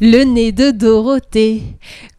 le 0.00 0.24
nez 0.24 0.52
de 0.52 0.70
Dorothée. 0.70 1.62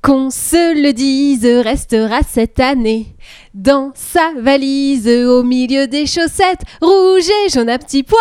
Qu'on 0.04 0.30
se 0.30 0.82
le 0.84 0.92
dise, 0.92 1.46
restera 1.46 2.24
cette 2.28 2.60
année 2.60 3.16
dans 3.54 3.92
sa 3.94 4.32
valise, 4.40 5.08
au 5.08 5.44
milieu 5.44 5.88
des 5.88 6.08
chaussettes, 6.08 6.62
rouge 6.82 7.30
et 7.46 7.50
jaune 7.50 7.70
à 7.70 7.78
petits 7.78 8.04
pois. 8.04 8.20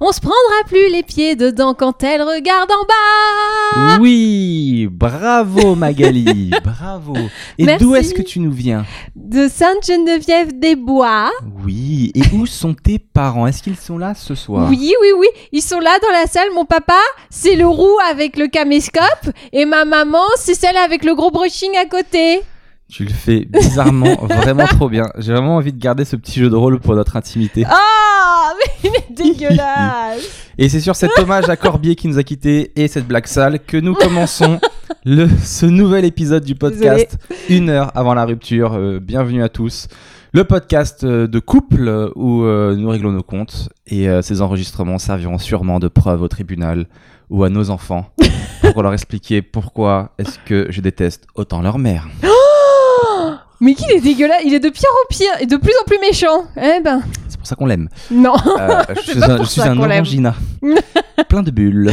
On 0.00 0.10
se 0.10 0.20
prendra 0.20 0.36
plus 0.66 0.90
les 0.90 1.02
pieds 1.04 1.36
dedans 1.36 1.74
quand 1.74 2.02
elle 2.02 2.22
regarde 2.22 2.70
en 2.70 2.84
bas. 2.84 3.98
Oui, 4.00 4.88
bravo 4.90 5.74
Magali, 5.76 6.50
bravo. 6.64 7.14
Et 7.58 7.66
d'où 7.78 7.94
est-ce 7.94 8.12
que 8.12 8.22
tu 8.22 8.40
nous 8.40 8.50
viens? 8.50 8.84
De 9.14 9.48
Sainte-Geneviève 9.48 10.58
des 10.58 10.74
Bois. 10.74 11.30
Oui, 11.64 12.10
et 12.14 12.22
où 12.34 12.46
sont 12.46 12.74
tes 12.74 12.98
parents? 12.98 13.46
Est-ce 13.46 13.62
qu'ils 13.62 13.76
sont 13.76 13.98
là 13.98 14.14
ce 14.14 14.34
soir? 14.34 14.68
Oui, 14.68 14.94
oui, 15.00 15.08
oui, 15.16 15.28
ils 15.52 15.62
sont 15.62 15.78
là 15.78 15.96
dans 16.02 16.10
la 16.10 16.26
salle. 16.26 16.48
Mon 16.54 16.64
papa, 16.64 16.98
c'est 17.30 17.54
le 17.54 17.68
roux 17.68 17.96
avec 18.10 18.36
le 18.36 18.48
caméscope. 18.48 19.30
Et 19.52 19.64
ma 19.64 19.84
maman, 19.84 20.24
c'est 20.36 20.54
celle 20.54 20.76
avec 20.76 21.04
le 21.04 21.14
gros 21.14 21.21
brushing 21.30 21.76
à 21.76 21.86
côté. 21.86 22.42
Tu 22.90 23.04
le 23.04 23.10
fais 23.10 23.46
bizarrement, 23.46 24.16
vraiment 24.22 24.66
trop 24.66 24.88
bien. 24.88 25.04
J'ai 25.16 25.32
vraiment 25.32 25.56
envie 25.56 25.72
de 25.72 25.78
garder 25.78 26.04
ce 26.04 26.16
petit 26.16 26.40
jeu 26.40 26.50
de 26.50 26.56
rôle 26.56 26.78
pour 26.78 26.94
notre 26.94 27.16
intimité. 27.16 27.64
Ah, 27.66 28.52
mais 28.58 28.90
il 28.90 28.94
est 28.94 29.12
dégueulasse. 29.16 30.48
Et 30.58 30.68
c'est 30.68 30.80
sur 30.80 30.94
cet 30.94 31.18
hommage 31.18 31.48
à 31.48 31.56
Corbier 31.56 31.94
qui 31.94 32.06
nous 32.08 32.18
a 32.18 32.22
quittés 32.22 32.72
et 32.76 32.88
cette 32.88 33.06
blague 33.06 33.26
sale 33.26 33.60
que 33.60 33.78
nous 33.78 33.94
commençons 33.94 34.60
le, 35.04 35.26
ce 35.42 35.64
nouvel 35.64 36.04
épisode 36.04 36.44
du 36.44 36.54
podcast, 36.54 37.16
une 37.48 37.70
heure 37.70 37.90
avant 37.94 38.12
la 38.12 38.26
rupture. 38.26 38.74
Euh, 38.74 39.00
bienvenue 39.00 39.42
à 39.42 39.48
tous. 39.48 39.88
Le 40.34 40.44
podcast 40.44 41.04
euh, 41.04 41.26
de 41.26 41.38
couple 41.38 41.88
euh, 41.88 42.10
où 42.14 42.42
nous 42.44 42.88
réglons 42.90 43.12
nos 43.12 43.22
comptes 43.22 43.70
et 43.86 44.06
ces 44.20 44.42
enregistrements 44.42 44.98
serviront 44.98 45.38
sûrement 45.38 45.78
de 45.78 45.88
preuve 45.88 46.20
au 46.20 46.28
tribunal 46.28 46.86
ou 47.30 47.44
à 47.44 47.48
nos 47.48 47.70
enfants 47.70 48.06
pour 48.72 48.82
leur 48.82 48.92
expliquer 48.92 49.42
pourquoi 49.42 50.10
est-ce 50.18 50.38
que 50.44 50.66
je 50.70 50.80
déteste 50.80 51.26
autant 51.34 51.60
leur 51.62 51.78
mère. 51.78 52.08
Mais 53.60 53.74
qu'il 53.74 53.90
est 53.92 54.00
dégueulasse. 54.00 54.42
Il 54.44 54.54
est 54.54 54.60
de 54.60 54.68
pire 54.70 54.88
en 55.04 55.06
pire 55.08 55.30
et 55.40 55.46
de 55.46 55.56
plus 55.56 55.72
en 55.80 55.84
plus 55.86 55.98
méchant. 56.00 56.46
Eh 56.56 56.80
ben, 56.80 57.00
C'est 57.28 57.38
pour 57.38 57.46
ça 57.46 57.54
qu'on 57.54 57.66
l'aime. 57.66 57.88
non. 58.10 58.34
Euh, 58.58 58.82
je 58.96 59.00
suis 59.12 59.22
un, 59.22 59.38
je 59.38 59.44
suis 59.48 59.60
un 59.60 59.78
orangina. 59.78 60.34
Plein 61.28 61.42
de 61.44 61.50
bulles. 61.52 61.92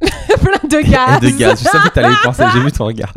Plein 0.00 0.68
de 0.68 0.78
Et 0.78 0.84
gaz. 0.88 1.20
de 1.20 1.28
gaz. 1.30 1.58
Je 1.60 1.64
savais 1.68 1.88
que 1.88 1.94
t'allais 1.94 2.12
y 2.12 2.16
penser, 2.22 2.44
j'ai 2.54 2.60
vu 2.60 2.70
ton 2.70 2.84
regard. 2.86 3.12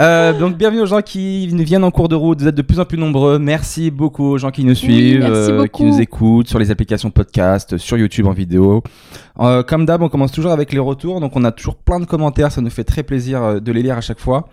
Euh, 0.00 0.32
donc 0.38 0.56
bienvenue 0.56 0.80
aux 0.80 0.86
gens 0.86 1.02
qui 1.02 1.46
viennent 1.48 1.84
en 1.84 1.90
cours 1.90 2.08
de 2.08 2.14
route, 2.14 2.40
vous 2.40 2.48
êtes 2.48 2.54
de 2.54 2.62
plus 2.62 2.80
en 2.80 2.86
plus 2.86 2.96
nombreux. 2.96 3.38
Merci 3.38 3.90
beaucoup 3.90 4.24
aux 4.24 4.38
gens 4.38 4.50
qui 4.50 4.64
nous 4.64 4.74
suivent, 4.74 5.22
euh, 5.22 5.66
qui 5.66 5.84
nous 5.84 6.00
écoutent 6.00 6.48
sur 6.48 6.58
les 6.58 6.70
applications 6.70 7.10
podcast, 7.10 7.76
sur 7.76 7.98
YouTube 7.98 8.26
en 8.26 8.32
vidéo. 8.32 8.82
Euh, 9.40 9.62
comme 9.62 9.84
d'hab, 9.84 10.00
on 10.02 10.08
commence 10.08 10.32
toujours 10.32 10.50
avec 10.52 10.72
les 10.72 10.78
retours, 10.78 11.20
donc 11.20 11.36
on 11.36 11.44
a 11.44 11.52
toujours 11.52 11.76
plein 11.76 12.00
de 12.00 12.06
commentaires, 12.06 12.50
ça 12.50 12.62
nous 12.62 12.70
fait 12.70 12.84
très 12.84 13.02
plaisir 13.02 13.60
de 13.60 13.72
les 13.72 13.82
lire 13.82 13.98
à 13.98 14.00
chaque 14.00 14.18
fois. 14.20 14.48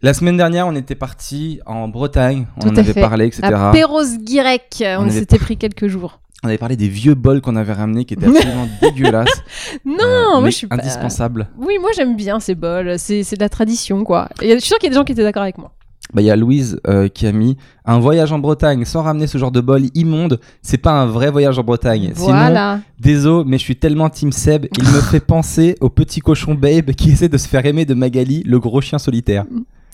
La 0.00 0.14
semaine 0.14 0.38
dernière, 0.38 0.66
on 0.66 0.74
était 0.74 0.94
parti 0.96 1.60
en 1.66 1.86
Bretagne, 1.88 2.46
on 2.56 2.60
Tout 2.62 2.68
en 2.70 2.76
avait 2.76 2.92
fait. 2.94 3.00
parlé, 3.00 3.26
etc. 3.26 3.42
À 3.54 3.70
Perros-Guirec, 3.72 4.78
on, 4.80 4.84
On 4.84 5.02
avait- 5.02 5.10
s'était 5.10 5.38
pris 5.38 5.56
quelques 5.58 5.86
jours. 5.86 6.18
On 6.44 6.48
avait 6.48 6.58
parlé 6.58 6.76
des 6.76 6.88
vieux 6.88 7.14
bols 7.14 7.40
qu'on 7.40 7.54
avait 7.56 7.72
ramenés 7.72 8.04
qui 8.04 8.14
étaient 8.14 8.26
absolument 8.26 8.68
dégueulasses. 8.82 9.42
Non, 9.84 9.94
euh, 10.00 10.30
moi 10.32 10.40
mais 10.42 10.50
je 10.50 10.56
suis 10.56 10.66
pas. 10.66 10.74
indispensables. 10.76 11.48
Oui, 11.56 11.74
moi 11.80 11.90
j'aime 11.96 12.16
bien 12.16 12.40
ces 12.40 12.54
bols. 12.56 12.98
C'est 12.98 13.22
de 13.22 13.40
la 13.40 13.48
tradition, 13.48 14.02
quoi. 14.04 14.28
Et 14.40 14.54
je 14.54 14.58
suis 14.58 14.68
sûre 14.68 14.78
qu'il 14.78 14.88
y 14.88 14.90
a 14.90 14.90
des 14.90 14.96
gens 14.96 15.04
qui 15.04 15.12
étaient 15.12 15.22
d'accord 15.22 15.42
avec 15.44 15.58
moi. 15.58 15.72
Bah, 16.12 16.20
il 16.20 16.24
y 16.26 16.30
a 16.30 16.36
Louise 16.36 16.78
euh, 16.88 17.08
qui 17.08 17.26
a 17.26 17.32
mis 17.32 17.56
un 17.86 17.98
voyage 18.00 18.32
en 18.32 18.38
Bretagne 18.38 18.84
sans 18.84 19.02
ramener 19.02 19.26
ce 19.28 19.38
genre 19.38 19.52
de 19.52 19.60
bol 19.60 19.82
immonde. 19.94 20.40
C'est 20.60 20.76
pas 20.78 20.90
un 20.90 21.06
vrai 21.06 21.30
voyage 21.30 21.58
en 21.58 21.62
Bretagne. 21.62 22.10
Sinon, 22.14 22.26
Voilà. 22.26 22.80
désolé, 22.98 23.44
mais 23.48 23.56
je 23.56 23.62
suis 23.62 23.76
tellement 23.76 24.10
Team 24.10 24.30
Seb. 24.32 24.66
Il 24.76 24.84
me 24.84 25.00
fait 25.10 25.20
penser 25.20 25.76
au 25.80 25.88
petit 25.88 26.20
cochon 26.20 26.54
Babe 26.54 26.90
qui 26.90 27.12
essaie 27.12 27.28
de 27.30 27.38
se 27.38 27.48
faire 27.48 27.64
aimer 27.64 27.84
de 27.86 27.94
Magali, 27.94 28.42
le 28.44 28.58
gros 28.58 28.80
chien 28.80 28.98
solitaire. 28.98 29.44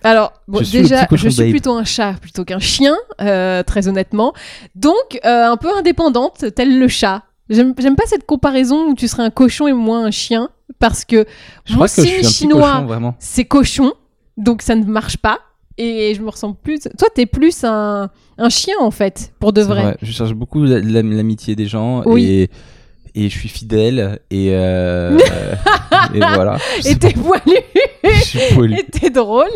Alors, 0.05 0.33
bon, 0.47 0.63
Je 0.63 0.71
déjà, 0.71 1.07
je 1.11 1.29
suis 1.29 1.43
babe. 1.45 1.51
plutôt 1.51 1.73
un 1.75 1.85
chat 1.85 2.15
plutôt 2.21 2.45
qu'un 2.45 2.59
chien, 2.61 2.97
euh, 3.21 3.63
très 3.63 3.89
honnêtement. 3.89 4.33
Donc, 4.77 4.95
euh, 5.25 5.47
un 5.51 5.57
peu 5.57 5.69
indépendante, 5.77 6.45
tel 6.55 6.79
le 6.79 6.89
chat. 6.89 7.23
J'aime 7.51 7.75
pas 7.75 8.05
cette 8.07 8.27
comparaison 8.27 8.89
où 8.91 8.95
tu 8.95 9.09
serais 9.09 9.23
un 9.25 9.31
cochon 9.31 9.67
et 9.67 9.73
moi 9.73 9.99
un 9.99 10.11
chien, 10.11 10.51
parce 10.79 11.05
que 11.05 11.25
Je 11.65 11.75
mon 11.77 11.87
signe 11.87 12.23
chinois, 12.23 12.87
c'est 13.19 13.45
cochon, 13.47 13.93
donc 14.37 14.63
ça 14.63 14.75
ne 14.75 14.85
marche 14.85 15.17
pas. 15.17 15.39
Et 15.79 16.13
je 16.15 16.21
me 16.23 16.29
ressemble 16.29 16.57
plus. 16.63 16.81
Toi, 16.99 17.09
t'es 17.15 17.25
plus 17.27 17.65
un, 17.65 18.11
un 18.37 18.49
chien 18.51 18.75
en 18.81 18.91
fait, 18.91 19.33
pour 19.41 19.53
de 19.53 19.63
vrai. 19.63 19.97
Je 20.03 20.11
cherche 20.13 20.33
beaucoup 20.35 20.65
la- 20.65 20.81
la- 20.81 21.03
l'amitié 21.03 21.55
des 21.57 21.67
gens 21.67 22.03
Oui. 22.05 22.25
et, 22.27 22.51
et 23.15 23.29
je 23.31 23.39
suis 23.39 23.49
fidèle 23.49 24.19
et, 24.31 24.49
euh, 24.53 25.17
et 26.15 26.19
voilà. 26.19 26.59
Et 26.85 26.97
t'es 26.97 27.13
poilu, 27.13 27.57
t'es 28.03 29.11
drôle. 29.15 29.51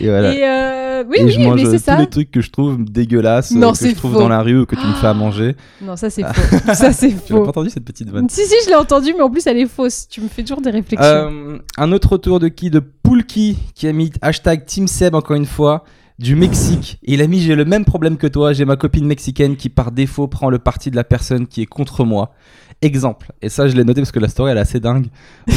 Et 0.00 0.08
voilà. 0.08 0.34
Et 0.34 0.42
euh, 0.44 1.04
oui, 1.08 1.16
et 1.20 1.24
oui, 1.24 1.30
je 1.32 1.40
mange 1.40 1.54
mais 1.56 1.64
c'est 1.66 1.78
tous 1.78 1.84
ça. 1.84 1.98
les 1.98 2.06
trucs 2.08 2.30
que 2.30 2.40
je 2.40 2.50
trouve 2.50 2.82
dégueulasses, 2.84 3.52
Non, 3.52 3.68
euh, 3.68 3.72
que 3.72 3.88
je 3.88 3.94
trouve 3.94 4.12
faux. 4.12 4.18
dans 4.18 4.28
la 4.28 4.42
rue 4.42 4.60
ou 4.60 4.66
que 4.66 4.76
tu 4.76 4.86
me 4.86 4.92
fais 4.94 5.06
à 5.06 5.14
manger. 5.14 5.54
Non, 5.82 5.96
ça 5.96 6.10
c'est 6.10 6.22
faux. 6.34 6.58
ça 6.74 6.92
c'est 6.92 7.08
Tu 7.08 7.14
l'as 7.14 7.38
faux. 7.38 7.42
pas 7.44 7.48
entendu 7.50 7.70
cette 7.70 7.84
petite 7.84 8.10
vanne 8.10 8.28
Si, 8.28 8.42
si, 8.46 8.54
je 8.64 8.68
l'ai 8.70 8.76
entendu, 8.76 9.12
mais 9.16 9.22
en 9.22 9.30
plus 9.30 9.46
elle 9.46 9.58
est 9.58 9.66
fausse. 9.66 10.06
Tu 10.08 10.20
me 10.20 10.28
fais 10.28 10.42
toujours 10.42 10.60
des 10.60 10.70
réflexions. 10.70 11.06
Euh, 11.08 11.58
un 11.78 11.92
autre 11.92 12.12
retour 12.12 12.40
de 12.40 12.48
qui 12.48 12.70
De 12.70 12.80
Poulki 12.80 13.56
qui 13.74 13.86
a 13.88 13.92
mis 13.92 14.10
hashtag 14.22 14.64
Team 14.66 14.86
Seb 14.88 15.14
encore 15.14 15.36
une 15.36 15.46
fois 15.46 15.84
du 16.18 16.34
Mexique. 16.34 16.98
Et 17.04 17.14
il 17.14 17.22
a 17.22 17.26
mis 17.26 17.40
j'ai 17.40 17.54
le 17.54 17.66
même 17.66 17.84
problème 17.84 18.16
que 18.16 18.26
toi, 18.26 18.52
j'ai 18.54 18.64
ma 18.64 18.76
copine 18.76 19.04
mexicaine 19.06 19.56
qui 19.56 19.68
par 19.68 19.92
défaut 19.92 20.28
prend 20.28 20.48
le 20.48 20.58
parti 20.58 20.90
de 20.90 20.96
la 20.96 21.04
personne 21.04 21.46
qui 21.46 21.60
est 21.62 21.66
contre 21.66 22.04
moi. 22.04 22.32
Exemple, 22.82 23.32
et 23.40 23.48
ça 23.48 23.68
je 23.68 23.74
l'ai 23.74 23.84
noté 23.84 24.02
parce 24.02 24.12
que 24.12 24.18
la 24.18 24.28
story 24.28 24.50
elle 24.52 24.58
est 24.58 24.60
assez 24.60 24.80
dingue. 24.80 25.06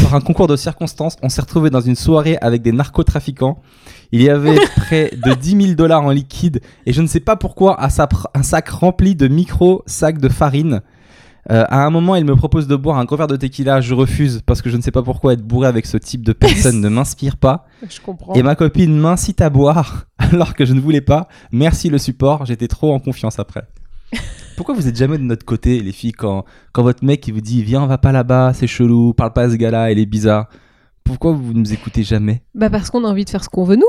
Par 0.04 0.16
un 0.16 0.22
concours 0.22 0.48
de 0.48 0.56
circonstances, 0.56 1.18
on 1.22 1.28
s'est 1.28 1.42
retrouvé 1.42 1.70
dans 1.70 1.82
une 1.82 1.96
soirée 1.96 2.38
avec 2.42 2.62
des 2.62 2.72
narcotrafiquants. 2.72 3.60
Il 4.14 4.22
y 4.22 4.30
avait 4.30 4.58
près 4.78 5.12
de 5.26 5.34
10 5.34 5.62
000 5.64 5.74
dollars 5.76 6.02
en 6.04 6.12
liquide 6.12 6.62
et 6.86 6.94
je 6.94 7.02
ne 7.02 7.08
sais 7.08 7.20
pas 7.20 7.36
pourquoi 7.36 7.80
à 7.80 7.90
sa 7.90 8.06
pr- 8.06 8.28
un 8.34 8.42
sac 8.42 8.70
rempli 8.70 9.16
de 9.16 9.28
micro 9.28 9.84
sacs 9.86 10.20
de 10.20 10.30
farine. 10.30 10.82
Euh, 11.52 11.66
à 11.68 11.86
un 11.86 11.90
moment, 11.90 12.16
il 12.16 12.26
me 12.26 12.36
propose 12.36 12.68
de 12.68 12.76
boire 12.76 12.98
un 12.98 13.06
gros 13.06 13.18
verre 13.18 13.28
de 13.28 13.36
tequila. 13.36 13.82
Je 13.82 13.94
refuse 13.96 14.42
parce 14.46 14.62
que 14.62 14.70
je 14.70 14.78
ne 14.78 14.82
sais 14.82 14.92
pas 14.92 15.02
pourquoi 15.04 15.34
être 15.34 15.42
bourré 15.42 15.68
avec 15.68 15.88
ce 15.88 15.98
type 15.98 16.24
de 16.24 16.32
personne 16.32 16.80
ne 16.82 16.90
m'inspire 16.90 17.36
pas. 17.38 17.66
je 17.90 18.00
comprends. 18.00 18.34
Et 18.34 18.44
ma 18.44 18.56
copine 18.56 18.96
m'incite 18.98 19.42
à 19.42 19.50
boire 19.50 20.06
alors 20.18 20.54
que 20.54 20.64
je 20.66 20.74
ne 20.74 20.80
voulais 20.80 21.02
pas. 21.02 21.28
Merci 21.52 21.90
le 21.90 21.98
support, 21.98 22.46
j'étais 22.46 22.68
trop 22.70 22.94
en 22.94 23.00
confiance 23.00 23.40
après. 23.40 23.64
Pourquoi 24.60 24.76
vous 24.76 24.90
êtes 24.90 24.98
jamais 24.98 25.18
de 25.18 25.24
notre 25.24 25.46
côté, 25.46 25.80
les 25.80 25.94
filles, 25.94 26.12
quand, 26.12 26.44
quand 26.74 26.84
votre 26.84 27.06
mec 27.06 27.26
il 27.26 27.34
vous 27.34 27.40
dit 27.40 27.64
Viens, 27.64 27.82
on 27.84 27.88
va 27.88 27.98
pas 27.98 28.12
là-bas, 28.12 28.52
c'est 28.54 28.68
chelou, 28.68 29.14
parle 29.14 29.32
pas 29.32 29.44
à 29.44 29.50
ce 29.50 29.56
gars-là, 29.56 29.90
il 29.90 30.00
est 30.00 30.06
bizarre 30.06 30.48
Pourquoi 31.06 31.32
vous 31.32 31.54
nous 31.54 31.72
écoutez 31.72 32.04
jamais? 32.04 32.44
Bah 32.54 32.70
parce 32.70 32.90
qu'on 32.90 33.06
a 33.06 33.08
envie 33.08 33.24
de 33.24 33.30
faire 33.30 33.42
ce 33.42 33.48
qu'on 33.48 33.64
veut 33.64 33.78
nous. 33.78 33.86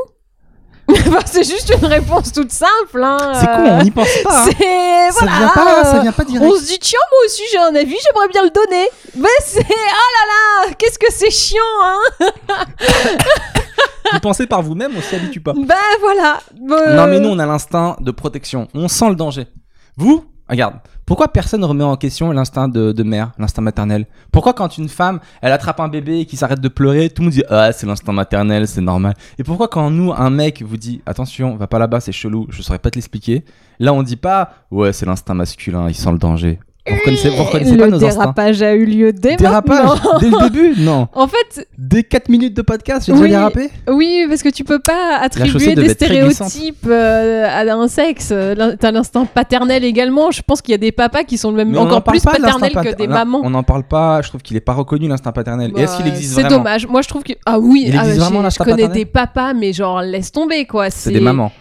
Bah, 1.10 1.18
c'est 1.24 1.42
juste 1.42 1.72
une 1.76 1.86
réponse 1.86 2.30
toute 2.32 2.52
simple. 2.52 3.02
Hein. 3.02 3.32
C'est 3.34 3.46
con, 3.46 3.64
on 3.80 3.82
n'y 3.82 3.90
pense 3.90 4.06
pas. 4.22 4.44
hein. 4.44 4.50
C'est 4.56 5.10
Ça 5.18 5.26
voilà. 5.26 5.38
vient 5.38 5.48
pas, 5.54 5.84
ça 5.84 5.98
vient 6.02 6.12
pas 6.12 6.24
direct. 6.24 6.48
On 6.48 6.56
se 6.56 6.64
dit 6.68 6.78
tiens 6.78 7.00
moi 7.10 7.18
aussi 7.26 7.42
j'ai 7.50 7.58
un 7.58 7.74
avis, 7.74 7.96
j'aimerais 8.06 8.28
bien 8.28 8.44
le 8.44 8.50
donner. 8.50 8.86
Mais 9.16 9.28
c'est 9.44 9.66
oh 9.68 9.74
là 9.74 10.68
là, 10.68 10.74
qu'est-ce 10.78 11.00
que 11.00 11.06
c'est 11.12 11.32
chiant 11.32 11.58
hein. 11.82 12.26
Vous 14.12 14.20
pensez 14.20 14.46
par 14.46 14.62
vous-même, 14.62 14.92
on 14.96 15.00
s'y 15.00 15.16
habitue 15.16 15.40
pas. 15.40 15.52
Bah 15.52 15.74
voilà. 15.98 16.38
Euh, 16.70 16.94
Non, 16.94 17.08
mais 17.08 17.18
nous, 17.18 17.28
on 17.28 17.40
a 17.40 17.46
l'instinct 17.46 17.96
de 18.00 18.12
protection. 18.12 18.68
On 18.72 18.86
sent 18.86 19.08
le 19.08 19.16
danger. 19.16 19.48
Vous, 19.96 20.24
regarde, 20.50 20.74
pourquoi 21.06 21.28
personne 21.28 21.60
ne 21.60 21.66
remet 21.66 21.84
en 21.84 21.96
question 21.96 22.30
l'instinct 22.30 22.68
de, 22.68 22.92
de 22.92 23.02
mère, 23.02 23.32
l'instinct 23.38 23.62
maternel? 23.62 24.06
Pourquoi 24.30 24.52
quand 24.52 24.78
une 24.78 24.88
femme, 24.88 25.20
elle 25.42 25.52
attrape 25.52 25.80
un 25.80 25.88
bébé 25.88 26.20
et 26.20 26.26
qui 26.26 26.36
s'arrête 26.36 26.60
de 26.60 26.68
pleurer, 26.68 27.10
tout 27.10 27.22
le 27.22 27.26
monde 27.26 27.34
dit 27.34 27.42
Ah, 27.48 27.72
c'est 27.72 27.86
l'instinct 27.86 28.12
maternel, 28.12 28.68
c'est 28.68 28.80
normal. 28.80 29.14
Et 29.38 29.44
pourquoi 29.44 29.68
quand 29.68 29.90
nous, 29.90 30.12
un 30.12 30.30
mec 30.30 30.62
vous 30.62 30.76
dit 30.76 31.02
Attention, 31.06 31.56
va 31.56 31.66
pas 31.66 31.78
là-bas, 31.78 32.00
c'est 32.00 32.12
chelou, 32.12 32.46
je 32.50 32.62
saurais 32.62 32.78
pas 32.78 32.90
te 32.90 32.96
l'expliquer, 32.96 33.44
là 33.78 33.92
on 33.92 34.02
dit 34.02 34.16
pas 34.16 34.52
Ouais, 34.70 34.92
c'est 34.92 35.06
l'instinct 35.06 35.34
masculin, 35.34 35.88
il 35.88 35.94
sent 35.94 36.12
le 36.12 36.18
danger. 36.18 36.60
Vous 36.88 36.96
reconnaissez, 36.96 37.28
vous 37.28 37.44
reconnaissez 37.44 37.72
le 37.72 37.78
pas 37.78 37.86
nos 37.88 37.96
instincts 37.96 38.08
dérapage 38.22 38.62
a 38.62 38.72
eu 38.74 38.86
lieu 38.86 39.12
dès 39.12 39.36
Dérapage 39.36 39.84
maintenant. 39.84 40.18
Dès 40.18 40.30
le 40.30 40.48
début 40.50 40.74
Non. 40.82 41.08
En 41.14 41.26
fait, 41.28 41.68
Dès 41.76 42.02
4 42.04 42.28
minutes 42.30 42.56
de 42.56 42.62
podcast, 42.62 43.06
j'ai 43.06 43.12
déjà 43.12 43.22
Oui. 43.24 43.30
dérapé 43.30 43.70
oui, 43.88 44.24
parce 44.28 44.42
que 44.42 44.48
tu 44.48 44.64
peux 44.64 44.78
pas 44.78 45.18
attribuer 45.20 45.74
des 45.74 45.90
stéréotypes 45.90 46.86
euh, 46.88 47.46
à 47.46 47.60
un 47.72 47.88
sexe. 47.88 48.32
T'as 48.80 48.90
l'instinct 48.92 49.26
paternel 49.26 49.84
également. 49.84 50.30
Je 50.30 50.40
pense 50.42 50.62
qu'il 50.62 50.72
y 50.72 50.74
a 50.74 50.78
des 50.78 50.92
papas 50.92 51.24
qui 51.24 51.36
sont 51.38 51.52
même 51.52 51.76
encore 51.76 52.02
plus 52.02 52.20
paternels 52.22 52.72
que 52.72 52.94
des 52.96 53.06
mamans. 53.08 53.40
On 53.44 53.50
n'en 53.50 53.62
parle 53.62 53.84
pas, 53.84 54.22
je 54.22 54.28
trouve 54.28 54.40
qu'il 54.42 54.56
est 54.56 54.60
pas 54.60 54.72
reconnu 54.74 55.06
l'instinct 55.08 55.32
paternel. 55.32 55.72
Et 55.76 55.82
est-ce 55.82 55.96
qu'il 55.96 56.06
Bah, 56.06 56.10
existe 56.12 56.34
C'est 56.34 56.42
vraiment? 56.42 56.58
dommage. 56.58 56.86
Moi, 56.86 57.02
je 57.02 57.08
trouve 57.08 57.22
que 57.22 57.32
ah 57.44 57.58
oui, 57.58 57.84
Il 57.88 57.96
ah, 57.96 58.02
existe 58.02 58.20
vraiment 58.20 58.42
j'ai- 58.42 58.50
je 58.50 58.58
connais 58.58 58.70
paternel? 58.72 58.96
des 58.96 59.04
papas, 59.04 59.52
mais 59.54 59.72
genre 59.72 60.00
laisse 60.02 60.32
tomber 60.32 60.64
quoi. 60.64 60.90
C'est 60.90 61.10
des 61.10 61.20
mamans. 61.20 61.52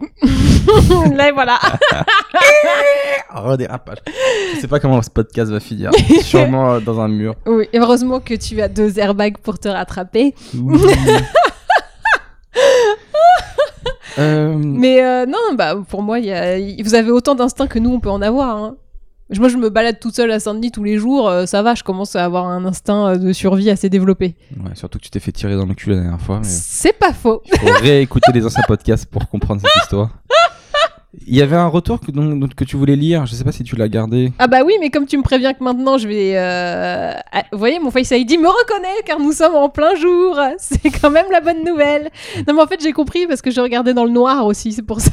Là 1.14 1.32
voilà. 1.32 1.58
Redérapage. 3.30 3.98
Je 4.54 4.60
sais 4.60 4.68
pas 4.68 4.80
comment 4.80 5.00
ce 5.02 5.10
podcast 5.10 5.50
va 5.50 5.60
finir. 5.60 5.90
Sûrement 6.22 6.74
euh, 6.74 6.80
dans 6.80 7.00
un 7.00 7.08
mur. 7.08 7.34
oui, 7.46 7.68
heureusement 7.74 8.20
que 8.20 8.34
tu 8.34 8.60
as 8.60 8.68
deux 8.68 8.98
airbags 8.98 9.38
pour 9.38 9.58
te 9.58 9.68
rattraper. 9.68 10.34
Euh, 14.18 14.54
Mais 14.56 15.02
euh, 15.02 15.26
non, 15.26 15.54
bah 15.56 15.74
pour 15.88 16.02
moi, 16.02 16.20
y 16.20 16.32
a- 16.32 16.56
vous 16.84 16.94
avez 16.94 17.10
autant 17.10 17.34
d'instinct 17.34 17.66
que 17.66 17.78
nous 17.80 17.90
on 17.90 18.00
peut 18.00 18.10
en 18.10 18.22
avoir. 18.22 18.56
hein. 18.56 18.76
Moi, 19.38 19.48
je 19.48 19.56
me 19.56 19.70
balade 19.70 19.98
toute 20.00 20.14
seule 20.14 20.30
à 20.30 20.40
Saint-Denis 20.40 20.70
tous 20.70 20.84
les 20.84 20.98
jours, 20.98 21.28
euh, 21.28 21.46
ça 21.46 21.62
va, 21.62 21.74
je 21.74 21.82
commence 21.82 22.16
à 22.16 22.24
avoir 22.24 22.46
un 22.46 22.64
instinct 22.64 23.08
euh, 23.08 23.16
de 23.16 23.32
survie 23.32 23.70
assez 23.70 23.88
développé. 23.88 24.34
Ouais, 24.58 24.74
surtout 24.74 24.98
que 24.98 25.04
tu 25.04 25.10
t'es 25.10 25.20
fait 25.20 25.32
tirer 25.32 25.56
dans 25.56 25.66
le 25.66 25.74
cul 25.74 25.90
la 25.90 25.96
dernière 25.96 26.20
fois. 26.20 26.38
mais 26.38 26.48
C'est 26.48 26.92
pas 26.92 27.12
faux. 27.12 27.42
Il 27.46 27.58
faut 27.58 27.66
réécouter 27.82 28.32
les 28.32 28.44
anciens 28.44 28.62
podcasts 28.66 29.06
pour 29.06 29.28
comprendre 29.28 29.60
cette 29.62 29.82
histoire. 29.82 30.10
Il 31.28 31.36
y 31.36 31.42
avait 31.42 31.54
un 31.56 31.68
retour 31.68 32.00
que, 32.00 32.10
donc, 32.10 32.40
donc, 32.40 32.54
que 32.56 32.64
tu 32.64 32.76
voulais 32.76 32.96
lire, 32.96 33.24
je 33.24 33.34
sais 33.36 33.44
pas 33.44 33.52
si 33.52 33.62
tu 33.62 33.76
l'as 33.76 33.88
gardé. 33.88 34.32
Ah 34.40 34.48
bah 34.48 34.62
oui, 34.66 34.74
mais 34.80 34.90
comme 34.90 35.06
tu 35.06 35.16
me 35.16 35.22
préviens 35.22 35.54
que 35.54 35.62
maintenant 35.62 35.96
je 35.96 36.08
vais... 36.08 36.32
euh, 36.36 37.12
ah, 37.32 37.44
Vous 37.52 37.58
voyez, 37.58 37.78
mon 37.78 37.92
Face 37.92 38.10
ID 38.10 38.32
me 38.40 38.48
reconnaît 38.48 39.00
car 39.06 39.20
nous 39.20 39.30
sommes 39.30 39.54
en 39.54 39.68
plein 39.68 39.94
jour. 39.94 40.36
C'est 40.58 40.90
quand 40.90 41.10
même 41.10 41.26
la 41.30 41.40
bonne 41.40 41.64
nouvelle. 41.64 42.10
Non 42.48 42.54
mais 42.54 42.62
en 42.62 42.66
fait 42.66 42.80
j'ai 42.82 42.92
compris 42.92 43.28
parce 43.28 43.42
que 43.42 43.52
je 43.52 43.60
regardais 43.60 43.94
dans 43.94 44.04
le 44.04 44.10
noir 44.10 44.44
aussi, 44.44 44.72
c'est 44.72 44.82
pour 44.82 45.00
ça. 45.00 45.12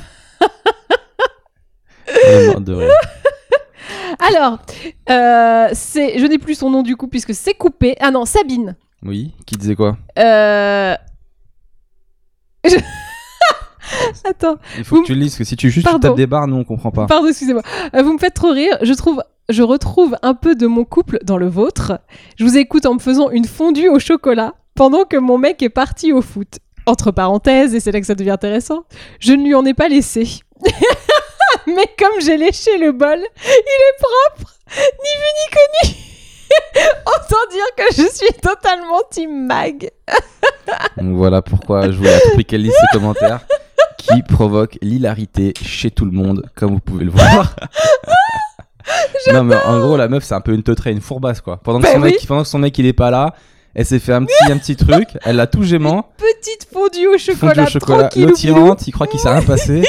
Vraiment 2.25 2.59
de 2.59 2.73
rire. 2.73 2.89
Alors, 4.19 4.59
euh, 5.09 5.69
c'est... 5.73 6.19
je 6.19 6.25
n'ai 6.25 6.37
plus 6.37 6.55
son 6.55 6.69
nom 6.69 6.83
du 6.83 6.95
coup 6.95 7.07
puisque 7.07 7.33
c'est 7.33 7.53
coupé. 7.53 7.95
Ah 7.99 8.11
non, 8.11 8.25
Sabine. 8.25 8.75
Oui, 9.03 9.33
qui 9.45 9.55
disait 9.55 9.75
quoi? 9.75 9.97
Euh... 10.19 10.95
je- 12.65 12.75
Attends. 14.29 14.55
Il 14.77 14.83
faut 14.83 14.97
Vous 14.97 15.01
que 15.01 15.07
tu 15.07 15.13
le 15.15 15.19
lises, 15.21 15.31
parce 15.31 15.39
que 15.39 15.43
si 15.43 15.55
tu 15.55 15.69
juste 15.69 15.87
tu 15.87 15.99
tapes 15.99 16.15
des 16.15 16.27
barres, 16.27 16.47
nous 16.47 16.55
on 16.57 16.63
comprend 16.63 16.91
pas. 16.91 17.07
Pardon, 17.07 17.27
excusez-moi. 17.27 17.63
Euh, 17.95 18.03
vous 18.03 18.13
me 18.13 18.17
faites 18.19 18.33
trop 18.33 18.51
rire. 18.51 18.77
Je 18.81 18.93
trouve, 18.93 19.21
je 19.49 19.63
retrouve 19.63 20.15
un 20.21 20.33
peu 20.33 20.55
de 20.55 20.67
mon 20.67 20.85
couple 20.85 21.19
dans 21.23 21.37
le 21.37 21.47
vôtre. 21.47 21.99
Je 22.37 22.43
vous 22.45 22.57
écoute 22.57 22.85
en 22.85 22.93
me 22.93 22.99
faisant 22.99 23.29
une 23.31 23.45
fondue 23.45 23.89
au 23.89 23.99
chocolat 23.99 24.53
pendant 24.75 25.03
que 25.03 25.17
mon 25.17 25.37
mec 25.37 25.61
est 25.61 25.69
parti 25.69 26.13
au 26.13 26.21
foot. 26.21 26.59
Entre 26.87 27.11
parenthèses, 27.11 27.75
et 27.75 27.79
c'est 27.79 27.91
là 27.91 27.99
que 27.99 28.07
ça 28.07 28.15
devient 28.15 28.31
intéressant, 28.31 28.83
je 29.19 29.33
ne 29.33 29.43
lui 29.43 29.53
en 29.53 29.65
ai 29.65 29.73
pas 29.73 29.87
laissé. 29.87 30.39
Mais 31.67 31.87
comme 31.97 32.21
j'ai 32.21 32.37
léché 32.37 32.77
le 32.77 32.91
bol, 32.91 33.19
il 33.19 33.49
est 33.49 33.97
propre, 33.99 34.53
ni 34.77 35.09
vu 35.19 35.29
ni 35.39 35.91
connu. 35.91 35.97
Autant 37.05 37.51
dire 37.51 37.65
que 37.77 37.83
je 37.95 38.07
suis 38.13 38.33
totalement 38.41 39.01
team 39.09 39.47
mag. 39.47 39.89
Donc 40.97 41.15
voilà 41.15 41.41
pourquoi 41.41 41.91
je 41.91 41.97
voulais 41.97 42.19
lise 42.57 42.73
ces 42.73 42.97
commentaires 42.97 43.41
qui 43.97 44.21
provoquent 44.23 44.77
l'hilarité 44.81 45.53
chez 45.61 45.91
tout 45.91 46.05
le 46.05 46.11
monde, 46.11 46.49
comme 46.55 46.73
vous 46.73 46.79
pouvez 46.79 47.05
le 47.05 47.11
voir. 47.11 47.55
non 49.33 49.43
mais 49.43 49.55
en 49.55 49.79
gros 49.79 49.95
la 49.95 50.07
meuf 50.07 50.23
c'est 50.23 50.33
un 50.33 50.41
peu 50.41 50.53
une 50.53 50.63
teutrée, 50.63 50.91
une 50.91 51.01
fourbasse 51.01 51.41
quoi. 51.41 51.57
Pendant 51.57 51.79
que, 51.79 51.83
Bah 51.83 51.93
son, 51.93 51.99
mec, 51.99 52.27
pendant 52.27 52.43
que 52.43 52.47
son 52.47 52.59
mec 52.59 52.77
il 52.77 52.85
est 52.85 52.93
pas 52.93 53.11
là, 53.11 53.33
elle 53.75 53.85
s'est 53.85 53.99
fait 53.99 54.13
un 54.13 54.23
petit, 54.25 54.51
un 54.51 54.57
petit 54.57 54.75
truc, 54.75 55.07
elle 55.23 55.39
a 55.39 55.47
tout 55.47 55.63
gémant, 55.63 56.05
Petite 56.17 56.67
fondue 56.71 57.07
au 57.07 57.17
chocolat, 57.17 57.53
fondue 57.55 57.67
au 57.67 57.69
chocolat, 57.79 57.97
tranquille. 58.09 58.53
l'autre 58.55 58.83
il 58.87 58.93
croit 58.93 59.07
qu'il 59.07 59.19
s'est 59.19 59.29
rien 59.29 59.41
passé, 59.41 59.83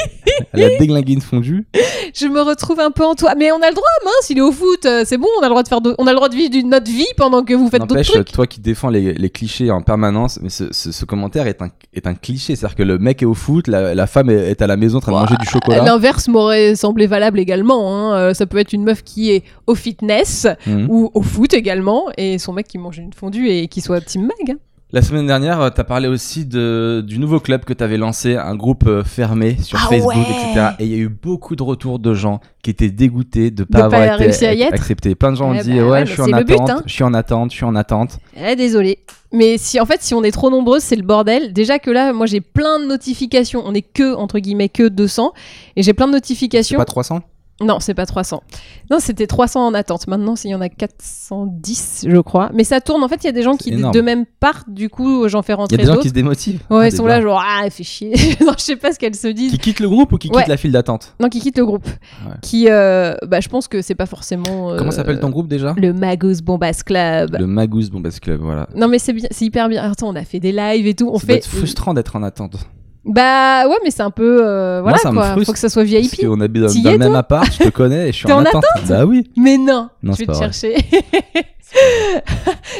elle 0.53 0.63
a 0.63 0.77
déglingué 0.77 1.13
une 1.13 1.21
fondue. 1.21 1.67
Je 2.13 2.27
me 2.27 2.41
retrouve 2.41 2.79
un 2.79 2.91
peu 2.91 3.03
en 3.05 3.15
toi. 3.15 3.33
Mais 3.37 3.51
on 3.51 3.61
a 3.61 3.67
le 3.69 3.73
droit, 3.73 3.85
mince, 4.05 4.29
il 4.29 4.37
est 4.37 4.41
au 4.41 4.51
foot, 4.51 4.85
euh, 4.85 5.03
c'est 5.05 5.17
bon, 5.17 5.27
on 5.39 5.41
a 5.41 5.45
le 5.45 5.49
droit 5.49 5.63
de 5.63 5.67
faire, 5.67 5.81
de- 5.81 5.95
on 5.97 6.05
a 6.07 6.11
le 6.11 6.15
droit 6.15 6.29
de 6.29 6.35
vivre 6.35 6.49
d'une- 6.51 6.69
notre 6.69 6.89
vie 6.91 7.07
pendant 7.17 7.43
que 7.43 7.53
vous 7.53 7.69
faites 7.69 7.81
d'autres 7.81 7.93
N'empêche, 7.95 8.11
trucs. 8.11 8.31
toi 8.31 8.45
qui 8.47 8.59
défends 8.61 8.89
les, 8.89 9.13
les 9.13 9.29
clichés 9.29 9.71
en 9.71 9.81
permanence, 9.81 10.39
mais 10.41 10.49
ce, 10.49 10.71
ce- 10.71 10.91
ce 10.91 11.05
commentaire 11.05 11.47
est 11.47 11.61
un, 11.61 11.69
est 11.93 12.05
un 12.07 12.13
cliché. 12.13 12.55
C'est-à-dire 12.55 12.75
que 12.75 12.83
le 12.83 12.97
mec 12.99 13.21
est 13.21 13.25
au 13.25 13.33
foot, 13.33 13.67
la, 13.67 13.95
la 13.95 14.07
femme 14.07 14.29
est, 14.29 14.51
est 14.51 14.61
à 14.61 14.67
la 14.67 14.77
maison 14.77 14.97
en 14.97 15.01
train 15.01 15.11
de 15.11 15.17
manger 15.17 15.35
du 15.39 15.47
chocolat. 15.47 15.83
L'inverse 15.83 16.27
m'aurait 16.27 16.75
semblé 16.75 17.07
valable 17.07 17.39
également. 17.39 17.93
hein. 18.11 18.15
Euh, 18.15 18.33
Ça 18.33 18.45
peut 18.45 18.57
être 18.57 18.73
une 18.73 18.83
meuf 18.83 19.03
qui 19.03 19.31
est 19.31 19.43
au 19.67 19.75
fitness 19.75 20.47
Mhm. 20.67 20.87
ou 20.89 21.09
au 21.13 21.21
foot 21.21 21.53
également, 21.53 22.05
et 22.17 22.37
son 22.37 22.53
mec 22.53 22.67
qui 22.67 22.77
mange 22.77 22.97
une 22.97 23.13
fondue 23.13 23.49
et 23.49 23.67
qui 23.73 23.81
soit 23.81 24.01
Team 24.01 24.21
Mag. 24.23 24.51
hein. 24.51 24.59
La 24.91 25.01
semaine 25.01 25.25
dernière, 25.25 25.73
tu 25.73 25.81
as 25.81 25.83
parlé 25.83 26.07
aussi 26.07 26.45
de, 26.45 27.03
du 27.03 27.17
nouveau 27.17 27.39
club 27.39 27.65
que 27.65 27.73
tu 27.73 27.83
avais 27.83 27.97
lancé, 27.97 28.35
un 28.35 28.55
groupe 28.55 28.85
euh, 28.85 29.03
fermé 29.03 29.57
sur 29.59 29.79
Ah 29.83 29.87
Facebook, 29.89 30.13
ouais. 30.13 30.51
etc. 30.51 30.67
Et 30.77 30.85
il 30.85 30.91
y 30.91 30.93
a 30.93 30.97
eu 30.99 31.09
beaucoup 31.09 31.55
de 31.55 31.63
retours 31.63 31.97
de 31.97 32.13
gens 32.13 32.41
qui 32.61 32.69
étaient 32.69 32.91
dégoûtés 32.91 33.49
de 33.49 33.63
De 33.63 33.63
pas 33.63 33.89
pas 33.89 33.97
avoir 33.97 34.03
été 34.03 34.25
réussir 34.25 34.49
à 34.49 34.53
y 34.53 34.61
être. 34.61 34.73
acceptés. 34.75 35.15
Plein 35.15 35.31
de 35.31 35.37
gens 35.37 35.49
ont 35.49 35.53
Ouais, 35.53 35.63
dit 35.63 35.71
bah 35.73 35.83
ouais, 35.83 35.89
ouais, 35.89 36.05
je 36.05 36.11
suis 36.13 36.21
en 36.21 36.25
but, 36.27 36.51
attente, 36.51 36.69
hein. 36.69 36.83
je 36.85 36.93
suis 36.93 37.03
en 37.03 37.13
attente, 37.15 37.49
je 37.49 37.55
suis 37.55 37.65
en 37.65 37.75
attente. 37.75 38.19
Eh, 38.37 38.55
désolé. 38.55 38.99
Mais 39.31 39.57
si 39.57 39.79
en 39.79 39.87
fait 39.87 40.03
si 40.03 40.13
on 40.13 40.23
est 40.23 40.29
trop 40.31 40.51
nombreuses 40.51 40.83
c'est 40.83 40.95
le 40.95 41.01
bordel. 41.01 41.53
Déjà 41.53 41.79
que 41.79 41.89
là 41.89 42.13
moi 42.13 42.27
j'ai 42.27 42.39
plein 42.39 42.79
de 42.79 42.85
notifications. 42.85 43.63
On 43.65 43.73
est 43.73 43.81
que 43.81 44.13
entre 44.13 44.37
guillemets 44.37 44.69
que 44.69 44.87
200 44.87 45.33
et 45.75 45.81
j'ai 45.81 45.93
plein 45.93 46.05
de 46.05 46.11
notifications. 46.11 46.77
pas 46.77 46.85
300 46.85 47.21
Non, 47.61 47.79
c'est 47.79 47.93
pas 47.93 48.05
300. 48.05 48.41
Non, 48.89 48.97
c'était 48.99 49.27
300 49.27 49.67
en 49.67 49.73
attente. 49.73 50.07
Maintenant, 50.07 50.35
s'il 50.35 50.49
y 50.51 50.55
en 50.55 50.61
a 50.61 50.69
410, 50.69 52.05
je 52.09 52.17
crois. 52.17 52.49
Mais 52.53 52.63
ça 52.63 52.81
tourne. 52.81 53.03
En 53.03 53.07
fait, 53.07 53.23
il 53.23 53.27
y 53.27 53.29
a 53.29 53.31
des 53.31 53.43
gens 53.43 53.53
C'est 53.53 53.65
qui, 53.69 53.73
énorme. 53.73 53.93
de 53.93 54.01
même 54.01 54.25
partent. 54.39 54.69
Du 54.69 54.89
coup, 54.89 55.27
j'en 55.29 55.41
fais 55.43 55.53
Il 55.53 55.55
y 55.55 55.57
rentrer 55.57 55.75
a 55.75 55.77
des 55.77 55.85
gens 55.85 55.97
qui 55.97 56.09
se 56.09 56.13
démotivent. 56.13 56.61
Ouais, 56.69 56.77
Ah, 56.81 56.87
ils 56.87 56.95
sont 56.95 57.05
là, 57.05 57.21
genre, 57.21 57.41
ah, 57.45 57.61
elle 57.63 57.71
fait 57.71 57.83
chier. 57.83 58.11
non, 58.45 58.53
je 58.57 58.63
sais 58.63 58.75
pas 58.75 58.91
ce 58.91 58.99
qu'elles 58.99 59.15
se 59.15 59.27
disent. 59.27 59.51
Qui 59.51 59.57
quittent 59.59 59.79
le 59.81 59.87
groupe 59.89 60.11
ou 60.13 60.17
qui 60.17 60.29
quittent 60.29 60.35
Ouais. 60.37 60.45
la 60.47 60.57
file 60.57 60.71
d'attente? 60.71 61.15
Non, 61.19 61.29
qui 61.29 61.39
quittent 61.39 61.57
le 61.59 61.65
groupe. 61.65 61.85
Ouais. 61.85 62.33
Qui, 62.41 62.69
euh, 62.69 63.15
bah, 63.27 63.39
je 63.39 63.49
pense 63.49 63.67
que 63.67 63.81
c'est 63.81 63.95
pas 63.95 64.07
forcément. 64.07 64.71
euh, 64.71 64.77
Comment 64.77 64.91
s'appelle 64.91 65.19
ton 65.19 65.29
groupe 65.29 65.47
déjà? 65.47 65.73
Le 65.77 65.93
Magus 65.93 66.41
Bombas 66.41 66.81
Club. 66.85 67.37
Le 67.39 67.45
Magous 67.47 67.89
Bombas 67.91 68.17
Club, 68.21 68.41
voilà. 68.41 68.67
Non, 68.75 68.87
mais 68.87 68.99
c'est 68.99 69.13
bien, 69.13 69.27
c'est 69.31 69.45
hyper 69.45 69.69
bien. 69.69 69.83
Attends, 69.83 70.09
on 70.09 70.15
a 70.15 70.23
fait 70.23 70.39
des 70.39 70.51
lives 70.51 70.87
et 70.87 70.95
tout. 70.95 71.09
On 71.09 71.19
Ça 71.19 71.27
doit 71.27 71.33
fait. 71.35 71.39
être 71.39 71.47
frustrant 71.47 71.93
d'être 71.93 72.15
en 72.15 72.23
attente. 72.23 72.55
Bah 73.05 73.67
ouais, 73.67 73.75
mais 73.83 73.91
c'est 73.91 74.01
un 74.01 74.11
peu. 74.11 74.39
euh, 74.45 74.81
voilà 74.81 74.97
quoi. 74.97 75.11
frustre, 75.31 75.45
Faut 75.45 75.53
que 75.53 75.59
ça 75.59 75.69
soit 75.69 75.83
Parce 75.83 75.93
VIP. 75.93 76.25
qu'on 76.25 76.39
habite 76.39 76.63
dans, 76.63 76.91
le 76.91 76.97
même 76.97 77.15
appart, 77.15 77.51
je 77.51 77.65
te 77.65 77.69
connais 77.69 78.09
et 78.09 78.11
je 78.11 78.17
suis 78.17 78.25
T'es 78.27 78.31
en, 78.33 78.37
en 78.39 78.45
attente. 78.45 78.63
Bah 78.87 79.05
oui. 79.05 79.29
Mais 79.35 79.57
non, 79.57 79.89
Non, 80.01 80.13
je 80.13 80.19
vais 80.19 80.25
te 80.27 80.31
vrai. 80.31 80.39
chercher. 80.51 80.77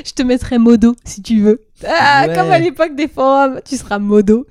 je 0.06 0.12
te 0.14 0.24
mettrai 0.24 0.58
modo 0.58 0.96
si 1.04 1.22
tu 1.22 1.42
veux. 1.42 1.62
Ah, 1.86 2.26
Ouais. 2.28 2.36
comme 2.36 2.52
à 2.52 2.60
l'époque 2.60 2.96
des 2.96 3.08
forums, 3.08 3.60
tu 3.68 3.76
seras 3.76 4.00
modo. 4.00 4.46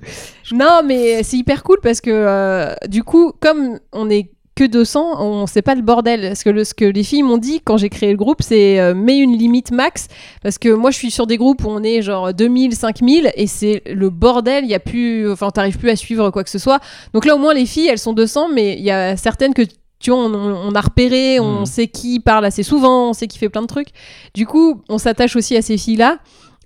Non, 0.51 0.81
mais 0.85 1.23
c'est 1.23 1.37
hyper 1.37 1.63
cool 1.63 1.77
parce 1.81 2.01
que 2.01 2.11
euh, 2.11 2.73
du 2.87 3.03
coup, 3.03 3.31
comme 3.39 3.79
on 3.91 4.09
est 4.09 4.29
que 4.55 4.63
200, 4.65 5.21
on 5.21 5.47
sait 5.47 5.61
pas 5.61 5.75
le 5.75 5.81
bordel. 5.81 6.21
Parce 6.21 6.43
que 6.43 6.49
le, 6.49 6.63
ce 6.63 6.73
que 6.73 6.85
les 6.85 7.03
filles 7.03 7.23
m'ont 7.23 7.37
dit 7.37 7.61
quand 7.63 7.77
j'ai 7.77 7.89
créé 7.89 8.11
le 8.11 8.17
groupe, 8.17 8.41
c'est 8.41 8.79
euh, 8.79 8.93
mets 8.93 9.17
une 9.17 9.37
limite 9.37 9.71
max. 9.71 10.07
Parce 10.41 10.57
que 10.57 10.69
moi, 10.69 10.91
je 10.91 10.97
suis 10.97 11.11
sur 11.11 11.25
des 11.27 11.37
groupes 11.37 11.63
où 11.63 11.69
on 11.69 11.81
est 11.83 12.01
genre 12.01 12.33
2000, 12.33 12.75
5000 12.75 13.31
et 13.35 13.47
c'est 13.47 13.81
le 13.91 14.09
bordel. 14.09 14.63
Il 14.65 14.69
y 14.69 14.75
a 14.75 14.79
plus, 14.79 15.31
enfin, 15.31 15.49
t'arrives 15.49 15.77
plus 15.77 15.89
à 15.89 15.95
suivre 15.95 16.29
quoi 16.31 16.43
que 16.43 16.49
ce 16.49 16.59
soit. 16.59 16.79
Donc 17.13 17.25
là, 17.25 17.35
au 17.35 17.39
moins, 17.39 17.53
les 17.53 17.65
filles, 17.65 17.87
elles 17.87 17.97
sont 17.99 18.13
200, 18.13 18.49
mais 18.53 18.73
il 18.77 18.83
y 18.83 18.91
a 18.91 19.17
certaines 19.17 19.53
que 19.53 19.63
tu 19.99 20.11
vois, 20.11 20.19
on, 20.19 20.33
on- 20.33 20.75
a 20.75 20.81
repéré, 20.81 21.39
on 21.39 21.61
Mhm. 21.61 21.65
sait 21.65 21.87
qui 21.87 22.19
parle 22.19 22.43
assez 22.45 22.61
souvent, 22.63 23.09
on 23.09 23.13
sait 23.13 23.27
qui 23.27 23.37
fait 23.39 23.47
plein 23.47 23.61
de 23.61 23.67
trucs. 23.67 23.87
Du 24.33 24.45
coup, 24.45 24.81
on 24.89 24.97
s'attache 24.97 25.35
aussi 25.37 25.55
à 25.55 25.61
ces 25.61 25.77
filles-là. 25.77 26.17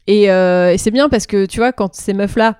Et, 0.07 0.31
euh, 0.31 0.73
et 0.73 0.77
c'est 0.79 0.89
bien 0.89 1.07
parce 1.07 1.27
que, 1.27 1.45
tu 1.45 1.59
vois, 1.59 1.71
quand 1.71 1.93
ces 1.93 2.13
meufs-là, 2.13 2.55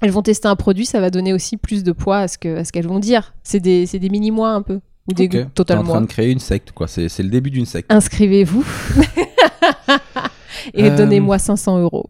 elles 0.00 0.10
vont 0.10 0.22
tester 0.22 0.48
un 0.48 0.56
produit, 0.56 0.86
ça 0.86 1.00
va 1.00 1.10
donner 1.10 1.32
aussi 1.32 1.56
plus 1.56 1.82
de 1.82 1.92
poids 1.92 2.18
à 2.18 2.28
ce 2.28 2.38
qu'elles 2.38 2.86
vont 2.86 2.98
dire. 2.98 3.34
C'est 3.42 3.60
des, 3.60 3.86
c'est 3.86 3.98
des 3.98 4.08
mini-mois 4.10 4.50
un 4.50 4.62
peu. 4.62 4.80
Ou 5.08 5.14
des 5.14 5.24
Ok. 5.24 5.30
T'es 5.30 5.44
total 5.46 5.78
en 5.78 5.84
train 5.84 6.00
de 6.02 6.06
créer 6.06 6.30
une 6.30 6.38
secte, 6.38 6.72
quoi. 6.72 6.86
C'est 6.86 7.08
c'est 7.08 7.22
le 7.22 7.30
début 7.30 7.50
d'une 7.50 7.66
secte. 7.66 7.90
Inscrivez-vous. 7.92 8.64
et 10.74 10.90
Euh, 10.90 10.96
donnez-moi 10.96 11.38
500 11.38 11.78
euros. 11.78 12.08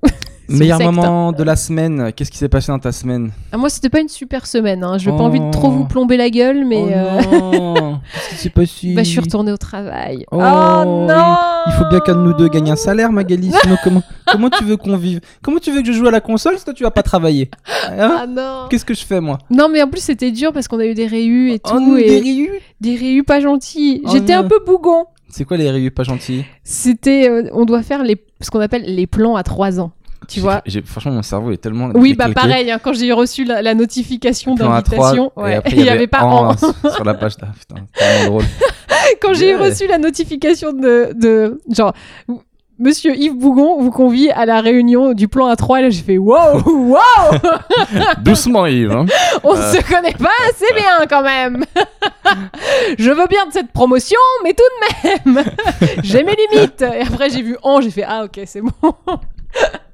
Meilleur 0.49 0.79
secte, 0.79 0.91
moment 0.93 1.29
hein. 1.29 1.33
de 1.33 1.43
la 1.43 1.57
semaine. 1.57 2.13
Qu'est-ce 2.15 2.31
qui 2.31 2.39
s'est 2.39 2.49
passé 2.49 2.73
dans 2.73 2.79
ta 2.79 2.91
semaine 2.93 3.31
Ah, 3.53 3.57
moi, 3.59 3.69
c'était 3.69 3.89
pas 3.91 4.01
une 4.01 4.09
super 4.09 4.47
semaine. 4.47 4.83
Hein. 4.83 4.97
Je 4.99 5.09
n'ai 5.09 5.15
Oh. 5.15 5.19
pas 5.19 5.25
envie 5.25 5.41
de 5.41 5.51
trop 5.51 5.71
vous 5.71 5.85
plomber 5.85 6.17
la 6.17 6.31
gueule, 6.31 6.65
mais 6.65 6.83
Oh 6.83 6.91
euh, 6.91 7.21
non 7.61 8.01
Qu'est-ce 8.15 8.29
qui 8.31 8.37
s'est 8.37 8.51
passé 8.51 8.95
bah, 8.95 9.03
je 9.03 9.09
suis 9.11 9.21
retournée 9.21 9.53
au 9.53 9.57
travail. 9.57 10.25
Oh, 10.33 10.37
non 10.39 11.37
Il 11.67 11.73
faut 11.73 11.85
bien 11.91 12.01
qu'un 12.01 12.15
de 12.15 12.21
nous 12.23 12.33
deux 12.35 12.49
gagne 12.49 12.71
un 12.71 12.77
salaire, 12.77 13.13
Magali. 13.13 13.51
Sinon, 13.63 13.77
comment, 13.85 14.03
comment 14.31 14.51
tu 14.51 14.65
veux 14.65 14.77
qu'on 14.77 14.97
vive? 14.97 15.21
Comment 15.43 15.59
tu 15.59 15.71
veux 15.71 15.83
que 15.83 15.89
je 15.89 15.93
joue 15.93 16.07
à 16.07 16.11
la 16.11 16.21
console 16.21 16.59
si 16.59 16.65
toi 16.65 16.73
tu 16.75 16.83
vas 16.83 16.91
pas 16.91 17.03
travailler? 17.03 17.51
Hein? 17.91 18.17
Ah 18.23 18.27
non 18.27 18.67
Qu'est-ce 18.71 18.85
que 18.85 18.95
je 18.95 19.05
fais 19.05 19.21
moi? 19.21 19.39
Non, 19.51 19.69
mais 19.69 19.83
en 19.83 19.89
plus, 19.89 20.01
c'était 20.01 20.31
dur 20.31 20.53
parce 20.53 20.67
qu'on 20.69 20.79
a 20.81 20.87
eu 20.87 20.95
des 20.95 21.07
réus 21.07 21.53
et 21.53 21.59
tout. 21.59 21.73
Oh, 21.75 21.81
nous, 21.81 21.97
et 21.97 22.05
des 22.07 22.21
rius 22.21 22.51
des 22.81 22.95
réus 22.97 23.25
pas 23.25 23.41
gentils. 23.41 24.01
Oh 24.05 24.11
J'étais 24.13 24.33
un 24.35 24.45
peu 24.45 24.61
bougon. 24.65 25.05
C'est 25.31 25.45
quoi 25.45 25.59
les 25.59 25.71
rius 25.71 25.91
pas 25.95 26.05
gentils? 26.05 26.45
C'était. 26.65 27.29
euh, 27.29 27.51
on 27.53 27.67
doit 27.67 27.83
faire 27.83 28.03
les, 28.03 28.17
ce 28.41 28.51
qu'on 28.51 28.61
appelle 28.61 28.85
les 28.87 29.07
plans 29.07 29.37
à 29.37 29.43
3 29.43 29.79
ans. 29.81 29.91
Tu 30.27 30.41
vois 30.41 30.63
j'ai- 30.67 30.83
Franchement, 30.83 31.13
mon 31.13 31.23
cerveau 31.23 31.53
est 31.53 31.57
tellement. 31.59 31.91
Oui, 31.95 32.15
bah 32.15 32.27
pareil, 32.35 32.71
hein, 32.71 32.79
quand 32.83 32.93
j'ai 32.93 33.13
reçu 33.13 33.45
la, 33.45 33.63
la 33.63 33.75
notification 33.75 34.55
d'invitation, 34.55 35.33
ouais, 35.37 35.61
il 35.71 35.83
n'y 35.83 35.89
avait 35.89 36.07
pas 36.07 36.23
en 36.25 36.57
sur 36.57 37.05
la 37.05 37.15
page. 37.15 37.35
Ah, 37.41 37.47
putain, 37.59 37.77
c'est 37.95 37.99
tellement 38.05 38.31
drôle. 38.31 38.45
quand 39.23 39.33
j'ai 39.35 39.55
Ouais. 39.55 39.69
reçu 39.69 39.87
la 39.87 39.99
notification 39.99 40.73
de, 40.73 41.13
de 41.15 41.61
genre 41.71 41.93
Monsieur 42.81 43.17
Yves 43.17 43.35
Bougon 43.35 43.81
vous 43.81 43.91
convie 43.91 44.31
à 44.31 44.47
la 44.47 44.61
réunion 44.61 45.13
du 45.13 45.27
plan 45.27 45.53
A3 45.53 45.79
et 45.79 45.83
là 45.83 45.91
j'ai 45.91 46.03
fait 46.03 46.17
wow 46.19 46.63
wow 46.65 46.99
Doucement, 48.23 48.67
Yves. 48.67 48.93
hein. 48.93 49.07
on 49.43 49.57
Euh. 49.57 49.73
se 49.73 49.81
connaît 49.83 50.13
pas 50.15 50.31
assez 50.49 50.73
bien 50.77 51.07
quand 51.09 51.23
même 51.23 51.65
je 52.99 53.11
veux 53.11 53.27
bien 53.27 53.47
de 53.47 53.53
cette 53.53 53.73
promotion 53.73 54.21
mais 54.45 54.55
tout 54.55 54.63
de 54.63 55.33
même 55.35 55.45
j'ai 56.05 56.23
mes 56.23 56.37
limites 56.53 56.83
et 56.83 57.01
après 57.03 57.31
j'ai 57.31 57.43
vu 57.43 57.57
en 57.65 57.81
j'ai 57.81 57.91
fait 57.91 58.05
ah 58.07 58.25
ok 58.25 58.41
c'est 58.47 58.61
bon 58.61 58.71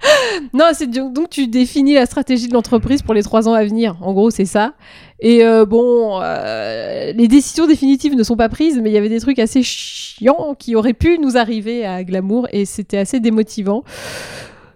non 0.52 0.66
c'est 0.72 0.86
donc 0.90 1.30
tu 1.30 1.46
définis 1.46 1.94
la 1.94 2.06
stratégie 2.06 2.48
de 2.48 2.52
l'entreprise 2.54 3.02
pour 3.02 3.14
les 3.14 3.22
trois 3.22 3.48
ans 3.48 3.54
à 3.54 3.64
venir 3.64 3.96
en 4.02 4.12
gros 4.12 4.30
c'est 4.30 4.44
ça 4.44 4.74
et 5.20 5.44
euh, 5.44 5.64
bon 5.64 6.20
euh, 6.22 7.12
les 7.12 7.28
décisions 7.28 7.66
définitives 7.66 8.14
ne 8.14 8.22
sont 8.22 8.36
pas 8.36 8.48
prises 8.48 8.80
mais 8.82 8.90
il 8.90 8.92
y 8.92 8.98
avait 8.98 9.08
des 9.08 9.20
trucs 9.20 9.38
assez 9.38 9.62
chiants 9.62 10.54
qui 10.58 10.76
auraient 10.76 10.92
pu 10.92 11.18
nous 11.18 11.36
arriver 11.36 11.84
à 11.86 12.04
Glamour 12.04 12.48
et 12.52 12.64
c'était 12.66 12.98
assez 12.98 13.20
démotivant 13.20 13.84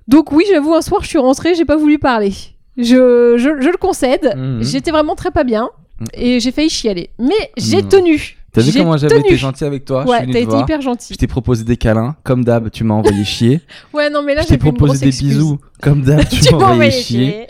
donc 0.07 0.33
oui 0.33 0.45
j'avoue 0.51 0.75
un 0.75 0.83
soir 0.83 1.03
je 1.03 1.09
suis 1.09 1.19
rentrée 1.19 1.55
j'ai 1.55 1.65
pas 1.65 1.77
voulu 1.77 1.99
parler 1.99 2.33
je, 2.77 3.35
je, 3.37 3.61
je 3.61 3.69
le 3.69 3.77
concède 3.77 4.35
Mhm. 4.37 4.63
J'étais 4.63 4.91
vraiment 4.93 5.17
très 5.17 5.31
pas 5.33 5.45
bien 5.45 5.69
et 6.15 6.39
j'ai 6.39 6.53
failli 6.53 6.71
chialer. 6.71 7.11
Mais 7.19 7.51
j'ai 7.57 7.83
Mhm. 7.83 7.89
tenu. 7.89 8.38
T'as 8.59 8.71
vu 8.71 8.79
comment 8.79 8.97
j'avais 8.97 9.21
été 9.21 9.37
gentil 9.37 9.65
avec 9.65 9.85
toi? 9.85 10.07
Ouais, 10.07 10.21
t'as 10.21 10.39
été 10.39 10.45
voir. 10.45 10.63
hyper 10.63 10.81
gentil. 10.81 11.15
Je 11.15 11.19
t'ai 11.19 11.27
proposé 11.27 11.65
des 11.65 11.77
câlins, 11.77 12.17
comme 12.25 12.45
d'hab, 12.45 12.71
tu 12.71 12.85
m'as 12.85 12.95
envoyé 12.95 13.25
chier. 13.25 13.61
Ouais, 13.93 14.11
non, 14.11 14.23
mais 14.23 14.35
là, 14.35 14.43
j'ai 14.43 14.49
fait 14.49 14.55
une 14.55 14.75
proposé 14.75 15.01
des 15.01 15.09
excuse. 15.09 15.37
bisous, 15.37 15.59
comme 15.83 16.03
d'hab, 16.03 16.25
tu, 16.29 16.41
tu 16.41 16.55
m'as 16.55 16.67
envoyé 16.67 16.91
chier. 16.91 17.47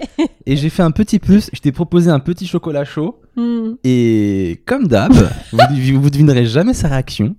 Et 0.46 0.56
j'ai 0.56 0.70
fait 0.70 0.82
un 0.82 0.90
petit 0.90 1.18
plus, 1.18 1.50
je 1.52 1.60
t'ai 1.60 1.72
proposé 1.72 2.10
un 2.10 2.20
petit 2.20 2.46
chocolat 2.46 2.84
chaud. 2.84 3.20
Hmm. 3.36 3.74
Et 3.84 4.62
comme 4.66 4.86
d'hab, 4.88 5.12
vous, 5.52 6.00
vous 6.00 6.10
devinerez 6.10 6.46
jamais 6.46 6.74
sa 6.74 6.88
réaction. 6.88 7.36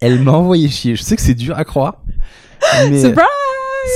Elle 0.00 0.20
m'a 0.20 0.32
envoyé 0.32 0.68
chier. 0.68 0.96
Je 0.96 1.02
sais 1.02 1.16
que 1.16 1.22
c'est 1.22 1.34
dur 1.34 1.56
à 1.56 1.64
croire. 1.64 2.02
Mais 2.90 3.00
Surprise 3.00 3.24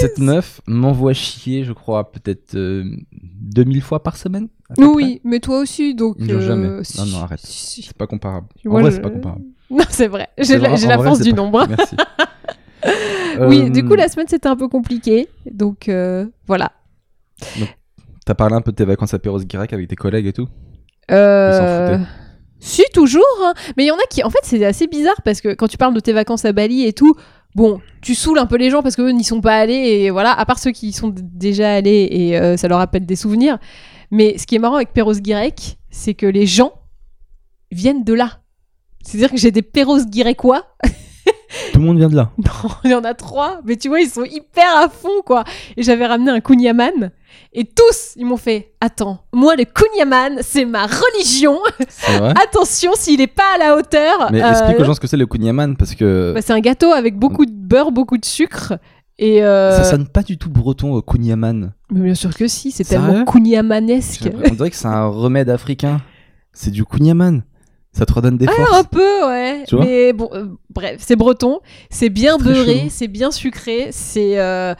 cette 0.00 0.18
meuf 0.18 0.60
m'envoie 0.66 1.12
chier, 1.12 1.64
je 1.64 1.72
crois, 1.72 2.10
peut-être 2.12 2.54
euh, 2.54 2.84
2000 3.12 3.82
fois 3.82 4.02
par 4.02 4.16
semaine. 4.16 4.48
Oui, 4.76 5.20
mais 5.24 5.40
toi 5.40 5.60
aussi, 5.60 5.94
donc. 5.94 6.18
Non, 6.18 6.34
euh, 6.34 6.40
jamais. 6.40 6.84
si- 6.84 6.98
Non, 6.98 7.06
non, 7.06 7.18
arrête. 7.24 7.40
C'est 7.42 7.92
pas 7.96 8.06
comparable. 8.06 8.48
En 8.66 8.70
Moi, 8.70 8.80
vrai, 8.82 8.90
je- 8.90 8.96
c'est 8.96 9.02
pas 9.02 9.10
comparable. 9.10 9.42
Non, 9.70 9.84
c'est 9.90 10.08
vrai. 10.08 10.28
J'ai 10.38 10.58
la, 10.58 10.76
force 10.96 11.20
du 11.20 11.30
pas- 11.30 11.36
nombre. 11.36 11.66
Merci. 11.68 11.96
Oui, 13.40 13.62
Euh, 13.66 13.68
du 13.70 13.84
coup, 13.84 13.94
la 13.94 14.08
semaine, 14.08 14.26
c'était 14.28 14.48
un 14.48 14.56
peu 14.56 14.68
compliqué. 14.68 15.28
Donc, 15.50 15.88
euh, 15.88 16.26
voilà. 16.46 16.72
T'as 18.24 18.34
parlé 18.34 18.54
un 18.54 18.60
peu 18.60 18.70
de 18.72 18.76
tes 18.76 18.84
vacances 18.84 19.14
à 19.14 19.18
Perros 19.18 19.40
Guirec 19.40 19.72
avec 19.72 19.88
tes 19.88 19.96
collègues 19.96 20.26
et 20.26 20.32
tout? 20.32 20.48
Euh... 21.10 21.98
Si, 22.60 22.82
toujours. 22.92 23.22
hein. 23.44 23.52
Mais 23.76 23.84
il 23.84 23.86
y 23.88 23.90
en 23.90 23.96
a 23.96 24.06
qui. 24.10 24.22
En 24.24 24.30
fait, 24.30 24.40
c'est 24.42 24.64
assez 24.64 24.86
bizarre 24.86 25.20
parce 25.24 25.40
que 25.40 25.54
quand 25.54 25.68
tu 25.68 25.76
parles 25.76 25.94
de 25.94 26.00
tes 26.00 26.12
vacances 26.12 26.44
à 26.44 26.52
Bali 26.52 26.84
et 26.86 26.92
tout, 26.92 27.14
bon, 27.54 27.80
tu 28.00 28.14
saoules 28.14 28.38
un 28.38 28.46
peu 28.46 28.56
les 28.56 28.70
gens 28.70 28.82
parce 28.82 28.96
qu'eux 28.96 29.10
n'y 29.10 29.24
sont 29.24 29.40
pas 29.40 29.56
allés. 29.56 29.74
Et 29.74 30.10
voilà, 30.10 30.32
à 30.32 30.44
part 30.44 30.58
ceux 30.58 30.70
qui 30.70 30.88
y 30.88 30.92
sont 30.92 31.12
déjà 31.14 31.74
allés 31.74 32.08
et 32.10 32.38
euh, 32.38 32.56
ça 32.56 32.68
leur 32.68 32.78
rappelle 32.78 33.06
des 33.06 33.16
souvenirs. 33.16 33.58
Mais 34.10 34.38
ce 34.38 34.46
qui 34.46 34.56
est 34.56 34.58
marrant 34.58 34.76
avec 34.76 34.92
Perros 34.92 35.14
Guirec, 35.14 35.78
c'est 35.90 36.14
que 36.14 36.26
les 36.26 36.46
gens 36.46 36.72
viennent 37.70 38.04
de 38.04 38.14
là. 38.14 38.40
C'est-à-dire 39.02 39.30
que 39.30 39.36
j'ai 39.36 39.50
des 39.50 39.62
Perros 39.62 40.04
Guirecois 40.04 40.66
Tout 41.72 41.80
le 41.80 41.84
monde 41.84 41.98
vient 41.98 42.08
de 42.08 42.16
là. 42.16 42.30
Non, 42.38 42.70
il 42.84 42.90
y 42.90 42.94
en 42.94 43.04
a 43.04 43.14
trois, 43.14 43.60
mais 43.64 43.76
tu 43.76 43.88
vois, 43.88 44.00
ils 44.00 44.08
sont 44.08 44.24
hyper 44.24 44.76
à 44.76 44.88
fond, 44.88 45.22
quoi. 45.24 45.44
Et 45.76 45.82
j'avais 45.82 46.06
ramené 46.06 46.30
un 46.30 46.40
kunyaman, 46.40 47.10
et 47.52 47.64
tous, 47.64 48.12
ils 48.16 48.26
m'ont 48.26 48.36
fait 48.36 48.72
Attends, 48.80 49.20
moi, 49.32 49.56
le 49.56 49.64
kunyaman, 49.64 50.38
c'est 50.42 50.64
ma 50.64 50.86
religion. 50.86 51.58
Vrai 52.18 52.34
Attention, 52.42 52.92
s'il 52.94 53.20
est 53.20 53.26
pas 53.26 53.54
à 53.56 53.58
la 53.58 53.76
hauteur. 53.76 54.28
Mais 54.30 54.42
euh, 54.42 54.50
explique 54.50 54.78
aux 54.80 54.84
gens 54.84 54.94
ce 54.94 55.00
que 55.00 55.06
c'est 55.06 55.16
le 55.16 55.26
kunyaman 55.26 55.76
parce 55.76 55.94
que 55.94 56.32
bah, 56.34 56.42
c'est 56.42 56.52
un 56.52 56.60
gâteau 56.60 56.92
avec 56.92 57.18
beaucoup 57.18 57.46
de 57.46 57.52
beurre, 57.52 57.90
beaucoup 57.90 58.18
de 58.18 58.24
sucre. 58.24 58.74
Et 59.18 59.42
euh, 59.42 59.76
ça 59.76 59.84
sonne 59.84 60.06
pas 60.06 60.22
du 60.22 60.38
tout 60.38 60.48
breton 60.48 60.94
au 60.94 61.02
kunyaman. 61.02 61.72
mais 61.90 62.00
bien 62.02 62.14
sûr 62.14 62.34
que 62.34 62.46
si, 62.46 62.70
c'est 62.70 62.84
tellement 62.84 63.24
kunyamanesque. 63.24 64.28
On 64.44 64.54
dirait 64.54 64.70
que 64.70 64.76
c'est 64.76 64.86
un 64.86 65.06
remède 65.06 65.50
africain. 65.50 66.00
C'est 66.52 66.70
du 66.70 66.84
kunyaman. 66.84 67.42
Ça 67.98 68.06
te 68.06 68.12
redonne 68.12 68.36
des 68.38 68.46
Ah, 68.48 68.52
forces. 68.52 68.78
un 68.78 68.84
peu, 68.84 69.26
ouais. 69.26 69.64
Tu 69.66 69.74
vois 69.74 69.84
mais 69.84 70.12
bon, 70.12 70.30
euh, 70.32 70.44
bref, 70.70 70.96
c'est 71.00 71.16
breton, 71.16 71.58
c'est 71.90 72.10
bien 72.10 72.38
beurré, 72.38 72.86
c'est 72.90 73.08
bien 73.08 73.30
sucré, 73.32 73.88
c'est. 73.90 74.38
euh, 74.38 74.74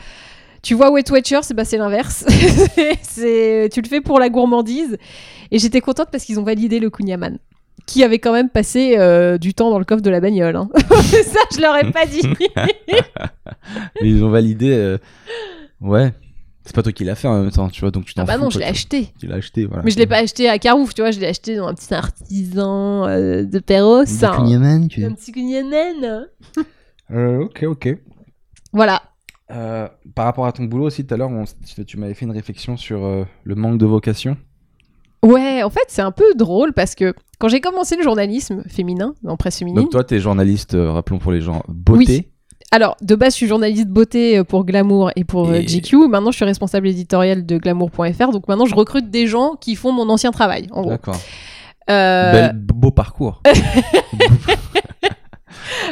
Tu 0.63 0.75
vois, 0.75 0.91
Wet 0.93 1.11
Watchers, 1.11 1.41
c'est 1.43 1.55
bah, 1.55 1.65
c'est 1.65 1.79
l'inverse. 1.79 2.25
c'est 3.03 3.69
tu 3.73 3.81
le 3.81 3.89
fais 3.89 4.01
pour 4.01 4.21
la 4.21 4.29
gourmandise. 4.29 4.97
Et 5.51 5.59
j'étais 5.59 5.81
contente 5.81 6.09
parce 6.13 6.25
qu'ils 6.25 6.39
ont 6.39 6.45
validé 6.45 6.79
le 6.79 6.91
kunyaman, 6.91 7.39
qui 7.87 8.05
avait 8.05 8.19
quand 8.19 8.33
même 8.33 8.51
passé 8.51 8.95
euh, 8.99 9.37
du 9.39 9.53
temps 9.55 9.71
dans 9.71 9.79
le 9.79 9.85
coffre 9.85 10.03
de 10.03 10.11
la 10.11 10.21
bagnole. 10.21 10.55
hein. 10.57 10.69
Ça, 11.01 11.41
je 11.55 11.61
leur 11.61 11.77
ai 11.77 11.91
pas 11.91 12.07
dit. 12.07 12.23
Mais 14.01 14.09
ils 14.11 14.23
ont 14.23 14.31
validé. 14.31 14.97
Ouais. 15.81 16.13
C'est 16.69 16.75
pas 16.75 16.83
toi 16.83 16.93
qui 16.93 17.03
l'as 17.05 17.15
fait 17.15 17.27
en 17.29 17.41
même 17.43 17.51
temps, 17.51 17.71
tu 17.71 17.81
vois, 17.81 17.91
donc 17.91 18.05
tu 18.05 18.13
t'en 18.13 18.25
ah 18.25 18.27
bah 18.27 18.35
fous, 18.35 18.43
non, 18.43 18.51
je 18.51 18.59
l'ai 18.59 18.67
acheté. 18.67 19.09
Tu 19.19 19.27
l'as 19.27 19.37
acheté, 19.37 19.65
voilà. 19.65 19.83
Mais 19.85 19.91
je 19.91 19.97
l'ai 19.97 20.07
pas 20.07 20.19
acheté 20.19 20.51
à 20.51 20.59
Carouf, 20.59 20.93
tu 20.93 21.01
vois, 21.01 21.11
je 21.13 21.19
l'ai 21.19 21.27
acheté 21.27 21.57
dans 21.57 21.67
un 21.67 21.73
petit 21.73 21.95
artisan 21.95 23.07
euh, 23.09 23.45
de 23.45 23.59
Perros. 23.59 24.03
Un- 24.23 24.37
kunyaman, 24.37 24.87
tu 24.89 25.03
un 25.03 25.13
petit 25.15 25.33
kunyaman. 25.33 26.27
Euh, 27.11 27.39
ok, 27.45 27.63
ok. 27.67 27.97
Voilà. 28.75 29.01
Euh, 29.51 29.89
par 30.15 30.27
rapport 30.27 30.45
à 30.45 30.53
ton 30.53 30.65
boulot 30.65 30.85
aussi, 30.85 31.07
tout 31.07 31.15
à 31.15 31.17
l'heure, 31.17 31.31
on- 31.31 31.45
tu 31.87 31.97
m'avais 31.97 32.13
fait 32.13 32.27
une 32.27 32.33
réflexion 32.33 32.77
sur 32.77 33.03
euh, 33.03 33.25
le 33.45 33.55
manque 33.55 33.79
de 33.79 33.87
vocation. 33.87 34.37
Ouais, 35.25 35.63
en 35.63 35.71
fait, 35.71 35.87
c'est 35.89 36.03
un 36.03 36.13
peu 36.13 36.35
drôle 36.35 36.75
parce 36.75 36.95
que 36.95 37.15
quand 37.39 37.49
j'ai 37.49 37.61
commencé 37.63 37.97
le 37.97 38.03
journalisme 38.03 38.63
féminin, 38.69 39.15
en 39.27 39.39
presse 39.39 39.59
féminine, 39.59 39.81
Donc 39.81 39.91
toi, 39.91 40.05
t'es 40.05 40.19
journaliste, 40.21 40.75
euh, 40.75 40.93
rappelons 40.93 41.19
pour 41.19 41.33
les 41.33 41.41
gens, 41.41 41.63
beauté. 41.67 42.31
Alors 42.71 42.97
de 43.03 43.15
base, 43.15 43.33
je 43.33 43.37
suis 43.39 43.47
journaliste 43.47 43.89
beauté 43.89 44.39
euh, 44.39 44.45
pour 44.45 44.65
Glamour 44.65 45.11
et 45.17 45.25
pour 45.25 45.49
euh, 45.49 45.55
Et- 45.55 45.67
GQ. 45.67 46.09
Maintenant, 46.09 46.31
je 46.31 46.37
suis 46.37 46.45
responsable 46.45 46.87
éditorial 46.89 47.47
de 47.47 47.57
Glamour.fr. 47.59 48.31
Donc 48.33 48.47
maintenant, 48.49 48.67
je 48.67 48.75
recrute 48.75 49.11
des 49.11 49.27
gens 49.27 49.55
qui 49.61 49.75
font 49.77 49.93
mon 49.93 50.09
ancien 50.11 50.31
travail, 50.33 50.67
en 50.73 50.83
gros. 50.83 50.91
D'accord. 50.91 51.17
Euh, 51.91 52.33
Bel- 52.33 52.53
beau 52.57 52.91
parcours. 52.91 53.43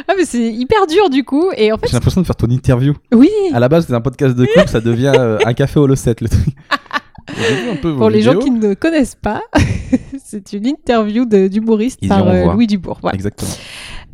Ah, 0.09 0.13
mais 0.17 0.25
c'est 0.25 0.51
hyper 0.53 0.87
dur 0.87 1.09
du 1.09 1.23
coup. 1.23 1.49
Et 1.55 1.71
en 1.71 1.77
fait, 1.77 1.87
J'ai 1.87 1.93
l'impression 1.93 2.21
de 2.21 2.25
faire 2.25 2.35
ton 2.35 2.47
interview. 2.49 2.93
oui, 3.13 3.29
À 3.53 3.59
la 3.59 3.67
base, 3.67 3.83
c'était 3.83 3.95
un 3.95 4.01
podcast 4.01 4.35
de 4.35 4.45
couple, 4.45 4.67
ça 4.69 4.79
devient 4.79 5.11
euh, 5.15 5.37
un 5.45 5.53
café 5.53 5.79
au 5.79 5.93
7 5.93 6.21
le 6.21 6.29
truc. 6.29 6.45
Un 7.69 7.75
peu 7.75 7.93
pour 7.93 8.09
les 8.09 8.21
gens 8.21 8.39
qui 8.39 8.49
ne 8.49 8.73
connaissent 8.73 9.17
pas, 9.21 9.41
c'est 10.23 10.53
une 10.53 10.65
interview 10.65 11.25
d'humoriste 11.25 12.07
par 12.07 12.25
euh. 12.25 12.53
Louis 12.53 12.67
Dubourg. 12.67 12.99
Voilà. 13.01 13.15
Exactement. 13.15 13.51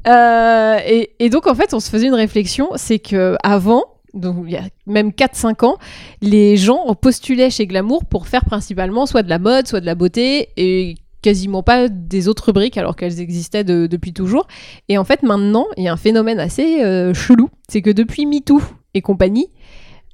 Euh, 0.08 0.78
et, 1.20 1.30
donc 1.30 1.48
en 1.48 1.56
fait, 1.56 1.74
on 1.74 1.80
se 1.80 1.90
faisait 1.90 2.08
une 2.08 2.14
réflexion, 2.14 2.70
c'est 2.76 3.00
que 3.00 3.36
avant, 3.44 3.84
donc 4.14 4.38
il 4.46 4.52
y 4.52 4.58
a 4.58 4.64
même 4.86 5.10
4-5 5.10 5.66
ans, 5.66 5.78
les 6.22 6.58
gens 6.58 6.94
postulaient 6.96 7.50
chez 7.50 7.68
Glamour 7.68 8.06
pour 8.06 8.28
faire 8.28 8.46
principalement 8.46 9.06
soit 9.06 9.24
de 9.24 9.30
la 9.30 9.40
mode, 9.40 9.68
soit 9.68 9.80
de 9.80 9.86
la 9.86 9.96
beauté, 9.96 10.50
et 10.58 10.96
quasiment 11.22 11.64
pas 11.64 11.88
des 11.88 12.28
autres 12.28 12.48
rubriques 12.48 12.78
alors 12.78 12.98
qu'elles 12.98 13.22
existaient 13.22 13.64
de- 13.64 13.88
depuis 13.88 14.12
toujours. 14.12 14.46
Et 14.90 14.98
en 14.98 15.06
fait, 15.06 15.24
maintenant, 15.24 15.68
il 15.78 15.84
y 15.84 15.88
a 15.88 15.94
un 15.94 15.98
phénomène 15.98 16.40
assez 16.40 16.84
euh, 16.84 17.14
chelou, 17.14 17.50
c'est 17.70 17.82
que 17.82 17.90
depuis 17.90 18.26
MeToo 18.26 18.62
et 18.94 19.02
compagnie, 19.02 19.48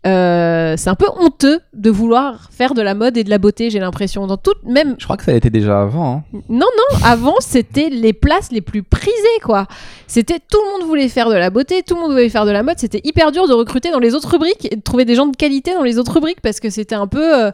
euh, 0.07 0.75
c'est 0.77 0.89
un 0.89 0.95
peu 0.95 1.07
honteux 1.19 1.59
de 1.73 1.89
vouloir 1.89 2.49
faire 2.51 2.73
de 2.73 2.81
la 2.81 2.93
mode 2.93 3.17
et 3.17 3.23
de 3.23 3.29
la 3.29 3.37
beauté, 3.37 3.69
j'ai 3.69 3.79
l'impression. 3.79 4.27
Dans 4.27 4.37
toute, 4.37 4.63
même 4.63 4.95
Je 4.97 5.03
crois 5.03 5.17
que 5.17 5.23
ça 5.25 5.31
a 5.31 5.35
été 5.35 5.49
déjà 5.49 5.81
avant. 5.81 6.23
hein. 6.33 6.39
non, 6.47 6.67
non, 6.77 6.97
avant, 7.03 7.35
c'était 7.39 7.89
les 7.89 8.13
places 8.13 8.51
les 8.51 8.61
plus 8.61 8.81
prisées, 8.83 9.13
quoi. 9.43 9.67
C'était 10.07 10.39
tout 10.39 10.59
le 10.65 10.71
monde 10.79 10.87
voulait 10.87 11.09
faire 11.09 11.29
de 11.29 11.35
la 11.35 11.49
beauté, 11.49 11.83
tout 11.83 11.95
le 11.95 12.01
monde 12.01 12.11
voulait 12.11 12.29
faire 12.29 12.45
de 12.45 12.51
la 12.51 12.63
mode. 12.63 12.79
C'était 12.79 13.01
hyper 13.03 13.31
dur 13.31 13.47
de 13.47 13.53
recruter 13.53 13.91
dans 13.91 13.99
les 13.99 14.15
autres 14.15 14.29
rubriques 14.31 14.67
et 14.71 14.75
de 14.75 14.81
trouver 14.81 15.03
des 15.05 15.15
gens 15.15 15.27
de 15.27 15.35
qualité 15.35 15.73
dans 15.73 15.83
les 15.83 15.97
autres 15.97 16.13
rubriques 16.13 16.41
parce 16.41 16.59
que 16.59 16.69
c'était 16.69 16.95
un 16.95 17.07
peu. 17.07 17.45
euh, 17.47 17.51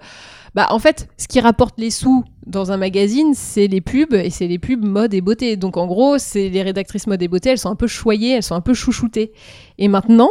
Bah, 0.53 0.67
en 0.69 0.79
fait, 0.79 1.09
ce 1.17 1.27
qui 1.27 1.39
rapporte 1.41 1.75
les 1.79 1.89
sous 1.89 2.23
dans 2.45 2.71
un 2.71 2.77
magazine, 2.77 3.33
c'est 3.33 3.67
les 3.67 3.81
pubs 3.81 4.13
et 4.13 4.29
c'est 4.29 4.47
les 4.47 4.59
pubs 4.59 4.85
mode 4.85 5.13
et 5.13 5.19
beauté. 5.21 5.57
Donc, 5.57 5.75
en 5.77 5.85
gros, 5.87 6.17
c'est 6.19 6.47
les 6.49 6.61
rédactrices 6.61 7.07
mode 7.07 7.21
et 7.23 7.27
beauté, 7.27 7.49
elles 7.49 7.57
sont 7.57 7.71
un 7.71 7.75
peu 7.75 7.87
choyées, 7.87 8.33
elles 8.35 8.43
sont 8.43 8.55
un 8.55 8.61
peu 8.61 8.73
chouchoutées. 8.75 9.33
Et 9.79 9.87
maintenant, 9.89 10.29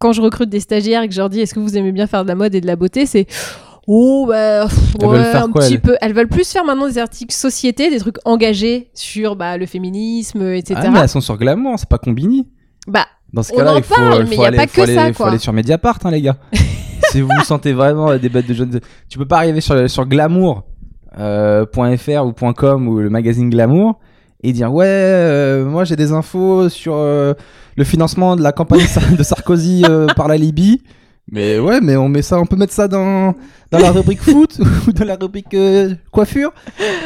quand 0.00 0.12
je 0.12 0.22
recrute 0.22 0.48
des 0.48 0.60
stagiaires 0.60 1.02
et 1.02 1.08
que 1.08 1.14
je 1.14 1.20
leur 1.20 1.28
dis 1.28 1.40
est-ce 1.40 1.54
que 1.54 1.60
vous 1.60 1.76
aimez 1.76 1.92
bien 1.92 2.08
faire 2.08 2.24
de 2.24 2.28
la 2.28 2.34
mode 2.34 2.54
et 2.54 2.60
de 2.60 2.66
la 2.66 2.74
beauté, 2.74 3.06
c'est 3.06 3.26
oh 3.86 4.24
bah 4.26 4.66
pff, 4.66 4.94
ouais, 5.02 5.18
un 5.18 5.50
quoi, 5.50 5.62
petit 5.62 5.74
elles 5.74 5.80
peu. 5.80 5.96
Elles 6.00 6.14
veulent 6.14 6.28
plus 6.28 6.50
faire 6.50 6.64
maintenant 6.64 6.88
des 6.88 6.98
articles 6.98 7.34
société, 7.34 7.90
des 7.90 7.98
trucs 7.98 8.16
engagés 8.24 8.90
sur 8.94 9.36
bah, 9.36 9.58
le 9.58 9.66
féminisme, 9.66 10.42
etc. 10.52 10.80
Ah, 10.82 10.90
mais 10.90 11.00
elles 11.00 11.08
sont 11.08 11.20
sur 11.20 11.36
Glamour, 11.36 11.78
c'est 11.78 11.88
pas 11.88 11.98
Combini. 11.98 12.48
Bah 12.88 13.06
Dans 13.32 13.42
ce 13.42 13.52
cas-là, 13.52 13.74
il 13.76 13.82
faut, 13.82 13.94
parle, 13.94 14.26
faut 14.26 14.42
aller, 14.42 14.56
pas 14.56 14.66
faut 14.66 14.82
aller- 14.82 14.94
ça, 14.94 15.12
faut 15.12 15.24
aller 15.24 15.38
sur 15.38 15.52
Mediapart, 15.52 15.98
hein, 16.04 16.10
les 16.10 16.22
gars. 16.22 16.36
si 17.10 17.20
vous 17.20 17.28
vous 17.36 17.44
sentez 17.44 17.74
vraiment 17.74 18.16
des 18.16 18.28
bêtes 18.30 18.48
de 18.48 18.54
jeunes, 18.54 18.80
tu 19.10 19.18
peux 19.18 19.26
pas 19.28 19.36
arriver 19.36 19.60
sur, 19.60 19.88
sur 19.90 20.06
Glamour 20.06 20.64
euh, 21.18 21.66
ou 21.76 22.52
.com 22.54 22.88
ou 22.88 23.00
le 23.00 23.10
magazine 23.10 23.50
Glamour 23.50 23.98
et 24.42 24.52
dire 24.52 24.72
ouais, 24.72 24.86
euh, 24.86 25.64
moi 25.64 25.84
j'ai 25.84 25.96
des 25.96 26.12
infos 26.12 26.68
sur 26.68 26.94
euh, 26.94 27.34
le 27.76 27.84
financement 27.84 28.36
de 28.36 28.42
la 28.42 28.52
campagne 28.52 28.86
de 29.16 29.22
Sarkozy 29.22 29.84
euh, 29.88 30.06
par 30.16 30.28
la 30.28 30.36
Libye. 30.36 30.82
Mais 31.32 31.58
ouais, 31.58 31.80
mais 31.80 31.96
on 31.96 32.08
met 32.08 32.22
ça, 32.22 32.40
on 32.40 32.46
peut 32.46 32.56
mettre 32.56 32.72
ça 32.72 32.88
dans 32.88 33.34
dans 33.70 33.78
la 33.78 33.92
rubrique 33.92 34.22
foot 34.22 34.58
ou 34.88 34.92
dans 34.92 35.04
la 35.04 35.16
rubrique 35.16 35.56
coiffure. 36.10 36.52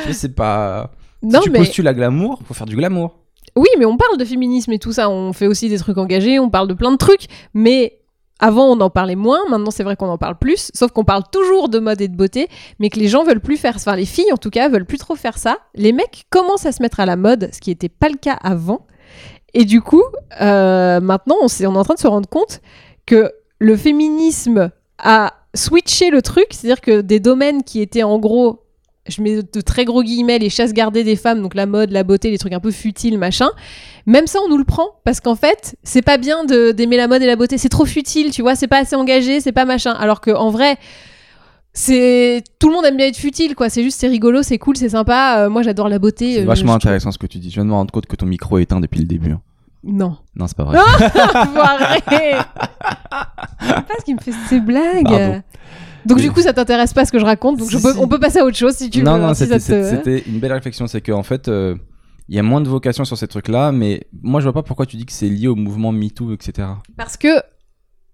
Je 0.07 0.13
sais 0.13 0.31
pas. 0.31 0.93
non 1.23 1.41
si 1.41 1.45
tu 1.45 1.51
mais 1.51 1.59
postules 1.59 1.89
à 1.89 1.95
Glamour, 1.95 2.41
faut 2.47 2.55
faire 2.55 2.67
du 2.67 2.77
Glamour. 2.77 3.19
oui, 3.57 3.69
mais 3.79 3.85
on 3.85 3.97
parle 3.97 4.17
de 4.17 4.25
féminisme 4.25 4.73
et 4.73 4.79
tout 4.79 4.93
ça. 4.93 5.11
On 5.11 5.33
fait 5.33 5.47
aussi 5.47 5.69
des 5.69 5.79
trucs 5.79 5.99
engagés, 5.99 6.39
on 6.39 6.49
parle 6.49 6.69
de 6.69 6.75
plein 6.75 6.93
de 6.93 6.97
trucs, 6.97 7.27
mais 7.53 7.99
avant 8.41 8.67
on 8.67 8.81
en 8.81 8.91
parlait 8.91 9.17
moins. 9.17 9.41
Maintenant 9.49 9.71
c'est 9.71 9.85
vrai 9.85 9.97
qu'on 9.97 10.09
en 10.09 10.19
parle 10.19 10.39
plus. 10.39 10.71
Sauf 10.75 10.93
qu'on 10.93 11.05
parle 11.05 11.25
toujours 11.31 11.69
de 11.69 11.79
mode 11.79 12.01
et 12.01 12.09
de 12.09 12.17
beauté, 12.17 12.49
mais 12.79 12.91
que 12.91 12.99
les 12.99 13.09
gens 13.09 13.25
veulent 13.25 13.41
plus 13.41 13.57
faire. 13.57 13.75
Enfin 13.77 13.97
les 13.97 14.07
filles 14.07 14.33
en 14.33 14.37
tout 14.37 14.51
cas 14.51 14.69
veulent 14.69 14.87
plus 14.87 14.99
trop 14.99 15.15
faire 15.15 15.39
ça. 15.39 15.59
Les 15.75 15.93
mecs 15.93 16.27
commencent 16.31 16.67
à 16.67 16.73
se 16.73 16.83
mettre 16.83 17.01
à 17.01 17.07
la 17.07 17.17
mode, 17.17 17.51
ce 17.53 17.61
qui 17.61 17.71
n'était 17.71 17.89
pas 17.89 18.09
le 18.09 18.17
cas 18.17 18.39
avant. 18.43 18.87
Et 19.55 19.65
du 19.65 19.81
coup, 19.81 20.03
euh, 20.41 21.01
maintenant, 21.01 21.37
on, 21.41 21.47
on 21.47 21.75
est 21.75 21.79
en 21.79 21.85
train 21.85 21.95
de 21.95 22.01
se 22.01 22.09
rendre 22.09 22.29
compte 22.29 22.61
que 23.07 23.31
le 23.61 23.77
féminisme 23.77 24.71
a 24.99 25.33
switché 25.55 26.11
le 26.11 26.21
truc, 26.23 26.47
c'est-à-dire 26.51 26.81
que 26.81 27.01
des 27.01 27.21
domaines 27.21 27.63
qui 27.63 27.81
étaient 27.81 28.03
en 28.03 28.19
gros, 28.19 28.64
je 29.09 29.21
mets 29.23 29.43
de 29.43 29.61
très 29.61 29.85
gros 29.85 30.03
guillemets, 30.03 30.39
les 30.39 30.51
chasses 30.51 30.73
gardées 30.73 31.05
des 31.05 31.17
femmes, 31.17 31.43
donc 31.43 31.55
la 31.55 31.67
mode, 31.67 31.91
la 31.91 32.05
beauté, 32.05 32.31
les 32.31 32.39
trucs 32.39 32.53
un 32.55 32.61
peu 32.61 32.71
futiles, 32.71 33.19
machin, 33.19 33.49
même 34.07 34.27
ça, 34.27 34.39
on 34.45 34.49
nous 34.49 34.57
le 34.59 34.65
prend, 34.65 34.89
parce 35.05 35.21
qu'en 35.21 35.35
fait, 35.35 35.77
c'est 35.83 36.03
pas 36.03 36.17
bien 36.17 36.45
d'aimer 36.45 36.97
la 36.97 37.09
mode 37.09 37.23
et 37.23 37.27
la 37.27 37.37
beauté, 37.37 37.59
c'est 37.59 37.69
trop 37.69 37.85
futile, 37.85 38.31
tu 38.31 38.43
vois, 38.43 38.55
c'est 38.55 38.67
pas 38.69 38.79
assez 38.79 38.97
engagé, 38.97 39.41
c'est 39.41 39.53
pas 39.53 39.65
machin. 39.67 39.93
Alors 39.93 40.21
qu'en 40.21 40.51
vrai, 40.51 40.79
C'est 41.77 42.45
tout 42.61 42.69
le 42.69 42.75
monde 42.77 42.85
aime 42.85 42.97
bien 42.97 43.09
être 43.09 43.17
futile, 43.17 43.57
quoi. 43.57 43.69
C'est 43.69 43.83
juste, 43.83 43.99
c'est 43.99 44.07
rigolo, 44.07 44.45
c'est 44.45 44.59
cool, 44.59 44.77
c'est 44.77 44.91
sympa. 44.91 45.41
Euh, 45.41 45.51
moi, 45.51 45.63
j'adore 45.63 45.89
la 45.89 45.99
beauté. 45.99 46.35
C'est 46.35 46.43
euh, 46.43 46.47
vachement 46.47 46.75
intéressant 46.75 47.11
ce 47.11 47.19
que 47.19 47.27
tu 47.27 47.39
dis. 47.39 47.51
Je 47.51 47.57
viens 47.57 47.65
de 47.65 47.71
me 47.71 47.75
rendre 47.75 47.91
compte 47.91 48.07
que 48.07 48.15
ton 48.15 48.27
micro 48.27 48.59
est 48.59 48.63
éteint 48.63 48.79
depuis 48.79 49.01
le 49.01 49.07
début. 49.07 49.35
Non. 49.83 50.17
Non, 50.37 50.47
c'est 50.47 50.57
pas 50.57 50.63
vrai. 50.65 50.79
Arrêter. 51.61 52.37
C'est 53.61 53.87
pas 53.87 53.95
ce 53.99 54.05
qui 54.05 54.15
me 54.15 54.21
fait 54.21 54.33
ces 54.49 54.61
blagues. 54.61 55.05
Pardon. 55.05 55.43
Donc 56.07 56.21
du 56.21 56.31
coup, 56.31 56.41
ça 56.41 56.53
t'intéresse 56.53 56.93
pas 56.93 57.05
ce 57.05 57.13
que 57.13 57.19
je 57.19 57.25
raconte. 57.25 57.59
Donc 57.59 57.71
je 57.71 57.79
peux- 57.79 57.93
si. 57.93 57.99
on 57.99 58.09
peut 58.09 58.19
passer 58.21 58.39
à 58.39 58.45
autre 58.45 58.57
chose 58.57 58.75
si 58.75 58.91
tu 58.91 59.03
non, 59.03 59.15
veux. 59.15 59.21
non, 59.21 59.27
hein, 59.29 59.35
si 59.35 59.47
c'était 59.47 60.01
te- 60.23 60.29
une 60.29 60.39
belle 60.39 60.53
réflexion. 60.53 60.87
C'est 60.87 61.01
qu'en 61.01 61.23
fait, 61.23 61.49
euh, 61.49 61.75
il 62.29 62.35
y 62.37 62.39
a 62.39 62.43
moins 62.43 62.61
de 62.61 62.69
vocation 62.69 63.05
sur 63.05 63.17
ces 63.19 63.27
trucs-là, 63.29 63.73
mais 63.73 64.07
moi, 64.23 64.41
je 64.41 64.45
vois 64.45 64.53
pas 64.53 64.63
pourquoi 64.63 64.87
tu 64.87 64.97
dis 64.97 65.07
que 65.07 65.13
c'est 65.13 65.29
lié 65.29 65.49
au 65.49 65.55
mouvement 65.57 65.93
MeToo, 65.93 66.33
etc. 66.33 66.69
Parce 66.97 67.17
que 67.17 67.29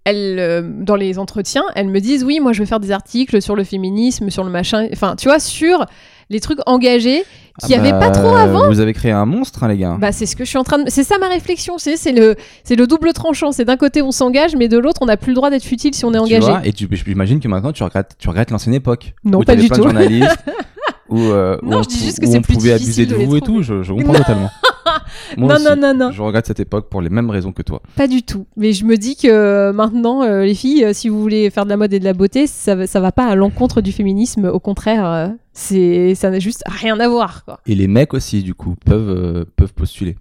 elles, 0.05 0.39
euh, 0.39 0.63
dans 0.63 0.97
les 0.97 1.19
entretiens, 1.19 1.63
elles 1.75 1.89
me 1.89 2.01
disent 2.01 2.25
oui, 2.25 2.41
moi 2.41 2.53
je 2.55 2.61
veux 2.61 2.67
faire 2.67 2.81
des 2.81 2.91
articles 2.91 3.43
sur 3.43 3.55
le 3.55 3.65
féminisme, 3.65 4.31
sur 4.31 4.45
le 4.45 4.51
machin, 4.51 4.89
enfin 4.93 5.15
tu 5.15 5.29
vois, 5.29 5.39
sur 5.39 5.85
les 6.31 6.41
trucs 6.41 6.59
engagés 6.67 7.23
qu'il 7.67 7.71
y 7.71 7.79
Ah 7.79 7.81
avait 7.81 7.93
bah, 7.93 7.99
pas 7.99 8.11
trop 8.11 8.35
avant. 8.35 8.69
Vous 8.69 8.81
avez 8.81 8.93
créé 8.93 9.11
un 9.13 9.27
monstre, 9.27 9.63
hein, 9.65 9.69
les 9.69 9.77
gars. 9.79 9.97
Bah 10.01 10.13
c'est 10.13 10.27
ce 10.27 10.37
que 10.37 10.45
je 10.45 10.49
suis 10.49 10.59
en 10.59 10.65
train 10.65 10.79
de, 10.79 10.91
c'est 10.91 11.05
ça 11.05 11.19
ma 11.19 11.29
réflexion, 11.29 11.75
c'est 11.79 11.97
c'est 11.97 12.13
le 12.13 12.37
c'est 12.65 12.77
le 12.77 12.87
double 12.87 13.13
tranchant. 13.13 13.53
C'est 13.53 13.65
d'un 13.65 13.77
côté 13.77 14.03
on 14.03 14.11
s'engage, 14.13 14.57
mais 14.57 14.69
de 14.69 14.79
l'autre 14.79 15.01
on 15.03 15.07
n'a 15.07 15.17
plus 15.17 15.31
le 15.31 15.37
droit 15.37 15.51
d'être 15.51 15.65
futile 15.65 15.95
si 15.95 16.05
on 16.05 16.11
est 16.11 16.15
Tu 16.15 16.19
engagé. 16.21 16.41
vois, 16.47 16.61
et 16.65 16.73
tu, 16.73 16.89
j'imagine 16.93 17.41
que 17.41 17.49
maintenant 17.49 17.73
tu 17.73 17.83
regrettes, 17.83 18.13
tu 18.19 18.29
regrettes 18.29 18.51
l'ancienne 18.51 18.75
époque. 18.75 19.15
Non, 19.25 19.39
où 19.41 19.43
pas 19.45 19.57
du 19.57 19.67
plein 19.69 19.77
tout. 19.77 19.83
de 19.83 19.89
journalistes, 19.89 20.39
où, 21.09 21.19
euh, 21.21 21.57
où 21.63 21.71
Non, 21.71 21.79
on, 21.79 21.83
je 21.83 21.89
dis 21.89 21.99
juste 22.05 22.21
que 22.21 22.27
où 22.27 22.31
c'est 22.33 22.39
on 22.39 22.43
plus 22.43 22.55
pouvait 22.55 22.73
abuser 22.73 23.07
de 23.07 23.15
vous 23.15 23.37
et 23.37 23.41
tout. 23.41 23.63
Je, 23.63 23.83
je 23.83 23.93
comprends 23.93 24.15
totalement. 24.15 24.51
Moi 25.37 25.49
non 25.49 25.55
aussi, 25.57 25.65
non 25.65 25.77
non 25.77 25.95
non. 25.95 26.13
Je 26.13 26.23
regrette 26.23 26.47
cette 26.47 26.61
époque 26.61 26.89
pour 26.89 27.01
les 27.03 27.11
mêmes 27.11 27.31
raisons 27.31 27.53
que 27.53 27.63
toi. 27.63 27.83
Pas 27.97 28.07
du 28.09 28.23
tout. 28.23 28.47
Mais 28.57 28.73
je 28.73 28.85
me 28.85 28.97
dis 28.97 29.17
que 29.17 29.29
euh, 29.29 29.73
maintenant, 29.73 30.23
euh, 30.23 30.45
les 30.45 30.55
filles, 30.55 30.85
euh, 30.85 30.93
si 30.93 31.09
vous 31.09 31.21
voulez 31.21 31.51
faire 31.51 31.65
de 31.65 31.71
la 31.71 31.77
mode 31.77 31.93
et 31.93 31.99
de 32.01 32.05
la 32.05 32.13
beauté, 32.13 32.47
ça, 32.47 32.87
ça 32.87 33.01
va 33.01 33.13
pas 33.13 33.27
à 33.27 33.35
l'encontre 33.35 33.81
du 33.81 33.93
féminisme. 33.93 34.47
Au 34.47 34.61
contraire, 34.61 35.07
euh, 35.07 35.29
c'est 35.53 36.15
ça 36.15 36.31
n'a 36.31 36.39
juste 36.39 36.63
rien 36.67 36.99
à 37.01 37.09
voir. 37.09 37.45
Quoi. 37.45 37.61
Et 37.67 37.75
les 37.75 37.89
mecs 37.89 38.15
aussi, 38.15 38.43
du 38.43 38.55
coup, 38.55 38.75
peuvent, 38.85 39.09
euh, 39.11 39.45
peuvent 39.57 39.75
postuler. 39.75 40.17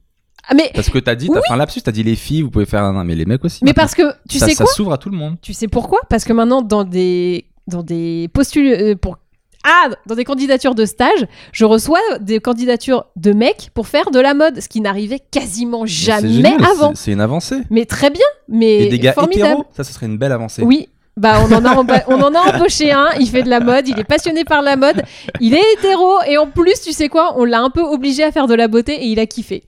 Ah, 0.47 0.55
mais 0.55 0.71
Parce 0.73 0.89
que 0.89 0.97
t'as 0.99 1.15
dit, 1.15 1.27
t'as 1.27 1.41
fait 1.41 1.53
un 1.53 1.57
lapsus, 1.57 1.81
t'as 1.81 1.91
dit 1.91 2.01
les 2.03 2.15
filles, 2.15 2.41
vous 2.41 2.49
pouvez 2.49 2.65
faire 2.65 2.83
un, 2.83 3.03
mais 3.03 3.13
les 3.15 3.25
mecs 3.25 3.45
aussi. 3.45 3.59
mais 3.63 3.69
maintenant. 3.69 3.81
parce 3.83 3.95
que 3.95 4.03
tu 4.27 4.39
ça, 4.39 4.47
sais 4.47 4.55
ça 4.55 4.63
quoi 4.63 4.73
s'ouvre 4.73 4.93
à 4.93 4.97
tout 4.97 5.09
le 5.09 5.17
monde. 5.17 5.35
Tu 5.41 5.53
sais 5.53 5.67
pourquoi? 5.67 5.99
Parce 6.09 6.23
que 6.23 6.33
maintenant, 6.33 6.61
dans 6.61 6.83
des 6.83 7.45
dans 7.67 7.83
des 7.83 8.29
postules 8.33 8.95
pour 8.99 9.17
ah, 9.65 9.89
dans 10.05 10.15
des 10.15 10.23
candidatures 10.23 10.73
de 10.75 10.85
stage, 10.85 11.25
je 11.51 11.65
reçois 11.65 11.99
des 12.21 12.39
candidatures 12.39 13.05
de 13.15 13.33
mecs 13.33 13.69
pour 13.73 13.87
faire 13.87 14.09
de 14.11 14.19
la 14.19 14.33
mode, 14.33 14.61
ce 14.61 14.69
qui 14.69 14.79
n'arrivait 14.81 15.19
quasiment 15.31 15.85
jamais 15.85 16.29
génial, 16.31 16.63
avant. 16.63 16.95
c'est- 16.95 17.11
une 17.11 17.21
avancée. 17.21 17.61
Mais 17.69 17.85
très 17.85 18.09
bien, 18.09 18.25
mais 18.47 18.85
Et 18.85 18.89
des 18.89 18.99
gars 18.99 19.13
formidable. 19.13 19.45
hétéros, 19.51 19.65
ça, 19.75 19.83
ce 19.83 19.91
serait 19.93 20.05
une 20.05 20.17
belle 20.17 20.31
avancée. 20.31 20.63
Oui. 20.63 20.87
Bah, 21.17 21.41
on 21.45 21.51
en, 21.53 21.65
a 21.65 21.75
on 22.07 22.21
en 22.21 22.33
a 22.33 22.55
embauché 22.55 22.91
un, 22.91 23.07
il 23.19 23.27
fait 23.27 23.43
de 23.43 23.49
la 23.49 23.59
mode, 23.59 23.85
il 23.89 23.99
est 23.99 24.05
passionné 24.05 24.45
par 24.45 24.61
la 24.61 24.77
mode, 24.77 25.03
il 25.41 25.53
est 25.53 25.73
hétéro, 25.77 26.13
et 26.25 26.37
en 26.37 26.47
plus, 26.47 26.79
tu 26.81 26.93
sais 26.93 27.09
quoi, 27.09 27.33
on 27.37 27.43
l'a 27.43 27.59
un 27.59 27.69
peu 27.69 27.81
obligé 27.81 28.23
à 28.23 28.31
faire 28.31 28.47
de 28.47 28.53
la 28.53 28.69
beauté 28.69 28.93
et 28.93 29.07
il 29.07 29.19
a 29.19 29.25
kiffé. 29.25 29.63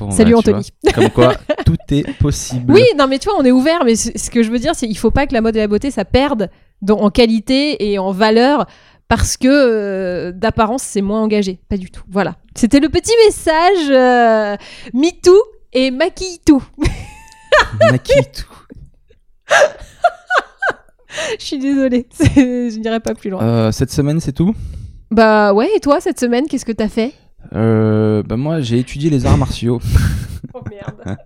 Bon, 0.00 0.10
Salut 0.10 0.32
bah, 0.34 0.40
tu 0.42 0.50
Anthony. 0.50 0.70
vois. 0.82 0.92
Comme 0.92 1.10
quoi, 1.10 1.34
tout 1.66 1.76
est 1.90 2.10
possible. 2.18 2.72
Oui, 2.72 2.82
non, 2.98 3.06
mais 3.06 3.18
tu 3.20 3.28
vois, 3.28 3.38
on 3.38 3.44
est 3.44 3.50
ouvert, 3.52 3.84
mais 3.84 3.94
ce 3.94 4.30
que 4.30 4.42
je 4.42 4.50
veux 4.50 4.58
dire, 4.58 4.74
c'est 4.74 4.88
qu'il 4.88 4.98
faut 4.98 5.10
pas 5.12 5.26
que 5.28 5.34
la 5.34 5.42
mode 5.42 5.54
et 5.56 5.60
la 5.60 5.68
beauté, 5.68 5.90
ça 5.92 6.04
perde 6.04 6.50
en 6.88 7.10
qualité 7.10 7.90
et 7.92 7.98
en 7.98 8.10
valeur 8.10 8.66
parce 9.10 9.36
que 9.36 9.48
euh, 9.48 10.30
d'apparence, 10.30 10.84
c'est 10.84 11.02
moins 11.02 11.20
engagé. 11.20 11.58
Pas 11.68 11.76
du 11.76 11.90
tout. 11.90 12.04
Voilà. 12.08 12.36
C'était 12.54 12.78
le 12.78 12.88
petit 12.88 13.12
message 13.26 13.90
euh, 13.90 14.56
MeToo 14.94 15.36
et 15.72 15.90
maquille 15.90 16.38
tout. 16.46 16.62
Maquille 17.90 18.22
tout. 18.32 18.54
Je 21.40 21.44
suis 21.44 21.58
désolée, 21.58 22.06
je 22.20 22.78
n'irai 22.78 23.00
pas 23.00 23.14
plus 23.14 23.30
loin. 23.30 23.42
Euh, 23.42 23.72
cette 23.72 23.90
semaine, 23.90 24.20
c'est 24.20 24.32
tout? 24.32 24.54
Bah 25.10 25.52
ouais, 25.52 25.68
et 25.74 25.80
toi, 25.80 26.00
cette 26.00 26.20
semaine, 26.20 26.46
qu'est-ce 26.46 26.64
que 26.64 26.70
t'as 26.70 26.88
fait? 26.88 27.12
Euh, 27.54 28.22
bah 28.22 28.36
moi, 28.36 28.60
j'ai 28.60 28.78
étudié 28.78 29.10
les 29.10 29.26
arts 29.26 29.38
martiaux. 29.38 29.80
Oh 30.52 30.62
merde. 30.68 31.16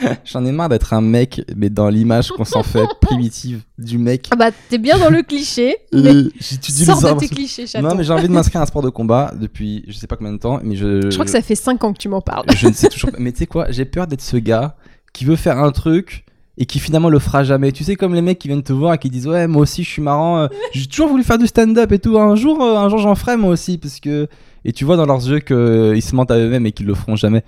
J'en 0.24 0.44
ai 0.46 0.52
marre 0.52 0.68
d'être 0.70 0.94
un 0.94 1.00
mec, 1.02 1.42
mais 1.54 1.68
dans 1.68 1.88
l'image 1.90 2.28
qu'on 2.30 2.44
s'en 2.44 2.62
fait 2.62 2.86
primitive 3.02 3.62
du 3.78 3.98
mec. 3.98 4.28
Ah 4.30 4.36
bah, 4.36 4.50
t'es 4.70 4.78
bien 4.78 4.96
dans 4.96 5.10
le 5.10 5.22
cliché, 5.22 5.76
mais 5.92 6.14
Euh, 6.14 6.30
J'étudie 6.38 6.84
sors 6.86 6.96
les 6.96 7.02
de 7.02 7.06
arts 7.08 7.16
tes 7.18 7.26
martiaux. 7.26 7.36
clichés. 7.36 7.64
Non, 7.82 7.94
mais 7.94 8.04
j'ai 8.04 8.12
envie 8.12 8.28
de 8.28 8.32
m'inscrire 8.32 8.60
à 8.60 8.64
un 8.64 8.66
sport 8.66 8.80
de 8.82 8.88
combat 8.88 9.34
depuis 9.38 9.84
je 9.88 9.92
sais 9.92 10.06
pas 10.06 10.16
combien 10.16 10.32
de 10.32 10.38
temps, 10.38 10.60
mais 10.62 10.76
je. 10.76 11.02
Je 11.02 11.14
crois 11.14 11.24
que 11.26 11.30
ça 11.30 11.42
fait 11.42 11.56
5 11.56 11.82
ans 11.84 11.92
que 11.92 11.98
tu 11.98 12.08
m'en 12.08 12.22
parles. 12.22 12.46
Je 12.56 12.68
ne 12.68 12.72
sais 12.72 12.88
toujours 12.88 13.10
pas. 13.10 13.18
Mais 13.20 13.32
tu 13.32 13.38
sais 13.38 13.46
quoi, 13.46 13.66
j'ai 13.70 13.84
peur 13.84 14.06
d'être 14.06 14.22
ce 14.22 14.36
gars 14.38 14.76
qui 15.12 15.24
veut 15.26 15.36
faire 15.36 15.58
un 15.58 15.72
truc 15.72 16.24
et 16.56 16.64
qui 16.64 16.78
finalement 16.78 17.10
le 17.10 17.18
fera 17.18 17.42
jamais. 17.44 17.72
Tu 17.72 17.84
sais, 17.84 17.96
comme 17.96 18.14
les 18.14 18.22
mecs 18.22 18.38
qui 18.38 18.48
viennent 18.48 18.62
te 18.62 18.72
voir 18.72 18.94
et 18.94 18.98
qui 18.98 19.10
disent 19.10 19.26
Ouais, 19.26 19.46
moi 19.46 19.62
aussi 19.62 19.82
je 19.84 19.90
suis 19.90 20.02
marrant, 20.02 20.38
euh, 20.38 20.48
j'ai 20.72 20.86
toujours 20.86 21.08
voulu 21.08 21.22
faire 21.24 21.38
du 21.38 21.48
stand-up 21.48 21.90
et 21.92 21.98
tout. 21.98 22.16
Un 22.18 22.34
jour, 22.34 22.62
euh, 22.62 22.76
un 22.78 22.88
jour 22.88 22.98
j'en 23.00 23.14
ferai 23.16 23.36
moi 23.36 23.50
aussi. 23.50 23.76
Parce 23.76 24.00
que... 24.00 24.26
Et 24.64 24.72
tu 24.72 24.84
vois 24.84 24.96
dans 24.96 25.06
leurs 25.06 25.26
yeux 25.28 25.40
qu'ils 25.40 26.02
se 26.02 26.14
mentent 26.14 26.30
à 26.30 26.38
eux-mêmes 26.38 26.66
et 26.66 26.72
qu'ils 26.72 26.86
le 26.86 26.94
feront 26.94 27.16
jamais. 27.16 27.42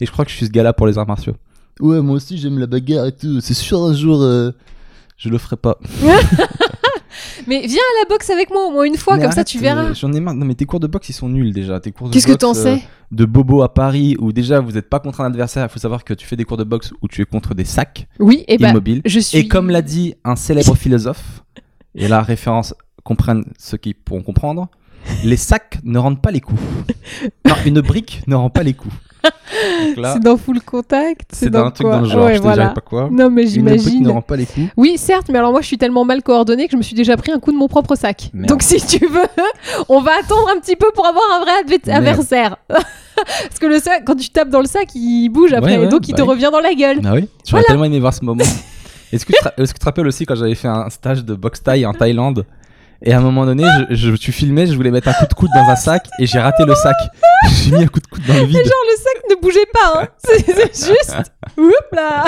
Et 0.00 0.06
je 0.06 0.12
crois 0.12 0.24
que 0.24 0.30
je 0.30 0.36
suis 0.36 0.46
ce 0.46 0.50
gars-là 0.50 0.72
pour 0.72 0.86
les 0.86 0.98
arts 0.98 1.06
martiaux. 1.08 1.34
Ouais, 1.80 2.00
moi 2.00 2.16
aussi 2.16 2.36
j'aime 2.38 2.58
la 2.58 2.66
bagarre 2.66 3.06
et 3.06 3.12
tout. 3.12 3.40
C'est 3.40 3.54
sûr, 3.54 3.82
un 3.82 3.94
jour 3.94 4.20
euh, 4.22 4.50
je 5.16 5.28
le 5.28 5.38
ferai 5.38 5.56
pas. 5.56 5.78
Mais 7.46 7.66
viens 7.66 7.78
à 7.78 8.02
la 8.02 8.08
boxe 8.08 8.30
avec 8.30 8.50
moi 8.50 8.66
au 8.66 8.70
moins 8.70 8.84
une 8.84 8.96
fois, 8.96 9.16
Mais 9.16 9.22
comme 9.22 9.32
ça 9.32 9.44
tu 9.44 9.58
verras. 9.58 9.86
euh, 9.90 9.94
J'en 9.94 10.12
ai 10.12 10.20
marre. 10.20 10.34
Non, 10.34 10.44
mais 10.44 10.54
tes 10.54 10.66
cours 10.66 10.80
de 10.80 10.86
boxe 10.86 11.08
ils 11.08 11.12
sont 11.14 11.28
nuls 11.28 11.52
déjà. 11.52 11.80
Tes 11.80 11.90
cours 11.92 12.08
de 12.08 12.12
Qu'est-ce 12.12 12.26
que 12.26 12.32
t'en 12.34 12.50
euh, 12.50 12.54
sais? 12.76 12.82
de 13.10 13.24
Bobo 13.24 13.62
à 13.62 13.72
Paris 13.72 14.16
où 14.18 14.32
déjà 14.32 14.60
vous 14.60 14.72
n'êtes 14.72 14.88
pas 14.90 15.00
contre 15.00 15.20
un 15.22 15.26
adversaire. 15.26 15.64
Il 15.66 15.72
faut 15.72 15.78
savoir 15.78 16.04
que 16.04 16.14
tu 16.14 16.26
fais 16.26 16.36
des 16.36 16.44
cours 16.44 16.58
de 16.58 16.64
boxe 16.64 16.92
où 17.00 17.08
tu 17.08 17.22
es 17.22 17.24
contre 17.24 17.54
des 17.54 17.64
sacs 17.64 18.06
Oui, 18.20 18.44
et 18.48 18.58
bah, 18.58 18.70
immobiles. 18.70 19.00
je 19.04 19.18
suis. 19.20 19.38
Et 19.38 19.48
comme 19.48 19.70
l'a 19.70 19.82
dit 19.82 20.14
un 20.24 20.36
célèbre 20.36 20.74
philosophe, 20.76 21.42
et 21.94 22.06
la 22.06 22.22
référence 22.22 22.74
comprennent 23.02 23.44
ceux 23.58 23.78
qui 23.78 23.94
pourront 23.94 24.22
comprendre, 24.22 24.68
les 25.24 25.36
sacs 25.36 25.78
ne 25.84 25.98
rendent 25.98 26.20
pas 26.22 26.30
les 26.30 26.40
coups. 26.40 26.60
Non, 27.46 27.54
une 27.66 27.80
brique 27.80 28.22
ne 28.26 28.34
rend 28.34 28.50
pas 28.50 28.62
les 28.62 28.74
coups. 28.74 28.94
C'est 30.04 30.20
dans 30.22 30.36
full 30.36 30.60
contact. 30.62 31.30
c'est 31.32 31.50
dans 31.50 31.64
un 31.66 31.70
truc 31.70 31.88
dans 31.88 32.00
le 32.00 32.08
genre, 32.08 32.26
Ouais, 32.26 32.36
je 32.36 32.40
voilà. 32.40 32.68
pas 32.68 32.80
quoi. 32.80 33.08
Non, 33.10 33.30
mais 33.30 33.50
Une 33.52 33.64
brique 33.64 33.76
ne 33.76 33.82
j'imagine. 33.82 34.10
rend 34.10 34.22
pas 34.22 34.36
les 34.36 34.46
coups. 34.46 34.68
Oui, 34.76 34.96
certes, 34.96 35.26
mais 35.30 35.38
alors 35.38 35.50
moi 35.50 35.60
je 35.60 35.66
suis 35.66 35.78
tellement 35.78 36.04
mal 36.04 36.22
coordonnée 36.22 36.66
que 36.66 36.72
je 36.72 36.76
me 36.76 36.82
suis 36.82 36.94
déjà 36.94 37.16
pris 37.16 37.32
un 37.32 37.40
coup 37.40 37.50
de 37.52 37.56
mon 37.56 37.68
propre 37.68 37.94
sac. 37.96 38.30
Merde. 38.32 38.48
Donc 38.48 38.62
si 38.62 38.76
tu 38.86 39.04
veux, 39.06 39.26
on 39.88 40.00
va 40.00 40.12
attendre 40.20 40.48
un 40.54 40.60
petit 40.60 40.76
peu 40.76 40.90
pour 40.94 41.06
avoir 41.06 41.24
un 41.34 41.40
vrai 41.40 41.52
adversaire. 41.92 42.56
Parce 42.68 43.58
que 43.60 43.66
le 43.66 43.80
sac, 43.80 44.04
quand 44.06 44.14
tu 44.14 44.28
tapes 44.30 44.50
dans 44.50 44.60
le 44.60 44.66
sac, 44.66 44.94
il 44.94 45.28
bouge 45.30 45.52
après, 45.52 45.72
Ouais, 45.72 45.78
ouais, 45.78 45.86
et 45.86 45.88
donc 45.88 46.06
il 46.06 46.12
bah 46.12 46.18
te 46.18 46.22
oui. 46.22 46.28
revient 46.28 46.50
dans 46.52 46.60
la 46.60 46.74
gueule. 46.74 47.00
Ah 47.04 47.14
oui 47.14 47.28
J'aurais 47.48 47.64
tellement 47.64 47.84
aimé 47.84 47.98
voir 47.98 48.14
ce 48.14 48.24
moment. 48.24 48.44
Est-ce 49.12 49.24
que, 49.26 49.32
tu 49.32 49.74
te- 49.78 49.84
rappelles 49.84 50.06
aussi 50.06 50.26
quand 50.26 50.34
j'avais 50.36 50.54
fait 50.54 50.68
un 50.68 50.88
stage 50.90 51.24
de 51.24 51.34
boxe 51.34 51.62
taille 51.62 51.84
en 51.86 51.94
Thaïlande 51.94 52.44
et 53.02 53.12
à 53.12 53.18
un 53.18 53.20
moment 53.20 53.46
donné, 53.46 53.64
je, 53.90 53.94
je, 53.94 54.16
tu 54.16 54.32
filmais, 54.32 54.66
je 54.66 54.74
voulais 54.74 54.90
mettre 54.90 55.08
un 55.08 55.12
coup 55.12 55.26
de 55.28 55.34
coude 55.34 55.50
dans 55.54 55.68
un 55.70 55.76
sac 55.76 56.06
et 56.18 56.26
j'ai 56.26 56.38
raté 56.38 56.64
le 56.64 56.74
sac. 56.74 56.96
J'ai 57.50 57.70
mis 57.70 57.84
un 57.84 57.86
coup 57.86 58.00
de 58.00 58.06
coude 58.06 58.24
dans 58.26 58.34
le 58.34 58.44
vide. 58.44 58.56
Genre 58.56 58.64
le 58.64 58.96
sac 58.96 59.22
ne 59.30 59.40
bougeait 59.40 59.66
pas, 59.72 60.02
hein. 60.02 60.08
c'est 60.18 60.86
juste. 60.86 61.32
Oups 61.56 61.72
là. 61.92 62.24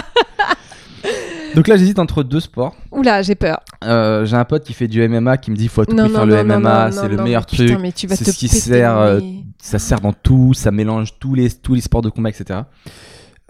Donc 1.54 1.66
là, 1.66 1.76
j'hésite 1.76 1.98
entre 1.98 2.22
deux 2.22 2.40
sports. 2.40 2.76
Oula, 2.92 3.22
j'ai 3.22 3.34
peur. 3.34 3.60
Euh, 3.84 4.24
j'ai 4.26 4.36
un 4.36 4.44
pote 4.44 4.64
qui 4.64 4.72
fait 4.72 4.86
du 4.86 5.06
MMA 5.08 5.38
qui 5.38 5.50
me 5.50 5.56
dit 5.56 5.68
faut 5.68 5.80
à 5.80 5.86
tout 5.86 5.96
Non, 5.96 6.04
prix 6.04 6.12
non, 6.12 6.18
faire 6.18 6.26
le 6.26 6.42
non, 6.42 6.60
MMA, 6.60 6.92
c'est 6.92 7.08
le 7.08 7.16
meilleur 7.16 7.46
truc. 7.46 7.76
mais 7.80 7.90
tu 7.92 8.06
vas 8.06 8.16
C'est 8.16 8.24
te 8.24 8.30
ce 8.30 8.36
qui 8.38 8.48
sert, 8.48 8.96
euh. 8.98 9.20
Ça 9.60 9.78
sert 9.78 10.00
dans 10.00 10.12
tout, 10.12 10.52
ça 10.54 10.70
mélange 10.70 11.18
tous 11.18 11.34
les, 11.34 11.50
tous 11.50 11.74
les 11.74 11.80
sports 11.80 12.02
de 12.02 12.10
combat, 12.10 12.28
etc. 12.30 12.60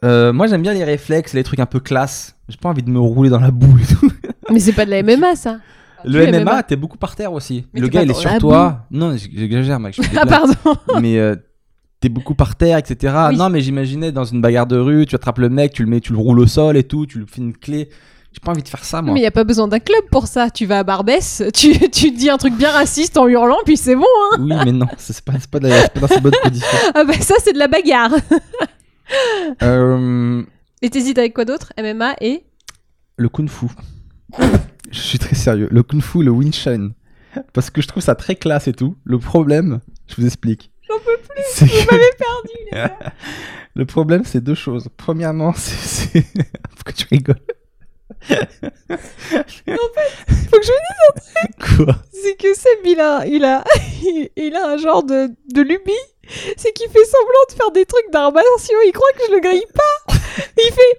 Euh, 0.03 0.33
moi 0.33 0.47
j'aime 0.47 0.63
bien 0.63 0.73
les 0.73 0.85
réflexes, 0.85 1.35
les 1.35 1.45
trucs 1.45 1.61
un 1.61 1.67
peu 1.67 1.81
classe. 1.81 2.37
J'ai 2.49 2.57
pas 2.57 2.69
envie 2.71 2.83
de 2.83 2.91
me 2.91 2.99
rouler 2.99 3.29
dans 3.31 3.41
la 3.41 3.51
boue 3.51 3.79
et 3.79 3.95
tout. 3.95 4.11
Mais 4.51 4.61
c'est 4.61 4.73
pas 4.73 4.87
de 4.87 4.91
la 4.91 5.03
MMA 5.03 5.37
ça. 5.37 5.59
Le 6.05 6.25
Tu 6.27 6.35
es 6.35 6.45
MMA, 6.45 6.63
t'es 6.65 6.77
beaucoup 6.77 6.99
par 6.99 7.15
terre 7.17 7.33
aussi. 7.33 7.67
Mais 7.75 7.81
le 7.81 7.89
gars 7.89 8.03
il 8.03 8.11
est 8.11 8.15
sur 8.15 8.37
toi. 8.39 8.87
Non, 8.91 9.17
j'exagère, 9.17 9.79
mec. 9.81 9.95
Je 9.97 10.03
Ah 10.17 10.27
pardon. 10.27 10.55
mais 11.01 11.19
euh, 11.19 11.37
t'es 12.01 12.09
beaucoup 12.09 12.35
par 12.35 12.57
terre, 12.57 12.79
etc. 12.79 13.15
Oui. 13.31 13.37
Non, 13.37 13.49
mais 13.51 13.61
j'imaginais 13.61 14.13
dans 14.13 14.25
une 14.25 14.41
bagarre 14.41 14.67
de 14.67 14.77
rue, 14.79 15.07
tu 15.07 15.15
attrapes 15.15 15.39
le 15.39 15.49
mec, 15.49 15.73
tu 15.73 15.83
le 15.85 15.89
mets, 15.91 16.01
tu 16.01 16.13
le 16.13 16.19
roules 16.19 16.41
au 16.41 16.47
sol 16.47 16.77
et 16.77 16.85
tout, 16.85 17.07
tu 17.07 17.19
lui 17.19 17.27
fais 17.27 17.41
une 17.41 17.57
clé. 17.57 17.89
J'ai 18.33 18.39
pas 18.39 18.53
envie 18.53 18.63
de 18.63 18.69
faire 18.69 18.85
ça, 18.85 19.03
moi. 19.03 19.13
Mais 19.13 19.19
il 19.21 19.23
y 19.25 19.27
a 19.27 19.33
pas 19.33 19.43
besoin 19.43 19.67
d'un 19.67 19.81
club 19.81 20.05
pour 20.13 20.29
ça. 20.29 20.51
Tu 20.51 20.65
vas 20.65 20.79
à 20.79 20.85
Barbès, 20.85 21.43
tu, 21.53 21.77
tu 21.91 22.13
dis 22.13 22.31
un 22.31 22.37
truc 22.37 22.55
bien 22.55 22.71
raciste 22.71 23.17
en 23.19 23.27
hurlant, 23.27 23.59
puis 23.67 23.77
c'est 23.77 23.97
bon. 23.97 24.05
Hein. 24.33 24.37
Oui, 24.39 24.55
mais 24.65 24.71
non, 24.73 24.87
c'est 24.99 25.21
pas, 25.25 25.33
pas, 25.51 25.59
de 25.59 25.67
la- 25.69 25.81
c'est 25.83 25.93
pas 25.95 26.01
dans 26.01 26.07
ces 26.07 26.21
bonnes 26.21 26.33
conditions. 26.43 26.67
Ah 26.95 27.03
bah 27.05 27.15
ça 27.21 27.35
c'est 27.43 27.53
de 27.53 27.59
la 27.59 27.67
bagarre. 27.69 28.13
Euh, 29.63 30.43
Et 30.83 30.91
t'hésites 30.91 31.19
avec 31.19 31.35
quoi 31.35 31.45
d'autre? 31.45 31.73
MMA 31.79 32.15
et? 32.21 32.45
le 33.17 33.29
kung 33.29 33.49
fu. 33.51 33.67
Je 34.91 35.01
suis 35.01 35.19
très 35.19 35.35
sérieux. 35.37 35.69
Le 35.71 35.83
kung 35.83 36.03
fu, 36.03 36.23
le 36.23 36.31
Wing 36.31 36.53
Chun. 36.53 36.91
Parce 37.53 37.71
que 37.71 37.81
je 37.81 37.87
trouve 37.89 38.03
ça 38.03 38.15
très 38.15 38.35
classe 38.35 38.67
et 38.69 38.73
tout. 38.73 38.97
Le 39.05 39.19
problème, 39.19 39.81
je 40.09 40.17
vous 40.17 40.27
explique. 40.27 40.71
J'en 40.89 40.99
peux 40.99 41.17
plus. 41.17 41.43
C'est 41.53 41.67
que- 41.67 41.87
perdu. 41.87 42.53
les 42.65 42.71
gars. 42.73 42.99
Le 43.77 43.87
problème, 43.87 44.25
c'est 44.25 44.41
deux 44.41 44.57
choses. 44.57 44.89
Premièrement, 44.97 45.53
c'est. 45.57 46.25
Pourquoi 46.75 46.93
tu 46.93 47.07
rigoles 47.09 47.39
Faut 48.29 48.35
que 50.59 50.67
je 50.67 50.73
Quoi? 51.77 51.95
C'est 52.13 52.35
que 52.37 52.53
Seb 52.53 52.85
il 52.85 52.99
a 53.01 53.25
il 53.27 53.45
a 53.45 53.63
il 54.37 54.57
a 54.57 54.71
un 54.71 54.77
genre 54.77 55.05
de, 55.05 55.29
de 55.55 55.63
lubie. 55.63 55.93
C'est 56.57 56.73
qu'il 56.73 56.91
fait 56.91 57.05
semblant 57.05 57.45
de 57.49 57.55
faire 57.55 57.71
des 57.71 57.87
trucs 57.87 58.11
d'arts 58.13 58.33
martiaux. 58.33 58.77
Il 58.87 58.93
croit 58.93 59.09
que 59.17 59.23
je 59.29 59.33
le 59.35 59.41
grille 59.41 59.67
pas. 59.73 60.15
Il 60.59 60.73
fait 60.73 60.99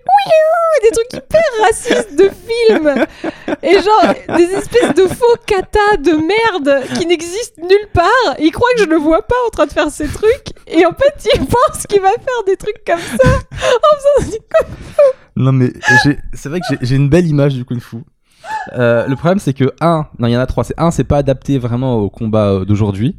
des 0.84 0.92
trucs 0.92 1.14
hyper 1.14 1.44
racistes 1.62 2.16
de 2.16 2.30
film. 2.30 3.06
Et 3.64 3.74
genre, 3.74 4.38
des 4.38 4.44
espèces 4.56 4.94
de 4.96 5.04
faux 5.08 5.36
kata 5.46 5.98
de 5.98 6.12
merde 6.12 6.84
qui 6.98 7.06
n'existent 7.06 7.62
nulle 7.62 7.88
part. 7.94 8.36
Il 8.40 8.52
croit 8.52 8.68
que 8.76 8.84
je 8.84 8.88
le 8.90 8.96
vois 8.98 9.22
pas 9.22 9.36
en 9.48 9.50
train 9.50 9.66
de 9.68 9.72
faire 9.72 9.90
ces 9.92 10.08
trucs. 10.08 10.48
Et 10.68 10.86
en 10.86 10.92
fait, 10.94 11.30
il 11.36 11.46
pense 11.46 11.86
qu'il 11.88 12.02
va 12.02 12.10
faire 12.10 12.44
des 12.48 12.56
trucs 12.56 12.84
comme 12.86 13.00
ça 13.00 13.30
en 13.30 14.22
faisant 14.24 14.32
du 14.32 14.38
Non, 15.36 15.52
mais 15.52 15.72
c'est 16.34 16.50
vrai 16.50 16.60
que 16.60 16.76
j'ai- 16.82 16.96
une 16.96 17.10
belle 17.10 17.28
image 17.28 17.54
du 17.54 17.64
Kung 17.66 17.80
Fu. 17.80 17.98
Euh, 18.74 19.06
le 19.08 19.16
problème, 19.16 19.40
c'est 19.40 19.54
que, 19.54 19.72
un, 19.82 20.08
non, 20.18 20.28
il 20.28 20.32
y 20.32 20.38
en 20.38 20.40
a 20.42 20.48
trois. 20.48 20.64
C'est 20.64 20.80
un, 20.80 20.90
c'est 20.92 21.04
pas 21.04 21.18
adapté 21.18 21.58
vraiment 21.60 21.96
au 21.98 22.10
combat 22.10 22.48
euh, 22.52 22.66
d'aujourd'hui. 22.66 23.16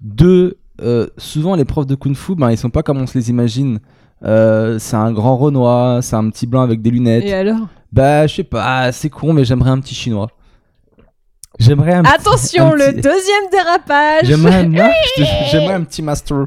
Deux, 0.00 0.58
euh, 0.80 1.06
souvent 1.16 1.54
les 1.54 1.64
profs 1.64 1.86
de 1.86 1.94
Kung 1.94 2.14
Fu, 2.16 2.34
ben, 2.34 2.50
ils 2.50 2.58
sont 2.58 2.70
pas 2.70 2.82
comme 2.82 2.98
on 2.98 3.06
se 3.06 3.16
les 3.16 3.30
imagine. 3.30 3.78
Euh, 4.24 4.78
c'est 4.80 4.96
un 4.96 5.12
grand 5.12 5.36
Renoir, 5.36 6.02
c'est 6.02 6.16
un 6.16 6.28
petit 6.30 6.46
blanc 6.48 6.62
avec 6.62 6.82
des 6.82 6.90
lunettes. 6.90 7.24
Et 7.24 7.34
alors? 7.34 7.68
Bah, 7.92 8.26
je 8.26 8.34
sais 8.36 8.44
pas, 8.44 8.92
c'est 8.92 9.10
con, 9.10 9.32
mais 9.32 9.44
j'aimerais 9.44 9.70
un 9.70 9.80
petit 9.80 9.94
chinois. 9.94 10.28
J'aimerais 11.58 11.94
un 11.94 12.02
petit- 12.02 12.12
Attention, 12.14 12.72
un 12.72 12.76
le 12.76 12.84
petit- 12.92 13.00
deuxième 13.00 13.50
dérapage. 13.50 14.24
J'aimerais 14.24 14.64
un, 14.64 14.90
j'aimerais 15.50 15.74
un 15.74 15.82
petit 15.84 16.02
master. 16.02 16.46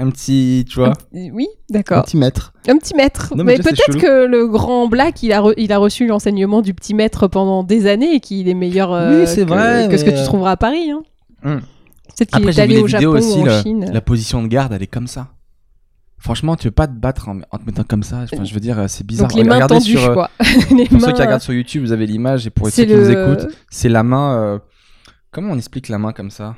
Un 0.00 0.10
petit, 0.10 0.64
tu 0.68 0.76
vois, 0.78 0.92
Oui, 1.12 1.48
un 1.50 1.72
d'accord. 1.74 2.04
petit 2.04 2.16
maître. 2.16 2.52
Un 2.68 2.76
petit 2.78 2.94
maître. 2.94 3.32
Non, 3.36 3.42
mais 3.42 3.58
peut-être 3.58 3.98
que 3.98 4.26
le 4.26 4.46
grand 4.46 4.86
Black, 4.86 5.24
il 5.24 5.32
a, 5.32 5.40
re- 5.40 5.54
il 5.56 5.72
a 5.72 5.78
reçu 5.78 6.06
l'enseignement 6.06 6.62
du 6.62 6.72
petit 6.72 6.94
maître 6.94 7.26
pendant 7.26 7.64
des 7.64 7.86
années 7.88 8.14
et 8.14 8.20
qu'il 8.20 8.48
est 8.48 8.54
meilleur 8.54 8.92
euh, 8.92 9.22
Oui, 9.22 9.26
c'est 9.26 9.42
que, 9.44 9.48
vrai, 9.48 9.88
que 9.90 9.96
ce 9.96 10.04
que 10.04 10.10
tu 10.10 10.16
euh, 10.18 10.24
trouveras 10.24 10.52
à 10.52 10.56
Paris. 10.56 10.92
Hein. 10.92 11.02
Hum. 11.44 11.60
Peut-être 12.16 12.30
qu'il 12.30 12.38
Après, 12.48 12.60
est 12.60 12.62
allé 12.62 12.74
les 12.76 12.80
au 12.82 12.86
vidéos 12.86 13.16
Japon 13.16 13.26
aussi, 13.26 13.38
ou 13.38 13.42
en 13.42 13.44
la, 13.46 13.62
Chine. 13.62 13.90
la 13.92 14.00
position 14.00 14.42
de 14.42 14.46
garde, 14.48 14.72
elle 14.72 14.82
est 14.84 14.86
comme 14.88 15.08
ça. 15.08 15.28
Franchement, 16.18 16.56
tu 16.56 16.66
veux 16.66 16.72
pas 16.72 16.86
te 16.88 16.92
battre 16.92 17.28
en, 17.28 17.38
en 17.50 17.58
te 17.58 17.64
mettant 17.64 17.84
comme 17.84 18.02
ça. 18.02 18.24
Enfin, 18.30 18.44
je 18.44 18.52
veux 18.52 18.60
dire, 18.60 18.84
c'est 18.88 19.06
bizarre. 19.06 19.28
Donc 19.28 19.36
les 19.38 19.44
mains 19.44 19.54
Regardez 19.54 19.76
tendues, 19.76 19.90
sur, 19.92 20.04
euh, 20.10 20.14
quoi. 20.14 20.30
les 20.76 20.86
Pour 20.86 21.00
ceux 21.00 21.12
qui 21.12 21.22
regardent 21.22 21.40
sur 21.42 21.52
YouTube, 21.54 21.82
vous 21.82 21.92
avez 21.92 22.06
l'image 22.06 22.46
et 22.46 22.50
pour 22.50 22.68
ceux 22.68 22.84
qui 22.84 22.94
nous 22.94 23.10
écoutent, 23.10 23.46
c'est 23.70 23.88
la 23.88 24.02
main. 24.02 24.36
euh, 24.36 24.58
Comment 25.30 25.52
on 25.52 25.56
explique 25.56 25.88
la 25.88 25.98
main 25.98 26.12
comme 26.12 26.30
ça? 26.30 26.56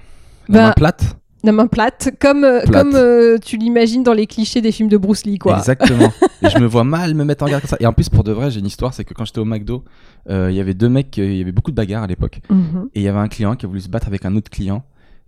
La 0.48 0.58
Bah, 0.58 0.66
main 0.68 0.72
plate? 0.72 1.16
la 1.42 1.52
main 1.52 1.66
plate, 1.66 2.10
comme, 2.20 2.44
euh, 2.44 2.60
Plate. 2.66 2.70
comme 2.84 2.94
euh, 2.96 3.38
tu 3.38 3.56
l'imagines 3.56 4.02
dans 4.02 4.12
les 4.12 4.26
clichés 4.26 4.60
des 4.60 4.72
films 4.72 4.88
de 4.90 4.98
Bruce 4.98 5.24
Lee, 5.24 5.38
quoi. 5.38 5.56
Exactement. 5.58 6.12
et 6.42 6.50
je 6.50 6.58
me 6.58 6.66
vois 6.66 6.84
mal 6.84 7.14
me 7.14 7.24
mettre 7.24 7.44
en 7.44 7.48
garde 7.48 7.62
comme 7.62 7.70
ça. 7.70 7.76
Et 7.80 7.86
en 7.86 7.94
plus, 7.94 8.08
pour 8.10 8.24
de 8.24 8.32
vrai, 8.32 8.50
j'ai 8.50 8.60
une 8.60 8.66
histoire 8.66 8.92
c'est 8.92 9.04
que 9.04 9.14
quand 9.14 9.24
j'étais 9.24 9.38
au 9.38 9.46
McDo, 9.46 9.82
euh, 10.28 10.50
il 10.50 10.56
y 10.56 10.60
avait 10.60 10.74
deux 10.74 10.88
mecs, 10.90 11.18
euh, 11.18 11.24
il 11.24 11.38
y 11.38 11.40
avait 11.40 11.52
beaucoup 11.52 11.70
de 11.70 11.76
bagarres 11.76 12.02
à 12.02 12.06
l'époque. 12.06 12.40
Mhm. 12.50 12.88
Et 12.94 13.00
il 13.00 13.02
y 13.02 13.08
avait 13.08 13.18
un 13.18 13.28
client 13.28 13.56
qui 13.56 13.64
a 13.64 13.68
voulu 13.68 13.80
se 13.80 13.88
battre 13.88 14.06
avec 14.06 14.24
un 14.26 14.36
autre 14.36 14.50
client. 14.50 14.84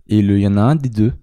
Et 0.07 0.19
il 0.19 0.37
y 0.39 0.47
en 0.47 0.55
a 0.57 0.61
un 0.61 0.75
des 0.75 0.89
deux 0.89 1.13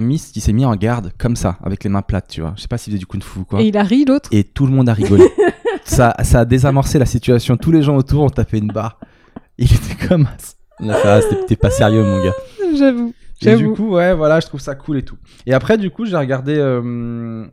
mis, 0.00 0.18
qui 0.32 0.40
s'est 0.40 0.52
mis 0.52 0.64
en 0.64 0.74
garde 0.76 1.12
comme 1.18 1.36
ça, 1.36 1.58
avec 1.62 1.84
les 1.84 1.90
mains 1.90 2.02
plates, 2.02 2.28
tu 2.28 2.40
vois. 2.40 2.52
Je 2.56 2.62
sais 2.62 2.68
pas 2.68 2.78
s'il 2.78 2.92
faisait 2.92 2.98
du 2.98 3.06
kung 3.06 3.22
fu 3.22 3.40
ou 3.40 3.44
quoi. 3.44 3.60
Et 3.60 3.66
il 3.68 3.76
a 3.76 3.82
ri, 3.82 4.04
l'autre. 4.04 4.28
Et 4.32 4.44
tout 4.44 4.66
le 4.66 4.72
monde 4.72 4.88
a 4.88 4.94
rigolé. 4.94 5.24
ça, 5.84 6.14
ça 6.22 6.40
a 6.40 6.44
désamorcé 6.44 6.98
la 6.98 7.06
situation. 7.06 7.56
Tous 7.56 7.70
les 7.72 7.82
gens 7.82 7.96
autour 7.96 8.22
ont 8.24 8.30
tapé 8.30 8.58
une 8.58 8.68
barre. 8.68 8.98
Il 9.58 9.72
était 9.72 10.06
comme. 10.08 10.26
Ah, 10.80 11.20
c'était- 11.22 11.44
t'es 11.46 11.56
pas 11.56 11.70
sérieux, 11.70 12.02
mon 12.04 12.22
gars. 12.22 12.34
J'avoue. 12.76 13.14
Et 13.42 13.54
du 13.56 13.70
coup, 13.70 13.90
ouais, 13.94 14.14
voilà, 14.14 14.40
je 14.40 14.46
trouve 14.46 14.60
ça 14.60 14.74
cool 14.74 14.98
et 14.98 15.02
tout. 15.02 15.16
Et 15.46 15.52
après, 15.54 15.78
du 15.78 15.90
coup, 15.90 16.04
j'ai 16.06 16.16
regardé. 16.16 16.56
euh, 16.56 17.46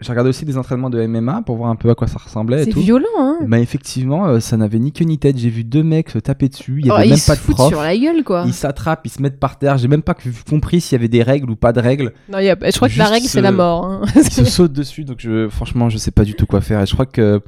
j'ai 0.00 0.10
regardé 0.12 0.30
aussi 0.30 0.44
des 0.44 0.56
entraînements 0.56 0.90
de 0.90 1.04
MMA 1.06 1.42
pour 1.42 1.56
voir 1.56 1.70
un 1.70 1.76
peu 1.76 1.90
à 1.90 1.94
quoi 1.96 2.06
ça 2.06 2.18
ressemblait 2.18 2.64
C'est 2.64 2.72
violent, 2.74 3.06
hein. 3.18 3.38
Bah, 3.46 3.58
effectivement, 3.58 4.26
euh, 4.28 4.38
ça 4.40 4.56
n'avait 4.56 4.78
ni 4.78 4.92
queue 4.92 5.04
ni 5.04 5.18
tête. 5.18 5.36
J'ai 5.38 5.50
vu 5.50 5.64
deux 5.64 5.82
mecs 5.82 6.10
se 6.10 6.18
taper 6.20 6.48
dessus. 6.48 6.76
Il 6.80 6.86
y 6.86 6.90
Oh, 6.90 6.94
avait 6.94 7.06
ils 7.06 7.10
même 7.10 7.18
se 7.18 7.26
pas 7.26 7.34
de 7.34 7.40
foutent 7.40 7.56
prof. 7.56 7.68
sur 7.68 7.82
la 7.82 7.96
gueule, 7.98 8.22
quoi. 8.22 8.44
Ils 8.46 8.52
s'attrapent, 8.54 9.00
ils 9.04 9.10
se 9.10 9.20
mettent 9.20 9.40
par 9.40 9.58
terre. 9.58 9.76
J'ai 9.76 9.88
même 9.88 10.02
pas 10.02 10.14
compris 10.48 10.80
s'il 10.80 10.92
y 10.92 11.00
avait 11.00 11.08
des 11.08 11.22
règles 11.24 11.50
ou 11.50 11.56
pas 11.56 11.72
de 11.72 11.80
règles. 11.80 12.12
Non, 12.30 12.38
il 12.38 12.44
y 12.44 12.48
a- 12.50 12.56
je 12.70 12.76
crois 12.76 12.88
que 12.88 12.96
la 12.96 13.06
règle, 13.08 13.26
c'est 13.26 13.38
ce- 13.38 13.42
la 13.42 13.50
mort. 13.50 13.86
hein. 13.86 14.02
Ils 14.14 14.22
se 14.30 14.44
sautent 14.44 14.72
dessus. 14.72 15.04
Donc, 15.04 15.18
je, 15.18 15.48
franchement, 15.48 15.88
je 15.88 15.98
sais 15.98 16.12
pas 16.12 16.24
du 16.24 16.34
tout 16.34 16.46
quoi 16.46 16.60
faire. 16.60 16.80
Et 16.82 16.86
je 16.86 16.92
crois 16.92 17.06
que, 17.06 17.40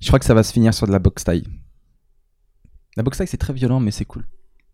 je 0.00 0.06
crois 0.06 0.18
que 0.18 0.24
ça 0.24 0.32
va 0.34 0.42
se 0.42 0.52
finir 0.54 0.72
sur 0.72 0.86
de 0.86 0.92
la 0.92 0.98
boxe 0.98 1.24
taille. 1.24 1.44
La 2.96 3.02
boxe 3.02 3.18
taille, 3.18 3.26
c'est 3.28 3.36
très 3.36 3.52
violent, 3.52 3.80
mais 3.80 3.90
c'est 3.90 4.06
cool. 4.06 4.24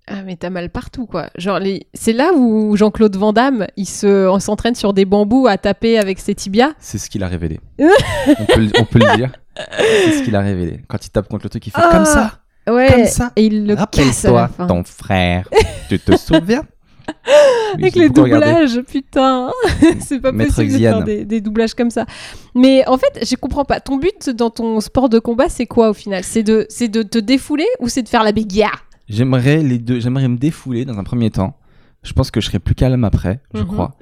Ah 0.08 0.22
mais 0.24 0.36
t'as 0.36 0.50
mal 0.50 0.68
partout 0.70 1.06
quoi. 1.06 1.28
Genre 1.38 1.58
les... 1.60 1.86
c'est 1.94 2.12
là 2.12 2.32
où 2.34 2.76
Jean-Claude 2.76 3.14
Van 3.16 3.32
Damme 3.32 3.66
il 3.76 3.86
se 3.86 4.28
on 4.28 4.40
s'entraîne 4.40 4.74
sur 4.74 4.92
des 4.92 5.04
bambous 5.04 5.46
à 5.46 5.58
taper 5.58 5.98
avec 5.98 6.18
ses 6.18 6.34
tibias. 6.34 6.72
C'est 6.80 6.98
ce 6.98 7.08
qu'il 7.08 7.22
a 7.22 7.28
révélé. 7.28 7.60
on, 7.78 8.44
peut, 8.46 8.60
le- 8.60 8.80
on 8.80 8.84
peut 8.84 8.98
le 8.98 9.16
dire. 9.16 9.30
C'est 9.78 10.18
ce 10.18 10.22
qu'il 10.24 10.34
a 10.34 10.40
révélé. 10.40 10.80
Quand 10.88 11.04
il 11.06 11.10
tape 11.10 11.28
contre 11.28 11.44
le 11.44 11.50
truc, 11.50 11.66
il 11.66 11.70
fait 11.70 11.80
Ah, 11.80 11.90
comme 11.92 12.04
ça. 12.04 12.40
Ouais. 12.68 12.88
Comme 12.90 13.04
ça. 13.06 13.32
Et 13.36 13.46
il 13.46 13.66
le 13.66 13.76
casse 13.90 14.24
à 14.24 14.32
la 14.32 14.48
fin. 14.48 14.66
ton 14.66 14.82
frère. 14.84 15.48
tu 15.88 15.98
te 15.98 16.16
souviens? 16.16 16.62
Avec 17.74 17.94
les 17.96 18.08
doublages, 18.08 18.80
putain, 18.82 19.50
c'est 20.00 20.20
pas 20.20 20.30
Maître 20.30 20.54
possible 20.54 20.72
de 20.74 20.78
faire 20.78 21.02
des, 21.02 21.24
des 21.24 21.40
doublages 21.40 21.74
comme 21.74 21.90
ça. 21.90 22.06
Mais 22.54 22.86
en 22.88 22.96
fait, 22.96 23.24
je 23.28 23.34
comprends 23.36 23.64
pas. 23.64 23.80
Ton 23.80 23.96
but 23.96 24.30
dans 24.30 24.50
ton 24.50 24.80
sport 24.80 25.08
de 25.08 25.18
combat, 25.18 25.48
c'est 25.48 25.66
quoi 25.66 25.90
au 25.90 25.94
final? 25.94 26.22
C'est 26.22 26.42
de, 26.44 26.64
c'est 26.68 26.88
de 26.88 27.02
te 27.02 27.18
défouler 27.18 27.66
ou 27.80 27.88
c'est 27.88 28.02
de 28.02 28.08
faire 28.08 28.22
la 28.22 28.32
bagarre 28.32 28.84
J'aimerais 29.12 29.58
les 29.62 29.78
deux. 29.78 30.00
J'aimerais 30.00 30.28
me 30.28 30.36
défouler 30.38 30.84
dans 30.84 30.98
un 30.98 31.04
premier 31.04 31.30
temps. 31.30 31.54
Je 32.02 32.12
pense 32.12 32.30
que 32.30 32.40
je 32.40 32.46
serai 32.46 32.58
plus 32.58 32.74
calme 32.74 33.04
après, 33.04 33.40
je 33.54 33.60
Mhm. 33.60 33.66
crois. 33.68 33.92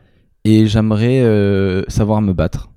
Et 0.44 0.66
j'aimerais 0.66 1.20
euh, 1.20 1.82
savoir 1.88 2.22
me 2.22 2.32
battre. 2.32 2.68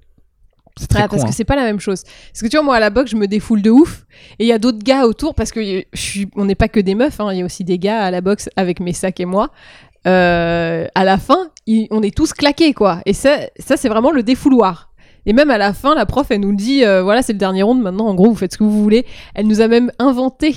C'est 0.77 0.87
très 0.87 1.03
con. 1.03 1.07
parce 1.09 1.21
hein. 1.23 1.27
que 1.27 1.33
c'est 1.33 1.45
pas 1.45 1.55
la 1.55 1.63
même 1.63 1.79
chose. 1.79 2.03
Parce 2.03 2.41
que 2.41 2.47
tu 2.47 2.57
vois, 2.57 2.65
moi 2.65 2.75
à 2.75 2.79
la 2.79 2.89
boxe, 2.89 3.11
je 3.11 3.15
me 3.15 3.27
défoule 3.27 3.61
de 3.61 3.69
ouf. 3.69 4.05
Et 4.39 4.45
il 4.45 4.47
y 4.47 4.51
a 4.51 4.57
d'autres 4.57 4.83
gars 4.83 5.05
autour, 5.05 5.35
parce 5.35 5.51
que 5.51 5.63
je 5.63 5.83
suis... 5.93 6.27
on 6.35 6.45
n'est 6.45 6.55
pas 6.55 6.67
que 6.67 6.79
des 6.79 6.95
meufs, 6.95 7.19
hein, 7.19 7.29
il 7.31 7.37
y 7.37 7.41
a 7.43 7.45
aussi 7.45 7.63
des 7.63 7.77
gars 7.77 8.01
à 8.03 8.09
la 8.11 8.21
boxe 8.21 8.49
avec 8.55 8.79
mes 8.79 8.91
sacs 8.93 9.19
et 9.19 9.25
moi. 9.25 9.51
Euh, 10.07 10.87
à 10.95 11.03
la 11.05 11.17
fin, 11.19 11.49
on 11.91 12.01
est 12.01 12.15
tous 12.15 12.33
claqués, 12.33 12.73
quoi. 12.73 13.01
Et 13.05 13.13
ça, 13.13 13.37
ça 13.59 13.77
c'est 13.77 13.87
vraiment 13.87 14.11
le 14.11 14.23
défouloir. 14.23 14.91
Et 15.25 15.31
même 15.31 15.51
à 15.51 15.57
la 15.57 15.73
fin, 15.73 15.95
la 15.95 16.05
prof, 16.07 16.27
elle 16.31 16.41
nous 16.41 16.55
dit 16.55 16.83
euh, 16.83 17.03
voilà, 17.03 17.21
c'est 17.21 17.33
le 17.33 17.39
dernier 17.39 17.61
round, 17.63 17.81
maintenant, 17.81 18.07
en 18.07 18.15
gros, 18.15 18.29
vous 18.29 18.35
faites 18.35 18.53
ce 18.53 18.57
que 18.57 18.63
vous 18.63 18.81
voulez. 18.83 19.05
Elle 19.35 19.47
nous 19.47 19.61
a 19.61 19.67
même 19.67 19.91
inventé 19.99 20.55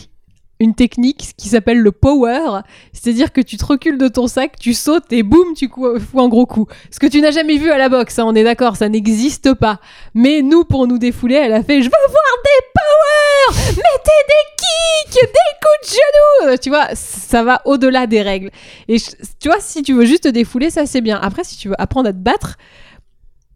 une 0.59 0.75
technique 0.75 1.35
qui 1.37 1.49
s'appelle 1.49 1.79
le 1.79 1.93
power, 1.93 2.61
c'est-à-dire 2.93 3.33
que 3.33 3.41
tu 3.41 3.57
te 3.57 3.65
recules 3.65 3.99
de 3.99 4.09
ton 4.09 4.27
sac, 4.27 4.59
tu 4.59 4.75
sautes 4.75 5.13
et 5.13 5.23
boum, 5.23 5.55
tu 5.55 5.69
fous 5.69 6.21
un 6.21 6.29
gros 6.29 6.47
coup. 6.47 6.67
Ce 6.91 6.99
que 6.99 7.07
tu 7.07 7.21
n'as 7.21 7.31
jamais 7.31 7.59
vu 7.59 7.71
à 7.71 7.79
la 7.79 7.89
boxe, 7.89 8.19
hein, 8.19 8.25
on 8.27 8.35
est 8.35 8.45
d'accord, 8.45 8.77
ça 8.77 8.89
n'existe 8.89 9.55
pas. 9.55 9.81
Mais 10.15 10.43
nous, 10.43 10.65
pour 10.65 10.87
nous 10.87 10.99
défouler, 10.99 11.35
elle 11.35 11.53
a 11.53 11.63
fait 11.63 11.83
Je 11.83 11.87
veux 11.87 12.09
voir 12.09 12.37
des 12.45 12.67
power 12.75 13.63
Mettez 13.69 14.11
des 14.29 15.13
kicks 15.13 15.23
Des 15.23 15.57
coups 15.63 15.91
de 15.91 16.49
genoux 16.49 16.57
Tu 16.63 16.69
vois, 16.71 16.89
ça 16.95 17.43
va 17.43 17.61
au-delà 17.65 18.07
des 18.07 18.23
règles. 18.23 18.51
Et 18.89 18.97
tu 18.99 19.49
vois, 19.49 19.61
si 19.61 19.83
tu 19.83 19.93
veux 19.93 20.07
juste 20.07 20.25
te 20.25 20.29
défouler, 20.29 20.71
ça 20.71 20.87
c'est 20.87 21.01
bien. 21.01 21.19
Après, 21.21 21.45
si 21.45 21.57
tu 21.57 21.69
veux 21.69 21.81
apprendre 21.81 22.09
à 22.09 22.13
te 22.13 22.19
battre, 22.19 22.57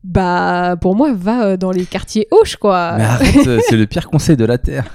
bah 0.03 0.77
pour 0.81 0.97
moi, 0.97 1.13
va 1.13 1.45
euh, 1.45 1.57
dans 1.57 1.71
les 1.71 1.85
quartiers 1.85 2.27
hoches, 2.31 2.57
quoi. 2.57 2.95
Mais 2.97 3.05
arrête, 3.05 3.47
euh, 3.47 3.61
c'est 3.69 3.77
le 3.77 3.87
pire 3.87 4.09
conseil 4.09 4.37
de 4.37 4.45
la 4.45 4.57
Terre. 4.59 4.87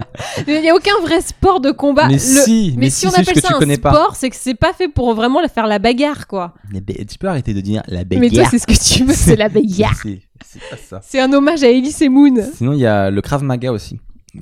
Il 0.48 0.60
n'y 0.60 0.70
a 0.70 0.74
aucun 0.74 0.98
vrai 1.02 1.20
sport 1.20 1.60
de 1.60 1.70
combat. 1.70 2.06
mais 2.08 2.14
Le- 2.14 2.18
si, 2.18 2.72
Mais, 2.76 2.86
mais, 2.86 2.90
si 2.90 3.06
on 3.06 3.10
appelle 3.10 3.26
que 3.34 3.40
ça 3.40 3.56
tu 3.60 3.70
un 3.70 3.74
sport, 3.74 4.16
c'est 4.16 4.30
que 4.30 4.36
c'est 4.36 4.54
pas 4.54 4.72
fait 4.72 4.88
pour 4.88 5.14
vraiment 5.14 5.46
faire 5.48 5.66
la 5.66 5.78
bagarre, 5.78 6.26
quoi. 6.26 6.54
Mais 6.72 6.80
tu 7.04 7.18
peux 7.18 7.28
arrêter 7.28 7.52
de 7.54 7.60
dire 7.60 7.82
la 7.88 8.04
bagarre. 8.04 8.20
Mais 8.20 8.30
toi, 8.30 8.44
c'est 8.50 8.58
ce 8.58 8.66
que 8.66 8.72
tu 8.94 9.04
veux, 9.04 9.12
c'est 9.14 9.36
la 9.36 9.48
bagarre. 9.50 9.94
C'est 10.02 10.20
c'est 10.46 10.60
pas 10.70 10.76
ça. 10.76 11.00
C'est 11.02 11.20
un 11.20 11.32
hommage 11.32 11.62
à 11.62 11.68
Elise 11.68 12.00
et 12.02 12.08
Moon. 12.08 12.34
Sinon, 12.54 12.72
il 12.72 12.80
y 12.80 12.86
a 12.86 13.10
le 13.10 13.20
Krav 13.20 13.42
Maga 13.42 13.72
aussi. 13.72 13.98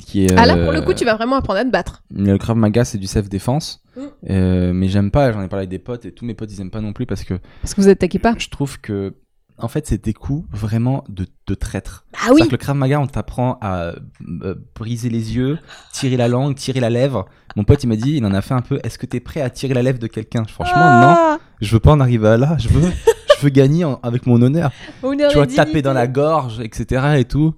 Qui 0.06 0.24
est, 0.24 0.32
Ah 0.38 0.46
là, 0.46 0.56
pour 0.56 0.72
le 0.72 0.78
euh, 0.78 0.82
coup, 0.82 0.94
tu 0.94 1.04
vas 1.04 1.14
vraiment 1.16 1.36
apprendre 1.36 1.60
à 1.60 1.64
te 1.64 1.70
battre. 1.70 2.02
Le 2.14 2.38
Krav 2.38 2.56
Maga, 2.56 2.84
c'est 2.84 2.96
du 2.98 3.06
self-défense. 3.06 3.82
Mm. 3.96 4.00
Euh, 4.30 4.72
mais 4.72 4.88
j'aime 4.88 5.10
pas, 5.10 5.32
j'en 5.32 5.42
ai 5.42 5.48
parlé 5.48 5.62
avec 5.62 5.70
des 5.70 5.78
potes 5.78 6.06
et 6.06 6.12
tous 6.12 6.24
mes 6.24 6.32
potes 6.34 6.50
ils 6.50 6.60
aiment 6.62 6.70
pas 6.70 6.80
non 6.80 6.94
plus 6.94 7.04
parce 7.04 7.24
que 7.24 7.34
Parce 7.60 7.74
que 7.74 7.80
vous 7.82 7.88
attaquez 7.90 8.18
pas. 8.18 8.34
je 8.38 8.48
trouve 8.48 8.80
que 8.80 9.12
en 9.58 9.68
fait 9.68 9.86
c'est 9.86 10.02
des 10.04 10.12
coups 10.14 10.46
vraiment 10.50 11.04
de, 11.08 11.26
de 11.46 11.54
traître. 11.54 12.04
Ah 12.14 12.30
oui 12.32 12.46
que 12.46 12.50
le 12.50 12.56
Krav 12.56 12.76
Maga 12.76 13.00
on 13.00 13.06
t'apprend 13.06 13.58
à 13.60 13.92
euh, 14.42 14.54
briser 14.74 15.08
les 15.10 15.34
yeux, 15.36 15.58
tirer 15.92 16.16
la 16.16 16.28
langue, 16.28 16.54
tirer 16.54 16.80
la 16.80 16.90
lèvre. 16.90 17.26
Mon 17.56 17.64
pote 17.64 17.82
il 17.84 17.86
m'a 17.88 17.96
dit 17.96 18.16
il 18.16 18.24
en 18.24 18.32
a 18.34 18.40
fait 18.42 18.54
un 18.54 18.62
peu. 18.62 18.78
Est-ce 18.82 18.98
que 18.98 19.06
t'es 19.06 19.20
prêt 19.20 19.40
à 19.40 19.50
tirer 19.50 19.74
la 19.74 19.82
lèvre 19.82 19.98
de 19.98 20.06
quelqu'un? 20.06 20.44
Franchement 20.44 20.80
non, 21.00 21.14
Ah, 21.16 21.38
je 21.60 21.72
veux 21.72 21.80
pas 21.80 21.92
en 21.92 22.00
arriver 22.00 22.28
à 22.28 22.36
là. 22.36 22.56
Je 22.58 22.68
veux, 22.68 22.90
je 23.38 23.42
veux 23.42 23.50
gagner 23.50 23.84
en- 23.84 24.00
avec 24.02 24.26
mon 24.26 24.40
honneur. 24.42 24.70
honneur 25.02 25.30
Tu 25.30 25.36
vois 25.36 25.46
taper 25.46 25.82
dans 25.82 25.92
la 25.92 26.06
gorge 26.06 26.60
etc 26.60 27.14
et 27.18 27.24
tout. 27.24 27.54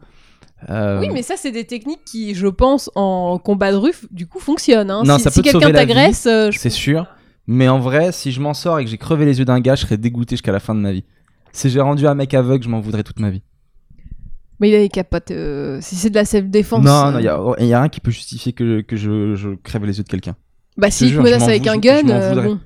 Euh, 0.70 0.98
Oui, 1.00 1.08
mais 1.12 1.22
ça, 1.22 1.34
c'est 1.36 1.50
des 1.50 1.64
techniques 1.66 2.04
qui, 2.06 2.34
je 2.34 2.46
pense, 2.46 2.90
en 2.94 3.38
combat 3.38 3.70
de 3.70 3.76
rue, 3.76 3.92
du 4.10 4.26
coup, 4.26 4.38
fonctionnent. 4.38 4.90
hein. 4.90 5.02
Non, 5.04 5.18
si 5.18 5.24
ça 5.24 5.30
peut 5.30 5.42
quelqu'un 5.42 5.70
t'agresse, 5.72 6.24
euh, 6.24 6.50
C'est 6.56 6.70
sûr. 6.70 7.06
Mais 7.46 7.68
en 7.68 7.78
vrai, 7.80 8.12
si 8.12 8.32
je 8.32 8.40
m'en 8.40 8.54
sors 8.54 8.78
et 8.78 8.84
que 8.84 8.90
j'ai 8.90 8.96
crevé 8.96 9.26
les 9.26 9.38
yeux 9.40 9.44
d'un 9.44 9.60
gars, 9.60 9.74
je 9.74 9.82
serais 9.82 9.98
dégoûté 9.98 10.36
jusqu'à 10.36 10.52
la 10.52 10.60
fin 10.60 10.74
de 10.74 10.80
ma 10.80 10.92
vie. 10.92 11.04
Si 11.54 11.70
j'ai 11.70 11.80
rendu 11.80 12.06
un 12.06 12.14
mec 12.14 12.34
aveugle, 12.34 12.64
je 12.64 12.68
m'en 12.68 12.80
voudrais 12.80 13.02
toute 13.04 13.20
ma 13.20 13.30
vie. 13.30 13.42
mais 14.60 14.68
il 14.70 14.74
a 14.74 14.78
les 14.78 14.88
capotes. 14.88 15.30
euh, 15.30 15.78
si 15.80 15.94
c'est 15.94 16.10
de 16.10 16.14
la 16.16 16.24
self-défense. 16.24 16.84
Non, 16.84 17.12
non, 17.12 17.16
euh, 17.16 17.20
il 17.20 17.24
y 17.24 17.28
a, 17.28 17.64
y 17.68 17.72
a 17.72 17.80
rien 17.80 17.88
qui 17.88 18.00
peut 18.00 18.10
justifier 18.10 18.52
que, 18.52 18.80
que 18.80 18.96
je, 18.96 19.34
je 19.36 19.50
crève 19.62 19.84
les 19.84 19.96
yeux 19.98 20.04
de 20.04 20.08
quelqu'un. 20.08 20.34
Bah, 20.76 20.90
si 20.90 21.06
il 21.06 21.10
te 21.10 21.14
je 21.16 21.20
menace 21.20 21.40
m'en 21.42 21.46
avec 21.48 21.66
un 21.68 21.74
je- 21.74 21.78
gun, 21.80 21.98
je 22.00 22.06
m'en 22.06 22.12
euh, 22.14 22.28
voudrais. 22.30 22.46
bon. 22.48 22.60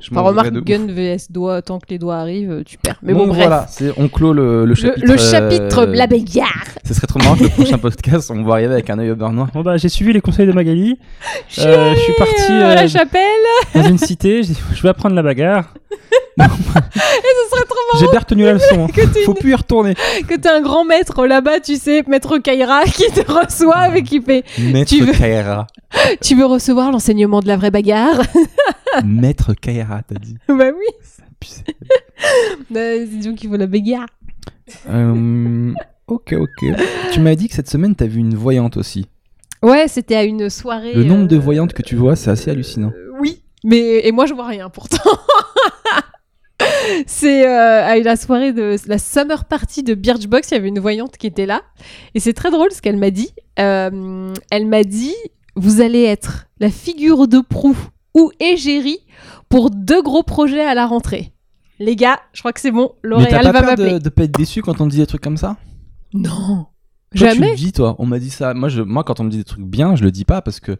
Je 0.00 0.08
Enfin, 0.10 0.22
remarque, 0.22 0.52
gun 0.64 0.84
ouf. 0.84 0.90
vs 0.92 1.30
doigt, 1.30 1.60
tant 1.60 1.78
que 1.78 1.84
les 1.90 1.98
doigts 1.98 2.16
arrivent, 2.16 2.50
euh, 2.50 2.62
tu 2.64 2.78
perds. 2.78 2.98
Mais 3.02 3.12
bon, 3.12 3.26
bref. 3.26 3.36
voilà, 3.46 3.66
on 3.98 4.08
clôt 4.08 4.32
le, 4.32 4.74
chapitre. 4.74 5.06
le 5.06 5.16
chapitre 5.18 5.78
euh, 5.80 5.94
la 5.94 6.06
bagarre. 6.06 6.64
Ce 6.82 6.94
serait 6.94 7.06
trop 7.06 7.18
marrant 7.18 7.36
que 7.36 7.42
le 7.42 7.48
prochain 7.50 7.76
podcast, 7.76 8.30
on 8.30 8.42
va 8.42 8.54
arriver 8.54 8.72
avec 8.72 8.88
un 8.88 8.98
œil 8.98 9.10
au 9.10 9.16
beurre 9.16 9.32
noir. 9.34 9.48
Bon 9.52 9.60
bah 9.60 9.76
j'ai 9.76 9.90
suivi 9.90 10.14
les 10.14 10.22
conseils 10.22 10.46
de 10.46 10.52
Magali. 10.52 10.98
Euh, 11.58 11.92
je 11.94 12.00
suis 12.00 12.12
parti 12.16 12.52
Euh, 12.52 12.70
à 12.70 12.74
la 12.74 12.82
euh, 12.84 12.88
chapelle. 12.88 13.20
dans 13.74 13.82
une 13.82 13.98
cité. 13.98 14.42
Je 14.42 14.82
vais 14.82 14.88
apprendre 14.88 15.14
la 15.14 15.22
bagarre. 15.22 15.74
Ce 16.38 16.44
serait 16.44 17.64
trop 17.66 17.98
J'ai 17.98 18.08
bien 18.08 18.18
retenu 18.20 18.44
la 18.44 18.52
leçon. 18.54 18.84
hein. 18.84 18.88
t'es 19.12 19.22
Faut 19.24 19.34
plus 19.34 19.50
y 19.50 19.54
retourner. 19.54 19.94
que 20.28 20.36
t'as 20.36 20.56
un 20.56 20.60
grand 20.60 20.84
maître 20.84 21.26
là-bas, 21.26 21.60
tu 21.60 21.76
sais, 21.76 22.02
maître 22.06 22.38
Kaira, 22.38 22.82
qui 22.84 23.06
te 23.10 23.30
reçoit 23.30 23.96
et 23.96 24.02
qui 24.02 24.20
fait 24.20 24.44
Maître 24.58 24.90
Tu 24.90 25.02
veux- 25.04 25.12
Kaira. 25.12 25.66
Tu 26.22 26.34
veux 26.36 26.44
recevoir 26.46 26.90
l'enseignement 26.92 27.40
de 27.40 27.48
la 27.48 27.56
vraie 27.56 27.70
bagarre 27.70 28.20
Maître 29.04 29.54
Kaira, 29.54 30.02
t'as 30.02 30.18
dit. 30.18 30.36
Bah 30.48 30.54
oui. 30.76 31.08
Putain. 31.40 31.72
Bah, 32.70 32.98
disons 32.98 33.34
qu'il 33.34 33.48
faut 33.50 33.56
la 33.56 33.66
bagarre. 33.66 34.06
Euh, 34.90 35.72
ok, 36.06 36.34
ok. 36.38 36.66
Tu 37.12 37.20
m'as 37.20 37.34
dit 37.34 37.48
que 37.48 37.54
cette 37.54 37.68
semaine, 37.70 37.94
t'as 37.94 38.06
vu 38.06 38.20
une 38.20 38.34
voyante 38.34 38.76
aussi. 38.76 39.06
Ouais, 39.62 39.86
c'était 39.88 40.16
à 40.16 40.24
une 40.24 40.50
soirée. 40.50 40.92
Le 40.94 41.04
nombre 41.04 41.26
de 41.28 41.36
euh, 41.36 41.40
voyantes 41.40 41.72
que 41.72 41.82
tu 41.82 41.94
vois, 41.96 42.14
c'est 42.16 42.30
assez 42.30 42.50
hallucinant. 42.50 42.92
euh, 42.94 43.10
oui, 43.20 43.42
mais 43.64 44.06
et 44.06 44.12
moi 44.12 44.26
je 44.26 44.34
vois 44.34 44.46
rien 44.46 44.68
pourtant. 44.70 44.98
C'est 47.06 47.46
euh, 47.46 47.84
à 47.84 47.96
la 47.98 48.16
soirée 48.16 48.52
de 48.52 48.76
la 48.86 48.98
summer 48.98 49.44
party 49.44 49.82
de 49.82 49.94
Birchbox, 49.94 50.50
il 50.50 50.54
y 50.54 50.56
avait 50.56 50.68
une 50.68 50.78
voyante 50.80 51.16
qui 51.16 51.26
était 51.26 51.46
là 51.46 51.62
et 52.14 52.20
c'est 52.20 52.32
très 52.32 52.50
drôle 52.50 52.70
ce 52.72 52.80
qu'elle 52.82 52.96
m'a 52.96 53.10
dit. 53.10 53.30
Euh, 53.58 54.32
elle 54.50 54.66
m'a 54.66 54.84
dit 54.84 55.14
vous 55.56 55.80
allez 55.80 56.02
être 56.04 56.46
la 56.60 56.70
figure 56.70 57.28
de 57.28 57.40
proue 57.40 57.78
ou 58.14 58.30
égérie 58.40 58.98
pour 59.48 59.70
deux 59.70 60.02
gros 60.02 60.22
projets 60.22 60.64
à 60.64 60.74
la 60.74 60.86
rentrée. 60.86 61.32
Les 61.78 61.96
gars, 61.96 62.18
je 62.32 62.40
crois 62.40 62.52
que 62.52 62.60
c'est 62.60 62.70
bon, 62.70 62.92
Mais 63.04 63.10
t'as 63.10 63.42
L'Oréal 63.42 63.42
pas 63.44 63.52
va 63.52 63.60
peur 63.60 63.68
m'appeler. 63.70 63.92
de, 63.94 63.98
de 63.98 64.08
pas 64.08 64.24
être 64.24 64.36
déçu 64.36 64.62
quand 64.62 64.80
on 64.80 64.86
dit 64.86 64.96
des 64.98 65.06
trucs 65.06 65.22
comme 65.22 65.36
ça? 65.36 65.56
Non, 66.14 66.30
Toi, 66.30 66.68
Tu 67.14 67.18
jamais. 67.18 67.50
le 67.50 67.56
dis, 67.56 67.72
toi. 67.72 67.96
On 67.98 68.06
m'a 68.06 68.18
dit 68.18 68.30
ça. 68.30 68.54
Moi, 68.54 68.68
je, 68.70 68.80
moi, 68.80 69.04
quand 69.04 69.20
on 69.20 69.24
me 69.24 69.30
dit 69.30 69.36
des 69.38 69.44
trucs 69.44 69.64
bien, 69.64 69.94
je 69.96 70.02
le 70.02 70.10
dis 70.10 70.24
pas 70.24 70.40
parce 70.40 70.58
que 70.60 70.76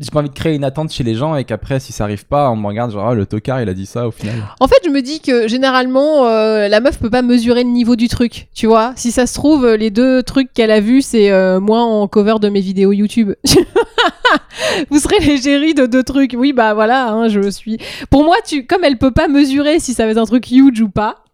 j'ai 0.00 0.10
pas 0.10 0.18
envie 0.18 0.28
de 0.28 0.34
créer 0.34 0.56
une 0.56 0.64
attente 0.64 0.90
chez 0.90 1.04
les 1.04 1.14
gens 1.14 1.36
et 1.36 1.44
qu'après, 1.44 1.78
si 1.78 1.92
ça 1.92 2.04
arrive 2.04 2.26
pas, 2.26 2.50
on 2.50 2.56
me 2.56 2.66
regarde 2.66 2.90
genre, 2.90 3.08
ah, 3.08 3.14
le 3.14 3.26
tocard, 3.26 3.62
il 3.62 3.68
a 3.68 3.74
dit 3.74 3.86
ça 3.86 4.08
au 4.08 4.10
final. 4.10 4.34
En 4.58 4.66
fait, 4.66 4.78
je 4.84 4.90
me 4.90 5.00
dis 5.02 5.20
que 5.20 5.46
généralement, 5.46 6.26
euh, 6.26 6.66
la 6.66 6.80
meuf 6.80 6.98
peut 6.98 7.10
pas 7.10 7.22
mesurer 7.22 7.62
le 7.62 7.70
niveau 7.70 7.94
du 7.94 8.08
truc, 8.08 8.48
tu 8.54 8.66
vois. 8.66 8.92
Si 8.96 9.12
ça 9.12 9.26
se 9.26 9.34
trouve, 9.34 9.66
les 9.74 9.90
deux 9.90 10.24
trucs 10.24 10.52
qu'elle 10.52 10.72
a 10.72 10.80
vus, 10.80 11.02
c'est 11.02 11.30
euh, 11.30 11.60
moi 11.60 11.80
en 11.80 12.08
cover 12.08 12.36
de 12.40 12.48
mes 12.48 12.60
vidéos 12.60 12.92
YouTube. 12.92 13.34
Vous 14.90 14.98
serez 14.98 15.18
l'égérie 15.20 15.74
de 15.74 15.86
deux 15.86 16.02
trucs. 16.02 16.34
Oui, 16.36 16.52
bah 16.52 16.74
voilà, 16.74 17.10
hein, 17.12 17.28
je 17.28 17.48
suis. 17.50 17.78
Pour 18.10 18.24
moi, 18.24 18.36
tu, 18.44 18.66
comme 18.66 18.82
elle 18.82 18.98
peut 18.98 19.12
pas 19.12 19.28
mesurer 19.28 19.78
si 19.78 19.94
ça 19.94 20.06
va 20.06 20.10
être 20.10 20.18
un 20.18 20.26
truc 20.26 20.50
huge 20.50 20.80
ou 20.80 20.88
pas. 20.88 21.24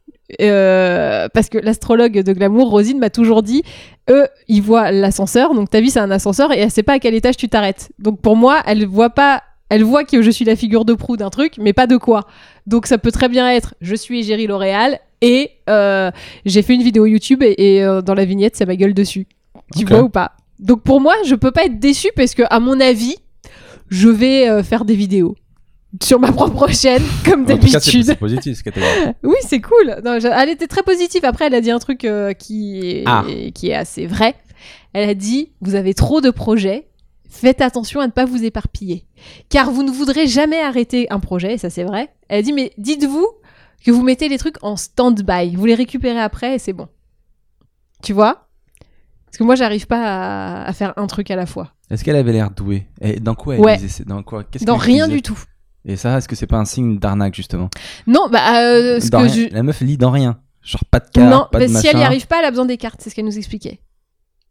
Euh, 0.41 1.29
parce 1.33 1.49
que 1.49 1.59
l'astrologue 1.59 2.21
de 2.23 2.33
Glamour, 2.33 2.71
Rosine, 2.71 2.99
m'a 2.99 3.11
toujours 3.11 3.43
dit, 3.43 3.63
eux, 4.09 4.27
ils 4.49 4.63
voient 4.63 4.91
l'ascenseur, 4.91 5.55
donc 5.55 5.71
ta 5.71 5.81
vie 5.81 5.91
c'est 5.91 6.01
un 6.01 6.11
ascenseur 6.11 6.53
et 6.53 6.59
elle 6.59 6.71
sait 6.71 6.83
pas 6.83 6.95
à 6.95 6.99
quel 6.99 7.15
étage 7.15 7.37
tu 7.37 7.49
t'arrêtes. 7.49 7.91
Donc 7.99 8.21
pour 8.21 8.37
moi, 8.37 8.61
elle 8.67 8.87
voit 8.87 9.11
pas, 9.11 9.43
elle 9.69 9.85
voit 9.85 10.05
que 10.05 10.23
je 10.23 10.31
suis 10.31 10.45
la 10.45 10.57
figure 10.57 10.85
de 10.85 10.95
proue 10.95 11.17
d'un 11.17 11.31
truc, 11.31 11.55
mais 11.59 11.73
pas 11.73 11.87
de 11.87 11.97
quoi. 11.97 12.27
Donc 12.67 12.87
ça 12.87 12.99
peut 12.99 13.13
très 13.13 13.29
bien 13.29 13.51
être 13.51 13.75
je 13.81 13.95
suis 13.95 14.21
égérie 14.21 14.47
L'Oréal 14.47 14.99
et 15.21 15.51
euh, 15.69 16.11
j'ai 16.45 16.63
fait 16.63 16.75
une 16.75 16.83
vidéo 16.83 17.07
YouTube 17.07 17.43
et, 17.43 17.55
et, 17.59 17.85
euh, 17.85 18.03
dans 18.03 18.15
la 18.15 18.25
vignette 18.25 18.57
c'est 18.57 18.67
ma 18.67 18.77
gueule 18.77 18.95
dessus. 18.95 19.27
Tu 19.77 19.85
vois 19.85 20.03
ou 20.03 20.09
pas? 20.09 20.33
Donc 20.59 20.83
pour 20.83 21.01
moi 21.01 21.15
je 21.25 21.35
peux 21.35 21.53
pas 21.53 21.65
être 21.65 21.79
déçue 21.79 22.11
parce 22.17 22.35
que 22.35 22.43
à 22.51 22.61
mon 22.61 22.81
avis 22.81 23.17
je 23.89 24.09
vais 24.09 24.63
faire 24.63 24.85
des 24.85 24.95
vidéos 24.95 25.35
sur 26.03 26.21
ma 26.21 26.31
propre 26.33 26.69
chaîne 26.69 27.03
comme 27.25 27.45
d'habitude. 27.45 28.05
c'est 28.05 28.15
positif 28.17 28.59
ce 28.59 28.71
dit. 28.71 28.81
Oui, 29.23 29.37
c'est 29.43 29.61
cool. 29.61 30.01
Non, 30.05 30.19
elle 30.19 30.49
était 30.49 30.67
très 30.69 30.83
positive. 30.83 31.25
Après, 31.25 31.47
elle 31.47 31.55
a 31.55 31.61
dit 31.61 31.71
un 31.71 31.79
truc 31.79 32.05
euh, 32.05 32.33
qui, 32.33 32.81
est, 32.89 33.03
Ah. 33.07 33.25
qui 33.55 33.71
est 33.71 33.75
assez 33.75 34.07
vrai. 34.07 34.35
Elle 34.93 35.09
a 35.09 35.15
dit 35.15 35.53
Vous 35.61 35.75
avez 35.75 35.95
trop 35.95 36.21
de 36.21 36.31
projets. 36.31 36.87
Faites 37.29 37.61
attention 37.61 38.01
à 38.01 38.07
ne 38.07 38.13
pas 38.13 38.25
vous 38.25 38.45
éparpiller. 38.45 39.05
Car 39.51 39.71
vous 39.71 39.83
ne 39.85 39.91
voudrez 39.91 40.27
jamais 40.27 40.61
arrêter 40.61 41.07
un 41.13 41.21
projet, 41.21 41.55
et 41.55 41.59
ça 41.59 41.71
c'est 41.71 41.85
vrai. 41.85 42.09
Elle 42.29 42.41
a 42.41 42.43
dit 42.43 42.53
Mais 42.53 42.73
dites-vous 42.79 43.27
que 43.85 43.91
vous 43.91 44.03
mettez 44.03 44.29
les 44.29 44.37
trucs 44.39 44.63
en 44.63 44.77
stand-by. 44.77 45.55
Vous 45.57 45.65
les 45.67 45.75
récupérez 45.77 46.21
après 46.21 46.57
et 46.57 46.59
c'est 46.59 46.73
bon. 46.73 46.89
Tu 48.03 48.13
vois? 48.13 48.49
Parce 49.27 49.39
que 49.39 49.45
moi, 49.45 49.55
j'arrive 49.55 49.87
pas 49.87 50.03
à, 50.03 50.65
à 50.65 50.73
faire 50.73 50.93
un 50.97 51.07
truc 51.07 51.31
à 51.31 51.37
la 51.37 51.47
fois. 51.47 51.73
Est-ce 51.91 52.03
qu'elle 52.03 52.17
avait 52.17 52.33
l'air 52.33 52.51
douée? 52.51 52.87
Et 53.01 53.21
dans 53.21 53.35
quoi 53.37 53.55
elle 53.55 53.61
Ouais. 53.61 53.77
disait 53.77 54.05
Dans 54.05 54.23
quoi 54.25 54.45
Dans 54.63 54.77
rien 54.77 55.07
du 55.07 55.23
tout. 55.23 55.39
Et 55.85 55.97
ça, 55.97 56.19
est-ce 56.19 56.29
que 56.29 56.37
c'est 56.37 56.47
pas 56.47 56.59
un 56.59 56.65
signe 56.65 56.99
d'arnaque 56.99 57.35
justement? 57.35 57.71
Non, 58.07 58.29
bah, 58.31 58.63
euh, 58.63 59.01
ce 59.01 59.11
que 59.11 59.17
rien. 59.17 59.29
je. 59.29 59.55
La 59.55 59.63
meuf 59.63 59.81
lit 59.81 59.97
dans 59.97 60.11
rien. 60.11 60.39
Genre 60.63 60.85
pas 60.91 61.01
de 61.01 61.09
carte, 61.09 61.31
Non, 61.31 61.47
pas 61.51 61.59
bah, 61.59 61.61
de 61.61 61.69
si 61.69 61.73
machin. 61.75 61.89
elle 61.95 62.01
y 62.01 62.03
arrive 62.03 62.27
pas, 62.27 62.41
elle 62.41 62.45
a 62.45 62.51
besoin 62.51 62.67
des 62.67 62.77
cartes. 62.77 63.01
C'est 63.03 63.09
ce 63.11 63.15
qu'elle 63.15 63.25
nous 63.25 63.39
expliquait. 63.39 63.81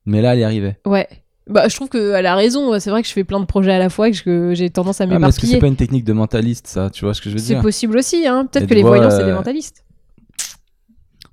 Mais 0.05 0.21
là, 0.23 0.33
elle 0.33 0.39
y 0.39 0.43
arrivait. 0.43 0.79
Ouais. 0.87 1.07
Bah, 1.47 1.67
je 1.67 1.75
trouve 1.75 1.89
qu'elle 1.89 2.25
a 2.25 2.35
raison. 2.35 2.79
C'est 2.79 2.89
vrai 2.89 3.01
que 3.03 3.07
je 3.07 3.13
fais 3.13 3.23
plein 3.23 3.39
de 3.39 3.45
projets 3.45 3.71
à 3.73 3.79
la 3.79 3.89
fois 3.89 4.09
et 4.09 4.11
que 4.11 4.53
j'ai 4.55 4.69
tendance 4.71 5.01
à 5.01 5.03
Ah, 5.03 5.07
mais 5.07 5.13
est-ce 5.13 5.19
que 5.19 5.25
m'éparpiller. 5.27 5.53
c'est 5.53 5.59
pas 5.59 5.67
une 5.67 5.75
technique 5.75 6.03
de 6.03 6.13
mentaliste 6.13 6.65
ça? 6.67 6.89
Tu 6.89 7.05
vois 7.05 7.13
ce 7.13 7.21
que 7.21 7.29
je 7.29 7.35
veux 7.35 7.39
c'est 7.39 7.53
dire? 7.53 7.61
possible 7.61 7.97
aussi. 7.97 8.27
Hein. 8.27 8.47
Peut-être 8.51 8.67
que 8.67 8.73
les 8.73 8.81
voyants, 8.83 9.11
c'est 9.11 9.23
des 9.23 9.31
euh, 9.31 9.35
mentalistes. 9.35 9.83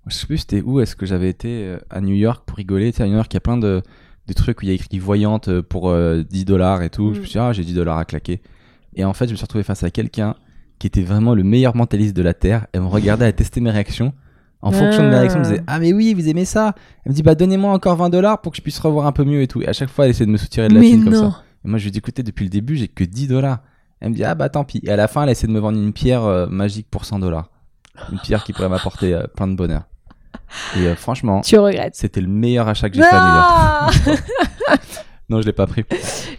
Je 0.07 0.15
sais 0.15 0.27
plus 0.27 0.39
c'était 0.39 0.61
où 0.63 0.81
est-ce 0.81 0.95
que 0.95 1.05
j'avais 1.05 1.29
été 1.29 1.65
euh, 1.65 1.79
à 1.91 2.01
New 2.01 2.15
York 2.15 2.45
pour 2.47 2.57
rigoler. 2.59 2.93
Tu 2.93 2.99
sais, 2.99 3.03
à 3.03 3.07
New 3.09 3.15
York, 3.17 3.33
il 3.33 3.37
y 3.37 3.39
a 3.39 3.41
plein 3.41 3.57
de, 3.57 3.83
de 4.29 4.33
trucs 4.35 4.61
où 4.61 4.65
il 4.65 4.69
y 4.69 4.71
a 4.71 4.75
écrit 4.75 4.99
voyante 4.99 5.61
pour 5.63 5.91
euh, 5.91 6.23
10 6.23 6.45
dollars 6.45 6.83
et 6.83 6.91
tout. 6.91 7.11
Mm. 7.11 7.15
Je 7.15 7.21
me 7.21 7.25
suis 7.25 7.33
dit, 7.33 7.39
ah, 7.39 7.53
j'ai 7.53 7.65
10 7.65 7.75
dollars 7.75 7.99
à 7.99 8.05
claquer. 8.05 8.41
Et 8.97 9.05
en 9.05 9.13
fait, 9.13 9.27
je 9.27 9.33
me 9.33 9.37
suis 9.37 9.45
retrouvé 9.45 9.63
face 9.65 9.83
à 9.85 9.91
quelqu'un 9.91 10.35
qui 10.79 10.87
était 10.87 11.03
vraiment 11.03 11.35
le 11.35 11.43
meilleur 11.45 11.75
mentaliste 11.77 12.17
de 12.17 12.23
la 12.23 12.35
Terre. 12.35 12.67
Elle 12.73 12.81
me 12.83 12.87
regardait 12.89 13.25
à 13.27 13.33
tester 13.33 13.61
mes 13.61 13.71
réactions. 13.71 14.13
En 14.63 14.73
fonction 14.73 15.03
de 15.05 15.09
mes 15.09 15.15
Ah. 15.15 15.19
réactions, 15.21 15.41
elle 15.43 15.47
me 15.49 15.51
disait 15.53 15.65
Ah, 15.67 15.79
mais 15.79 15.93
oui, 15.93 16.13
vous 16.15 16.29
aimez 16.29 16.45
ça 16.45 16.75
Elle 17.05 17.13
me 17.13 17.15
dit 17.17 17.23
Bah, 17.23 17.35
donnez-moi 17.35 17.73
encore 17.73 17.97
20 17.97 18.11
dollars 18.11 18.41
pour 18.41 18.53
que 18.53 18.57
je 18.57 18.63
puisse 18.63 18.79
revoir 18.79 19.07
un 19.07 19.13
peu 19.13 19.25
mieux 19.25 19.43
et 19.43 19.47
tout. 19.47 19.63
Et 19.63 19.69
à 19.69 19.73
chaque 19.73 19.91
fois, 19.91 20.05
elle 20.07 20.11
essaie 20.11 20.27
de 20.27 20.31
me 20.31 20.37
soutirer 20.39 20.69
de 20.69 20.75
la 20.75 20.81
Mais 20.81 20.91
thune 20.91 21.05
comme 21.05 21.13
non. 21.13 21.31
ça. 21.31 21.43
Et 21.65 21.69
moi, 21.69 21.79
je 21.79 21.85
lui 21.85 21.91
dis 21.93 21.99
Écoutez, 21.99 22.23
depuis 22.23 22.45
le 22.45 22.51
début, 22.51 22.75
j'ai 22.77 22.89
que 22.89 23.05
10 23.05 23.29
dollars. 23.29 23.61
Elle 24.01 24.11
me 24.11 24.15
dit 24.15 24.25
Ah, 24.25 24.35
bah 24.35 24.49
tant 24.49 24.65
pis. 24.65 24.81
Et 24.83 24.91
à 24.91 24.97
la 24.97 25.09
fin, 25.09 25.23
elle 25.23 25.29
essaie 25.31 25.47
de 25.47 25.53
me 25.53 25.61
vendre 25.61 25.79
une 25.79 25.93
pierre 25.93 26.25
euh, 26.25 26.47
magique 26.49 26.89
pour 26.91 27.05
100 27.05 27.19
dollars. 27.21 27.51
Une 28.13 28.19
pierre 28.19 28.45
qui 28.45 28.53
pourrait 28.53 28.69
m'apporter 28.69 29.15
euh, 29.15 29.25
plein 29.35 29.47
de 29.49 29.55
bonheur. 29.55 29.83
Et 30.77 30.81
euh, 30.87 30.95
franchement, 30.97 31.41
Tu 31.43 31.59
regrettes. 31.59 31.95
c'était 31.95 32.21
le 32.21 32.29
meilleur 32.29 32.69
achat 32.69 32.89
que 32.91 32.97
j'ai 32.97 33.03
fait 33.03 33.09
à 33.11 33.91
New 33.95 34.11
York. 34.15 34.21
Non, 35.29 35.41
je 35.41 35.47
l'ai 35.47 35.53
pas 35.53 35.67
pris. 35.67 35.85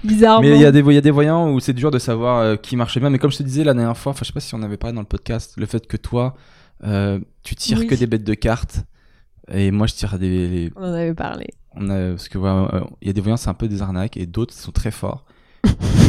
Bizarrement. 0.04 0.41
Mais 0.41 0.56
il 0.56 0.62
y, 0.62 0.65
a 0.65 0.71
des 0.71 0.80
il 0.80 0.93
y 0.93 0.97
a 0.97 1.02
des 1.02 1.12
voyants 1.12 1.52
où 1.52 1.60
c'est 1.60 1.73
dur 1.73 1.91
de 1.91 2.00
savoir 2.00 2.39
euh, 2.39 2.56
qui 2.56 2.76
marchait 2.78 3.00
bien. 3.00 3.10
Mais 3.10 3.19
comme 3.19 3.32
je 3.32 3.38
te 3.38 3.43
disais 3.43 3.63
la 3.63 3.73
dernière 3.73 3.97
fois, 3.97 4.13
je 4.17 4.23
sais 4.23 4.32
pas 4.34 4.39
si 4.39 4.56
on 4.56 4.62
avait 4.63 4.78
parlé 4.78 4.95
dans 4.95 5.02
le 5.02 5.08
podcast, 5.08 5.54
le 5.58 5.65
fait 5.65 5.86
que 5.88 5.97
toi, 5.97 6.36
euh, 6.86 7.19
tu 7.43 7.56
tires 7.56 7.80
Oui. 7.80 7.88
que 7.88 7.95
des 7.95 8.08
bêtes 8.08 8.23
de 8.23 8.34
cartes. 8.34 8.84
Et 9.52 9.71
moi, 9.71 9.88
je 9.88 9.93
tire 9.93 10.17
des. 10.19 10.47
les- 10.47 10.71
On 10.76 10.82
en 10.84 10.93
avait 10.93 11.13
parlé. 11.13 11.47
on 11.76 11.89
a, 11.89 12.10
parce 12.12 12.30
que 12.30 12.38
voilà, 12.38 12.69
euh, 12.73 12.82
il 13.02 13.08
y 13.08 13.10
a 13.10 13.13
des 13.13 13.21
voyants, 13.21 13.38
c'est 13.38 13.50
un 13.50 13.54
peu 13.54 13.67
des 13.67 13.82
arnaques, 13.82 14.17
et 14.17 14.26
d'autres 14.26 14.54
sont 14.54 14.71
très 14.71 14.91
forts. 14.91 15.26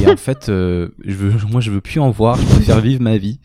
et 0.03 0.09
en 0.11 0.17
fait, 0.17 0.49
euh, 0.49 0.89
je 1.05 1.15
veux, 1.15 1.33
moi, 1.51 1.61
je 1.61 1.71
veux 1.71 1.81
plus 1.81 2.01
en 2.01 2.11
voir. 2.11 2.37
Je 2.37 2.47
préfère 2.47 2.81
vivre 2.81 3.03
ma 3.03 3.17
vie. 3.17 3.41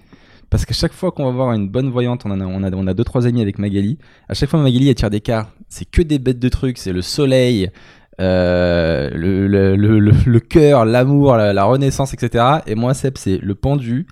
Parce 0.51 0.65
qu'à 0.65 0.73
chaque 0.75 0.93
fois 0.93 1.11
qu'on 1.11 1.25
va 1.25 1.31
voir 1.31 1.53
une 1.53 1.67
bonne 1.69 1.89
voyante, 1.89 2.23
on, 2.25 2.31
en 2.31 2.39
a, 2.39 2.45
on, 2.45 2.61
a, 2.63 2.71
on 2.71 2.85
a 2.85 2.93
deux, 2.93 3.03
trois 3.03 3.25
amis 3.25 3.41
avec 3.41 3.57
Magali. 3.57 3.97
À 4.29 4.35
chaque 4.35 4.49
fois, 4.51 4.61
Magali, 4.61 4.87
elle 4.89 4.93
tire 4.95 5.09
des 5.09 5.21
cartes. 5.21 5.49
C'est 5.69 5.85
que 5.89 6.03
des 6.03 6.19
bêtes 6.19 6.37
de 6.37 6.49
trucs. 6.49 6.77
C'est 6.77 6.93
le 6.93 7.01
soleil, 7.01 7.71
euh, 8.19 9.09
le, 9.13 10.39
cœur, 10.39 10.85
l'amour, 10.85 11.35
la, 11.35 11.63
renaissance, 11.63 12.13
etc. 12.13 12.45
Et 12.67 12.75
moi, 12.75 12.93
Seb, 12.93 13.17
c'est 13.17 13.37
le 13.37 13.55
pendu, 13.55 14.07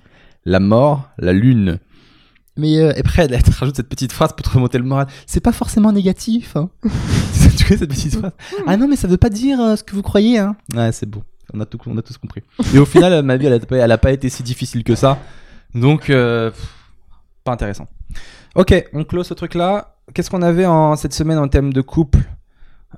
la 0.46 0.60
mort, 0.60 1.10
la 1.18 1.34
lune. 1.34 1.80
Mais 2.58 2.80
euh, 2.80 2.94
après, 2.98 3.28
elle, 3.30 3.44
te 3.44 3.52
rajoute 3.52 3.76
cette 3.76 3.90
petite 3.90 4.12
phrase 4.12 4.34
pour 4.34 4.46
te 4.46 4.50
remonter 4.50 4.78
le 4.78 4.84
moral. 4.84 5.08
C'est 5.26 5.40
pas 5.40 5.52
forcément 5.52 5.92
négatif. 5.92 6.56
Hein. 6.56 6.70
tu 7.58 7.64
connais 7.64 7.80
cette 7.80 7.90
petite 7.90 8.16
phrase 8.18 8.34
Ah 8.68 8.78
non, 8.78 8.88
mais 8.88 8.96
ça 8.96 9.08
veut 9.08 9.18
pas 9.18 9.30
dire 9.30 9.60
euh, 9.60 9.76
ce 9.76 9.84
que 9.84 9.96
vous 9.96 10.02
croyez. 10.02 10.40
Hein. 10.40 10.56
Ouais, 10.76 10.92
c'est 10.92 11.10
bon. 11.10 11.24
On 11.54 11.60
a, 11.60 11.66
tout, 11.66 11.78
on 11.86 11.98
a 11.98 12.02
tous 12.02 12.18
compris. 12.18 12.42
Et 12.74 12.78
au 12.78 12.86
final, 12.86 13.24
ma 13.24 13.36
vie, 13.38 13.48
elle 13.48 13.54
a, 13.54 13.76
elle 13.76 13.92
a 13.92 13.98
pas 13.98 14.12
été 14.12 14.30
si 14.30 14.42
difficile 14.42 14.84
que 14.84 14.96
ça. 14.96 15.20
Donc, 15.76 16.08
pas 16.08 17.52
intéressant. 17.52 17.88
Ok, 18.56 18.74
on 18.94 19.04
close 19.04 19.28
ce 19.28 19.34
truc-là. 19.34 19.96
Qu'est-ce 20.14 20.30
qu'on 20.30 20.42
avait 20.42 20.66
en, 20.66 20.96
cette 20.96 21.14
semaine 21.14 21.38
en 21.38 21.48
thème 21.48 21.74
de 21.74 21.82
couple? 21.82 22.20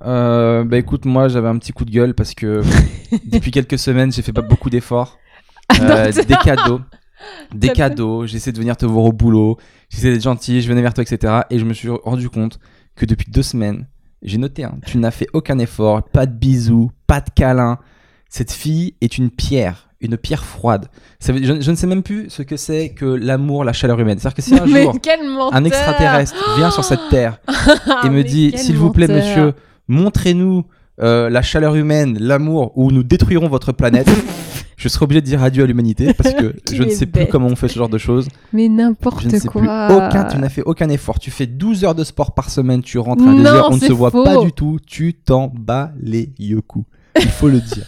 Euh, 0.02 0.64
Bah 0.64 0.78
écoute, 0.78 1.04
moi, 1.04 1.28
j'avais 1.28 1.48
un 1.48 1.58
petit 1.58 1.72
coup 1.72 1.84
de 1.84 1.90
gueule 1.90 2.14
parce 2.14 2.34
que 2.34 2.62
depuis 3.24 3.50
quelques 3.50 3.78
semaines, 3.78 4.12
j'ai 4.12 4.22
fait 4.22 4.32
pas 4.32 4.42
beaucoup 4.42 4.70
d'efforts. 4.70 5.18
Euh, 5.80 6.12
des 6.12 6.36
cadeaux. 6.36 6.80
Des 7.54 7.70
cadeaux, 7.70 8.26
j'essaie 8.26 8.52
de 8.52 8.58
venir 8.58 8.76
te 8.76 8.84
voir 8.84 9.06
au 9.06 9.12
boulot, 9.12 9.56
j'essaie 9.88 10.12
d'être 10.12 10.22
gentil, 10.22 10.60
je 10.60 10.68
venais 10.68 10.82
vers 10.82 10.92
toi, 10.92 11.02
etc. 11.02 11.40
Et 11.48 11.58
je 11.58 11.64
me 11.64 11.72
suis 11.72 11.88
rendu 11.88 12.28
compte 12.28 12.58
que 12.96 13.06
depuis 13.06 13.30
deux 13.30 13.42
semaines, 13.42 13.86
j'ai 14.20 14.36
noté, 14.36 14.64
hein, 14.64 14.74
tu 14.84 14.98
n'as 14.98 15.10
fait 15.10 15.28
aucun 15.32 15.58
effort, 15.58 16.02
pas 16.02 16.26
de 16.26 16.32
bisous, 16.32 16.90
pas 17.06 17.20
de 17.22 17.30
câlins. 17.34 17.78
Cette 18.28 18.52
fille 18.52 18.94
est 19.00 19.16
une 19.16 19.30
pierre, 19.30 19.88
une 20.00 20.18
pierre 20.18 20.44
froide. 20.44 20.88
Ça 21.18 21.32
veut- 21.32 21.42
je, 21.42 21.62
je 21.62 21.70
ne 21.70 21.76
sais 21.76 21.86
même 21.86 22.02
plus 22.02 22.28
ce 22.28 22.42
que 22.42 22.58
c'est 22.58 22.90
que 22.90 23.06
l'amour, 23.06 23.64
la 23.64 23.72
chaleur 23.72 23.98
humaine. 23.98 24.18
C'est-à-dire 24.18 24.36
que 24.36 24.42
si 24.42 24.54
un 24.58 24.66
mais 24.66 24.82
jour 24.82 24.98
un 25.52 25.64
extraterrestre 25.64 26.34
vient 26.58 26.70
sur 26.70 26.84
cette 26.84 27.08
terre 27.08 27.38
Ah, 27.46 28.02
et 28.04 28.10
me 28.10 28.22
dit, 28.22 28.52
s'il 28.58 28.76
vous 28.76 28.90
plaît, 28.92 29.08
monsieur, 29.08 29.54
montrez-nous 29.88 30.64
euh, 31.00 31.28
la 31.30 31.42
chaleur 31.42 31.74
humaine, 31.74 32.16
l'amour, 32.20 32.72
ou 32.76 32.90
nous 32.92 33.02
détruirons 33.02 33.48
votre 33.48 33.72
planète. 33.72 34.08
je 34.76 34.88
serai 34.88 35.04
obligé 35.04 35.20
de 35.20 35.26
dire 35.26 35.42
adieu 35.42 35.64
à 35.64 35.66
l'humanité 35.66 36.12
parce 36.14 36.34
que 36.34 36.54
je 36.72 36.82
ne 36.82 36.90
sais 36.90 37.06
plus 37.06 37.26
comment 37.26 37.46
on 37.48 37.56
fait 37.56 37.68
ce 37.68 37.74
genre 37.78 37.88
de 37.88 37.98
choses. 37.98 38.28
Mais 38.52 38.66
Je 38.66 38.70
n'importe 38.72 39.24
ne 39.24 39.38
sais 39.38 39.48
quoi. 39.48 39.60
plus. 39.60 39.96
Aucun, 39.96 40.24
tu 40.24 40.38
n'as 40.38 40.48
fait 40.48 40.62
aucun 40.62 40.88
effort. 40.88 41.18
Tu 41.18 41.30
fais 41.30 41.46
12 41.46 41.84
heures 41.84 41.94
de 41.94 42.04
sport 42.04 42.32
par 42.34 42.50
semaine, 42.50 42.82
tu 42.82 42.98
rentres 42.98 43.26
à 43.26 43.32
des 43.34 43.38
Non, 43.42 43.46
heures, 43.46 43.68
on 43.70 43.76
ne 43.76 43.80
se 43.80 43.92
voit 43.92 44.10
pas 44.10 44.36
du 44.44 44.52
tout. 44.52 44.78
Tu 44.86 45.14
t'en 45.14 45.48
bats 45.54 45.92
les 46.00 46.32
yoku. 46.38 46.84
Il 47.20 47.28
faut 47.28 47.48
le 47.48 47.60
dire. 47.60 47.86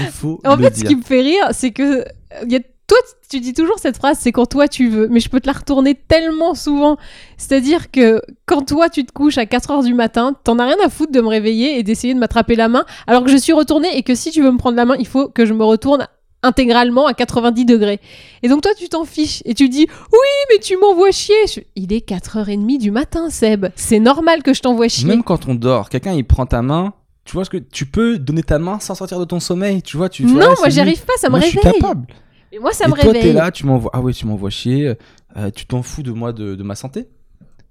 Il 0.00 0.06
faut 0.06 0.40
En 0.46 0.56
le 0.56 0.64
fait, 0.64 0.74
ce 0.74 0.80
dire. 0.80 0.88
qui 0.90 0.96
me 0.96 1.02
fait 1.02 1.20
rire, 1.22 1.48
c'est 1.52 1.70
que 1.72 2.04
il 2.46 2.52
y 2.52 2.56
a 2.56 2.60
toi, 2.92 2.98
tu 3.30 3.40
dis 3.40 3.52
toujours 3.54 3.78
cette 3.78 3.96
phrase, 3.96 4.18
c'est 4.20 4.32
quand 4.32 4.46
toi 4.46 4.68
tu 4.68 4.88
veux, 4.88 5.08
mais 5.08 5.20
je 5.20 5.28
peux 5.28 5.40
te 5.40 5.46
la 5.46 5.52
retourner 5.54 5.94
tellement 5.94 6.54
souvent. 6.54 6.96
C'est-à-dire 7.36 7.90
que 7.90 8.20
quand 8.46 8.62
toi 8.66 8.88
tu 8.88 9.04
te 9.04 9.12
couches 9.12 9.38
à 9.38 9.46
4 9.46 9.70
heures 9.70 9.82
du 9.82 9.94
matin, 9.94 10.34
t'en 10.44 10.58
as 10.58 10.66
rien 10.66 10.76
à 10.84 10.88
foutre 10.88 11.12
de 11.12 11.20
me 11.20 11.28
réveiller 11.28 11.78
et 11.78 11.82
d'essayer 11.82 12.12
de 12.14 12.18
m'attraper 12.18 12.54
la 12.56 12.68
main, 12.68 12.84
alors 13.06 13.24
que 13.24 13.30
je 13.30 13.36
suis 13.36 13.52
retournée 13.52 13.96
et 13.96 14.02
que 14.02 14.14
si 14.14 14.30
tu 14.30 14.42
veux 14.42 14.50
me 14.50 14.58
prendre 14.58 14.76
la 14.76 14.84
main, 14.84 14.96
il 14.98 15.06
faut 15.06 15.28
que 15.28 15.46
je 15.46 15.54
me 15.54 15.64
retourne 15.64 16.06
intégralement 16.42 17.06
à 17.06 17.14
90 17.14 17.64
degrés. 17.64 18.00
Et 18.42 18.48
donc 18.48 18.62
toi 18.62 18.72
tu 18.76 18.88
t'en 18.88 19.04
fiches 19.04 19.42
et 19.44 19.54
tu 19.54 19.68
dis 19.68 19.86
oui 20.12 20.18
mais 20.50 20.58
tu 20.58 20.76
m'envoies 20.76 21.12
chier. 21.12 21.34
Je- 21.46 21.60
Il 21.76 21.92
est 21.92 22.06
4h30 22.06 22.78
du 22.78 22.90
matin 22.90 23.30
Seb. 23.30 23.66
C'est 23.76 24.00
normal 24.00 24.42
que 24.42 24.52
je 24.52 24.60
t'envoie 24.60 24.88
chier. 24.88 25.06
Même 25.08 25.22
quand 25.22 25.48
on 25.48 25.54
dort, 25.54 25.88
quelqu'un 25.88 26.12
il 26.14 26.24
prend 26.24 26.46
ta 26.46 26.60
main. 26.62 26.94
Tu 27.24 27.34
vois 27.34 27.44
ce 27.44 27.50
que 27.50 27.58
tu 27.58 27.86
peux 27.86 28.18
donner 28.18 28.42
ta 28.42 28.58
main 28.58 28.80
sans 28.80 28.96
sortir 28.96 29.20
de 29.20 29.24
ton 29.24 29.38
sommeil. 29.38 29.80
Tu 29.82 29.96
vois, 29.96 30.08
tu. 30.08 30.24
non, 30.24 30.34
ouais, 30.34 30.46
moi 30.46 30.56
c'est 30.64 30.70
j'y 30.72 30.74
lui. 30.80 30.88
arrive 30.88 31.04
pas, 31.04 31.12
ça 31.18 31.28
me 31.28 31.36
Moi, 31.36 31.40
je 31.42 31.46
suis 31.50 31.58
réveille. 31.60 31.80
capable. 31.80 32.06
Mais 32.52 32.58
moi 32.58 32.72
ça 32.72 32.84
Et 32.84 32.88
me 32.88 32.94
toi, 32.94 33.04
réveille. 33.04 33.22
t'es 33.22 33.32
là, 33.32 33.50
tu 33.50 33.66
m'envoies. 33.66 33.90
Ah 33.94 34.00
ouais, 34.00 34.12
tu 34.12 34.26
m'envoies 34.26 34.50
chier. 34.50 34.94
euh, 35.36 35.50
tu 35.50 35.66
t'en 35.66 35.82
fous 35.82 36.02
de 36.02 36.12
moi, 36.12 36.32
de, 36.32 36.54
de 36.54 36.62
ma 36.62 36.74
santé. 36.74 37.08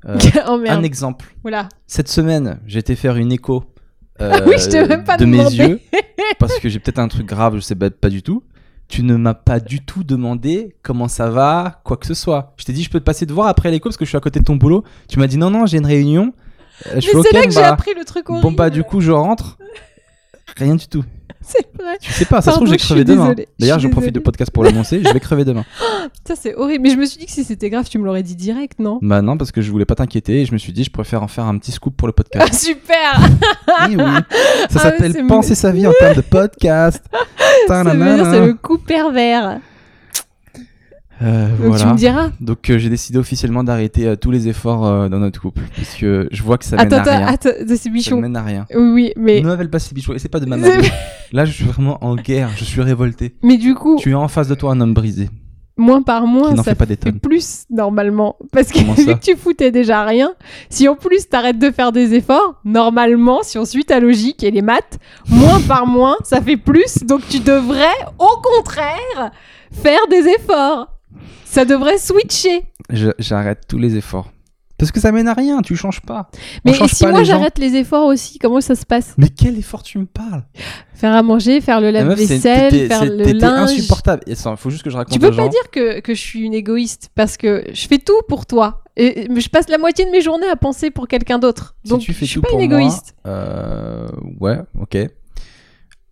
Euh, 0.07 0.17
oh 0.47 0.59
un 0.67 0.83
exemple. 0.83 1.35
Voilà. 1.43 1.69
Cette 1.87 2.07
semaine, 2.07 2.59
j'ai 2.65 2.79
été 2.79 2.95
faire 2.95 3.15
une 3.17 3.31
écho. 3.31 3.63
euh, 4.21 4.31
Ah 4.33 4.39
oui, 4.47 4.55
je 4.57 4.69
t'ai 4.69 4.87
même 4.87 5.03
pas 5.03 5.17
de 5.17 5.25
mes 5.25 5.37
yeux 5.43 5.79
parce 6.39 6.57
que 6.59 6.69
j'ai 6.69 6.79
peut-être 6.79 6.99
un 6.99 7.07
truc 7.07 7.27
grave, 7.27 7.55
je 7.55 7.59
sais 7.61 7.75
pas, 7.75 7.89
pas 7.91 8.09
du 8.09 8.23
tout. 8.23 8.43
Tu 8.87 9.03
ne 9.03 9.15
m'as 9.15 9.35
pas 9.35 9.59
du 9.61 9.85
tout 9.85 10.03
demandé 10.03 10.75
comment 10.81 11.07
ça 11.07 11.29
va, 11.29 11.79
quoi 11.85 11.95
que 11.95 12.05
ce 12.05 12.13
soit. 12.13 12.53
Je 12.57 12.65
t'ai 12.65 12.73
dit, 12.73 12.83
je 12.83 12.89
peux 12.89 12.99
te 12.99 13.05
passer 13.05 13.25
te 13.25 13.31
voir 13.31 13.47
après 13.47 13.71
l'écho 13.71 13.83
parce 13.87 13.95
que 13.95 14.03
je 14.03 14.09
suis 14.09 14.17
à 14.17 14.21
côté 14.21 14.39
de 14.39 14.43
ton 14.45 14.57
boulot. 14.57 14.83
Tu 15.07 15.17
m'as 15.17 15.27
dit 15.27 15.37
non, 15.37 15.49
non, 15.49 15.65
j'ai 15.65 15.77
une 15.77 15.85
réunion. 15.85 16.33
Je 16.85 16.95
Mais 16.95 17.01
c'est 17.23 17.31
là 17.33 17.43
que 17.43 17.51
j'ai 17.51 17.61
bah, 17.61 17.69
appris 17.71 17.93
le 17.95 18.03
truc 18.03 18.29
horrible. 18.29 18.43
Bon, 18.43 18.51
bah, 18.51 18.69
du 18.71 18.83
coup, 18.83 18.99
je 18.99 19.11
rentre. 19.11 19.57
Rien 20.57 20.75
du 20.75 20.87
tout. 20.87 21.05
C'est 21.43 21.67
vrai. 21.81 21.97
Tu 21.99 22.11
sais 22.11 22.25
pas, 22.25 22.37
ça 22.41 22.41
se 22.41 22.45
Pardon, 22.51 22.65
trouve, 22.65 22.73
j'ai 22.73 22.79
je 22.79 22.85
crevé 22.85 23.03
demain. 23.03 23.33
D'ailleurs, 23.59 23.79
Je 23.79 23.83
je 23.87 23.91
profite 23.91 24.09
du 24.09 24.19
désolée. 24.19 24.23
podcast 24.23 24.51
pour 24.51 24.63
l'annoncer. 24.63 25.01
Je 25.03 25.11
vais 25.11 25.19
crever 25.19 25.43
demain. 25.45 25.65
Ça 26.27 26.35
c'est 26.35 26.55
horrible. 26.55 26.83
Mais 26.83 26.89
je 26.91 26.97
me 26.97 27.05
suis 27.05 27.19
dit 27.19 27.25
que 27.25 27.31
si 27.31 27.43
c'était 27.43 27.69
grave, 27.69 27.87
tu 27.89 27.97
me 27.97 28.05
l'aurais 28.05 28.23
dit 28.23 28.35
direct, 28.35 28.79
non? 28.79 28.99
Bah, 29.01 29.21
non, 29.21 29.37
parce 29.37 29.51
que 29.51 29.61
je 29.61 29.71
voulais 29.71 29.85
pas 29.85 29.95
t'inquiéter 29.95 30.41
et 30.41 30.45
je 30.45 30.53
me 30.53 30.57
suis 30.57 30.71
dit, 30.71 30.83
je 30.83 30.91
préfère 30.91 31.23
en 31.23 31.27
faire 31.27 31.45
un 31.45 31.57
petit 31.57 31.71
scoop 31.71 31.95
pour 31.97 32.07
le 32.07 32.13
Ah 32.17 32.21
podcast. 32.23 32.53
super 32.63 33.19
oui, 33.89 33.95
oui. 33.97 34.03
Ça 34.69 34.75
Ah, 34.75 34.79
s'appelle 34.79 35.25
Penser 35.27 35.55
sa 35.55 35.71
vie 35.71 35.87
en 35.87 35.93
termes 35.99 36.15
de 36.15 36.21
podcast. 36.21 37.03
C'est 37.67 37.83
le 37.83 38.53
coup 38.53 38.77
pervers. 38.77 39.59
Euh, 41.21 41.47
Donc 41.61 41.77
tu 41.77 41.85
me 41.85 41.95
diras. 41.95 42.31
Donc 42.39 42.69
euh, 42.69 42.77
j'ai 42.79 42.89
décidé 42.89 43.17
officiellement 43.19 43.63
d'arrêter 43.63 44.07
euh, 44.07 44.15
tous 44.15 44.31
les 44.31 44.47
efforts 44.47 45.09
dans 45.09 45.19
notre 45.19 45.39
couple 45.39 45.61
parce 45.75 45.95
que 45.95 46.27
je 46.31 46.41
vois 46.43 46.57
que 46.57 46.65
ça 46.65 46.77
mène 46.77 46.93
Attends, 46.93 47.09
à 47.11 47.15
rien. 47.17 47.27
attends, 47.27 47.49
attends, 47.49 47.63
c'est 47.67 47.77
ça 47.77 47.89
bichon. 47.89 48.15
ne 48.17 48.21
mène 48.21 48.35
à 48.35 48.43
rien. 48.43 48.65
Oui, 48.73 48.91
oui, 48.93 49.13
mais 49.17 49.41
Ne 49.41 49.47
m'appelle 49.47 49.69
pas 49.69 49.79
ces 49.79 49.93
bichons 49.93 50.13
et 50.13 50.19
c'est 50.19 50.29
pas 50.29 50.39
de 50.39 50.45
ma 50.47 50.57
C'est- 50.61 50.69
maman. 50.77 50.87
Là, 51.33 51.45
je 51.45 51.51
suis 51.51 51.65
vraiment 51.65 52.03
en 52.03 52.15
guerre. 52.15 52.49
Je 52.57 52.63
suis 52.63 52.81
révolté. 52.81 53.35
mais 53.43 53.57
du 53.57 53.75
coup, 53.75 53.97
Tu 53.99 54.13
as 54.13 54.19
en 54.19 54.27
face 54.27 54.47
de 54.47 54.55
toi 54.55 54.71
un 54.71 54.81
homme 54.81 54.93
brisé. 54.93 55.29
moins 55.77 56.01
par 56.01 56.25
moins, 56.27 56.55
ça 56.55 56.63
fait 56.63 56.75
pas 56.75 56.85
des 56.85 56.95
fait 56.97 57.11
plus 57.11 57.65
normalement. 57.69 58.35
Parce 58.51 58.69
que 58.71 58.79
vu 58.95 59.03
ça 59.03 59.13
que 59.13 59.23
tu 59.23 59.35
foutais 59.37 59.71
déjà 59.71 60.03
rien, 60.03 60.33
si 60.69 60.87
en 60.89 60.95
plus 60.95 61.29
t'arrêtes 61.29 61.59
de 61.59 61.71
faire 61.71 61.91
des 61.91 62.13
efforts, 62.15 62.55
normalement, 62.65 63.39
si 63.43 63.57
on 63.57 63.65
suit 63.65 63.85
ta 63.85 63.99
logique 63.99 64.43
et 64.43 64.51
les 64.51 64.61
maths, 64.61 64.99
moins 65.27 65.61
par 65.61 65.85
moins, 65.87 66.15
ça 66.23 66.41
fait 66.41 66.57
plus. 66.57 66.97
Donc 67.03 67.21
tu 67.29 67.39
devrais, 67.39 67.85
au 68.19 68.41
contraire, 68.41 69.31
faire 69.71 70.07
des 70.09 70.27
efforts. 70.27 70.87
Ça 71.45 71.65
devrait 71.65 71.97
switcher. 71.97 72.63
J'arrête 73.19 73.61
tous 73.67 73.77
les 73.77 73.95
efforts 73.97 74.31
parce 74.77 74.91
que 74.91 74.99
ça 74.99 75.11
mène 75.11 75.27
à 75.27 75.33
rien. 75.33 75.61
Tu 75.61 75.75
changes 75.75 76.01
pas. 76.01 76.31
Mais 76.65 76.73
change 76.73 76.91
si 76.93 77.03
pas 77.03 77.11
moi 77.11 77.23
j'arrête 77.23 77.59
les 77.59 77.75
efforts 77.75 78.07
aussi, 78.07 78.39
comment 78.39 78.61
ça 78.61 78.73
se 78.75 78.85
passe? 78.85 79.13
Mais 79.17 79.27
quel 79.29 79.57
effort 79.57 79.83
tu 79.83 79.99
me 79.99 80.05
parles? 80.07 80.43
Faire 80.95 81.13
à 81.13 81.21
manger, 81.21 81.61
faire 81.61 81.81
le 81.81 81.91
lave-vaisselle, 81.91 82.87
faire 82.87 83.05
le 83.05 83.31
linge. 83.33 83.69
insupportable. 83.71 84.23
Et 84.27 84.33
ça, 84.35 84.55
faut 84.55 84.69
juste 84.71 84.83
que 84.83 84.89
je 84.89 84.97
raconte 84.97 85.13
Tu 85.13 85.19
aux 85.23 85.29
peux 85.29 85.35
pas 85.35 85.43
gens. 85.43 85.49
dire 85.49 85.69
que, 85.71 85.99
que 85.99 86.13
je 86.15 86.19
suis 86.19 86.41
une 86.41 86.53
égoïste 86.55 87.09
parce 87.15 87.37
que 87.37 87.63
je 87.71 87.87
fais 87.87 87.99
tout 87.99 88.21
pour 88.27 88.45
toi. 88.47 88.83
Et 88.97 89.27
mais 89.29 89.39
je 89.39 89.49
passe 89.49 89.69
la 89.69 89.77
moitié 89.77 90.05
de 90.05 90.09
mes 90.11 90.21
journées 90.21 90.49
à 90.49 90.55
penser 90.55 90.89
pour 90.91 91.07
quelqu'un 91.07 91.37
d'autre. 91.39 91.75
Si 91.83 91.89
Donc 91.91 92.01
tu 92.01 92.13
fais 92.13 92.25
je 92.25 92.31
suis 92.31 92.35
tout 92.39 92.41
pas 92.43 92.49
pour 92.49 92.59
une 92.59 92.69
moi, 92.69 92.79
égoïste. 92.79 93.15
euh, 93.27 94.07
ouais, 94.39 94.59
ok. 94.79 94.97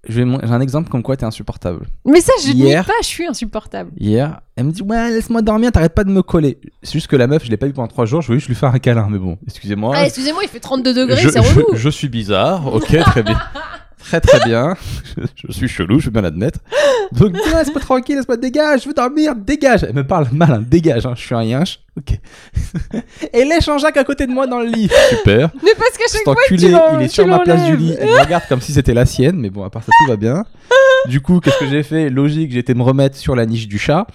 J'ai 0.08 0.24
un 0.24 0.62
exemple 0.62 0.90
comme 0.90 1.04
quoi 1.04 1.18
t'es 1.18 1.26
insupportable. 1.26 1.86
Mais 2.06 2.22
ça, 2.22 2.32
je 2.42 2.52
ne 2.52 2.84
pas, 2.84 2.94
je 3.02 3.08
suis 3.08 3.26
insupportable. 3.28 3.92
Hier, 3.98 4.40
elle 4.56 4.66
me 4.66 4.72
dit 4.72 4.82
ouais 4.82 5.10
laisse-moi 5.12 5.42
dormir, 5.42 5.72
t'arrêtes 5.74 5.94
pas 5.94 6.06
de 6.06 6.10
me 6.12 6.22
coller. 6.22 6.58
C'est 6.84 6.94
juste 6.94 7.08
que 7.08 7.18
la 7.18 7.28
meuf, 7.28 7.44
je 7.44 7.50
l'ai 7.50 7.58
pas 7.58 7.66
vue 7.68 7.74
pendant 7.74 7.88
trois 7.90 8.06
jours, 8.06 8.22
je 8.22 8.28
voulais 8.28 8.40
juste 8.40 8.48
lui 8.48 8.56
faire 8.56 8.74
un 8.74 8.80
câlin, 8.80 9.08
mais 9.10 9.18
bon, 9.20 9.38
excusez-moi. 9.46 9.94
Ah, 9.98 10.06
excusez-moi, 10.06 10.42
il 10.44 10.50
fait 10.50 10.62
32 10.62 10.94
degrés, 10.94 11.22
c'est 11.30 11.40
relou. 11.40 11.66
je- 11.74 11.78
je 11.78 11.90
suis 11.90 12.08
bizarre, 12.08 12.74
ok, 12.74 12.88
très 13.04 13.24
bien. 13.24 13.40
Très 14.02 14.22
très 14.22 14.40
bien. 14.46 14.76
Je, 15.18 15.24
je 15.50 15.52
suis 15.52 15.68
chelou, 15.68 16.00
je 16.00 16.06
veux 16.06 16.12
bien 16.12 16.22
l'admettre. 16.22 16.60
Donc, 17.12 17.34
laisse-moi 17.34 17.82
tranquille, 17.82 18.16
laisse-moi 18.16 18.38
dégage, 18.38 18.84
je 18.84 18.88
veux 18.88 18.94
dormir, 18.94 19.36
dégage. 19.36 19.84
Elle 19.84 19.94
me 19.94 20.08
parle 20.08 20.28
mal, 20.32 20.52
hein, 20.54 20.64
dégage, 20.66 21.06
hein, 21.06 21.14
je 21.18 21.22
suis 21.22 21.36
un 21.36 21.44
yinche. 21.44 21.80
Ok. 22.00 22.18
Et 23.34 23.46
laisse 23.46 23.66
Jean-Jacques 23.66 23.98
à 23.98 24.04
côté 24.04 24.26
de 24.26 24.32
moi 24.32 24.48
dans 24.48 24.60
le 24.60 24.68
lit. 24.68 24.90
Super. 25.10 25.50
Mais 25.64 25.72
parce 25.78 25.92
qu'à 25.98 26.04
chaque 26.04 26.10
Cet 26.12 26.24
fois 26.24 26.36
que 26.36 26.42
enculé, 26.54 26.68
tu 26.68 26.72
l'en- 26.72 27.00
il 27.00 27.06
est 27.06 27.08
tu 27.10 27.14
sur 27.16 27.28
ma 27.28 27.40
place 27.40 27.64
du 27.66 27.72
l'enlèves. 27.74 27.80
lit. 27.80 27.96
Il 28.02 28.08
me 28.08 28.20
regarde 28.20 28.44
comme 28.48 28.62
si 28.62 28.72
c'était 28.74 28.94
la 28.94 29.06
sienne, 29.06 29.36
mais 29.38 29.50
bon, 29.50 29.64
à 29.64 29.70
part 29.70 29.84
ça, 29.84 29.92
tout 30.06 30.10
va 30.10 30.16
bien. 30.18 30.44
Du 31.08 31.22
coup, 31.22 31.40
qu'est-ce 31.40 31.58
que 31.58 31.66
j'ai 31.66 31.82
fait? 31.82 32.10
Logique, 32.10 32.52
j'ai 32.52 32.60
été 32.60 32.74
me 32.74 32.84
remettre 32.84 33.16
sur 33.16 33.34
la 33.34 33.46
niche 33.46 33.70
du 33.70 33.80
chat. 33.80 34.06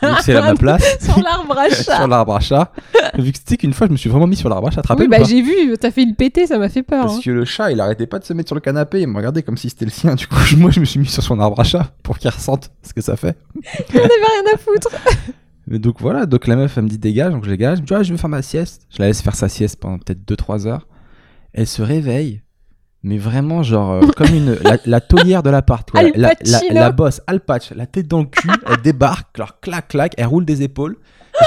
Donc 0.00 0.18
c'est 0.22 0.32
là 0.32 0.40
ma 0.42 0.54
place. 0.54 0.96
Sur 1.00 1.18
l'arbre 1.20 1.58
à 1.58 1.68
sur 1.70 1.84
chat. 1.84 2.06
l'arbre 2.06 2.36
à 2.36 2.40
chat. 2.40 2.70
Vu 3.18 3.32
que 3.32 3.38
tu 3.38 3.42
sais 3.48 3.56
qu'une 3.56 3.72
fois, 3.72 3.88
je 3.88 3.92
me 3.92 3.96
suis 3.96 4.08
vraiment 4.08 4.28
mis 4.28 4.36
sur 4.36 4.48
l'arbre 4.48 4.68
à 4.68 4.70
chat. 4.70 4.82
Rappelles 4.86 5.02
Oui, 5.02 5.06
ou 5.08 5.10
bah 5.10 5.18
pas? 5.18 5.24
j'ai 5.28 5.42
vu, 5.42 5.76
t'as 5.76 5.90
fait 5.90 6.04
une 6.04 6.14
pété, 6.14 6.46
ça 6.46 6.56
m'a 6.58 6.68
fait 6.68 6.84
peur. 6.84 7.06
Parce 7.06 7.16
hein. 7.16 7.20
que 7.24 7.30
le 7.30 7.44
chat, 7.44 7.72
il 7.72 7.80
arrêtait 7.80 8.06
pas 8.06 8.20
de 8.20 8.24
se 8.24 8.32
mettre 8.32 8.48
sur 8.48 8.54
le 8.54 8.60
canapé. 8.60 9.00
Il 9.00 9.08
me 9.08 9.16
regardait 9.16 9.42
comme 9.42 9.56
si 9.56 9.68
c'était 9.68 9.86
le 9.86 9.90
sien. 9.90 10.14
Du 10.14 10.28
coup, 10.28 10.36
je- 10.46 10.54
moi, 10.54 10.70
je 10.70 10.78
me 10.78 10.84
suis 10.84 11.00
mis 11.00 11.06
sur 11.06 11.22
son 11.24 11.40
arbre 11.40 11.58
à 11.58 11.64
chat 11.64 11.90
pour 12.04 12.18
qu'il 12.18 12.30
ressente 12.30 12.70
ce 12.86 12.94
que 12.94 13.00
ça 13.00 13.16
fait. 13.16 13.36
On 13.92 13.98
avait 13.98 14.04
rien 14.06 14.54
à 14.54 14.58
foutre. 14.58 14.88
Mais 15.66 15.78
donc 15.78 16.00
voilà, 16.00 16.26
donc 16.26 16.46
la 16.46 16.56
meuf, 16.56 16.76
elle 16.78 16.84
me 16.84 16.88
dit 16.88 16.98
dégage. 16.98 17.32
Donc 17.32 17.44
je 17.44 17.50
dégage. 17.50 17.78
Je 17.78 17.82
me 17.82 17.86
dis, 17.86 17.94
ah, 17.94 18.02
je 18.02 18.12
vais 18.12 18.18
faire 18.18 18.30
ma 18.30 18.42
sieste. 18.42 18.86
Je 18.90 18.98
la 19.00 19.08
laisse 19.08 19.20
faire 19.22 19.34
sa 19.34 19.48
sieste 19.48 19.80
pendant 19.80 19.98
peut-être 19.98 20.20
2-3 20.26 20.66
heures. 20.66 20.86
Elle 21.52 21.66
se 21.66 21.82
réveille. 21.82 22.42
Mais 23.02 23.18
vraiment, 23.18 23.62
genre, 23.62 23.92
euh, 23.92 24.06
comme 24.16 24.34
une, 24.34 24.54
la, 24.62 24.78
la 24.84 25.00
taulière 25.00 25.42
de 25.42 25.50
l'appart. 25.50 25.88
quoi. 25.90 26.02
La, 26.14 26.32
la, 26.44 26.60
la 26.72 26.90
bosse, 26.90 27.20
Al 27.26 27.40
Patch, 27.40 27.70
la 27.72 27.86
tête 27.86 28.08
dans 28.08 28.20
le 28.20 28.26
cul, 28.26 28.50
elle 28.68 28.82
débarque, 28.82 29.28
alors 29.38 29.60
clac, 29.60 29.88
clac, 29.88 30.14
elle 30.16 30.26
roule 30.26 30.44
des 30.44 30.62
épaules. 30.62 30.96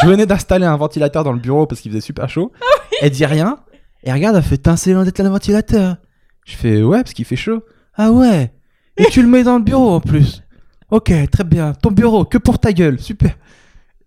Je 0.03 0.07
venais 0.07 0.25
d'installer 0.25 0.65
un 0.65 0.77
ventilateur 0.77 1.23
dans 1.23 1.33
le 1.33 1.39
bureau 1.39 1.65
parce 1.65 1.81
qu'il 1.81 1.91
faisait 1.91 2.01
super 2.01 2.29
chaud. 2.29 2.51
Elle 3.01 3.09
dit 3.09 3.25
rien. 3.25 3.57
Et 4.03 4.11
regarde, 4.13 4.35
elle 4.35 4.43
fait 4.43 4.57
T'es 4.57 4.93
loin 4.93 5.03
d'être 5.03 5.21
le 5.23 5.29
ventilateur. 5.29 5.97
Je 6.45 6.55
fais 6.55 6.81
Ouais, 6.83 6.99
parce 7.01 7.13
qu'il 7.13 7.25
fait 7.25 7.35
chaud. 7.35 7.63
Ah 7.95 8.11
ouais. 8.11 8.51
Et 8.97 9.05
tu 9.05 9.21
le 9.23 9.27
mets 9.27 9.43
dans 9.43 9.57
le 9.57 9.63
bureau 9.63 9.89
en 9.89 9.99
plus. 9.99 10.43
Ok, 10.91 11.11
très 11.31 11.43
bien. 11.43 11.73
Ton 11.73 11.89
bureau, 11.91 12.23
que 12.25 12.37
pour 12.37 12.59
ta 12.59 12.71
gueule. 12.71 12.99
Super. 12.99 13.35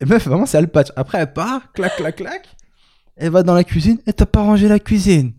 Et 0.03 0.05
meuf, 0.05 0.27
vraiment, 0.27 0.47
c'est 0.47 0.59
Al 0.59 0.69
Patch. 0.69 0.89
Après, 0.97 1.19
elle 1.19 1.33
part, 1.33 1.73
clac, 1.73 1.97
clac, 1.97 2.17
clac. 2.17 2.49
Elle 3.17 3.31
va 3.31 3.43
dans 3.45 3.55
la 3.55 3.63
cuisine. 3.65 3.99
Et 4.07 4.13
t'as 4.13 4.27
pas 4.27 4.41
rangé 4.41 4.67
la 4.69 4.79
cuisine. 4.81 5.33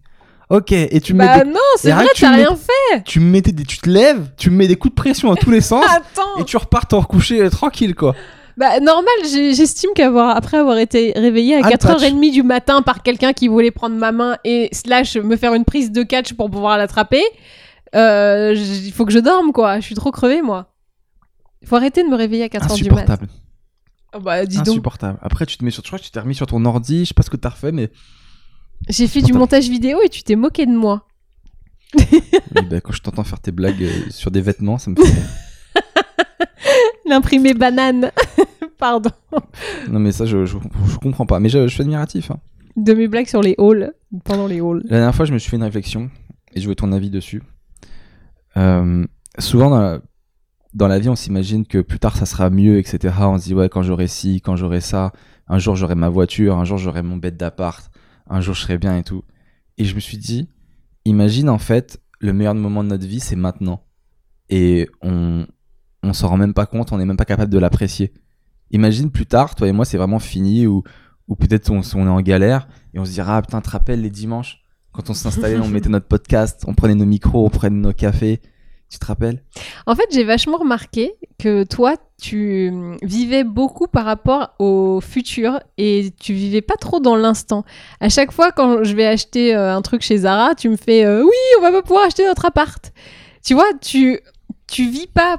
Ok, 0.50 0.72
et 0.72 1.02
tu 1.02 1.14
mets 1.14 1.26
Bah 1.26 1.44
des- 1.44 1.50
non, 1.50 1.60
c'est 1.78 1.92
vrai, 1.92 2.06
t'as 2.18 2.30
mets- 2.32 2.46
rien 2.46 2.56
fait. 2.56 3.04
tu 3.06 3.20
mettais 3.20 3.52
des, 3.52 3.64
tu 3.64 3.78
te 3.80 3.90
lèves, 3.90 4.30
tu 4.38 4.50
me 4.52 4.58
mets 4.58 4.68
des 4.68 4.76
coups 4.76 4.94
de 4.94 5.02
pression 5.02 5.30
dans 5.30 5.36
tous 5.36 5.50
les 5.52 5.62
sens. 5.62 5.84
Attends. 5.90 6.38
Et 6.40 6.44
tu 6.46 6.58
repars 6.58 6.88
t'en 6.88 7.00
recoucher 7.00 7.42
euh, 7.42 7.50
tranquille 7.50 7.96
quoi. 7.96 8.14
Bah 8.56 8.80
normal, 8.80 9.14
j'estime 9.24 9.90
qu'avoir 9.96 10.36
après 10.38 10.58
avoir 10.58 10.78
été 10.78 11.14
réveillée 11.16 11.56
à 11.56 11.66
Al 11.66 11.78
Patch. 11.80 12.04
4h30 12.04 12.32
du 12.32 12.44
matin 12.44 12.84
par 12.84 13.02
quelqu'un 13.02 13.34
qui 13.34 13.48
voulait 13.48 13.72
prendre 13.72 13.96
ma 13.96 14.12
main 14.12 14.38
et 14.44 14.70
slash 14.74 15.16
me 15.18 15.38
faire 15.38 15.56
une 15.56 15.66
prise 15.66 15.92
de 15.92 16.04
catch 16.04 16.34
pour 16.34 16.52
pouvoir 16.52 16.78
l'attraper, 16.78 17.24
euh, 17.96 18.54
il 18.56 18.92
faut 18.92 19.06
que 19.06 19.12
je 19.14 19.20
dorme 19.20 19.54
quoi. 19.54 19.80
Je 19.80 19.86
suis 19.86 19.96
trop 19.96 20.12
crevée 20.12 20.42
moi. 20.44 20.68
Il 21.64 21.68
faut 21.68 21.78
arrêter 21.78 22.04
de 22.04 22.10
me 22.10 22.16
réveiller 22.16 22.44
à 22.44 22.48
4h 22.48 22.76
du 22.76 22.92
matin. 22.92 23.18
Insupportable. 24.14 24.16
Oh, 24.16 24.20
bah 24.20 24.46
dis 24.46 24.58
donc, 24.58 24.68
Insupportable. 24.70 25.20
Après 25.22 25.46
tu 25.46 25.58
te 25.58 25.64
mets 25.66 25.72
sur, 25.72 25.84
je 25.84 25.88
crois 25.90 26.00
que 26.00 26.04
tu 26.04 26.12
t'es 26.12 26.20
remis 26.20 26.36
sur 26.36 26.48
ton 26.48 26.64
ordi, 26.66 27.02
je 27.06 27.10
sais 27.10 27.14
pas 27.14 27.24
ce 27.24 27.30
que 27.30 27.38
t'as 27.38 27.50
refait 27.50 27.72
mais 27.72 27.92
j'ai 28.90 29.08
fait 29.08 29.22
du 29.22 29.34
montage 29.34 29.70
vidéo 29.70 30.00
et 30.04 30.10
tu 30.10 30.24
t'es 30.24 30.36
moqué 30.36 30.66
de 30.66 30.76
moi. 30.76 31.08
oui, 31.98 32.22
bah, 32.70 32.82
quand 32.82 32.92
je 32.92 33.02
t'entends 33.02 33.24
faire 33.24 33.40
tes 33.40 33.52
blagues 33.52 33.84
euh, 33.84 34.10
sur 34.10 34.32
des 34.32 34.42
vêtements, 34.42 34.78
ça 34.78 34.92
me 34.92 34.96
fait. 34.96 35.04
L'imprimé 37.06 37.54
banane. 37.54 38.12
Pardon. 38.78 39.12
non 39.90 40.00
mais 40.00 40.12
ça 40.12 40.26
je, 40.26 40.46
je, 40.46 40.58
je 40.90 40.98
comprends 40.98 41.26
pas. 41.26 41.40
Mais 41.40 41.50
je, 41.50 41.68
je 41.68 41.74
suis 41.74 41.82
admiratif. 41.82 42.32
hein. 42.32 42.40
De 42.76 42.94
mes 42.94 43.08
blagues 43.08 43.28
sur 43.28 43.42
les 43.42 43.56
halls, 43.60 43.94
pendant 44.26 44.48
les 44.48 44.60
halls. 44.60 44.82
La 44.86 44.98
dernière 44.98 45.16
fois 45.16 45.26
je 45.26 45.34
me 45.34 45.38
suis 45.38 45.50
fait 45.50 45.58
une 45.58 45.64
réflexion 45.64 46.10
et 46.54 46.60
je 46.62 46.68
veux 46.68 46.76
ton 46.76 46.92
avis 46.92 47.10
dessus. 47.10 47.42
Euh, 48.58 49.06
souvent 49.40 49.70
dans 49.70 49.80
la, 49.80 50.00
dans 50.74 50.88
la 50.88 51.00
vie 51.00 51.10
on 51.10 51.16
s'imagine 51.16 51.66
que 51.66 51.80
plus 51.80 52.00
tard 52.00 52.16
ça 52.18 52.26
sera 52.26 52.50
mieux 52.50 52.78
etc. 52.78 53.14
On 53.20 53.38
se 53.38 53.44
dit 53.46 53.54
ouais 53.54 53.70
quand 53.70 53.84
j'aurai 53.84 54.08
ci, 54.08 54.42
quand 54.42 54.56
j'aurai 54.56 54.82
ça, 54.82 55.12
un 55.48 55.60
jour 55.60 55.76
j'aurai 55.76 55.96
ma 55.96 56.10
voiture, 56.10 56.58
un 56.58 56.66
jour 56.66 56.78
j'aurai 56.78 57.04
mon 57.04 57.18
bête 57.18 57.38
d'appart, 57.38 57.92
un 58.30 58.42
jour 58.42 58.56
je 58.56 58.62
serai 58.62 58.78
bien 58.78 58.98
et 58.98 59.04
tout. 59.04 59.24
Et 59.78 59.86
je 59.86 59.96
me 59.96 60.00
suis 60.00 60.18
dit, 60.18 60.50
imagine 61.06 61.50
en 61.50 61.58
fait, 61.58 62.02
le 62.20 62.34
meilleur 62.34 62.56
moment 62.56 62.84
de 62.84 62.90
notre 62.90 63.06
vie, 63.06 63.20
c'est 63.20 63.36
maintenant. 63.36 63.84
Et 64.50 64.88
on, 65.02 65.46
on 66.04 66.14
s'en 66.14 66.28
rend 66.28 66.38
même 66.38 66.54
pas 66.54 66.66
compte, 66.66 66.92
on 66.92 66.98
n'est 66.98 67.06
même 67.06 67.18
pas 67.18 67.26
capable 67.26 67.52
de 67.52 67.58
l'apprécier. 67.58 68.14
Imagine 68.72 69.12
plus 69.12 69.26
tard, 69.26 69.56
toi 69.56 69.68
et 69.68 69.72
moi, 69.72 69.86
c'est 69.86 69.98
vraiment 69.98 70.20
fini, 70.20 70.68
ou, 70.68 70.84
ou 71.28 71.36
peut-être 71.36 71.70
on, 71.70 71.82
on 71.96 72.06
est 72.06 72.10
en 72.10 72.22
galère, 72.22 72.68
et 72.94 73.00
on 73.00 73.06
se 73.06 73.12
dira, 73.12 73.38
ah 73.38 73.42
putain, 73.42 73.62
te 73.62 73.70
rappelles 73.70 74.02
les 74.02 74.10
dimanches, 74.10 74.64
quand 74.92 75.10
on 75.10 75.14
s'installait, 75.14 75.58
on 75.58 75.68
mettait 75.70 75.90
notre 75.90 76.08
podcast, 76.08 76.64
on 76.68 76.74
prenait 76.74 76.96
nos 76.96 77.06
micros, 77.06 77.46
on 77.46 77.50
prenait 77.50 77.76
nos 77.76 77.94
cafés. 77.94 78.42
Tu 78.94 79.00
te 79.00 79.06
rappelles? 79.08 79.42
En 79.88 79.96
fait, 79.96 80.06
j'ai 80.12 80.24
vachement 80.24 80.58
remarqué 80.58 81.14
que 81.40 81.64
toi, 81.64 81.96
tu 82.22 82.72
vivais 83.02 83.44
beaucoup 83.44 83.88
par 83.88 84.06
rapport 84.06 84.50
au 84.60 85.02
futur 85.02 85.60
et 85.80 86.12
tu 86.20 86.34
vivais 86.34 86.62
pas 86.62 86.76
trop 86.76 87.00
dans 87.00 87.16
l'instant. 87.16 87.66
À 88.00 88.10
chaque 88.10 88.32
fois, 88.32 88.52
quand 88.52 88.84
je 88.84 88.96
vais 88.96 89.08
acheter 89.08 89.56
euh, 89.56 89.76
un 89.76 89.82
truc 89.82 90.04
chez 90.04 90.18
Zara, 90.20 90.54
tu 90.54 90.70
me 90.70 90.76
fais 90.76 91.06
euh, 91.06 91.24
Oui, 91.24 91.32
on 91.58 91.64
va 91.64 91.72
pas 91.72 91.82
pouvoir 91.82 92.06
acheter 92.06 92.24
notre 92.24 92.46
appart. 92.46 92.94
Tu 93.44 93.56
vois, 93.56 93.66
tu, 93.82 94.20
tu 94.72 94.88
vis 94.88 95.08
pas 95.08 95.38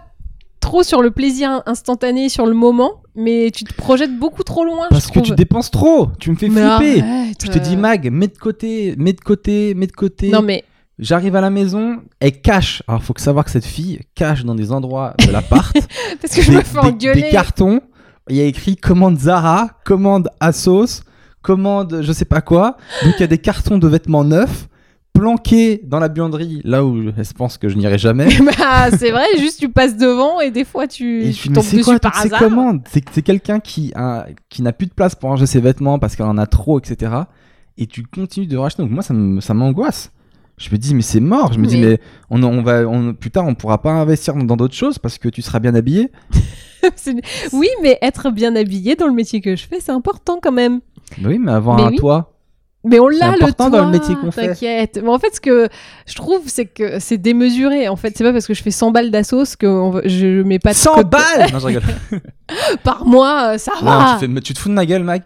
trop 0.59 0.83
sur 0.83 1.01
le 1.01 1.13
plaisir 1.13 1.63
instantané, 1.67 2.29
sur 2.29 2.47
le 2.47 2.55
moment, 2.55 3.03
mais 3.15 3.53
tu 3.55 3.63
te 3.63 3.73
projettes 3.73 4.19
beaucoup 4.19 4.43
trop 4.43 4.65
loin. 4.65 4.89
Parce 4.91 5.05
je 5.05 5.09
que 5.11 5.21
trouve. 5.21 5.29
tu 5.29 5.35
dépenses 5.37 5.71
trop. 5.71 6.09
Tu 6.19 6.29
me 6.33 6.35
fais 6.37 6.49
Mais 6.49 6.61
flipper. 6.77 7.03
arrête, 7.03 7.37
Je 7.41 7.51
te 7.53 7.59
dis, 7.61 7.77
euh. 7.77 7.79
Mag, 7.79 8.11
mets 8.11 8.27
de 8.27 8.37
côté, 8.37 8.97
mets 8.99 9.13
de 9.13 9.21
côté, 9.21 9.75
mets 9.75 9.87
de 9.87 9.93
côté. 9.93 10.31
Non, 10.31 10.43
mais 10.43 10.65
J'arrive 10.99 11.35
à 11.35 11.41
la 11.41 11.51
maison, 11.51 12.03
elle 12.21 12.41
cache. 12.41 12.83
Alors, 12.87 13.03
faut 13.03 13.15
que 13.15 13.21
savoir 13.21 13.45
que 13.45 13.51
cette 13.51 13.65
fille 13.65 14.01
cache 14.15 14.45
dans 14.45 14.55
des 14.55 14.71
endroits 14.71 15.15
de 15.27 15.31
l'appart 15.33 15.75
parce 16.23 16.35
que 16.35 16.43
je 16.43 16.51
des, 16.51 16.57
me 16.59 16.63
fais 16.63 16.81
des- 16.81 16.87
engueuler. 16.87 17.23
des 17.23 17.29
cartons. 17.31 17.81
Il 18.31 18.37
y 18.37 18.41
a 18.41 18.45
écrit 18.45 18.77
commande 18.77 19.19
Zara, 19.19 19.71
commande 19.85 20.31
Asos, 20.41 21.03
commande 21.43 22.01
je 22.03 22.13
sais 22.13 22.25
pas 22.25 22.41
quoi. 22.41 22.77
Donc, 23.03 23.15
il 23.19 23.21
y 23.21 23.25
a 23.25 23.27
des 23.29 23.39
cartons 23.39 23.79
de 23.79 23.89
vêtements 23.89 24.25
neufs 24.25 24.69
planqués 25.13 25.81
dans 25.85 26.01
la 26.01 26.09
buanderie, 26.09 26.61
là 26.65 26.85
où 26.85 27.13
elle 27.17 27.25
se 27.25 27.35
pense 27.35 27.57
que 27.59 27.69
je 27.69 27.77
n'irai 27.77 27.99
jamais. 27.99 28.27
bah, 28.59 28.91
c'est 28.97 29.11
vrai, 29.13 29.27
juste 29.39 29.61
tu 29.61 29.69
passes 29.69 29.97
devant 29.97 30.41
et 30.41 30.51
des 30.51 30.65
fois 30.65 30.89
tu, 30.89 31.23
Et 31.25 31.33
je 31.33 31.43
tu 31.43 31.49
tombes 31.53 31.63
dessus 31.65 31.83
quoi 31.85 31.99
par 32.01 32.13
toutes 32.13 32.23
ces 32.23 32.27
hasard. 32.29 32.41
commandes? 32.41 32.83
C'est 32.91 33.05
c'est 33.13 33.23
quelqu'un 33.23 33.61
qui, 33.61 33.93
a- 33.95 34.27
qui 34.49 34.63
n'a 34.63 34.73
plus 34.73 34.87
de 34.87 34.93
place 34.93 35.15
pour 35.15 35.31
ranger 35.31 35.47
ses 35.47 35.61
vêtements 35.61 35.99
parce 36.01 36.17
qu'elle 36.17 36.27
en 36.27 36.39
a 36.39 36.47
trop, 36.47 36.79
etc. 36.81 37.13
Et 37.79 37.87
tu 37.87 38.03
continues 38.05 38.47
de 38.47 38.57
racheter. 38.57 38.83
Donc 38.83 38.91
moi, 38.91 39.03
ça 39.03 39.55
m'angoisse. 39.55 40.11
Je 40.57 40.71
me 40.71 40.77
dis, 40.79 40.95
mais 40.95 41.03
c'est 41.03 41.21
mort. 41.21 41.53
Je 41.53 41.59
me 41.59 41.67
dis, 41.67 41.79
Mais- 41.79 41.99
on, 42.31 42.43
on 42.43 42.63
va, 42.63 42.87
on, 42.89 43.13
plus 43.15 43.31
tard, 43.31 43.45
on 43.47 43.55
pourra 43.55 43.83
pas 43.83 43.91
investir 43.91 44.35
dans 44.35 44.57
d'autres 44.57 44.75
choses 44.75 44.99
parce 44.99 45.19
que 45.19 45.29
tu 45.29 45.43
seras 45.43 45.59
bien 45.59 45.75
habillé. 45.75 46.11
Oui, 47.55 47.69
mais 47.83 47.99
être 48.03 48.31
bien 48.31 48.55
habillé 48.57 48.95
dans 48.95 49.07
le 49.07 49.15
métier 49.15 49.41
que 49.41 49.57
je 49.57 49.67
fais, 49.67 49.81
c'est 49.81 49.91
important 49.91 50.39
quand 50.43 50.53
même. 50.53 50.81
Oui, 51.25 51.39
mais 51.39 51.53
avoir 51.53 51.77
Mais 51.77 51.83
un 51.85 51.89
oui. 51.89 51.97
toit. 51.97 52.31
Mais 52.87 53.01
on 53.01 53.09
l'a 53.09 53.29
le 53.29 53.43
important 53.43 53.71
toit. 53.71 53.79
dans 53.81 53.87
le 53.87 53.93
métier 53.93 54.15
qu'on 54.17 54.31
fait. 54.31 54.49
T'inquiète. 54.49 55.01
Mais 55.03 55.09
en 55.09 55.19
fait, 55.19 55.35
ce 55.35 55.41
que 55.41 55.71
je 56.07 56.15
trouve, 56.15 56.43
c'est 56.45 56.67
que 56.67 56.99
c'est 57.01 57.17
démesuré. 57.17 57.89
En 57.89 57.97
fait, 57.97 58.13
c'est 58.15 58.23
pas 58.25 58.33
parce 58.35 58.47
que 58.47 58.53
je 58.53 58.63
fais 58.63 58.71
100 58.71 58.91
balles 58.91 59.11
d'assos 59.11 59.57
que 59.59 60.03
je 60.05 60.43
mets 60.43 60.59
pas 60.59 60.73
de 60.73 60.77
100 60.77 60.95
code 60.97 61.09
balles 61.09 61.47
Non, 61.55 61.59
je 61.59 61.67
rigole. 61.67 61.83
par 62.83 63.07
mois. 63.07 63.55
euh, 63.55 63.59
Ça 63.59 63.73
Non, 63.81 63.87
va. 63.87 64.17
tu, 64.21 64.27
fais- 64.31 64.41
tu 64.43 64.53
te 64.53 64.59
fous 64.59 64.69
de 64.69 64.75
ma 64.75 64.85
gueule, 64.85 65.05
Mag 65.05 65.23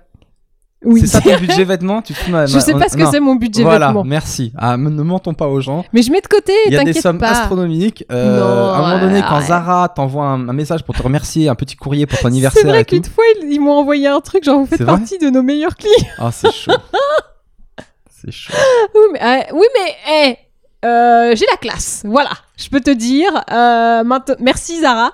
Oui. 0.84 1.00
C'est 1.00 1.06
ça 1.08 1.20
ton 1.20 1.36
budget 1.40 1.64
vêtements? 1.64 2.02
Tu 2.02 2.14
ma 2.30 2.46
Je 2.46 2.58
sais 2.60 2.72
pas 2.72 2.88
ce 2.88 2.96
que 2.96 3.04
c'est 3.10 3.18
mon 3.18 3.34
budget 3.34 3.62
Voilà, 3.64 3.88
vêtements. 3.88 4.04
merci. 4.04 4.52
Ah, 4.56 4.76
ne 4.76 4.88
mentons 5.02 5.34
pas 5.34 5.48
aux 5.48 5.60
gens. 5.60 5.84
Mais 5.92 6.02
je 6.02 6.12
mets 6.12 6.20
de 6.20 6.28
côté. 6.28 6.52
Il 6.66 6.72
y 6.72 6.76
a 6.76 6.84
des 6.84 6.92
sommes 6.92 7.18
pas. 7.18 7.30
astronomiques. 7.30 8.04
Euh, 8.12 8.38
Non, 8.38 8.72
à 8.72 8.76
un 8.76 8.80
moment 8.94 9.00
donné, 9.06 9.20
quand. 9.28 9.40
Zara 9.40 9.88
t'envoie 9.88 10.24
un, 10.26 10.48
un 10.48 10.52
message 10.52 10.84
pour 10.84 10.94
te 10.94 11.02
remercier, 11.02 11.48
un 11.48 11.54
petit 11.56 11.74
courrier 11.76 12.06
pour 12.06 12.18
ton 12.18 12.22
C'est 12.22 12.28
anniversaire 12.28 12.64
vrai 12.66 12.82
et 12.82 12.84
tout. 12.84 12.94
qu'une 12.94 13.04
fois, 13.04 13.24
ils, 13.42 13.52
ils 13.54 13.60
m'ont 13.60 13.72
envoyé 13.78 14.06
un 14.06 14.20
truc, 14.20 14.44
genre 14.44 14.58
vous 14.60 14.66
faites 14.66 14.78
C'est 14.78 14.84
vrai 14.84 14.96
partie 14.98 15.18
de 15.18 15.30
nos 15.30 15.42
meilleurs 15.42 15.74
clients. 15.74 15.92
Ah, 16.18 16.30
c'est 16.32 16.52
chaud. 16.52 16.72
c'est 18.10 18.30
chaud. 18.32 18.52
Oui, 18.94 19.00
mais, 19.14 19.20
euh, 19.22 19.42
oui, 19.54 19.66
mais 19.74 19.96
eh, 20.28 20.86
euh, 20.86 21.34
j'ai 21.34 21.46
la 21.50 21.56
classe. 21.56 22.02
Voilà, 22.04 22.30
je 22.56 22.68
peux 22.68 22.80
te 22.80 22.90
dire. 22.90 23.30
Euh, 23.50 24.04
Merci 24.40 24.80
Zara. 24.80 25.12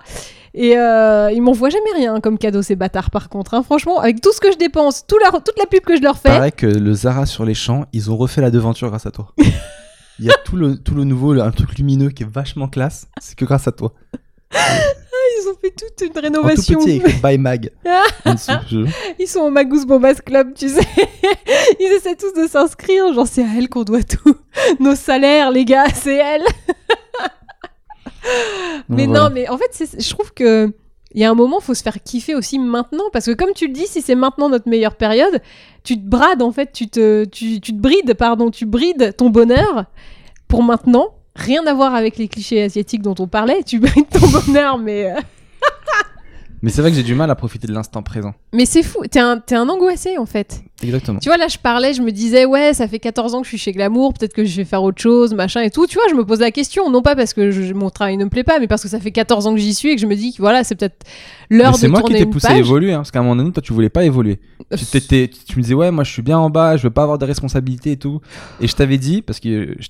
Et 0.56 0.78
euh, 0.78 1.32
ils 1.32 1.42
m'envoient 1.42 1.68
jamais 1.70 1.90
rien 1.96 2.20
comme 2.20 2.38
cadeau 2.38 2.62
ces 2.62 2.76
bâtards 2.76 3.10
par 3.10 3.28
contre. 3.28 3.54
hein. 3.54 3.62
Franchement, 3.64 3.98
avec 3.98 4.20
tout 4.20 4.32
ce 4.32 4.40
que 4.40 4.52
je 4.52 4.56
dépense, 4.56 5.04
tout 5.06 5.18
la- 5.18 5.32
toute 5.32 5.58
la 5.58 5.66
pub 5.66 5.80
que 5.84 5.96
je 5.96 6.02
leur 6.02 6.16
fais, 6.16 6.28
Paraît 6.28 6.52
que 6.52 6.66
le 6.66 6.92
Zara 6.94 7.26
sur 7.26 7.44
les 7.44 7.54
champs, 7.54 7.86
ils 7.92 8.10
ont 8.10 8.16
refait 8.16 8.40
la 8.40 8.50
devanture 8.52 8.88
grâce 8.88 9.06
à 9.06 9.10
toi. 9.10 9.32
Il 10.20 10.26
y 10.26 10.30
a 10.30 10.34
tout 10.44 10.54
le, 10.56 10.76
tout 10.76 10.94
le 10.94 11.02
nouveau, 11.02 11.32
un 11.40 11.50
truc 11.50 11.76
lumineux 11.76 12.10
qui 12.10 12.22
est 12.22 12.30
vachement 12.30 12.68
classe. 12.68 13.08
C'est 13.20 13.34
que 13.36 13.44
grâce 13.44 13.66
à 13.66 13.72
toi. 13.72 13.92
ils 14.52 15.48
ont 15.48 15.56
fait 15.60 15.72
toute 15.76 16.00
une 16.02 16.10
En 16.10 16.12
tout 16.12 16.20
rénovation. 16.20 16.78
petit, 16.78 16.90
écrit 16.98 17.20
by 17.20 17.36
Mag. 17.36 17.70
Ils 19.18 19.26
sont 19.26 19.40
au 19.40 19.50
Magous 19.50 19.84
Bombas 19.86 20.14
Club, 20.24 20.54
tu 20.54 20.68
sais. 20.68 20.86
Ils 21.80 21.92
essaient 21.96 22.14
tous 22.14 22.32
de 22.40 22.46
s'inscrire. 22.46 23.12
Genre, 23.12 23.26
c'est 23.26 23.42
à 23.42 23.48
elle 23.58 23.68
qu'on 23.68 23.82
doit 23.82 24.04
tout. 24.04 24.36
Nos 24.78 24.94
salaires, 24.94 25.50
les 25.50 25.64
gars, 25.64 25.86
c'est 25.92 26.14
elle. 26.16 26.44
Mais 28.88 29.06
Voilà. 29.06 29.24
non, 29.24 29.30
mais 29.32 29.48
en 29.48 29.58
fait, 29.58 29.96
je 29.98 30.10
trouve 30.10 30.32
que. 30.32 30.72
Il 31.16 31.20
y 31.20 31.24
a 31.24 31.30
un 31.30 31.34
moment, 31.34 31.60
faut 31.60 31.74
se 31.74 31.82
faire 31.84 32.02
kiffer 32.02 32.34
aussi 32.34 32.58
maintenant, 32.58 33.04
parce 33.12 33.26
que 33.26 33.30
comme 33.30 33.52
tu 33.54 33.68
le 33.68 33.72
dis, 33.72 33.86
si 33.86 34.02
c'est 34.02 34.16
maintenant 34.16 34.48
notre 34.48 34.68
meilleure 34.68 34.96
période, 34.96 35.40
tu 35.84 35.96
te 35.96 36.04
brades 36.04 36.42
en 36.42 36.50
fait, 36.50 36.72
tu 36.72 36.88
te, 36.88 37.24
tu, 37.26 37.60
tu 37.60 37.72
te 37.72 37.80
brides, 37.80 38.14
pardon, 38.14 38.50
tu 38.50 38.66
brides 38.66 39.14
ton 39.16 39.30
bonheur 39.30 39.84
pour 40.48 40.64
maintenant. 40.64 41.14
Rien 41.36 41.64
à 41.68 41.72
voir 41.74 41.94
avec 41.94 42.16
les 42.16 42.26
clichés 42.26 42.64
asiatiques 42.64 43.02
dont 43.02 43.14
on 43.20 43.28
parlait, 43.28 43.62
tu 43.62 43.78
brides 43.78 44.08
ton 44.08 44.26
bonheur, 44.26 44.76
mais 44.76 45.12
euh, 45.12 45.14
Mais 46.64 46.70
c'est 46.70 46.80
vrai 46.80 46.90
que 46.90 46.96
j'ai 46.96 47.02
du 47.02 47.14
mal 47.14 47.30
à 47.30 47.34
profiter 47.34 47.66
de 47.66 47.74
l'instant 47.74 48.02
présent. 48.02 48.32
mais 48.54 48.64
c'est 48.64 48.82
fou. 48.82 49.00
T'es 49.10 49.20
un, 49.20 49.42
un 49.52 49.68
angoissé 49.68 50.16
en 50.16 50.24
fait. 50.24 50.62
Exactement. 50.82 51.18
Tu 51.18 51.28
vois, 51.28 51.36
là, 51.36 51.46
je 51.48 51.58
parlais, 51.58 51.92
je 51.92 52.00
me 52.00 52.10
disais, 52.10 52.46
ouais, 52.46 52.72
ça 52.72 52.88
fait 52.88 52.98
14 52.98 53.34
ans 53.34 53.40
que 53.40 53.44
je 53.44 53.50
suis 53.50 53.58
chez 53.58 53.72
Glamour, 53.72 54.14
peut-être 54.14 54.32
que 54.32 54.44
je 54.46 54.56
vais 54.56 54.64
faire 54.64 54.82
autre 54.82 55.00
chose, 55.00 55.34
machin 55.34 55.60
et 55.60 55.70
tout. 55.70 55.86
Tu 55.86 55.94
vois, 55.96 56.04
je 56.08 56.14
me 56.14 56.24
pose 56.24 56.40
la 56.40 56.50
question, 56.50 56.90
non 56.90 57.02
pas 57.02 57.14
parce 57.14 57.34
que 57.34 57.50
je- 57.50 57.74
mon 57.74 57.90
travail 57.90 58.16
ne 58.16 58.24
me 58.24 58.30
plaît 58.30 58.44
pas, 58.44 58.58
mais 58.60 58.66
parce 58.66 58.82
que 58.82 58.88
ça 58.88 58.98
fait 58.98 59.10
14 59.12 59.46
ans 59.46 59.52
que 59.54 59.60
j'y 59.60 59.74
suis 59.74 59.90
et 59.90 59.94
que 59.94 60.00
je 60.00 60.06
me 60.06 60.16
dis 60.16 60.32
que 60.32 60.38
voilà, 60.38 60.64
c'est 60.64 60.74
peut-être 60.74 61.04
l'heure 61.50 61.72
de 61.72 61.76
c'est 61.76 61.88
moi 61.88 62.00
qui 62.00 62.06
tourner 62.06 62.24
t'ai 62.24 62.30
poussé 62.30 62.46
à 62.46 62.56
évoluer, 62.56 62.92
hein, 62.94 62.98
parce 62.98 63.10
qu'à 63.10 63.18
un 63.18 63.22
moment 63.24 63.36
donné, 63.36 63.52
toi, 63.52 63.62
tu 63.62 63.74
voulais 63.74 63.90
pas 63.90 64.04
évoluer. 64.04 64.40
Tu, 64.74 65.56
me 65.58 65.60
disais, 65.60 65.74
ouais, 65.74 65.90
moi, 65.90 66.02
je 66.02 66.10
suis 66.12 66.22
bien 66.22 66.38
en 66.38 66.48
bas, 66.48 66.78
je 66.78 66.84
veux 66.84 66.90
pas 66.90 67.02
avoir 67.02 67.18
de 67.18 67.26
responsabilités 67.26 67.92
et 67.92 67.96
tout. 67.98 68.20
Et 68.60 68.66
je 68.68 68.74
t'avais 68.74 68.96
dit, 68.98 69.20
parce 69.20 69.38
que 69.38 69.74
je 69.78 69.88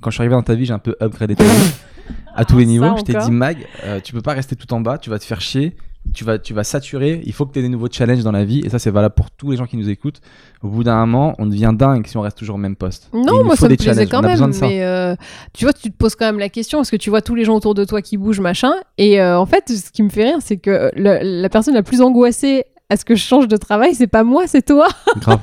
quand 0.00 0.10
je 0.10 0.14
suis 0.16 0.22
arrivé 0.22 0.34
dans 0.34 0.42
ta 0.42 0.54
vie, 0.54 0.64
j'ai 0.66 0.72
un 0.74 0.78
peu 0.78 0.94
upgradé 1.02 1.34
ta 1.34 1.44
vie 1.44 1.72
à 2.36 2.44
tous 2.44 2.58
les 2.58 2.66
niveaux. 2.66 2.84
Je 2.98 3.02
t'ai 3.02 3.14
dit, 3.14 3.30
Mag, 3.30 3.56
euh, 3.84 4.00
tu 4.00 4.12
peux 4.12 4.20
pas 4.20 4.34
rester 4.34 4.54
tout 4.54 4.72
en 4.74 4.80
bas, 4.80 4.98
tu 4.98 5.08
vas 5.10 5.18
te 5.18 5.24
faire 5.24 5.40
chier. 5.40 5.74
Tu 6.12 6.22
vas, 6.22 6.38
tu 6.38 6.54
vas 6.54 6.62
saturer, 6.64 7.22
il 7.24 7.32
faut 7.32 7.44
que 7.46 7.52
tu 7.52 7.58
aies 7.58 7.62
des 7.62 7.68
nouveaux 7.68 7.88
challenges 7.90 8.22
dans 8.22 8.30
la 8.30 8.44
vie, 8.44 8.60
et 8.64 8.68
ça 8.68 8.78
c'est 8.78 8.90
valable 8.90 9.14
pour 9.14 9.30
tous 9.32 9.50
les 9.50 9.56
gens 9.56 9.66
qui 9.66 9.76
nous 9.76 9.88
écoutent. 9.88 10.20
Au 10.62 10.68
bout 10.68 10.84
d'un 10.84 10.94
moment, 11.06 11.34
on 11.38 11.46
devient 11.46 11.72
dingue 11.74 12.06
si 12.06 12.16
on 12.16 12.20
reste 12.20 12.38
toujours 12.38 12.54
au 12.54 12.58
même 12.58 12.76
poste. 12.76 13.08
Non, 13.12 13.22
moi 13.44 13.56
ça 13.56 13.66
me 13.66 13.76
plaisait 13.84 14.06
quand 14.10 14.22
même, 14.28 14.38
mais 14.68 14.84
euh, 14.84 15.16
tu 15.54 15.64
vois, 15.64 15.72
tu 15.72 15.90
te 15.90 15.96
poses 15.96 16.14
quand 16.14 16.26
même 16.26 16.38
la 16.38 16.48
question 16.50 16.78
parce 16.78 16.90
que 16.90 16.96
tu 16.96 17.10
vois 17.10 17.20
tous 17.22 17.34
les 17.34 17.44
gens 17.44 17.54
autour 17.56 17.74
de 17.74 17.84
toi 17.84 18.00
qui 18.02 18.16
bougent, 18.16 18.40
machin. 18.40 18.72
Et 18.98 19.20
euh, 19.20 19.38
en 19.38 19.46
fait, 19.46 19.64
ce 19.68 19.90
qui 19.90 20.02
me 20.02 20.08
fait 20.08 20.24
rire, 20.24 20.38
c'est 20.40 20.56
que 20.58 20.90
le- 20.94 21.40
la 21.40 21.48
personne 21.48 21.74
la 21.74 21.82
plus 21.82 22.00
angoissée 22.00 22.64
à 22.90 22.96
ce 22.98 23.04
que 23.04 23.14
je 23.16 23.22
change 23.22 23.48
de 23.48 23.56
travail, 23.56 23.94
c'est 23.94 24.06
pas 24.06 24.22
moi, 24.24 24.46
c'est 24.46 24.62
toi. 24.64 24.86
Grave. 25.20 25.40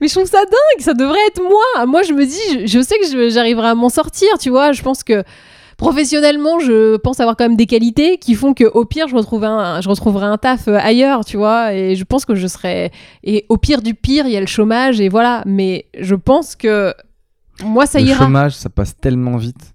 Mais 0.00 0.08
je 0.08 0.14
trouve 0.14 0.26
ça 0.28 0.38
dingue, 0.44 0.80
ça 0.80 0.92
devrait 0.92 1.24
être 1.28 1.40
moi. 1.40 1.86
Moi, 1.86 2.02
je 2.02 2.12
me 2.12 2.26
dis, 2.26 2.66
je, 2.66 2.66
je 2.66 2.80
sais 2.82 2.96
que 2.98 3.28
j'arriverai 3.30 3.68
à 3.68 3.74
m'en 3.76 3.88
sortir, 3.88 4.28
tu 4.38 4.50
vois. 4.50 4.72
Je 4.72 4.82
pense 4.82 5.04
que 5.04 5.22
professionnellement, 5.76 6.58
je 6.60 6.96
pense 6.96 7.20
avoir 7.20 7.36
quand 7.36 7.44
même 7.44 7.56
des 7.56 7.66
qualités 7.66 8.18
qui 8.18 8.34
font 8.34 8.54
que 8.54 8.64
au 8.64 8.84
pire, 8.84 9.08
je 9.08 9.16
retrouverai 9.16 9.46
un, 9.48 9.80
je 9.80 9.88
retrouverai 9.88 10.26
un 10.26 10.38
taf 10.38 10.68
euh, 10.68 10.78
ailleurs, 10.80 11.24
tu 11.24 11.36
vois. 11.36 11.72
Et 11.74 11.94
je 11.96 12.04
pense 12.04 12.24
que 12.24 12.34
je 12.34 12.46
serai. 12.46 12.92
Et 13.22 13.46
au 13.48 13.56
pire 13.56 13.82
du 13.82 13.94
pire, 13.94 14.26
il 14.26 14.32
y 14.32 14.36
a 14.36 14.40
le 14.40 14.46
chômage 14.46 15.00
et 15.00 15.08
voilà. 15.08 15.42
Mais 15.46 15.86
je 15.98 16.14
pense 16.14 16.56
que 16.56 16.94
moi, 17.62 17.86
ça 17.86 17.98
le 18.00 18.06
ira. 18.06 18.24
chômage, 18.24 18.54
ça 18.54 18.68
passe 18.68 18.96
tellement 18.96 19.36
vite. 19.36 19.72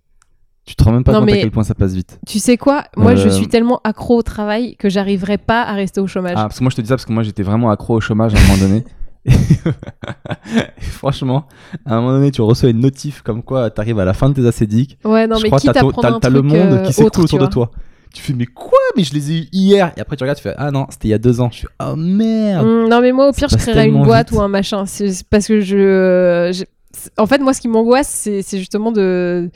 Tu 0.65 0.75
te 0.75 0.83
rends 0.83 0.91
même 0.91 1.03
pas 1.03 1.13
Non, 1.13 1.21
compte 1.21 1.29
à 1.31 1.37
quel 1.37 1.49
point 1.49 1.63
ça 1.63 1.73
passe 1.73 1.93
vite. 1.93 2.19
Tu 2.27 2.37
sais 2.37 2.55
quoi? 2.55 2.83
Moi, 2.95 3.15
je 3.15 3.27
Euh, 3.27 3.31
suis 3.31 3.47
tellement 3.47 3.81
accro 3.83 4.17
au 4.17 4.21
travail 4.21 4.75
que 4.75 4.87
j'arriverai 4.87 5.39
pas 5.39 5.63
à 5.63 5.73
rester 5.73 5.99
au 5.99 6.05
chômage. 6.05 6.33
Ah, 6.37 6.43
parce 6.43 6.59
que 6.59 6.63
moi 6.63 6.69
je 6.69 6.75
te 6.75 6.81
dis 6.81 6.87
ça 6.89 6.93
parce 6.95 7.05
que 7.05 7.11
moi 7.13 7.23
j'étais 7.23 7.41
vraiment 7.41 7.71
accro 7.71 7.95
au 7.95 7.99
chômage 8.01 8.35
à 8.35 8.37
un 8.37 8.41
moment 8.41 8.57
donné. 8.57 8.83
Franchement, 10.79 11.45
à 11.85 11.95
un 11.95 12.01
moment 12.01 12.13
donné, 12.13 12.31
tu 12.31 12.41
reçois 12.41 12.69
une 12.69 12.79
notif 12.79 13.21
comme 13.21 13.43
quoi 13.43 13.69
t'arrives 13.69 13.99
à 13.99 14.05
la 14.05 14.13
fin 14.13 14.29
de 14.29 14.33
tes 14.35 14.47
acédiques. 14.47 14.97
ouais, 15.03 15.27
non, 15.27 15.37
je 15.37 15.43
mais 15.43 15.49
crois 15.49 15.59
quitte 15.59 15.71
t'as 15.73 16.19
t'as- 16.19 16.29
le 16.29 16.41
monde 16.41 16.55
euh, 16.73 16.85
qui 16.85 16.93
s'écoule 16.93 17.23
autour 17.25 17.39
de 17.39 17.45
toi. 17.47 17.71
Tu 18.13 18.23
fais, 18.23 18.33
mais 18.33 18.47
quoi? 18.47 18.77
Mais 18.97 19.03
je 19.03 19.13
les 19.13 19.31
ai 19.31 19.35
eu 19.41 19.47
hier. 19.51 19.91
Et 19.95 20.01
après 20.01 20.15
tu 20.15 20.23
regardes, 20.23 20.37
tu 20.37 20.43
fais, 20.43 20.55
ah 20.57 20.71
non, 20.71 20.87
c'était 20.89 21.09
il 21.09 21.11
y 21.11 21.13
a 21.13 21.19
deux 21.19 21.41
ans. 21.41 21.49
Je 21.51 21.59
fais, 21.61 21.67
oh 21.79 21.95
merde. 21.95 22.65
Mm, 22.65 22.87
non, 22.89 23.01
mais 23.01 23.11
moi, 23.11 23.29
au 23.29 23.33
pire, 23.33 23.49
je 23.49 23.55
créerais 23.57 23.87
une 23.87 24.03
boîte 24.03 24.29
vite. 24.31 24.39
ou 24.39 24.41
un 24.41 24.47
machin. 24.47 24.85
C'est 24.87 25.11
parce 25.29 25.45
que 25.47 25.59
je. 25.59 26.49
je- 26.53 26.63
c'est- 26.91 27.11
En 27.19 27.27
fait, 27.27 27.37
moi, 27.39 27.53
ce 27.53 27.61
qui 27.61 27.67
m'angoisse, 27.67 28.07
c'est 28.09 28.41
c'est 28.41 28.57
justement 28.57 28.91
de. 28.91 29.51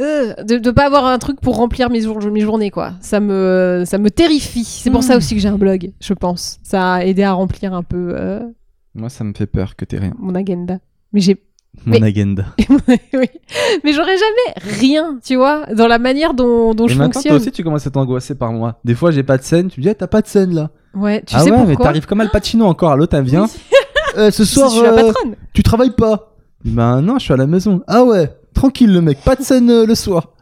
euh, 0.00 0.34
de 0.42 0.56
ne 0.58 0.70
pas 0.72 0.86
avoir 0.86 1.06
un 1.06 1.18
truc 1.18 1.40
pour 1.40 1.56
remplir 1.56 1.88
mes, 1.88 2.00
jour- 2.00 2.20
mes 2.30 2.40
journées 2.40 2.70
quoi 2.70 2.92
ça 3.00 3.18
me 3.18 3.84
ça 3.86 3.96
me 3.96 4.10
terrifie 4.10 4.62
c'est 4.64 4.90
pour 4.90 5.00
Mm. 5.00 5.04
ça 5.04 5.16
aussi 5.16 5.34
que 5.34 5.40
j'ai 5.40 5.48
un 5.48 5.56
blog 5.56 5.90
je 6.00 6.12
pense 6.12 6.58
ça 6.62 6.94
a 6.94 7.04
aidé 7.04 7.22
à 7.22 7.32
remplir 7.32 7.72
un 7.72 7.82
peu 7.82 8.12
euh, 8.14 8.40
Moi 8.96 9.08
ça 9.08 9.22
me 9.24 9.32
fait 9.34 9.46
peur 9.46 9.76
que 9.76 9.84
t'aies 9.84 9.98
rien. 9.98 10.14
mon 10.18 10.34
agenda 10.34 10.78
mais 11.12 11.20
j'ai 11.20 11.36
Mon 11.84 11.98
Mais- 12.00 12.02
agenda. 12.08 12.46
oui. 13.12 13.26
mais 13.84 13.92
j'aurais 13.92 14.16
jamais 14.16 14.76
rien 14.80 15.18
tu 15.22 15.36
vois 15.36 15.66
dans 15.74 15.86
la 15.86 15.98
manière 15.98 16.32
dont, 16.34 16.74
dont 16.74 16.88
je 16.88 16.94
maintenant 16.94 17.10
toi 17.12 17.20
fonctionne 17.22 17.36
aussi 17.36 17.52
tu 17.52 17.62
commences 17.62 17.86
à 17.86 17.90
t'angoisser 17.90 18.34
par 18.34 18.52
moi. 18.52 18.80
Des 18.84 18.94
fois 18.94 19.10
j'ai 19.10 19.22
pas 19.22 19.36
de 19.38 19.42
scène, 19.42 19.68
tu 19.68 19.80
me 19.80 19.82
dis, 19.84 19.90
eh, 19.90 19.94
t'as 19.94 20.06
pas 20.06 20.22
de 20.22 20.26
scène 20.26 20.54
là. 20.54 20.70
ouais 20.94 21.22
tu 21.26 21.34
ah 21.36 21.40
sais 21.42 21.50
ouais, 21.50 21.66
mais 21.66 21.76
t'arrives 21.76 22.06
comme 22.06 22.20
Al 22.20 22.30
Pacino 22.30 22.64
encore. 22.66 22.96
L'autre 22.96 23.16
elle 23.16 23.24
vient. 23.24 23.46
Euh, 24.18 24.30
ce 24.30 24.44
je 24.44 24.48
soir, 24.48 24.70
suis 24.70 24.80
euh, 24.80 25.12
tu 25.52 25.62
travailles 25.62 25.94
pas 25.94 26.34
Ben 26.64 27.02
non, 27.02 27.18
je 27.18 27.24
suis 27.24 27.34
à 27.34 27.36
la 27.36 27.46
maison. 27.46 27.82
Ah 27.86 28.02
ouais, 28.02 28.30
tranquille 28.54 28.90
le 28.90 29.02
mec, 29.02 29.18
pas 29.22 29.36
de 29.36 29.42
scène 29.42 29.68
euh, 29.68 29.84
le 29.84 29.94
soir. 29.94 30.32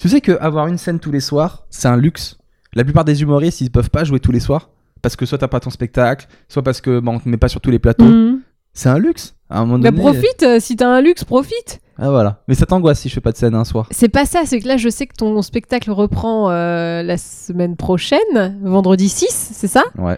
Tu 0.00 0.08
sais 0.08 0.20
que 0.20 0.32
avoir 0.40 0.66
une 0.66 0.78
scène 0.78 0.98
tous 0.98 1.12
les 1.12 1.20
soirs, 1.20 1.64
c'est 1.70 1.86
un 1.86 1.96
luxe. 1.96 2.38
La 2.74 2.82
plupart 2.82 3.04
des 3.04 3.22
humoristes, 3.22 3.60
ils 3.60 3.70
peuvent 3.70 3.90
pas 3.90 4.02
jouer 4.02 4.18
tous 4.18 4.32
les 4.32 4.40
soirs 4.40 4.70
parce 5.02 5.16
que 5.16 5.26
soit 5.26 5.38
t'as 5.38 5.48
pas 5.48 5.60
ton 5.60 5.70
spectacle, 5.70 6.26
soit 6.48 6.62
parce 6.62 6.80
que 6.80 7.00
bah, 7.00 7.12
on 7.14 7.18
te 7.18 7.28
met 7.28 7.36
pas 7.36 7.48
sur 7.48 7.60
tous 7.60 7.70
les 7.70 7.78
plateaux. 7.78 8.04
Mhm. 8.04 8.40
C'est 8.74 8.88
un 8.88 8.98
luxe. 8.98 9.34
À 9.50 9.58
un 9.58 9.66
moment 9.66 9.78
Bah, 9.80 9.90
donné. 9.90 10.00
profite, 10.02 10.42
euh, 10.44 10.58
si 10.60 10.76
t'as 10.76 10.88
un 10.88 11.02
luxe, 11.02 11.24
profite. 11.24 11.80
Ah 11.98 12.08
voilà. 12.10 12.40
Mais 12.48 12.54
ça 12.54 12.64
t'angoisse 12.64 13.00
si 13.00 13.10
je 13.10 13.14
fais 13.14 13.20
pas 13.20 13.32
de 13.32 13.36
scène 13.36 13.54
un 13.54 13.64
soir. 13.64 13.86
C'est 13.90 14.08
pas 14.08 14.24
ça, 14.24 14.42
c'est 14.46 14.60
que 14.60 14.66
là, 14.66 14.78
je 14.78 14.88
sais 14.88 15.06
que 15.06 15.14
ton 15.14 15.42
spectacle 15.42 15.90
reprend 15.90 16.50
euh, 16.50 17.02
la 17.02 17.18
semaine 17.18 17.76
prochaine, 17.76 18.58
vendredi 18.62 19.10
6, 19.10 19.26
c'est 19.52 19.66
ça? 19.68 19.84
Ouais. 19.98 20.16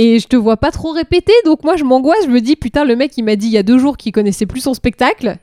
Et 0.00 0.18
je 0.20 0.28
te 0.28 0.36
vois 0.36 0.58
pas 0.58 0.70
trop 0.70 0.92
répéter, 0.92 1.32
donc 1.44 1.64
moi 1.64 1.74
je 1.76 1.82
m'angoisse, 1.82 2.24
je 2.24 2.28
me 2.30 2.40
dis 2.40 2.54
putain, 2.54 2.84
le 2.84 2.94
mec 2.94 3.16
il 3.16 3.24
m'a 3.24 3.34
dit 3.34 3.46
il 3.46 3.52
y 3.52 3.58
a 3.58 3.64
deux 3.64 3.78
jours 3.78 3.96
qu'il 3.96 4.12
connaissait 4.12 4.46
plus 4.46 4.60
son 4.60 4.72
spectacle. 4.74 5.38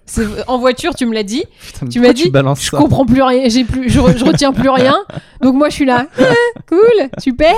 En 0.48 0.60
voiture, 0.60 0.96
tu 0.96 1.06
me 1.08 1.14
l'as 1.14 1.24
dit. 1.24 1.44
Putain, 1.74 1.88
Tu 1.88 2.00
m'as 2.00 2.14
dit, 2.14 2.32
Je 2.34 2.70
ça 2.70 2.78
comprends 2.78 3.06
plus 3.06 3.22
rien, 3.22 3.50
j'ai 3.50 3.66
plus, 3.66 3.90
je, 3.90 4.00
re- 4.00 4.16
je 4.18 4.24
retiens 4.24 4.54
plus 4.54 4.70
rien. 4.70 4.96
Donc 5.42 5.56
moi 5.56 5.68
je 5.68 5.74
suis 5.76 5.84
là, 5.86 6.08
Ah, 6.18 6.24
cool, 6.70 7.10
super. 7.18 7.54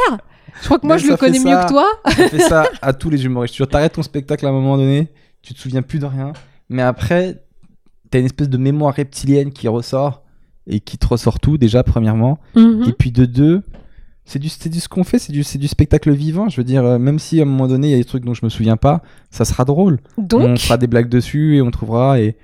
Je 0.61 0.65
crois 0.65 0.79
que 0.79 0.87
moi 0.87 0.97
je 0.97 1.05
le 1.05 1.11
ça 1.11 1.17
connais 1.17 1.39
mieux 1.39 1.45
ça. 1.45 1.63
que 1.65 1.69
toi. 1.69 1.87
On 2.05 2.11
fait 2.11 2.39
ça 2.39 2.65
à 2.81 2.93
tous 2.93 3.09
les 3.09 3.25
humoristes. 3.25 3.53
Tu 3.55 3.65
t'arrêtes 3.67 3.93
ton 3.93 4.03
spectacle 4.03 4.45
à 4.45 4.49
un 4.49 4.53
moment 4.53 4.77
donné, 4.77 5.09
tu 5.41 5.53
te 5.53 5.59
souviens 5.59 5.81
plus 5.81 5.99
de 5.99 6.05
rien, 6.05 6.33
mais 6.69 6.81
après, 6.81 7.43
t'as 8.09 8.19
une 8.19 8.25
espèce 8.25 8.49
de 8.49 8.57
mémoire 8.57 8.93
reptilienne 8.93 9.51
qui 9.51 9.67
ressort 9.67 10.23
et 10.65 10.79
qui 10.79 10.97
te 10.97 11.07
ressort 11.07 11.39
tout 11.39 11.57
déjà 11.57 11.83
premièrement. 11.83 12.39
Mhm. 12.55 12.85
Et 12.89 12.93
puis 12.93 13.11
de 13.11 13.25
deux, 13.25 13.63
c'est 14.25 14.39
du, 14.39 14.49
c'est 14.49 14.67
du 14.69 14.79
ce 14.81 14.89
qu'on 14.89 15.03
fait, 15.05 15.19
c'est 15.19 15.31
du, 15.31 15.43
du 15.43 15.67
spectacle 15.67 16.11
vivant. 16.11 16.49
Je 16.49 16.57
veux 16.57 16.65
dire, 16.65 16.83
euh, 16.83 16.99
même 16.99 17.19
si 17.19 17.39
à 17.39 17.43
un 17.43 17.45
moment 17.45 17.67
donné 17.67 17.87
il 17.87 17.91
y 17.91 17.93
a 17.93 17.97
des 17.97 18.03
trucs 18.03 18.25
dont 18.25 18.33
je 18.33 18.43
me 18.43 18.49
souviens 18.49 18.75
pas, 18.77 19.01
ça 19.31 19.45
sera 19.45 19.63
drôle. 19.63 19.99
on 20.17 20.23
Donc, 20.23 20.57
fera 20.59 20.77
des 20.77 20.87
blagues 20.87 21.09
dessus 21.09 21.55
et 21.55 21.61
on 21.61 21.71
trouvera 21.71 22.19
et, 22.19 22.35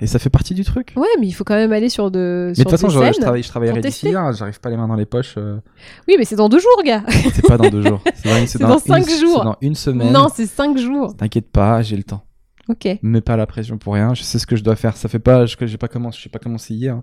et 0.00 0.06
ça 0.06 0.18
fait 0.18 0.30
partie 0.30 0.54
du 0.54 0.64
truc. 0.64 0.92
ouais, 0.96 1.06
mais 1.20 1.26
il 1.26 1.32
faut 1.32 1.44
quand 1.44 1.54
même 1.54 1.72
aller 1.72 1.88
sur 1.88 2.10
de. 2.10 2.46
Mais 2.48 2.52
de 2.52 2.62
toute 2.62 2.70
façon, 2.70 2.88
je, 2.88 2.98
je 3.12 3.20
travaille, 3.20 3.42
je 3.42 3.48
travaillerai 3.48 3.80
d'ici 3.80 4.10
là. 4.10 4.32
J'arrive 4.32 4.60
pas 4.60 4.70
les 4.70 4.76
mains 4.76 4.88
dans 4.88 4.94
les 4.94 5.06
poches. 5.06 5.34
euh, 5.38 5.58
Oui, 6.06 6.14
mais 6.18 6.24
c'est 6.24 6.36
dans 6.36 6.48
deux 6.48 6.60
jours, 6.60 6.82
gars. 6.84 7.02
c'est 7.32 7.46
pas 7.46 7.56
dans 7.56 7.68
deux 7.68 7.82
jours. 7.82 8.00
C'est 8.14 8.28
dans, 8.28 8.46
C'est 8.46 8.58
dans 8.60 8.78
cinq 8.78 9.08
une, 9.10 9.18
jours. 9.20 9.38
C'est 9.38 9.44
dans 9.44 9.56
une 9.60 9.74
semaine. 9.74 10.12
Non, 10.12 10.28
c'est 10.34 10.46
cinq 10.46 10.78
jours. 10.78 11.16
T'inquiète 11.16 11.50
pas, 11.50 11.82
j'ai 11.82 11.96
le 11.96 12.04
temps. 12.04 12.24
Ok. 12.68 12.84
Ouais, 12.84 12.98
Me 13.02 13.10
mets 13.10 13.20
pas 13.20 13.36
la 13.36 13.46
pression 13.46 13.78
pour 13.78 13.94
rien. 13.94 14.14
Je 14.14 14.22
sais 14.22 14.38
ce 14.38 14.46
que 14.46 14.54
je 14.56 14.62
dois 14.62 14.76
faire. 14.76 14.96
Ça 14.96 15.08
fait 15.08 15.18
pas, 15.18 15.46
je, 15.46 15.56
j'ai 15.62 15.78
pas 15.78 15.88
commencé, 15.88 16.18
j'ai 16.22 16.30
pas 16.30 16.38
commencé 16.38 16.74
hier. 16.74 17.00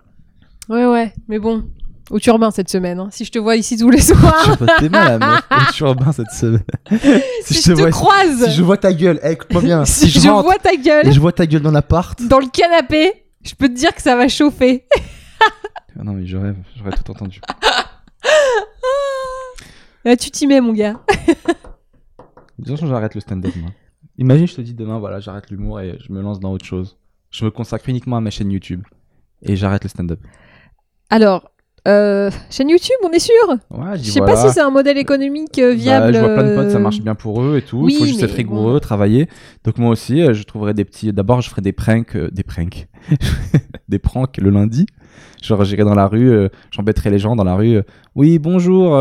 ouais, 0.69 1.13
mais 1.27 1.39
bon. 1.39 1.63
Au 2.11 2.19
turbin 2.19 2.51
cette 2.51 2.69
semaine. 2.69 2.99
hein. 2.99 3.07
Si 3.11 3.25
je 3.25 3.31
te 3.31 3.39
vois 3.39 3.55
ici 3.55 3.77
tous 3.77 3.89
les 3.89 3.99
soirs, 4.01 4.57
t'es 4.79 4.89
mal, 4.89 5.19
la 5.19 5.27
meuf. 5.27 5.41
Au 5.69 5.71
turbin 5.73 6.11
cette 6.11 6.29
semaine. 6.31 6.63
si, 7.43 7.55
je 7.61 7.73
te, 7.73 7.89
croise, 7.89 8.45
si 8.45 8.51
je 8.51 8.61
vois 8.63 8.77
ta 8.77 8.93
gueule, 8.93 9.19
eh, 9.23 9.31
écoute-moi 9.31 9.61
bien. 9.63 9.85
si, 9.85 10.01
Si, 10.01 10.09
je, 10.09 10.19
je, 10.19 10.29
rentre 10.29 10.43
vois 10.43 10.57
ta 10.59 10.75
gueule 10.75 11.07
et 11.07 11.11
je 11.11 11.19
vois 11.19 11.31
ta 11.31 11.47
gueule 11.47 11.61
dans 11.63 11.71
l'appart. 11.71 12.21
dans 12.27 12.39
le 12.39 12.47
canapé, 12.47 13.11
je 13.43 13.55
peux 13.55 13.67
te 13.67 13.73
dire 13.73 13.93
que 13.95 14.01
ça 14.01 14.15
va 14.15 14.27
chauffer. 14.27 14.85
Ah 15.97 16.03
non, 16.03 16.13
mais 16.13 16.25
je 16.27 16.37
rêve. 16.37 16.57
J'aurais 16.77 16.91
tout 16.91 17.09
entendu. 17.09 17.41
Là, 20.03 20.15
tu 20.15 20.29
t'y 20.29 20.45
mets, 20.45 20.61
mon 20.61 20.73
gars. 20.73 20.99
De 22.59 22.65
toute 22.65 22.69
façon, 22.75 22.87
j'arrête 22.87 23.15
le 23.15 23.21
stand-up, 23.21 23.55
moi. 23.55 23.71
Imagine, 24.17 24.47
je 24.47 24.55
te 24.55 24.61
dis 24.61 24.73
demain, 24.73 24.99
voilà, 24.99 25.19
j'arrête 25.19 25.49
l'humour 25.49 25.79
et 25.81 25.97
je 26.05 26.13
me 26.13 26.21
lance 26.21 26.39
dans 26.39 26.51
autre 26.51 26.65
chose. 26.65 26.97
Je 27.31 27.43
me 27.43 27.51
consacre 27.51 27.89
uniquement 27.89 28.17
à 28.17 28.21
ma 28.21 28.29
chaîne 28.29 28.51
YouTube. 28.51 28.83
Et 29.41 29.55
j'arrête 29.55 29.83
le 29.83 29.89
stand-up. 29.89 30.19
Alors, 31.09 31.49
euh, 31.87 32.29
chaîne 32.49 32.69
YouTube, 32.69 32.95
on 33.03 33.11
est 33.11 33.19
sûr 33.19 33.33
Ouais, 33.69 33.97
je 33.97 34.03
sais 34.09 34.19
voilà. 34.19 34.33
pas 34.35 34.47
si 34.47 34.53
c'est 34.53 34.61
un 34.61 34.69
modèle 34.71 34.97
économique 34.97 35.59
euh, 35.59 35.69
Bah, 35.71 35.75
viable. 35.75 36.13
je 36.13 36.19
vois 36.19 36.29
plein 36.33 36.43
de 36.43 36.55
potes, 36.55 36.69
ça 36.71 36.77
euh, 36.77 36.81
marche 36.81 37.01
bien 37.01 37.15
pour 37.15 37.43
eux 37.43 37.57
et 37.57 37.61
tout. 37.61 37.77
oui, 37.79 37.93
Il 37.93 37.99
faut 37.99 38.05
juste 38.05 38.19
mais 38.21 38.25
être 38.27 38.35
rigoureux, 38.35 38.79
travailler. 38.79 39.27
Donc 39.63 39.77
moi 39.77 39.91
aussi, 39.91 40.21
euh, 40.21 40.33
je 40.33 40.43
trouverai 40.43 40.73
des 40.73 40.85
petits. 40.85 41.13
D'abord, 41.13 41.41
je 41.41 41.49
ferai 41.49 41.61
des 41.61 41.73
pranks, 41.73 42.17
des 42.17 42.43
pranks, 42.43 42.87
des 43.89 43.99
pranks 43.99 44.37
le 44.37 44.49
lundi. 44.49 44.85
Genre, 45.41 45.63
j'irai 45.63 45.83
dans 45.83 45.95
la 45.95 46.07
rue, 46.07 46.49
j'embêterai 46.71 47.11
les 47.11 47.19
gens 47.19 47.35
dans 47.35 47.43
la 47.43 47.55
rue. 47.55 47.79
oui, 48.15 48.39
bonjour, 48.39 48.99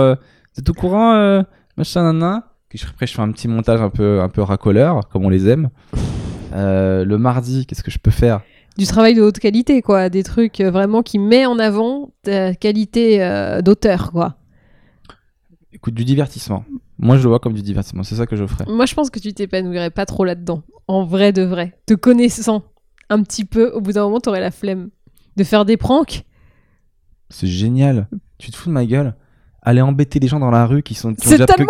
êtes 0.58 0.68
au 0.68 0.74
courant, 0.74 1.42
machin, 1.76 2.02
nana. 2.12 2.50
Puis 2.68 2.82
après, 2.88 3.06
je 3.06 3.14
fais 3.14 3.22
un 3.22 3.30
petit 3.30 3.48
montage 3.48 3.80
un 3.80 3.88
peu, 3.88 4.20
un 4.20 4.28
peu 4.28 4.42
racoleur, 4.42 5.08
comme 5.08 5.24
on 5.24 5.28
les 5.28 5.48
aime. 5.48 5.70
Euh, 6.54 7.04
le 7.04 7.18
mardi, 7.18 7.66
qu'est-ce 7.66 7.82
que 7.82 7.90
je 7.90 7.98
peux 7.98 8.10
faire? 8.10 8.42
Du 8.76 8.86
travail 8.86 9.14
de 9.14 9.22
haute 9.22 9.38
qualité, 9.38 9.82
quoi. 9.82 10.08
Des 10.08 10.22
trucs 10.24 10.60
euh, 10.60 10.70
vraiment 10.70 11.02
qui 11.02 11.18
met 11.18 11.46
en 11.46 11.58
avant 11.58 12.10
ta 12.22 12.54
qualité 12.54 13.22
euh, 13.22 13.62
d'auteur, 13.62 14.10
quoi. 14.10 14.36
Écoute, 15.72 15.94
du 15.94 16.04
divertissement. 16.04 16.64
Moi, 16.98 17.16
je 17.16 17.22
le 17.22 17.28
vois 17.28 17.38
comme 17.40 17.52
du 17.52 17.62
divertissement. 17.62 18.02
C'est 18.02 18.14
ça 18.16 18.26
que 18.26 18.36
je 18.36 18.46
ferai. 18.46 18.64
Moi, 18.68 18.86
je 18.86 18.94
pense 18.94 19.10
que 19.10 19.18
tu 19.18 19.32
t'épanouirais 19.32 19.90
pas 19.90 20.06
trop 20.06 20.24
là-dedans. 20.24 20.62
En 20.88 21.04
vrai 21.04 21.32
de 21.32 21.42
vrai. 21.42 21.78
Te 21.86 21.94
connaissant 21.94 22.62
un 23.10 23.22
petit 23.22 23.44
peu, 23.44 23.70
au 23.72 23.80
bout 23.80 23.92
d'un 23.92 24.02
moment, 24.04 24.20
t'aurais 24.20 24.40
la 24.40 24.50
flemme 24.50 24.90
de 25.36 25.44
faire 25.44 25.64
des 25.64 25.76
pranks. 25.76 26.24
C'est 27.30 27.46
génial. 27.46 28.08
Tu 28.38 28.50
te 28.50 28.56
fous 28.56 28.68
de 28.68 28.74
ma 28.74 28.84
gueule 28.86 29.14
Aller 29.62 29.80
embêter 29.80 30.18
les 30.20 30.28
gens 30.28 30.40
dans 30.40 30.50
la 30.50 30.66
rue 30.66 30.82
qui 30.82 30.94
sont 30.94 31.14
qui 31.14 31.26
ont, 31.26 31.30
C'est 31.30 31.38
déjà, 31.38 31.46
qui- 31.46 31.64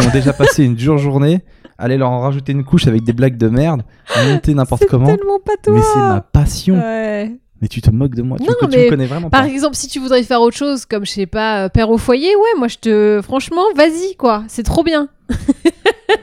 qui 0.00 0.06
ont 0.08 0.10
déjà 0.12 0.32
passé 0.32 0.64
une 0.64 0.74
dure 0.74 0.96
journée, 0.96 1.42
aller 1.78 1.96
leur 1.96 2.10
en 2.10 2.20
rajouter 2.20 2.52
une 2.52 2.64
couche 2.64 2.86
avec 2.86 3.04
des 3.04 3.12
blagues 3.12 3.36
de 3.36 3.48
merde, 3.48 3.82
monter 4.26 4.52
n'importe 4.54 4.82
C'est 4.82 4.88
comment. 4.88 5.06
tellement 5.06 5.38
pas 5.38 5.52
toi. 5.62 5.74
Mais 5.74 5.82
c'est 5.82 5.98
ma 6.00 6.20
passion. 6.20 6.76
Ouais. 6.78 7.32
Mais 7.60 7.66
tu 7.68 7.80
te 7.80 7.90
moques 7.90 8.14
de 8.14 8.22
moi. 8.22 8.36
Tu, 8.38 8.44
Non, 8.44 8.50
me, 8.62 8.68
tu 8.72 8.78
me 8.78 8.88
connais 8.90 9.06
vraiment 9.06 9.30
Par 9.30 9.42
pas. 9.42 9.48
exemple, 9.48 9.74
si 9.74 9.88
tu 9.88 9.98
voudrais 9.98 10.22
faire 10.22 10.40
autre 10.40 10.56
chose, 10.56 10.84
comme 10.86 11.04
je 11.04 11.10
sais 11.10 11.26
pas, 11.26 11.64
euh, 11.64 11.68
père 11.68 11.90
au 11.90 11.98
foyer, 11.98 12.34
ouais, 12.36 12.58
moi 12.58 12.68
je 12.68 12.76
te. 12.76 13.20
Franchement, 13.22 13.62
vas-y, 13.74 14.14
quoi. 14.16 14.44
C'est 14.48 14.62
trop 14.64 14.82
bien. 14.84 15.08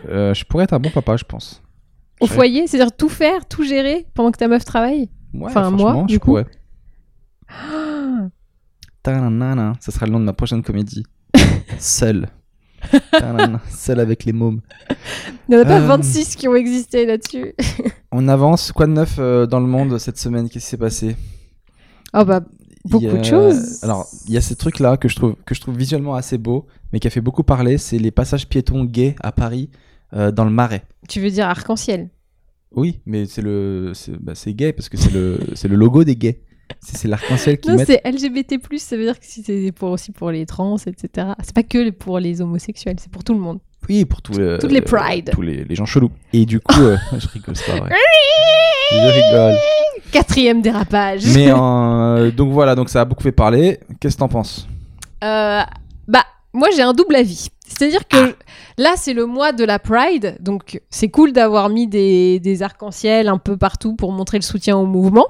Euh, 0.10 0.34
je 0.34 0.44
pourrais 0.46 0.64
être 0.64 0.74
un 0.74 0.80
bon 0.80 0.90
papa, 0.90 1.16
je 1.16 1.24
pense. 1.24 1.62
Au 2.20 2.26
foyer, 2.26 2.66
c'est-à-dire 2.66 2.92
tout 2.96 3.10
faire, 3.10 3.46
tout 3.48 3.64
gérer 3.64 4.08
pendant 4.16 4.32
que 4.32 4.38
ta 4.38 4.48
meuf 4.48 4.66
travaille. 4.66 5.10
Ouais, 5.34 5.46
Enfin, 5.46 5.70
moi, 5.70 6.06
je 6.10 6.18
coup. 6.18 6.26
pourrais. 6.26 6.46
Ta-na-na-na. 9.04 9.74
Ça 9.80 9.92
sera 9.92 10.06
le 10.08 10.12
nom 10.12 10.20
de 10.20 10.26
ma 10.26 10.34
prochaine 10.34 10.64
comédie. 10.64 11.04
Seul. 11.80 12.28
Seul 13.70 14.00
avec 14.00 14.26
les 14.26 14.34
mômes. 14.34 14.62
Il 15.48 15.56
n'y 15.56 15.58
en 15.58 15.62
a 15.62 15.66
pas 15.66 15.80
Euh. 15.82 15.88
26 15.88 16.36
qui 16.36 16.48
ont 16.48 16.56
existé 16.56 17.06
là-dessus. 17.06 17.54
On 18.12 18.28
avance. 18.28 18.72
Quoi 18.72 18.88
de 18.88 18.92
neuf 18.94 19.16
euh, 19.20 19.46
dans 19.46 19.60
le 19.60 19.68
monde 19.68 19.98
cette 20.00 20.18
semaine? 20.18 20.50
Qu'est-ce 20.50 20.66
qui 20.66 20.70
s'est 20.72 20.78
passé? 20.78 21.16
Oh 22.14 22.24
bah, 22.26 22.42
beaucoup 22.86 23.08
a- 23.08 23.18
de 23.20 23.24
choses. 23.24 23.84
Alors, 23.84 24.08
il 24.28 24.34
y 24.34 24.38
a 24.38 24.42
ces 24.42 24.56
trucs-là 24.56 24.98
que 24.98 25.08
je 25.10 25.16
trouve 25.16 25.36
que 25.46 25.54
je 25.56 25.62
trouve 25.62 25.76
visuellement 25.78 26.16
assez 26.16 26.38
beaux, 26.38 26.66
mais 26.94 27.00
qui 27.00 27.08
a 27.08 27.10
fait 27.12 27.22
beaucoup 27.22 27.44
parler. 27.44 27.78
C'est 27.78 27.98
les 27.98 28.12
passages 28.12 28.48
piétons 28.48 28.86
gays 28.86 29.16
à 29.22 29.32
Paris, 29.32 29.70
euh, 30.14 30.32
dans 30.32 30.46
le 30.46 30.52
Marais. 30.52 30.84
Tu 31.10 31.20
veux 31.20 31.30
dire 31.32 31.48
arc-en-ciel? 31.48 32.10
Oui, 32.72 33.00
mais 33.06 33.26
c'est 33.26 33.42
le, 33.42 33.92
c'est 33.94 34.12
bah, 34.22 34.34
gay 34.48 34.74
parce 34.74 34.90
que 34.90 34.98
c'est 34.98 35.12
le, 35.14 35.40
c'est 35.54 35.68
le 35.70 35.76
logo 35.76 36.04
des 36.04 36.16
gays. 36.16 36.42
C'est 36.82 37.08
l'arc-en-ciel 37.08 37.60
qui 37.60 37.70
Non, 37.70 37.78
met. 37.78 37.86
c'est 37.86 38.02
LGBT+, 38.06 38.58
ça 38.78 38.96
veut 38.98 39.04
dire 39.04 39.20
que 39.20 39.26
c'est 39.26 39.72
pour, 39.72 39.90
aussi 39.92 40.12
pour 40.12 40.32
les 40.32 40.46
trans, 40.46 40.78
etc. 40.78 41.28
C'est 41.44 41.54
pas 41.54 41.64
que 41.64 41.90
pour 41.92 42.20
les 42.20 42.42
homosexuels, 42.42 42.96
c'est 43.00 43.12
pour 43.12 43.24
tout 43.24 43.34
le 43.34 43.40
monde. 43.40 43.60
Oui, 43.88 44.06
pour 44.06 44.22
tous 44.22 44.38
les, 44.40 44.58
Toutes 44.60 44.72
les 44.72 44.82
prides. 44.82 45.30
tous 45.32 45.42
les, 45.42 45.64
les 45.64 45.76
gens 45.76 45.86
chelous. 45.86 46.10
Et 46.34 46.46
du 46.46 46.60
coup, 46.60 46.82
euh, 46.82 46.98
je 47.20 47.28
rigole, 47.28 47.56
c'est 47.56 47.72
pas 47.72 47.80
vrai. 47.80 47.92
Je 48.92 48.98
rigole. 48.98 49.56
Quatrième 50.12 50.62
dérapage. 50.62 51.24
Mais 51.36 51.52
euh, 51.56 52.32
donc 52.32 52.52
voilà, 52.52 52.76
donc 52.76 52.90
ça 52.90 53.02
a 53.02 53.06
beaucoup 53.06 53.24
fait 53.24 53.32
parler. 53.32 53.80
Qu'est-ce 54.00 54.16
que 54.16 54.20
t'en 54.20 54.28
penses? 54.28 54.68
Euh, 55.24 55.62
bah, 56.08 56.24
moi 56.54 56.70
j'ai 56.76 56.82
un 56.82 56.94
double 56.94 57.16
avis. 57.16 57.48
C'est-à-dire 57.68 58.08
que 58.08 58.36
là 58.78 58.94
c'est 58.96 59.14
le 59.14 59.26
mois 59.26 59.52
de 59.52 59.64
la 59.64 59.80
Pride, 59.80 60.38
donc 60.40 60.80
c'est 60.90 61.10
cool 61.10 61.32
d'avoir 61.34 61.70
mis 61.70 61.88
des, 61.88 62.40
des 62.40 62.62
arcs-en-ciel 62.64 63.28
un 63.28 63.38
peu 63.40 63.58
partout 63.58 63.96
pour 63.96 64.12
montrer 64.12 64.38
le 64.38 64.44
soutien 64.44 64.78
au 64.78 64.86
mouvement. 64.86 65.26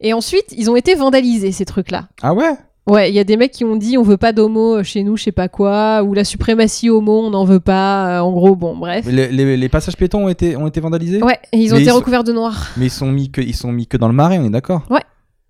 Et 0.00 0.12
ensuite, 0.12 0.54
ils 0.56 0.70
ont 0.70 0.76
été 0.76 0.94
vandalisés 0.94 1.52
ces 1.52 1.64
trucs-là. 1.64 2.08
Ah 2.22 2.34
ouais? 2.34 2.52
Ouais, 2.88 3.10
il 3.10 3.14
y 3.16 3.18
a 3.18 3.24
des 3.24 3.36
mecs 3.36 3.50
qui 3.50 3.64
ont 3.64 3.74
dit 3.74 3.98
on 3.98 4.02
veut 4.02 4.16
pas 4.16 4.32
d'homo 4.32 4.82
chez 4.84 5.02
nous, 5.02 5.16
je 5.16 5.24
sais 5.24 5.32
pas 5.32 5.48
quoi, 5.48 6.04
ou 6.04 6.14
la 6.14 6.22
suprématie 6.22 6.88
homo, 6.88 7.20
on 7.26 7.30
n'en 7.30 7.44
veut 7.44 7.58
pas. 7.58 8.18
euh, 8.18 8.20
en 8.20 8.30
gros, 8.32 8.54
bon, 8.54 8.76
bref. 8.76 9.04
les, 9.08 9.26
les- 9.28 9.56
les 9.56 9.68
passages 9.68 9.96
piétons 9.96 10.26
ont 10.26 10.28
été, 10.28 10.56
ont 10.56 10.68
été 10.68 10.78
vandalisés? 10.80 11.20
Ouais, 11.22 11.38
et 11.52 11.58
ils 11.58 11.72
ont 11.72 11.76
Mais 11.76 11.80
été 11.82 11.88
ils 11.88 11.92
sont- 11.92 11.96
recouverts 11.96 12.22
de 12.24 12.32
noir. 12.32 12.68
Mais 12.76 12.86
ils 12.86 12.90
sont 12.90 13.10
mis 13.10 13.30
que, 13.30 13.40
ils 13.40 13.56
sont 13.56 13.72
mis 13.72 13.88
que 13.88 13.96
dans 13.96 14.06
le 14.06 14.14
marais, 14.14 14.38
on 14.38 14.44
est 14.44 14.50
d'accord? 14.50 14.82
Ouais. 14.90 15.02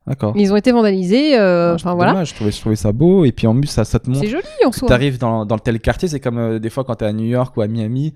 D'accord. 0.07 0.32
Ils 0.36 0.53
ont 0.53 0.57
été 0.57 0.70
vandalisés. 0.72 1.36
euh, 1.36 1.72
Ah, 1.72 1.74
Enfin 1.74 1.94
voilà. 1.94 2.12
dommage, 2.12 2.30
je 2.30 2.34
trouvais, 2.36 2.53
je 2.53 2.61
trouvais 2.61 2.76
ça 2.76 2.92
beau. 2.92 3.24
Et 3.24 3.32
puis 3.32 3.47
en 3.49 3.55
plus, 3.59 3.66
ça, 3.66 3.84
ça 3.84 3.99
te 3.99 4.09
montre. 4.09 4.20
C'est 4.20 4.30
joli 4.30 4.44
en 4.64 4.70
soi. 4.72 4.86
T'arrives 4.88 5.18
dans, 5.18 5.44
dans 5.44 5.59
tel 5.59 5.80
quartier, 5.80 6.07
c'est 6.09 6.20
comme 6.20 6.38
euh, 6.38 6.59
des 6.61 6.70
fois 6.70 6.84
quand 6.84 6.94
t'es 6.94 7.05
à 7.07 7.12
New 7.12 7.24
York 7.26 7.55
ou 7.57 7.61
à 7.61 7.66
Miami. 7.66 8.14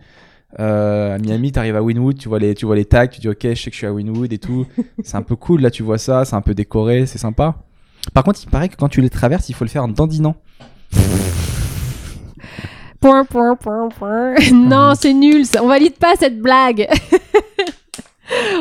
Euh, 0.59 1.15
à 1.15 1.19
Miami, 1.19 1.53
t'arrives 1.53 1.77
à 1.77 1.83
Winwood, 1.83 2.19
tu 2.19 2.29
vois 2.29 2.39
les, 2.39 2.55
tu 2.55 2.67
vois 2.67 2.75
les 2.75 2.85
tags, 2.85 3.07
tu 3.07 3.21
dis 3.21 3.29
ok, 3.29 3.39
je 3.43 3.55
sais 3.55 3.71
que 3.71 3.75
je 3.75 3.79
suis 3.79 3.87
à 3.87 3.93
Winwood 3.93 4.33
et 4.33 4.39
tout. 4.39 4.67
c'est 5.05 5.17
un 5.17 5.23
peu 5.23 5.37
cool, 5.37 5.61
là 5.61 5.71
tu 5.71 5.83
vois 5.83 5.99
ça, 5.99 6.25
c'est 6.25 6.35
un 6.35 6.41
peu 6.41 6.55
décoré, 6.55 7.07
c'est 7.07 7.19
sympa. 7.19 7.57
Par 8.15 8.25
contre, 8.25 8.41
il 8.43 8.51
paraît 8.51 8.69
que 8.69 8.77
quand 8.77 8.89
tu 8.89 9.01
les 9.01 9.11
traverses, 9.11 9.49
il 9.49 9.55
faut 9.55 9.65
le 9.65 9.71
faire 9.71 9.85
en 9.85 9.89
dandinant. 9.89 10.35
Point, 13.01 13.25
point, 13.25 13.57
point, 13.57 13.89
point. 13.89 14.35
non, 14.53 14.95
c'est 14.95 15.15
nul. 15.15 15.45
On 15.63 15.69
valide 15.69 15.97
pas 15.97 16.17
cette 16.19 16.39
blague. 16.39 16.87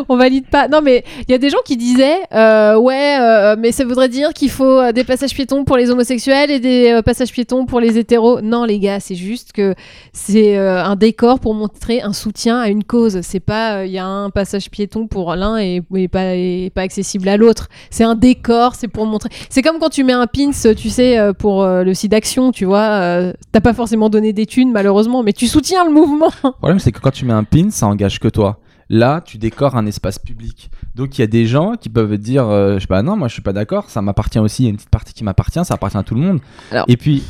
On 0.09 0.17
valide 0.17 0.47
pas. 0.47 0.67
Non, 0.67 0.81
mais 0.81 1.03
il 1.27 1.31
y 1.31 1.35
a 1.35 1.37
des 1.37 1.51
gens 1.51 1.59
qui 1.63 1.77
disaient 1.77 2.19
euh, 2.33 2.77
ouais, 2.77 3.17
euh, 3.21 3.55
mais 3.59 3.71
ça 3.71 3.85
voudrait 3.85 4.09
dire 4.09 4.33
qu'il 4.33 4.49
faut 4.49 4.79
euh, 4.79 4.91
des 4.91 5.03
passages 5.03 5.35
piétons 5.35 5.65
pour 5.65 5.77
les 5.77 5.91
homosexuels 5.91 6.49
et 6.49 6.59
des 6.59 6.99
passages 7.05 7.31
piétons 7.31 7.67
pour 7.67 7.79
les 7.79 7.97
hétéros. 7.99 8.41
Non, 8.41 8.65
les 8.65 8.79
gars, 8.79 8.99
c'est 8.99 9.15
juste 9.15 9.51
que 9.53 9.75
c'est 10.11 10.57
un 10.57 10.95
décor 10.95 11.39
pour 11.39 11.53
montrer 11.53 12.01
un 12.01 12.13
soutien 12.13 12.59
à 12.59 12.69
une 12.69 12.83
cause. 12.83 13.21
C'est 13.21 13.39
pas 13.39 13.85
il 13.85 13.91
y 13.91 13.99
a 13.99 14.05
un 14.05 14.31
passage 14.31 14.71
piéton 14.71 15.05
pour 15.05 15.35
l'un 15.35 15.57
et, 15.57 15.81
pas, 16.11 16.35
et 16.35 16.71
pas 16.73 16.81
accessible 16.81 17.29
à 17.29 17.37
l'autre. 17.37 17.67
C'est 17.91 18.03
un 18.03 18.15
décor, 18.15 18.73
c'est 18.73 18.87
pour 18.87 19.05
montrer. 19.05 19.29
C'est 19.49 19.61
comme 19.61 19.77
quand 19.77 19.89
tu 19.89 20.03
mets 20.03 20.13
un 20.13 20.25
pins, 20.25 20.51
tu 20.75 20.89
sais, 20.89 21.19
pour 21.37 21.65
le 21.65 21.93
site 21.93 22.11
d'action, 22.11 22.51
tu 22.51 22.65
vois. 22.65 23.31
T'as 23.51 23.61
pas 23.61 23.73
forcément 23.73 24.09
donné 24.09 24.33
des 24.33 24.47
thunes, 24.47 24.71
malheureusement, 24.71 25.21
mais 25.21 25.33
tu 25.33 25.47
soutiens 25.47 25.85
le 25.85 25.91
mouvement. 25.91 26.31
Le 26.43 26.51
problème, 26.51 26.79
c'est 26.79 26.91
que 26.91 26.99
quand 26.99 27.11
tu 27.11 27.25
mets 27.25 27.33
un 27.33 27.43
pin, 27.43 27.69
ça 27.69 27.87
engage 27.87 28.19
que 28.19 28.27
toi. 28.27 28.59
Là, 28.91 29.21
tu 29.21 29.37
décores 29.37 29.75
un 29.77 29.85
espace 29.85 30.17
public. 30.17 30.71
Donc 30.95 31.17
il 31.17 31.21
y 31.21 31.23
a 31.23 31.27
des 31.27 31.45
gens 31.45 31.75
qui 31.75 31.89
peuvent 31.89 32.17
dire, 32.17 32.47
euh, 32.47 32.75
je 32.75 32.79
sais 32.79 32.87
pas, 32.87 33.03
non, 33.03 33.15
moi 33.15 33.27
je 33.27 33.33
suis 33.33 33.41
pas 33.43 33.53
d'accord, 33.53 33.89
ça 33.89 34.01
m'appartient 34.01 34.39
aussi, 34.39 34.63
il 34.63 34.65
y 34.65 34.67
a 34.67 34.71
une 34.71 34.77
petite 34.77 34.89
partie 34.89 35.13
qui 35.13 35.23
m'appartient, 35.23 35.63
ça 35.63 35.75
appartient 35.75 35.97
à 35.97 36.03
tout 36.03 36.15
le 36.15 36.21
monde. 36.21 36.39
Alors- 36.71 36.85
Et 36.87 36.97
puis, 36.97 37.23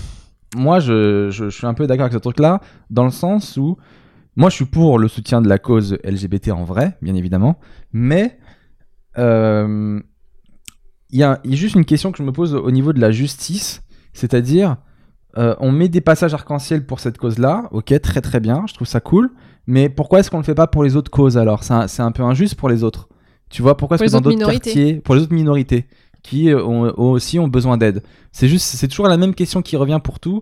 moi 0.55 0.79
je, 0.79 1.29
je, 1.29 1.49
je 1.49 1.55
suis 1.57 1.67
un 1.67 1.73
peu 1.73 1.85
d'accord 1.85 2.03
avec 2.05 2.13
ce 2.13 2.17
truc-là, 2.19 2.61
dans 2.89 3.03
le 3.03 3.11
sens 3.11 3.57
où, 3.57 3.77
moi 4.37 4.49
je 4.49 4.55
suis 4.55 4.65
pour 4.65 4.99
le 4.99 5.07
soutien 5.09 5.41
de 5.41 5.49
la 5.49 5.57
cause 5.59 5.97
LGBT 6.05 6.51
en 6.51 6.63
vrai, 6.63 6.97
bien 7.01 7.13
évidemment, 7.15 7.59
mais 7.91 8.39
euh, 9.17 9.99
il 11.11 11.19
y, 11.19 11.23
a, 11.23 11.39
il 11.43 11.51
y 11.51 11.53
a 11.53 11.57
juste 11.57 11.75
une 11.75 11.85
question 11.85 12.11
que 12.11 12.19
je 12.19 12.23
me 12.23 12.31
pose 12.31 12.53
au 12.55 12.71
niveau 12.71 12.93
de 12.93 13.01
la 13.01 13.11
justice, 13.11 13.81
c'est-à-dire, 14.13 14.77
euh, 15.37 15.55
on 15.59 15.71
met 15.71 15.89
des 15.89 16.01
passages 16.01 16.33
arc-en-ciel 16.33 16.85
pour 16.85 16.99
cette 16.99 17.17
cause-là, 17.17 17.67
ok, 17.71 17.99
très 18.01 18.21
très 18.21 18.39
bien, 18.39 18.63
je 18.67 18.73
trouve 18.75 18.87
ça 18.87 18.99
cool, 18.99 19.31
mais 19.69 19.87
pourquoi 19.87 20.19
est-ce 20.19 20.31
qu'on 20.31 20.37
le 20.37 20.43
fait 20.43 20.55
pas 20.55 20.65
pour 20.65 20.83
les 20.83 20.95
autres 20.95 21.11
causes 21.11 21.37
alors? 21.37 21.63
C'est 21.63 21.73
un, 21.73 21.87
c'est 21.87 22.01
un 22.01 22.11
peu 22.11 22.23
injuste 22.23 22.55
pour 22.55 22.69
les 22.69 22.83
autres. 22.83 23.07
Tu 23.51 23.61
vois, 23.61 23.77
pourquoi 23.77 23.95
est-ce 23.95 24.05
que 24.05 24.09
dans 24.09 24.17
autres 24.17 24.23
d'autres 24.25 24.35
minorités. 24.37 24.73
quartiers, 24.73 24.95
pour 24.95 25.13
les 25.13 25.21
autres 25.21 25.33
minorités, 25.33 25.85
qui 26.23 26.49
euh, 26.49 26.63
ont, 26.63 26.91
ont 26.97 27.11
aussi 27.11 27.37
ont 27.37 27.47
besoin 27.47 27.77
d'aide? 27.77 28.01
C'est 28.31 28.47
juste, 28.47 28.65
c'est 28.65 28.87
toujours 28.87 29.07
la 29.07 29.17
même 29.17 29.35
question 29.35 29.61
qui 29.61 29.77
revient 29.77 29.99
pour 30.03 30.19
tout. 30.19 30.41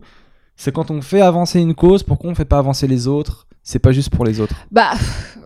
C'est 0.55 0.73
quand 0.73 0.91
on 0.91 1.01
fait 1.01 1.19
avancer 1.19 1.59
une 1.59 1.75
cause, 1.75 2.03
pourquoi 2.03 2.31
on 2.31 2.35
fait 2.35 2.45
pas 2.45 2.57
avancer 2.57 2.87
les 2.87 3.07
autres? 3.07 3.46
C'est 3.69 3.79
pas 3.79 3.91
juste 3.91 4.11
pour 4.11 4.23
les 4.23 4.39
autres. 4.39 4.55
Bah, 4.71 4.91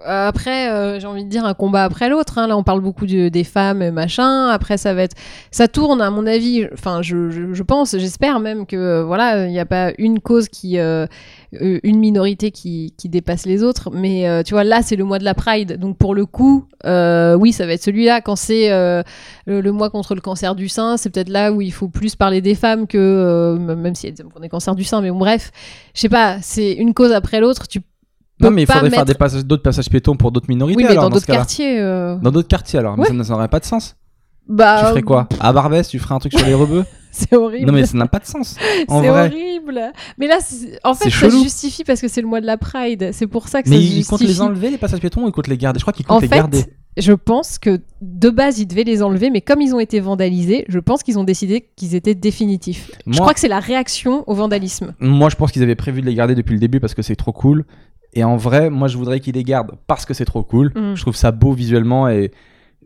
euh, 0.08 0.28
après, 0.28 0.70
euh, 0.70 1.00
j'ai 1.00 1.08
envie 1.08 1.24
de 1.24 1.30
dire 1.30 1.44
un 1.44 1.56
combat 1.56 1.84
après 1.86 2.08
l'autre. 2.08 2.38
hein. 2.38 2.46
Là, 2.46 2.56
on 2.56 2.62
parle 2.62 2.80
beaucoup 2.80 3.08
de- 3.08 3.30
des 3.30 3.44
femmes, 3.44 3.82
et 3.82 3.90
machin. 3.90 4.48
Après, 4.50 4.78
ça 4.78 4.94
va 4.94 5.02
être. 5.02 5.16
Ça 5.50 5.68
tourne, 5.68 6.04
à 6.04 6.12
mon 6.12 6.28
avis. 6.28 6.68
Enfin, 6.72 7.02
je, 7.02 7.32
je, 7.52 7.64
pense, 7.64 7.98
j'espère 7.98 8.40
même 8.40 8.68
que, 8.68 8.76
euh, 8.76 9.04
voilà, 9.04 9.48
il 9.48 9.52
n'y 9.52 9.58
a 9.60 9.66
pas 9.66 9.92
une 9.98 10.20
cause 10.20 10.50
qui. 10.50 10.78
une 10.78 12.00
minorité 12.00 12.52
qui, 12.52 12.94
qui 12.96 13.10
dépasse 13.10 13.48
les 13.48 13.64
autres. 13.64 13.90
Mais 13.92 14.44
tu 14.44 14.54
vois, 14.54 14.64
là, 14.66 14.84
c'est 14.84 14.96
le 14.96 15.04
mois 15.04 15.18
de 15.18 15.26
la 15.26 15.34
Pride. 15.34 15.80
Donc, 15.80 15.98
pour 15.98 16.14
le 16.14 16.28
coup, 16.28 16.68
oui, 16.86 17.52
ça 17.54 17.66
va 17.66 17.74
être 17.74 17.82
celui-là. 17.82 18.22
Quand 18.22 18.36
c'est 18.36 18.70
le, 18.70 19.72
mois 19.72 19.90
contre 19.90 20.14
le 20.14 20.22
cancer 20.22 20.54
du 20.54 20.70
sein, 20.70 20.96
c'est 20.98 21.10
peut-être 21.10 21.30
là 21.30 21.52
où 21.52 21.60
il 21.62 21.74
faut 21.74 21.88
plus 21.88 22.16
parler 22.16 22.42
des 22.42 22.54
femmes 22.54 22.86
que. 22.86 23.58
même 23.58 23.96
si 23.96 24.06
elles 24.06 24.22
aiment 24.22 24.32
qu'on 24.32 24.44
ait 24.44 24.50
cancer 24.50 24.76
du 24.76 24.84
sein. 24.84 25.02
Mais 25.02 25.10
bon, 25.10 25.18
bref, 25.18 25.52
je 25.96 26.02
sais 26.02 26.10
pas, 26.10 26.38
c'est 26.44 26.74
une 26.74 26.94
cause 26.94 27.12
après 27.14 27.40
l'autre. 27.40 27.68
Tu 27.68 27.82
Non, 28.42 28.52
mais 28.52 28.64
il 28.64 28.66
faudrait 28.66 28.90
faire 28.90 29.00
mettre- 29.00 29.06
des 29.06 29.14
passages- 29.14 29.46
d'autres 29.46 29.64
passages 29.64 29.90
piétons 29.90 30.16
pour 30.16 30.32
d'autres 30.32 30.48
minorités. 30.50 30.78
oui, 30.78 30.84
mais 30.84 30.92
alors, 30.92 31.04
dans 31.06 31.10
d'autres 31.12 31.26
quartiers. 31.26 31.80
euh, 31.80 32.16
Dans 32.18 32.32
d'autres 32.32 32.48
quartiers 32.48 32.80
alors, 32.80 32.96
mais 32.98 33.04
Ouais. 33.04 33.08
ça 33.08 33.14
n'a- 33.14 33.24
ça 33.24 33.34
n'aurait 33.34 33.48
pas 33.48 33.60
de 33.60 33.66
sens. 33.66 33.96
Bah, 34.48 34.78
tu 34.82 34.86
ferais 34.88 35.02
quoi? 35.04 35.30
À 35.40 35.54
Barbès, 35.54 35.88
tu 35.88 36.00
ferais 36.00 36.16
un 36.16 36.20
truc 36.20 36.34
sur 36.38 36.46
les 36.46 36.54
rebeux? 36.54 36.84
C'est 37.14 37.36
horrible. 37.36 37.66
Non 37.68 37.74
mais 37.74 37.86
ça 37.86 37.98
n'a 37.98 38.08
pas 38.08 38.20
de 38.20 38.26
sens. 38.26 38.56
En 38.88 39.02
c'est 39.02 39.10
horrible. 39.10 39.82
Mais 40.18 40.28
là, 40.28 40.40
en 40.86 40.94
fait, 40.94 41.10
ça 41.10 41.30
se 41.30 41.44
justifie 41.44 41.84
parce 41.84 42.00
que 42.00 42.08
c'est 42.08 42.22
le 42.22 42.28
mois 42.28 42.40
de 42.40 42.46
la 42.46 42.58
Pride. 42.58 43.10
C'est 43.12 43.28
pour 43.28 43.50
ça 43.50 43.62
que 43.62 43.70
Mais 43.70 43.76
ça 43.76 43.82
se 43.82 43.86
ils 43.86 43.96
justifie. 43.96 44.10
comptent 44.10 44.22
les 44.22 44.42
enlever 44.42 44.70
les 44.70 44.78
passages 44.78 45.00
piétons 45.02 45.24
ou 45.24 45.28
ils 45.28 45.32
comptent 45.34 45.48
les 45.50 45.58
garder? 45.58 45.78
Je 45.80 45.84
crois 45.84 45.92
qu'ils 45.94 46.06
comptent 46.06 46.18
En 46.18 46.22
les 46.22 46.28
fait, 46.30 46.36
garder. 46.38 46.64
je 46.98 47.12
pense 47.12 47.60
que 47.60 47.82
de 48.02 48.30
base, 48.30 48.60
ils 48.60 48.66
devaient 48.66 48.86
les 48.86 49.04
enlever, 49.04 49.30
mais 49.30 49.42
comme 49.42 49.60
ils 49.60 49.76
ont 49.76 49.80
été 49.82 50.00
vandalisés, 50.00 50.64
je 50.70 50.80
pense 50.80 51.04
qu'ils 51.04 51.20
ont 51.20 51.26
décidé 51.26 51.70
qu'ils 51.76 51.96
étaient 51.96 52.16
définitifs. 52.16 52.92
Je 53.08 53.20
crois 53.20 53.34
que 53.34 53.42
c'est 53.42 53.50
la 53.50 53.60
réaction 53.60 54.24
au 54.28 54.34
vandalisme. 54.34 54.94
Moi, 55.02 55.28
je 55.30 55.36
pense 55.36 55.52
qu'ils 55.52 55.64
avaient 55.64 55.76
prévu 55.76 56.00
de 56.02 56.06
les 56.06 56.16
garder 56.16 56.34
depuis 56.34 56.54
le 56.54 56.60
début 56.60 56.80
parce 56.80 56.94
que 56.94 57.02
c'est 57.02 57.18
trop 57.18 57.34
cool. 57.34 57.66
Et 58.14 58.24
en 58.24 58.36
vrai, 58.38 58.70
moi, 58.70 58.88
je 58.88 58.98
voudrais 58.98 59.20
qu'ils 59.20 59.36
les 59.36 59.44
gardent 59.44 59.72
parce 59.88 60.06
que 60.06 60.14
c'est 60.14 60.26
trop 60.26 60.44
cool. 60.44 60.72
Mm. 60.76 60.96
Je 60.96 61.02
trouve 61.02 61.16
ça 61.16 61.32
beau 61.32 61.54
visuellement 61.54 62.08
et 62.10 62.32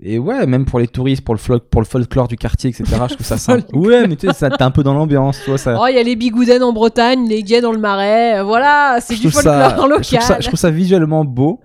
et 0.01 0.19
ouais, 0.19 0.45
même 0.45 0.65
pour 0.65 0.79
les 0.79 0.87
touristes, 0.87 1.23
pour 1.23 1.33
le 1.33 1.39
fol- 1.39 1.61
pour 1.61 1.79
le 1.79 1.85
folklore 1.87 2.27
du 2.27 2.35
quartier, 2.35 2.69
etc. 2.69 2.83
Je 3.09 3.13
trouve 3.13 3.25
ça 3.25 3.37
sympa. 3.37 3.65
Ouais, 3.73 4.05
mais 4.07 4.17
tu 4.17 4.27
sais, 4.27 4.33
ça 4.33 4.49
t'es 4.49 4.61
un 4.61 4.69
peu 4.71 4.83
dans 4.83 4.93
l'ambiance, 4.93 5.39
tu 5.41 5.49
vois 5.51 5.57
ça. 5.57 5.77
Oh, 5.81 5.85
il 5.89 5.95
y 5.95 5.97
a 5.97 6.03
les 6.03 6.17
bigoudens 6.17 6.61
en 6.63 6.73
Bretagne, 6.73 7.29
les 7.29 7.43
gays 7.43 7.61
dans 7.61 7.71
le 7.71 7.79
marais. 7.79 8.39
euh, 8.39 8.43
Voilà, 8.43 8.97
c'est 8.99 9.15
du 9.15 9.31
folklore 9.31 9.53
ça, 9.69 9.87
local. 9.87 10.03
je 10.03 10.09
trouve 10.09 10.21
ça, 10.21 10.39
je 10.41 10.47
trouve 10.47 10.59
ça 10.59 10.69
visuellement 10.69 11.23
beau. 11.23 11.61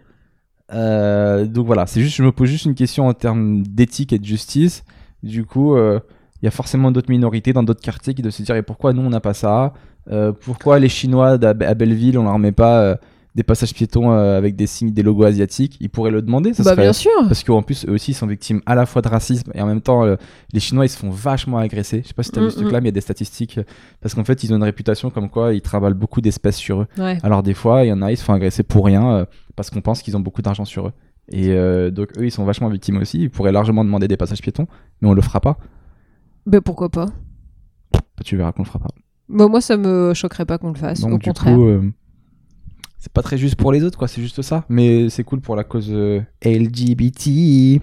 Euh, 0.72 1.44
donc 1.46 1.66
voilà, 1.66 1.86
c'est 1.86 2.00
juste, 2.00 2.16
je 2.16 2.22
me 2.22 2.30
pose 2.32 2.48
juste 2.48 2.64
une 2.66 2.74
question 2.76 3.08
en 3.08 3.12
termes 3.14 3.62
d'éthique 3.64 4.12
et 4.12 4.18
de 4.18 4.24
justice. 4.24 4.84
Du 5.22 5.44
coup, 5.44 5.74
euh, 5.74 5.98
il 6.40 6.44
y 6.44 6.48
a 6.48 6.52
forcément 6.52 6.92
d'autres 6.92 7.10
minorités 7.10 7.52
dans 7.52 7.64
d'autres 7.64 7.82
quartiers 7.82 8.14
qui 8.14 8.22
doivent 8.22 8.32
se 8.32 8.42
dire 8.42 8.54
et 8.54 8.62
pourquoi 8.62 8.92
nous 8.92 9.02
on 9.02 9.10
n'a 9.10 9.20
pas 9.20 9.34
ça? 9.34 9.72
Euh, 10.10 10.32
Pourquoi 10.32 10.78
les 10.78 10.88
Chinois 10.88 11.30
à 11.42 11.74
Belleville 11.74 12.16
on 12.18 12.22
leur 12.24 12.38
met 12.38 12.52
pas 12.52 12.96
des 13.34 13.42
passages 13.44 13.72
piétons 13.74 14.10
euh, 14.12 14.36
avec 14.36 14.56
des 14.56 14.66
signes, 14.66 14.90
des 14.92 15.02
logos 15.02 15.24
asiatiques 15.24 15.76
Ils 15.80 15.88
pourraient 15.90 16.10
le 16.10 16.20
demander. 16.22 16.52
Ça 16.52 16.62
Bah, 16.64 16.70
serait- 16.72 16.82
bien 16.82 16.92
sûr. 16.92 17.10
Parce 17.22 17.44
qu'en 17.44 17.62
plus, 17.62 17.86
eux 17.86 17.92
aussi, 17.92 18.10
ils 18.10 18.14
sont 18.14 18.26
victimes 18.26 18.60
à 18.66 18.74
la 18.74 18.86
fois 18.86 19.02
de 19.02 19.08
racisme 19.08 19.50
et 19.54 19.60
en 19.62 19.66
même 19.66 19.80
temps, 19.80 20.04
euh, 20.04 20.16
les 20.52 20.58
Chinois, 20.60 20.84
ils 20.86 20.88
se 20.88 20.98
font 20.98 21.10
vachement 21.10 21.58
agresser. 21.58 22.00
Je 22.02 22.08
sais 22.08 22.14
pas 22.14 22.22
si 22.24 22.32
tu 22.32 22.38
as 22.38 22.42
Mm, 22.42 22.44
vu 22.46 22.50
ce 22.50 22.56
truc-là, 22.56 22.80
mais 22.80 22.86
il 22.86 22.88
y 22.88 22.90
a 22.90 22.92
des 22.92 23.00
statistiques. 23.00 23.58
euh, 23.58 23.62
Parce 24.00 24.14
qu'en 24.14 24.24
fait, 24.24 24.42
ils 24.42 24.52
ont 24.52 24.56
une 24.56 24.64
réputation 24.64 25.10
comme 25.10 25.28
quoi 25.30 25.54
ils 25.54 25.62
travaillent 25.62 25.94
beaucoup 25.94 26.20
d'espèces 26.20 26.56
sur 26.56 26.82
eux. 26.82 26.86
Ouais. 26.98 27.18
Alors, 27.22 27.42
des 27.42 27.54
fois, 27.54 27.84
il 27.84 27.88
y 27.88 27.92
en 27.92 28.02
a, 28.02 28.10
ils 28.10 28.16
se 28.16 28.24
font 28.24 28.32
agresser 28.32 28.62
pour 28.64 28.84
rien 28.84 29.08
euh, 29.12 29.24
parce 29.56 29.70
qu'on 29.70 29.80
pense 29.80 30.02
qu'ils 30.02 30.16
ont 30.16 30.20
beaucoup 30.20 30.42
d'argent 30.42 30.64
sur 30.64 30.88
eux. 30.88 30.92
Et 31.32 31.50
euh, 31.52 31.92
donc, 31.92 32.08
eux, 32.18 32.24
ils 32.26 32.32
sont 32.32 32.44
vachement 32.44 32.68
victimes 32.68 32.96
aussi. 32.96 33.20
Ils 33.22 33.30
pourraient 33.30 33.52
largement 33.52 33.84
demander 33.84 34.08
des 34.08 34.16
passages 34.16 34.40
piétons, 34.42 34.66
mais 35.00 35.08
on 35.08 35.12
le 35.14 35.22
fera 35.22 35.40
pas. 35.40 35.56
Bah, 36.46 36.60
pourquoi 36.60 36.88
pas? 36.88 37.06
Bah, 37.92 38.00
tu 38.24 38.36
verras 38.36 38.50
qu'on 38.52 38.62
le 38.62 38.66
fera 38.68 38.80
pas. 38.80 38.88
Bah, 39.28 39.46
Moi, 39.48 39.60
ça 39.60 39.76
me 39.76 40.12
choquerait 40.14 40.44
pas 40.46 40.58
qu'on 40.58 40.70
le 40.70 40.74
fasse. 40.74 41.00
Donc, 41.02 41.12
au 41.12 41.18
du 41.18 41.28
contraire. 41.28 41.54
coup, 41.56 41.92
c'est 43.00 43.12
pas 43.12 43.22
très 43.22 43.38
juste 43.38 43.56
pour 43.56 43.72
les 43.72 43.82
autres, 43.82 43.98
quoi. 43.98 44.06
C'est 44.08 44.20
juste 44.22 44.42
ça. 44.42 44.64
Mais 44.68 45.08
c'est 45.08 45.24
cool 45.24 45.40
pour 45.40 45.56
la 45.56 45.64
cause 45.64 45.88
euh, 45.90 46.20
LGBT. 46.44 47.24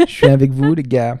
Je 0.00 0.04
suis 0.06 0.26
avec 0.26 0.52
vous, 0.52 0.74
les 0.74 0.82
gars. 0.82 1.18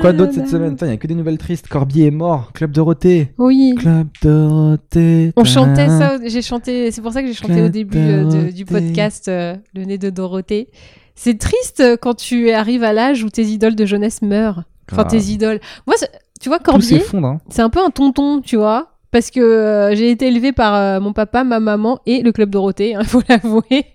Quoi 0.00 0.12
d'autre 0.12 0.32
cette 0.34 0.48
semaine? 0.48 0.76
Il 0.80 0.88
y 0.88 0.90
a 0.90 0.96
que 0.96 1.06
des 1.06 1.14
nouvelles 1.14 1.38
tristes. 1.38 1.68
Corbier 1.68 2.06
est 2.06 2.10
mort. 2.10 2.52
Club 2.52 2.72
Dorothée. 2.72 3.32
Oui. 3.38 3.74
Club 3.78 4.08
Dorothée. 4.22 5.32
On 5.36 5.44
chantait 5.44 5.88
ça, 5.88 6.16
j'ai 6.26 6.42
chanté, 6.42 6.90
c'est 6.90 7.00
pour 7.02 7.12
ça 7.12 7.20
que 7.22 7.28
j'ai 7.28 7.34
chanté 7.34 7.62
au 7.62 7.68
début 7.68 7.98
euh, 7.98 8.24
de- 8.46 8.50
du 8.50 8.64
podcast 8.64 9.28
euh, 9.28 9.56
Le 9.74 9.84
nez 9.84 9.98
de 9.98 10.10
Dorothée. 10.10 10.68
C'est 11.14 11.38
triste 11.38 11.82
quand 12.00 12.14
tu 12.14 12.50
arrives 12.52 12.84
à 12.84 12.92
l'âge 12.92 13.22
où 13.24 13.28
tes 13.28 13.44
idoles 13.44 13.74
de 13.76 13.86
jeunesse 13.86 14.22
meurent. 14.22 14.64
Enfin, 14.90 15.02
Grave. 15.02 15.10
tes 15.10 15.30
idoles. 15.32 15.60
Moi, 15.86 15.96
tu 16.40 16.48
vois, 16.48 16.58
Corbier. 16.60 17.02
Hein. 17.14 17.38
c'est 17.50 17.62
un 17.62 17.70
peu 17.70 17.84
un 17.84 17.90
tonton, 17.90 18.40
tu 18.40 18.56
vois. 18.56 18.97
Parce 19.10 19.30
que 19.30 19.40
euh, 19.40 19.94
j'ai 19.94 20.10
été 20.10 20.26
élevée 20.28 20.52
par 20.52 20.74
euh, 20.74 21.00
mon 21.00 21.12
papa, 21.14 21.42
ma 21.44 21.60
maman 21.60 21.98
et 22.04 22.22
le 22.22 22.30
Club 22.32 22.50
Dorothée, 22.50 22.94
il 23.00 23.06
faut 23.06 23.22
l'avouer. 23.28 23.86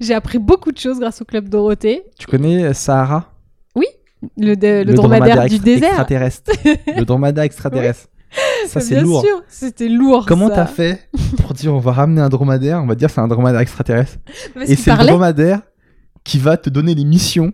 j'ai 0.00 0.14
appris 0.14 0.38
beaucoup 0.38 0.70
de 0.72 0.78
choses 0.78 1.00
grâce 1.00 1.20
au 1.20 1.24
Club 1.24 1.48
Dorothée. 1.48 2.04
Tu 2.18 2.26
connais 2.26 2.64
euh, 2.64 2.72
Sahara? 2.72 3.32
Le, 4.38 4.54
de- 4.56 4.82
le 4.82 4.94
dromadaire, 4.94 5.44
du 5.46 5.58
désert. 5.58 5.88
extraterrestre. 5.90 6.50
le 6.96 7.04
dromadaire 7.04 7.44
extraterrestre. 7.44 8.08
Ça, 8.66 8.80
c'est 8.80 8.94
Bien 8.94 9.04
lourd. 9.04 9.20
sûr, 9.22 9.42
c'était 9.46 9.88
lourd. 9.88 10.24
Comment 10.26 10.48
t'as 10.48 10.66
fait 10.66 11.08
pour 11.42 11.52
dire 11.52 11.74
on 11.74 11.78
va 11.78 11.92
ramener 11.92 12.22
un 12.22 12.28
dromadaire? 12.30 12.82
On 12.82 12.86
va 12.86 12.94
dire 12.94 13.10
c'est 13.10 13.20
un 13.20 13.28
dromadaire 13.28 13.60
extraterrestre. 13.60 14.16
Parce 14.54 14.70
Et 14.70 14.74
c'est 14.74 14.90
le 14.90 15.06
dromadaire 15.06 15.60
qui 16.24 16.38
va 16.38 16.56
te 16.56 16.70
donner 16.70 16.94
les 16.94 17.04
missions. 17.04 17.52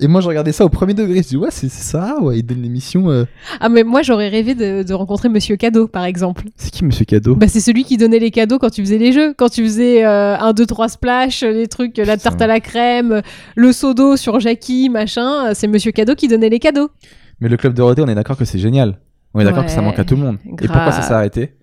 Et 0.00 0.08
moi, 0.08 0.20
je 0.20 0.26
regardais 0.28 0.50
ça 0.50 0.64
au 0.64 0.68
premier 0.68 0.94
degré. 0.94 1.22
Je 1.22 1.28
dis, 1.28 1.36
ouais, 1.36 1.50
c'est 1.52 1.70
ça, 1.70 2.16
ouais, 2.20 2.38
il 2.38 2.42
donne 2.42 2.60
les 2.60 2.68
missions. 2.68 3.08
euh. 3.10 3.24
Ah, 3.60 3.68
mais 3.68 3.84
moi, 3.84 4.02
j'aurais 4.02 4.28
rêvé 4.28 4.54
de, 4.56 4.82
de 4.82 4.94
rencontrer 4.94 5.28
Monsieur 5.28 5.54
Cadeau, 5.56 5.86
par 5.86 6.04
exemple. 6.04 6.44
C'est 6.56 6.72
qui, 6.72 6.84
monsieur 6.84 7.04
Cadeau? 7.04 7.36
Bah, 7.36 7.46
c'est 7.46 7.60
celui 7.60 7.84
qui 7.84 7.96
donnait 7.98 8.18
les 8.18 8.32
cadeaux 8.32 8.58
quand 8.58 8.70
tu 8.70 8.82
faisais 8.82 8.98
les 8.98 9.12
jeux. 9.12 9.32
Quand 9.36 9.48
tu 9.48 9.62
faisais 9.62 10.04
euh, 10.04 10.36
1, 10.38 10.54
2, 10.54 10.66
3 10.66 10.88
splash, 10.88 11.42
les 11.42 11.68
trucs, 11.68 11.98
la 11.98 12.04
Putain. 12.16 12.30
tarte 12.30 12.42
à 12.42 12.48
la 12.48 12.58
crème, 12.58 13.22
le 13.54 13.72
seau 13.72 13.94
d'eau 13.94 14.16
sur 14.16 14.40
Jackie, 14.40 14.88
machin. 14.88 15.50
euh, 15.50 15.52
C'est 15.54 15.68
Monsieur 15.68 15.92
Cadeau 15.92 16.16
qui 16.16 16.26
donnait 16.26 16.48
les 16.48 16.58
cadeaux. 16.58 16.88
Mais 17.40 17.48
le 17.48 17.56
club 17.56 17.74
Dorothée, 17.74 18.02
on 18.02 18.08
est 18.08 18.14
d'accord 18.16 18.36
que 18.36 18.44
c'est 18.44 18.58
génial. 18.58 18.98
On 19.34 19.40
est 19.40 19.44
d'accord 19.44 19.64
que 19.64 19.70
ça 19.70 19.82
manque 19.82 19.98
à 20.00 20.04
tout 20.04 20.16
le 20.16 20.22
monde. 20.22 20.38
Et 20.60 20.66
pourquoi 20.66 20.90
ça 20.92 21.02
s'est 21.02 21.14
arrêté? 21.14 21.54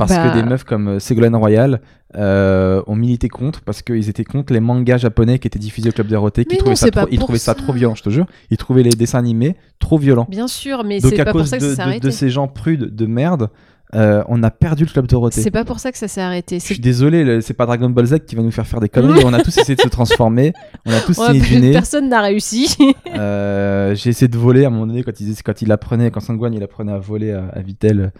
Parce 0.00 0.12
Bah- 0.12 0.30
que 0.30 0.36
des 0.36 0.42
meufs 0.42 0.64
comme 0.64 0.88
euh, 0.88 0.98
Ségolène 0.98 1.36
Royal 1.36 1.80
euh, 2.16 2.82
ont 2.86 2.96
milité 2.96 3.28
contre, 3.28 3.60
parce 3.60 3.82
qu'ils 3.82 4.08
étaient 4.08 4.24
contre 4.24 4.52
les 4.52 4.60
mangas 4.60 4.96
japonais 4.96 5.38
qui 5.38 5.46
étaient 5.46 5.58
diffusés 5.58 5.90
au 5.90 5.92
club 5.92 6.08
Dorothée, 6.08 6.44
qui 6.44 6.56
trouvaient 6.56 6.70
non, 6.72 6.76
ça, 6.76 6.90
trop, 6.90 7.06
ils 7.10 7.18
trouvaient 7.18 7.38
ça 7.38 7.54
ça. 7.54 7.62
trop 7.62 7.72
violent, 7.72 7.94
je 7.94 8.02
te 8.02 8.10
jure. 8.10 8.26
Ils 8.50 8.56
trouvaient 8.56 8.82
les 8.82 8.90
dessins 8.90 9.18
animés 9.18 9.56
trop 9.78 9.98
violents. 9.98 10.26
Bien 10.28 10.48
sûr, 10.48 10.82
mais 10.84 11.00
c'est 11.00 11.22
pas 11.22 11.32
pour 11.32 11.46
ça 11.46 11.58
que 11.58 11.64
de, 11.64 11.68
ça 11.70 11.76
s'est 11.76 11.82
arrêté. 11.82 12.00
de 12.00 12.10
ces 12.10 12.30
gens 12.30 12.48
prudes 12.48 12.94
de 12.94 13.06
merde, 13.06 13.48
euh, 13.94 14.22
on 14.28 14.42
a 14.44 14.50
perdu 14.52 14.84
le 14.84 14.90
club 14.90 15.06
Dorothée. 15.08 15.40
C'est 15.42 15.50
pas 15.50 15.64
pour 15.64 15.80
ça 15.80 15.90
que 15.90 15.98
ça 15.98 16.06
s'est 16.08 16.20
arrêté. 16.20 16.60
Je 16.60 16.64
suis 16.64 16.78
désolé, 16.78 17.40
c'est 17.42 17.54
pas 17.54 17.66
Dragon 17.66 17.90
Ball 17.90 18.06
Z 18.06 18.20
qui 18.26 18.36
va 18.36 18.42
nous 18.42 18.52
faire 18.52 18.66
faire 18.66 18.78
des 18.80 18.88
conneries. 18.88 19.22
on 19.26 19.32
a 19.32 19.40
tous 19.42 19.56
essayé 19.58 19.74
de 19.74 19.80
se 19.80 19.88
transformer, 19.88 20.52
on 20.86 20.92
a 20.92 21.00
tous 21.00 21.18
Ouais, 21.18 21.36
essayé 21.36 21.56
du 21.56 21.60
nez. 21.66 21.72
personne 21.72 22.08
n'a 22.08 22.20
réussi. 22.22 22.76
Euh, 23.16 23.94
j'ai 23.96 24.10
essayé 24.10 24.28
de 24.28 24.38
voler 24.38 24.64
à 24.64 24.68
un 24.68 24.70
moment 24.70 24.86
donné 24.86 25.02
quand 25.02 25.18
il, 25.20 25.34
quand 25.44 25.60
il 25.62 25.70
apprenait, 25.72 26.10
quand 26.10 26.20
Sangwan 26.20 26.54
il 26.54 26.62
apprenait 26.62 26.92
à 26.92 26.98
voler 26.98 27.32
à, 27.32 27.46
à 27.52 27.60
Vitel. 27.60 28.12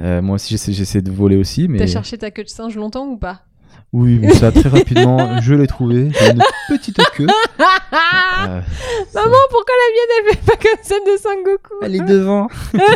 Euh, 0.00 0.22
moi 0.22 0.36
aussi 0.36 0.56
j'essaie, 0.56 1.00
de 1.02 1.10
voler 1.10 1.36
aussi, 1.36 1.66
mais 1.68 1.78
T'as 1.78 1.86
cherché 1.86 2.16
ta 2.18 2.30
queue 2.30 2.44
de 2.44 2.48
singe 2.48 2.76
longtemps 2.76 3.06
ou 3.06 3.16
pas? 3.16 3.40
Oui, 3.92 4.18
mais 4.20 4.34
ça 4.34 4.52
très 4.52 4.68
rapidement, 4.68 5.40
je 5.40 5.54
l'ai 5.54 5.66
trouvé. 5.66 6.10
J'ai 6.18 6.30
une 6.30 6.42
petite 6.68 6.98
queue. 7.14 7.26
Euh, 8.40 8.60
Maman, 9.14 9.36
pourquoi 9.50 9.74
la 9.74 9.92
mienne 9.92 10.10
elle 10.18 10.36
fait 10.36 10.44
pas 10.46 10.56
comme 10.56 10.78
celle 10.82 11.02
de 11.04 11.16
Sangoku? 11.20 11.74
Elle 11.82 11.96
est 11.96 12.04
devant. 12.04 12.46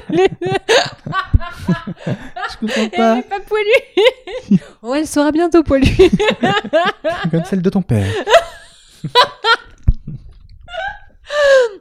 Elle 0.09 0.20
est- 0.20 0.30
Je 2.50 2.57
comprends 2.61 2.80
Elle 2.82 2.90
pas. 2.90 3.18
est 3.18 3.22
pas 3.22 3.40
poilue. 3.40 4.61
oh, 4.82 4.94
elle 4.94 5.07
sera 5.09 5.32
bientôt 5.32 5.64
poilue. 5.64 5.96
Comme 7.32 7.44
celle 7.44 7.61
de 7.62 7.70
ton 7.70 7.82
père. 7.82 8.07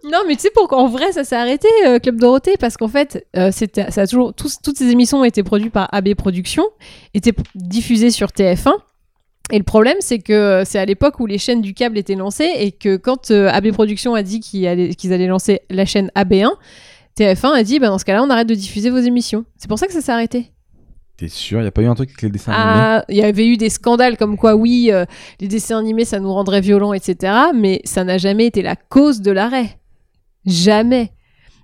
Non, 0.04 0.20
mais 0.28 0.36
tu 0.36 0.42
sais 0.42 0.52
pourquoi 0.54 0.80
en 0.80 0.88
vrai 0.88 1.12
ça 1.12 1.24
s'est 1.24 1.36
arrêté 1.36 1.68
euh, 1.86 2.00
Club 2.00 2.18
Dorothée 2.18 2.56
parce 2.60 2.78
qu'en 2.78 2.88
fait 2.88 3.26
euh, 3.36 3.52
ça 3.52 4.02
a 4.02 4.08
toujours 4.08 4.34
toutes 4.34 4.78
ces 4.78 4.90
émissions 4.90 5.22
ont 5.22 5.24
été 5.24 5.44
produites 5.44 5.72
par 5.72 5.88
AB 5.94 6.16
Productions, 6.16 6.68
étaient 7.14 7.34
diffusées 7.56 8.12
sur 8.12 8.30
TF1 8.30 8.74
Et 9.52 9.58
le 9.58 9.64
problème, 9.64 9.98
c'est 10.00 10.20
que 10.20 10.34
euh, 10.34 10.66
c'est 10.66 10.80
à 10.80 10.86
l'époque 10.86 11.20
où 11.20 11.26
les 11.26 11.38
chaînes 11.38 11.62
du 11.62 11.74
câble 11.74 11.98
étaient 11.98 12.16
lancées 12.16 12.52
et 12.58 12.72
que 12.72 12.98
quand 12.98 13.32
AB 13.32 13.72
Productions 13.72 14.16
a 14.16 14.24
dit 14.24 14.40
qu'ils 14.40 14.68
allaient, 14.68 14.94
qu'ils 14.96 15.14
allaient 15.14 15.28
lancer 15.28 15.62
la 15.70 15.86
chaîne 15.86 16.12
AB1, 16.16 16.52
TF1 17.18 17.54
a 17.54 17.64
dit 17.64 17.80
bah, 17.80 17.88
dans 17.88 17.98
ce 17.98 18.06
cas-là, 18.06 18.24
on 18.24 18.30
arrête 18.30 18.48
de 18.48 18.56
diffuser 18.56 18.90
vos 18.90 19.00
émissions. 19.00 19.46
C'est 19.58 19.68
pour 19.68 19.80
ça 19.80 19.88
que 19.88 19.94
ça 19.94 20.02
s'est 20.02 20.12
arrêté. 20.12 20.52
T'es 21.22 21.28
sûr? 21.28 21.62
Il 21.62 21.66
y 21.66 21.68
a 21.68 21.72
pas 21.72 21.84
eu 21.84 21.86
un 21.86 21.94
truc 21.94 22.10
avec 22.10 22.22
les 22.24 22.30
dessins 22.30 22.52
animés? 22.52 22.82
Ah, 22.84 23.06
il 23.08 23.16
y 23.16 23.22
avait 23.22 23.46
eu 23.48 23.56
des 23.56 23.70
scandales 23.70 24.18
comme 24.18 24.38
quoi, 24.38 24.56
oui, 24.56 24.90
euh, 24.92 25.06
les 25.40 25.48
dessins 25.48 25.78
animés, 25.78 26.04
ça 26.04 26.20
nous 26.20 26.34
rendrait 26.34 26.62
violents, 26.62 26.94
etc. 26.94 27.32
Mais 27.54 27.80
ça 27.84 28.04
n'a 28.04 28.18
jamais 28.18 28.48
été 28.48 28.64
la 28.64 28.76
cause 28.76 29.22
de 29.22 29.30
l'arrêt. 29.32 29.78
Jamais. 30.48 31.12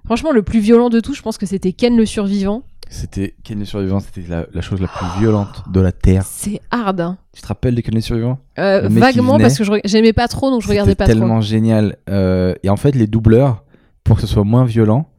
Franchement, 0.05 0.31
le 0.31 0.43
plus 0.43 0.59
violent 0.59 0.89
de 0.89 0.99
tout, 0.99 1.15
je 1.15 1.23
pense 1.23 1.39
que 1.39 1.47
c'était 1.47 1.71
Ken 1.73 1.97
le 1.97 2.05
survivant. 2.05 2.61
C'était 2.87 3.33
Ken 3.43 3.57
le 3.57 3.65
survivant, 3.65 3.99
c'était 3.99 4.21
la, 4.29 4.45
la 4.53 4.61
chose 4.61 4.79
la 4.79 4.87
plus 4.89 5.19
violente 5.19 5.63
de 5.73 5.79
la 5.81 5.91
terre. 5.91 6.23
C'est 6.23 6.61
hard. 6.69 7.01
hein. 7.01 7.17
Tu 7.33 7.41
te 7.41 7.47
rappelles 7.47 7.73
de 7.73 7.81
Ken 7.81 7.95
le 7.95 8.01
survivant? 8.01 8.37
Euh, 8.59 8.83
Le 8.83 8.89
vaguement, 8.99 9.33
venait, 9.33 9.43
parce 9.45 9.57
que 9.57 9.63
j'aimais 9.85 10.13
pas 10.13 10.27
trop, 10.27 10.51
donc 10.51 10.61
je 10.61 10.67
regardais 10.67 10.91
C'était 10.91 11.03
pas 11.03 11.07
tellement 11.07 11.41
génial. 11.41 11.97
Euh, 12.11 12.53
et 12.61 12.69
en 12.69 12.77
fait, 12.77 12.93
les 12.93 13.07
doubleurs, 13.07 13.63
pour 14.03 14.17
que 14.17 14.21
ce 14.21 14.27
soit 14.27 14.43
moins 14.43 14.65
violent, 14.65 15.09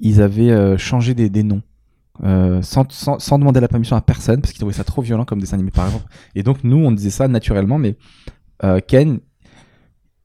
ils 0.00 0.20
avaient 0.20 0.76
changé 0.78 1.14
des, 1.14 1.30
des 1.30 1.44
noms. 1.44 1.62
Euh, 2.22 2.62
sans, 2.62 2.88
sans, 2.92 3.18
sans 3.18 3.38
demander 3.40 3.58
la 3.60 3.66
permission 3.66 3.96
à 3.96 4.00
personne, 4.00 4.40
parce 4.40 4.52
qu'ils 4.52 4.60
trouvaient 4.60 4.72
ça 4.74 4.84
trop 4.84 5.02
violent 5.02 5.24
comme 5.24 5.40
dessin 5.40 5.54
animé, 5.54 5.72
par 5.72 5.86
exemple. 5.86 6.06
Et 6.36 6.42
donc, 6.44 6.62
nous, 6.62 6.76
on 6.76 6.92
disait 6.92 7.10
ça 7.10 7.26
naturellement, 7.26 7.76
mais 7.78 7.96
euh, 8.62 8.78
Ken, 8.86 9.18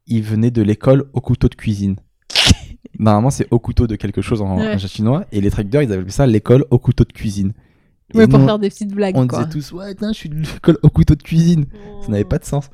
il 0.05 0.21
venait 0.23 0.51
de 0.51 0.61
l'école 0.61 1.09
au 1.13 1.21
couteau 1.21 1.49
de 1.49 1.55
cuisine. 1.55 1.95
Normalement, 2.99 3.31
c'est 3.31 3.47
au 3.51 3.59
couteau 3.59 3.87
de 3.87 3.95
quelque 3.95 4.21
chose 4.21 4.41
en, 4.41 4.57
Ouais. 4.59 4.75
en 4.75 4.77
chinois, 4.77 5.25
et 5.31 5.41
les 5.41 5.49
traducteurs, 5.49 5.81
ils 5.81 5.91
avaient 5.91 6.09
ça 6.11 6.27
l'école 6.27 6.65
au 6.69 6.77
couteau 6.77 7.05
de 7.05 7.11
cuisine. 7.13 7.53
Ouais, 8.13 8.27
pour 8.27 8.39
nous, 8.39 8.45
faire 8.45 8.59
des 8.59 8.69
petites 8.69 8.93
blagues, 8.93 9.15
on 9.17 9.27
quoi. 9.27 9.39
disait 9.45 9.49
tous, 9.51 9.71
ouais, 9.71 9.95
je 9.99 10.13
suis 10.13 10.29
de 10.29 10.35
l'école 10.35 10.77
au 10.83 10.89
couteau 10.89 11.15
de 11.15 11.21
cuisine. 11.23 11.65
Ça 12.01 12.09
n'avait 12.09 12.23
pas 12.23 12.39
de 12.39 12.45
sens. 12.45 12.69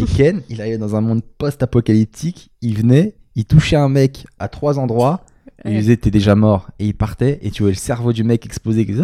Et 0.00 0.04
Ken, 0.04 0.42
il 0.48 0.60
arrivait 0.60 0.78
dans 0.78 0.96
un 0.96 1.00
monde 1.00 1.22
post-apocalyptique, 1.38 2.50
il 2.62 2.76
venait, 2.78 3.16
il 3.36 3.44
touchait 3.44 3.76
un 3.76 3.88
mec 3.88 4.26
à 4.38 4.48
trois 4.48 4.78
endroits, 4.78 5.24
Ouais. 5.64 5.78
disait 5.78 5.96
t'es 5.96 6.10
déjà 6.10 6.34
mort, 6.34 6.70
et 6.78 6.86
il 6.86 6.94
partait, 6.94 7.38
et 7.42 7.50
tu 7.50 7.62
voyais 7.62 7.74
le 7.74 7.80
cerveau 7.80 8.12
du 8.12 8.24
mec 8.24 8.46
faisait 8.62 8.86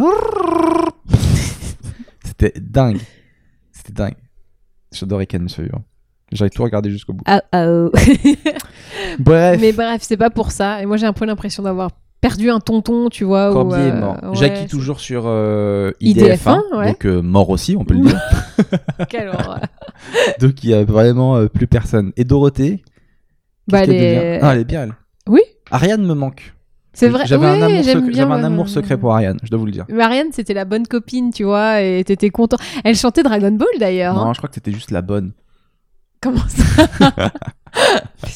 C'était 2.25 2.53
dingue. 2.61 3.01
C'était 3.73 3.93
dingue. 3.93 4.15
J'adorais 4.93 5.27
Ken, 5.27 5.43
monsieur. 5.43 5.71
J'avais 6.33 6.51
tout 6.51 6.63
regardé 6.63 6.91
jusqu'au 6.91 7.13
bout. 7.15 7.25
Ah, 7.27 7.43
ah, 7.53 7.67
oh. 7.69 7.91
Bref, 9.19 9.59
Mais 9.61 9.73
bref, 9.73 10.03
c'est 10.03 10.17
pas 10.17 10.31
pour 10.31 10.51
ça. 10.51 10.83
Et 10.83 10.87
moi, 10.87 10.97
j'ai 10.97 11.07
un 11.07 11.13
peu 11.13 11.27
l'impression 11.27 11.63
d'avoir 11.63 11.91
perdu 12.21 12.51
un 12.51 12.61
tonton, 12.61 13.09
tu 13.11 13.25
vois. 13.25 13.51
ou, 13.51 13.55
Corbier 13.55 13.89
est 13.89 13.91
euh, 13.91 14.01
mort. 14.01 14.17
ouais, 14.23 14.37
Jackie 14.37 14.67
toujours 14.67 15.01
sur 15.01 15.25
euh, 15.27 15.91
IDF1, 16.01 16.37
IDF1, 16.39 16.77
ouais. 16.79 16.87
donc 16.93 17.05
euh, 17.07 17.21
mort 17.21 17.51
aussi, 17.51 17.77
on 17.77 17.85
peut 17.85 17.95
le 17.95 18.01
dire. 18.01 18.21
Quelle 19.09 19.29
horreur. 19.29 19.61
donc 20.41 20.63
il 20.65 20.71
y 20.71 20.75
a 20.75 20.85
vraiment 20.85 21.47
plus 21.49 21.67
personne. 21.67 22.13
Et 22.17 22.25
Dorothée, 22.25 22.83
Bah, 23.69 23.83
elle 23.83 23.93
est- 23.93 24.39
Ah, 24.41 24.55
elle 24.55 24.61
est 24.61 24.65
bien, 24.65 24.85
elle. 24.85 24.95
Oui. 25.29 25.43
Ariane 25.73 26.05
me 26.05 26.15
manque. 26.15 26.55
C'est 26.93 27.09
vrai. 27.09 27.25
J'avais 27.27 27.47
un, 27.47 27.63
amour, 27.63 28.09
bien, 28.11 28.31
un 28.31 28.45
amour 28.45 28.67
ouais. 28.67 28.71
secret 28.71 28.99
pour 28.99 29.15
Ariane, 29.15 29.39
je 29.43 29.49
dois 29.49 29.59
vous 29.59 29.65
le 29.65 29.73
dire. 29.73 29.87
Marianne, 29.89 30.29
c'était 30.31 30.53
la 30.53 30.67
bonne 30.67 30.87
copine, 30.87 31.33
tu 31.33 31.45
vois, 31.45 31.81
et 31.81 32.05
t'étais 32.05 32.29
content. 32.29 32.59
Elle 32.85 32.97
chantait 32.97 33.23
Dragon 33.23 33.51
Ball 33.53 33.67
d'ailleurs. 33.81 34.19
hein. 34.19 34.27
Non, 34.27 34.33
je 34.35 34.39
crois 34.39 34.49
que 34.51 34.55
c'était 34.55 34.73
juste 34.73 34.91
la 34.91 35.01
bonne. 35.01 35.33
Comment 36.21 36.43
ça 36.49 36.87
Mais 38.23 38.31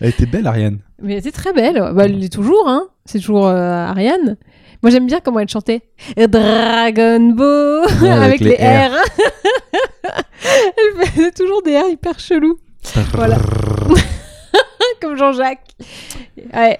Elle 0.00 0.08
était 0.10 0.26
belle, 0.26 0.46
Ariane. 0.46 0.78
Mais 1.02 1.14
elle 1.14 1.18
était 1.18 1.32
très 1.32 1.52
belle. 1.52 1.78
Bah, 1.94 2.04
elle 2.04 2.18
l'est 2.18 2.32
toujours, 2.32 2.68
hein. 2.68 2.84
C'est 3.04 3.18
toujours 3.18 3.48
euh, 3.48 3.86
Ariane. 3.86 4.36
Moi, 4.82 4.90
j'aime 4.90 5.06
bien 5.06 5.18
comment 5.18 5.40
elle 5.40 5.48
chantait. 5.48 5.82
Dragon 6.16 7.32
Ball 7.32 7.86
Ouais, 8.00 8.08
avec, 8.10 8.40
avec 8.40 8.40
les, 8.40 8.50
les 8.50 8.56
R. 8.56 8.92
elle 11.02 11.08
faisait 11.08 11.32
toujours 11.32 11.62
des 11.64 11.76
R 11.76 11.88
hyper 11.90 12.20
chelous, 12.20 12.58
Voilà. 13.14 13.38
comme 15.00 15.16
Jean-Jacques. 15.16 15.74
Ouais. 16.54 16.78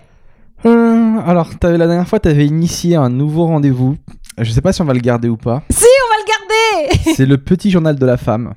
Euh, 0.67 1.19
alors, 1.27 1.51
la 1.63 1.77
dernière 1.79 2.09
fois, 2.09 2.19
tu 2.21 2.29
avais 2.29 2.47
initié 2.47 2.97
un 2.97 3.11
nouveau 3.11 3.47
rendez-vous. 3.47 3.97
Je 4.39 4.51
sais 4.51 4.61
pas 4.61 4.73
si 4.73 4.83
on 4.83 4.85
va 4.85 4.95
le 4.95 5.01
garder 5.01 5.29
ou 5.29 5.37
pas. 5.37 5.63
Si, 5.71 5.85
on 5.85 6.09
va 6.11 6.17
le 6.19 6.89
garder 6.89 7.15
C'est 7.15 7.27
le 7.27 7.39
petit 7.39 7.71
journal 7.71 7.97
de 7.97 8.07
la 8.07 8.17
femme. 8.17 8.53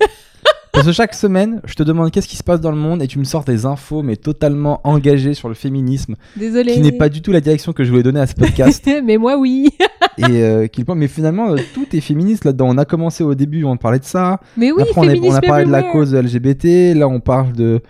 Parce 0.72 0.86
que 0.86 0.94
chaque 0.94 1.14
semaine, 1.14 1.62
je 1.66 1.76
te 1.76 1.84
demande 1.84 2.12
qu'est-ce 2.12 2.28
qui 2.28 2.38
se 2.38 2.44
passe 2.44 2.62
dans 2.62 2.72
le 2.72 2.78
monde 2.78 3.04
et 3.04 3.08
tu 3.08 3.20
me 3.20 3.24
sors 3.26 3.44
des 3.44 3.66
infos, 3.66 4.04
mais 4.04 4.16
totalement 4.16 4.80
engagées 4.86 5.34
sur 5.34 5.50
le 5.50 5.54
féminisme, 5.54 6.16
Désolée. 6.38 6.74
qui 6.74 6.80
n'est 6.80 6.94
pas 6.94 7.10
du 7.10 7.22
tout 7.22 7.32
la 7.32 7.42
direction 7.42 7.74
que 7.74 7.84
je 7.84 7.90
voulais 7.90 8.04
donner 8.04 8.22
à 8.22 8.28
ce 8.28 8.36
podcast. 8.36 8.90
Mais 9.04 9.18
moi, 9.18 9.38
oui. 9.38 9.70
et 10.18 10.24
euh, 10.44 10.68
qui 10.68 10.86
Mais 10.96 11.08
finalement, 11.08 11.52
euh, 11.52 11.58
tout 11.74 11.86
est 11.94 12.00
féministe 12.00 12.46
là-dedans. 12.46 12.68
On 12.70 12.78
a 12.78 12.86
commencé 12.86 13.24
au 13.24 13.36
début, 13.36 13.66
on 13.66 13.76
parlait 13.76 14.00
de 14.00 14.06
ça. 14.06 14.40
Mais 14.56 14.72
oui, 14.72 14.82
Après, 14.84 15.20
on, 15.20 15.24
on 15.26 15.34
a 15.36 15.42
parlé 15.42 15.66
de 15.66 15.72
la 15.72 15.84
cause 15.84 16.16
LGBT. 16.16 16.96
Là, 16.96 17.08
on 17.08 17.20
parle 17.20 17.52
de. 17.52 17.82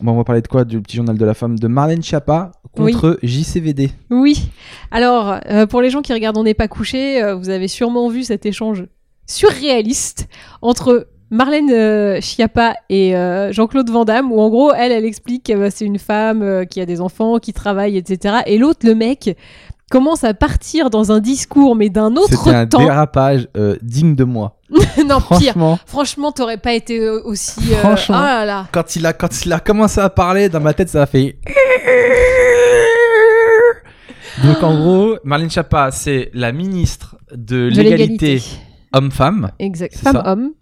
Bon, 0.00 0.12
on 0.12 0.16
va 0.16 0.24
parler 0.24 0.42
de 0.42 0.48
quoi? 0.48 0.64
Du 0.64 0.80
petit 0.80 0.96
journal 0.96 1.18
de 1.18 1.24
la 1.24 1.34
femme 1.34 1.58
de 1.58 1.66
Marlène 1.66 2.02
Schiappa 2.02 2.52
contre 2.76 3.18
JCVD. 3.22 3.90
Oui. 4.10 4.50
Alors, 4.92 5.40
euh, 5.46 5.66
pour 5.66 5.80
les 5.80 5.90
gens 5.90 6.02
qui 6.02 6.12
regardent 6.12 6.38
On 6.38 6.44
n'est 6.44 6.54
pas 6.54 6.68
couché, 6.68 7.22
euh, 7.22 7.34
vous 7.34 7.48
avez 7.48 7.66
sûrement 7.66 8.08
vu 8.08 8.22
cet 8.22 8.46
échange 8.46 8.84
surréaliste 9.26 10.28
entre 10.62 11.08
Marlène 11.30 11.70
euh, 11.72 12.20
Schiappa 12.20 12.74
et 12.88 13.16
euh, 13.16 13.52
Jean-Claude 13.52 13.90
Van 13.90 14.04
Damme, 14.04 14.30
où 14.30 14.40
en 14.40 14.48
gros, 14.48 14.72
elle, 14.72 14.92
elle 14.92 15.04
explique 15.04 15.46
que 15.46 15.68
c'est 15.68 15.84
une 15.84 15.98
femme 15.98 16.64
qui 16.70 16.80
a 16.80 16.86
des 16.86 17.00
enfants, 17.00 17.38
qui 17.38 17.52
travaille, 17.52 17.96
etc. 17.96 18.36
Et 18.46 18.56
l'autre, 18.56 18.86
le 18.86 18.94
mec, 18.94 19.36
commence 19.90 20.24
à 20.24 20.34
partir 20.34 20.90
dans 20.90 21.12
un 21.12 21.20
discours, 21.20 21.74
mais 21.76 21.88
d'un 21.90 22.14
autre 22.16 22.28
C'était 22.30 22.54
un 22.54 22.66
temps. 22.66 22.78
dérapage 22.78 23.48
euh, 23.56 23.76
digne 23.82 24.14
de 24.14 24.24
moi. 24.24 24.56
non, 24.70 25.20
pire. 25.20 25.20
Franchement, 25.52 25.78
Franchement, 25.86 26.32
t'aurais 26.32 26.58
pas 26.58 26.72
été 26.74 26.98
euh, 27.00 27.22
aussi. 27.24 27.72
euh, 27.72 27.76
Franchement. 27.78 28.20
Là 28.20 28.44
là. 28.44 28.66
quand 28.72 28.96
il, 28.96 29.06
a, 29.06 29.12
quand 29.12 29.44
il 29.46 29.52
a 29.52 29.60
commencé 29.60 30.00
à 30.00 30.10
parler, 30.10 30.48
dans 30.48 30.60
ma 30.60 30.74
tête, 30.74 30.88
ça 30.90 31.02
a 31.02 31.06
fait. 31.06 31.38
Donc 34.44 34.62
en 34.62 34.78
gros, 34.78 35.16
Marlène 35.24 35.50
Schiappa, 35.50 35.90
c'est 35.90 36.30
la 36.32 36.52
ministre 36.52 37.16
de, 37.32 37.70
De 37.70 37.82
l'égalité 37.82 38.40
homme-femme. 38.92 39.50
Exact. 39.58 39.96
Femme-homme. 39.96 40.52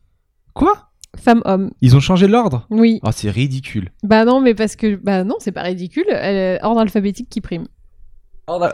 Quoi? 0.55 0.89
Femme-homme. 1.23 1.71
Ils 1.83 1.95
ont 1.97 2.01
changé 2.01 2.27
l'ordre? 2.27 2.67
Oui. 2.71 3.01
Oh, 3.03 3.11
c'est 3.13 3.31
ridicule. 3.31 3.91
Bah 4.03 4.25
non, 4.25 4.41
mais 4.41 4.55
parce 4.55 4.77
que. 4.77 4.97
Bah 4.97 5.25
non, 5.25 5.37
c'est 5.41 5.53
pas 5.53 5.63
ridicule. 5.63 6.07
Elle- 6.09 6.59
Ordre 6.63 6.81
alphabétique 6.81 7.29
qui 7.29 7.41
prime. 7.41 7.67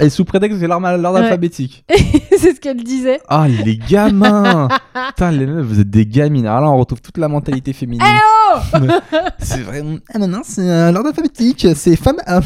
Et 0.01 0.11
sous 0.11 0.27
prétexte 0.27 0.57
que 0.59 0.61
c'est 0.61 0.69
l'ordre 0.69 0.87
Ouais. 1.13 1.19
alphabétique. 1.21 1.85
c'est 2.31 2.55
ce 2.55 2.61
qu'elle 2.61 2.83
disait. 2.83 3.21
Ah, 3.29 3.47
les 3.49 3.79
gamins 3.79 4.69
Putain, 5.09 5.31
les 5.31 5.47
meufs, 5.47 5.65
vous 5.65 5.81
êtes 5.81 5.89
des 5.89 6.05
gamines. 6.05 6.47
Alors 6.47 6.61
là, 6.61 6.71
on 6.71 6.77
retrouve 6.77 7.01
toute 7.01 7.17
la 7.17 7.29
mentalité 7.29 7.73
féminine. 7.73 8.05
oh 8.55 8.59
c'est 9.39 9.63
vraiment. 9.63 9.97
Ah, 10.13 10.19
maintenant, 10.19 10.43
c'est 10.45 10.69
euh, 10.69 10.93
l'ordre 10.93 11.09
alphabétique, 11.09 11.67
c'est 11.75 11.97
femme-homme. 11.97 12.43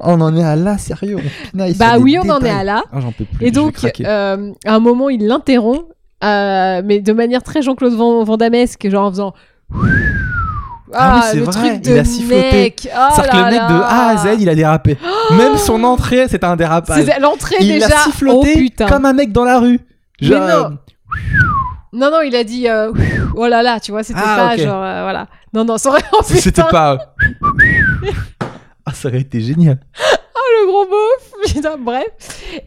on 0.00 0.20
en 0.20 0.36
est 0.36 0.42
à 0.42 0.56
là, 0.56 0.76
sérieux. 0.76 1.18
On 1.18 1.50
pinaille 1.50 1.74
bah 1.74 1.98
oui, 1.98 2.18
on 2.18 2.28
en 2.28 2.40
est 2.40 2.50
à 2.50 2.64
là. 2.64 2.82
Ah, 2.92 3.00
j'en 3.00 3.12
peux 3.12 3.24
plus. 3.24 3.46
Et 3.46 3.52
donc, 3.52 3.76
euh, 4.00 4.52
à 4.66 4.74
un 4.74 4.80
moment, 4.80 5.08
il 5.08 5.26
l'interrompt, 5.26 5.84
euh, 6.24 6.82
mais 6.84 7.00
de 7.00 7.12
manière 7.12 7.44
très 7.44 7.62
Jean-Claude 7.62 7.94
Van, 7.94 8.24
Van 8.24 8.36
genre 8.84 9.06
en 9.06 9.10
faisant. 9.10 9.34
Ah 10.92 11.14
oui, 11.16 11.28
c'est 11.30 11.36
le 11.38 11.44
vrai, 11.44 11.52
truc 11.70 11.86
il 11.86 11.98
a 11.98 12.04
siffloté. 12.04 12.74
Oh 12.86 12.88
C'est-à-dire 13.14 13.30
que 13.32 13.36
là 13.36 13.44
le 13.44 13.50
mec 13.50 13.60
de. 13.68 13.82
A 13.82 14.08
à 14.08 14.16
Z, 14.16 14.36
il 14.40 14.48
a 14.48 14.54
dérapé. 14.54 14.98
Même 15.36 15.56
son 15.56 15.82
entrée, 15.84 16.26
c'était 16.28 16.44
un 16.46 16.56
dérapage. 16.56 17.04
C'est 17.04 17.20
l'entrée 17.20 17.56
Il 17.60 17.68
déjà. 17.74 17.86
a 17.86 18.04
siffloté 18.04 18.72
oh 18.80 18.84
comme 18.88 19.04
un 19.06 19.12
mec 19.12 19.32
dans 19.32 19.44
la 19.44 19.58
rue. 19.60 19.80
Mais 20.20 20.28
Genre, 20.28 20.40
non. 20.40 20.46
euh, 20.46 20.68
Non, 21.92 22.10
non, 22.10 22.20
il 22.22 22.34
a 22.36 22.44
dit. 22.44 22.68
euh, 22.68 22.92
oh 23.36 23.46
là 23.46 23.62
là, 23.62 23.78
tu 23.80 23.90
vois, 23.92 24.02
c'était 24.02 24.20
Ah, 24.22 24.36
pas 24.50 24.56
genre. 24.56 24.82
euh, 24.82 25.02
voilà. 25.02 25.26
Non, 25.54 25.64
non, 25.64 25.78
ça 25.78 25.90
aurait. 25.90 26.02
Oh, 26.12 26.20
c'était 26.24 26.62
pas. 26.70 26.98
ah, 28.86 28.92
ça 28.92 29.08
aurait 29.08 29.20
été 29.20 29.40
génial. 29.40 29.78
le 30.60 30.66
gros 30.66 30.84
beauf. 30.86 31.29
Putain, 31.54 31.76
bref. 31.78 32.04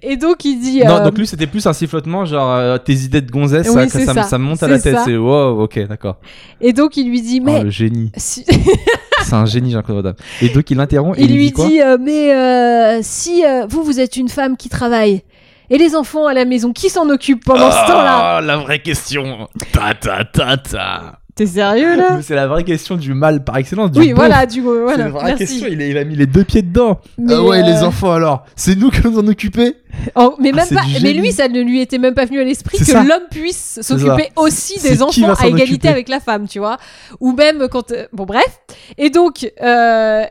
Et 0.01 0.17
donc, 0.17 0.43
il 0.45 0.59
dit. 0.59 0.79
Non, 0.83 0.95
euh, 0.97 1.03
donc 1.05 1.17
lui, 1.17 1.27
c'était 1.27 1.47
plus 1.47 1.65
un 1.67 1.73
sifflotement, 1.73 2.25
genre 2.25 2.51
euh, 2.53 2.77
tes 2.77 2.93
idées 2.93 3.21
de 3.21 3.31
gonzesse, 3.31 3.69
Oui, 3.73 3.89
ça, 3.89 3.99
ça, 4.05 4.13
ça. 4.13 4.23
ça 4.23 4.37
me 4.37 4.43
monte 4.45 4.61
à 4.63 4.67
la 4.67 4.79
tête. 4.79 4.97
C'est 5.05 5.15
wow, 5.17 5.61
ok, 5.63 5.87
d'accord. 5.87 6.17
Et 6.61 6.73
donc, 6.73 6.97
il 6.97 7.09
lui 7.09 7.21
dit. 7.21 7.39
Oh, 7.41 7.45
Mais. 7.45 7.63
le 7.63 7.69
génie. 7.69 8.11
si- 8.17 8.45
C'est 9.23 9.33
un 9.35 9.45
génie, 9.45 9.71
Jean-Claude 9.71 9.97
Van 9.97 10.03
Damme. 10.03 10.15
Et 10.41 10.49
donc, 10.49 10.69
il 10.69 10.77
l'interrompt 10.77 11.15
Il 11.17 11.31
il 11.31 11.37
lui 11.37 11.45
dit 11.47 11.51
quoi 11.53 11.67
dit 11.67 11.81
euh, 11.81 11.97
mais 11.99 13.01
si 13.03 13.43
vous 13.69 13.83
vous 13.83 13.99
êtes 13.99 14.17
une 14.17 14.27
femme 14.29 14.57
qui 14.57 14.67
travaille 14.69 15.23
et 15.69 15.77
les 15.77 15.95
enfants 15.95 16.27
à 16.27 16.33
la 16.33 16.43
maison 16.45 16.73
qui 16.73 16.89
s'en 16.89 17.09
occupent 17.09 17.45
pendant 17.45 17.71
ce 17.71 17.87
temps-là? 17.87 18.37
Ah, 18.37 18.41
la 18.41 18.57
vraie 18.57 18.81
question. 18.81 19.47
Ta 19.71 19.93
ta 19.93 20.25
ta 20.25 20.57
ta. 20.57 21.19
T'es 21.35 21.47
sérieux 21.47 21.95
là 21.97 22.19
C'est 22.21 22.35
la 22.35 22.47
vraie 22.47 22.63
question 22.63 22.95
du 22.95 23.13
mal 23.15 23.43
par 23.43 23.57
excellence. 23.57 23.91
Du 23.91 23.99
Oui 23.99 24.11
voilà 24.13 24.45
du 24.45 24.61
coup 24.61 24.71
C'est 24.73 24.81
voilà 24.83 25.05
une 25.05 25.11
vraie 25.11 25.23
merci. 25.35 25.45
question. 25.45 25.67
Il 25.71 25.81
a, 25.81 25.87
il 25.87 25.97
a 25.97 26.03
mis 26.03 26.15
les 26.15 26.27
deux 26.27 26.43
pieds 26.43 26.61
dedans. 26.61 26.99
Mais, 27.17 27.33
ah 27.33 27.41
ouais, 27.43 27.63
euh, 27.63 27.65
les 27.65 27.81
enfants 27.83 28.11
alors. 28.11 28.45
C'est 28.55 28.75
nous 28.75 28.91
qui 28.91 29.01
nous 29.03 29.17
en 29.17 29.27
occuper. 29.27 29.75
Oh, 30.15 30.35
mais 30.39 30.49
Ah, 30.53 30.55
même 30.57 30.65
c'est 30.67 30.75
pas 30.75 30.81
mais 31.03 31.13
lui 31.13 31.31
ça 31.31 31.47
ne 31.47 31.61
lui 31.61 31.79
était 31.79 31.99
même 31.99 32.15
pas 32.15 32.25
venu 32.25 32.39
à 32.39 32.43
l'esprit 32.43 32.79
C'est 32.79 32.93
que 32.93 33.07
l'homme 33.07 33.27
puisse 33.29 33.79
s'occuper 33.81 34.29
aussi 34.35 34.79
C'est 34.79 34.89
des 34.89 35.01
enfants 35.03 35.33
à 35.33 35.45
égalité 35.47 35.71
occuper 35.73 35.87
avec 35.87 36.09
la 36.09 36.19
femme 36.19 36.47
tu 36.47 36.57
vois 36.57 36.77
ou 37.19 37.31
même 37.31 37.67
quand 37.69 37.91
euh, 37.91 38.07
bon 38.11 38.25
bref 38.25 38.59
et 38.97 39.11
donc 39.11 39.51
euh, 39.61 40.23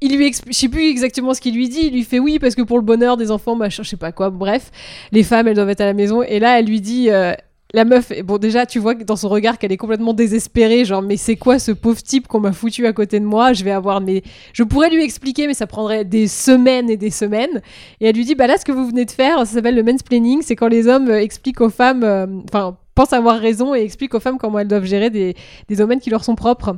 il 0.00 0.16
lui 0.16 0.26
explique, 0.26 0.54
je 0.54 0.58
sais 0.60 0.68
plus 0.68 0.88
exactement 0.88 1.34
ce 1.34 1.40
qu'il 1.40 1.54
lui 1.56 1.68
dit, 1.68 1.86
il 1.86 1.92
lui 1.92 2.04
fait 2.04 2.20
oui 2.20 2.38
parce 2.38 2.54
que 2.54 2.62
pour 2.62 2.78
le 2.78 2.84
bonheur 2.84 3.16
des 3.16 3.32
enfants, 3.32 3.56
machin, 3.56 3.82
je 3.82 3.88
sais 3.88 3.96
pas 3.96 4.12
quoi, 4.12 4.30
bref, 4.30 4.70
les 5.10 5.24
femmes 5.24 5.48
elles 5.48 5.56
doivent 5.56 5.70
être 5.70 5.80
à 5.80 5.86
la 5.86 5.94
maison 5.94 6.22
et 6.22 6.38
là 6.38 6.58
elle 6.60 6.66
lui 6.66 6.80
dit, 6.80 7.10
euh, 7.10 7.32
la 7.74 7.84
meuf, 7.84 8.10
est- 8.10 8.22
bon 8.22 8.38
déjà 8.38 8.64
tu 8.66 8.78
vois 8.78 8.94
dans 8.94 9.16
son 9.16 9.28
regard 9.28 9.58
qu'elle 9.58 9.72
est 9.72 9.76
complètement 9.76 10.14
désespérée, 10.14 10.84
genre 10.84 11.02
mais 11.02 11.16
c'est 11.16 11.36
quoi 11.36 11.58
ce 11.58 11.70
pauvre 11.72 12.02
type 12.02 12.26
qu'on 12.26 12.40
m'a 12.40 12.52
foutu 12.52 12.86
à 12.86 12.92
côté 12.92 13.20
de 13.20 13.24
moi? 13.26 13.52
Je 13.52 13.62
vais 13.64 13.70
avoir 13.72 14.00
mes, 14.00 14.22
je 14.52 14.62
pourrais 14.62 14.90
lui 14.90 15.02
expliquer 15.04 15.46
mais 15.46 15.54
ça 15.54 15.66
prendrait 15.66 16.04
des 16.04 16.28
semaines 16.28 16.88
et 16.88 16.96
des 16.96 17.10
semaines. 17.10 17.60
Et 18.00 18.06
elle 18.06 18.16
lui 18.16 18.24
dit 18.24 18.34
bah 18.34 18.46
là 18.46 18.56
ce 18.56 18.64
que 18.64 18.72
vous 18.72 18.86
venez 18.86 19.04
de 19.04 19.10
faire, 19.10 19.38
ça 19.40 19.46
s'appelle 19.46 19.74
le 19.74 19.82
mansplaining, 19.82 20.40
c'est 20.42 20.56
quand 20.56 20.68
les 20.68 20.86
hommes 20.88 21.08
euh, 21.08 21.20
expliquent 21.20 21.60
aux 21.60 21.70
femmes, 21.70 22.04
euh, 22.04 22.26
enfin 22.44 22.76
pensent 22.94 23.12
avoir 23.12 23.38
raison 23.38 23.76
et 23.76 23.80
expliquent 23.82 24.14
aux 24.14 24.20
femmes 24.20 24.38
comment 24.38 24.58
elles 24.58 24.66
doivent 24.66 24.84
gérer 24.84 25.08
des 25.10 25.36
domaines 25.70 26.00
qui 26.00 26.10
leur 26.10 26.24
sont 26.24 26.34
propres. 26.34 26.76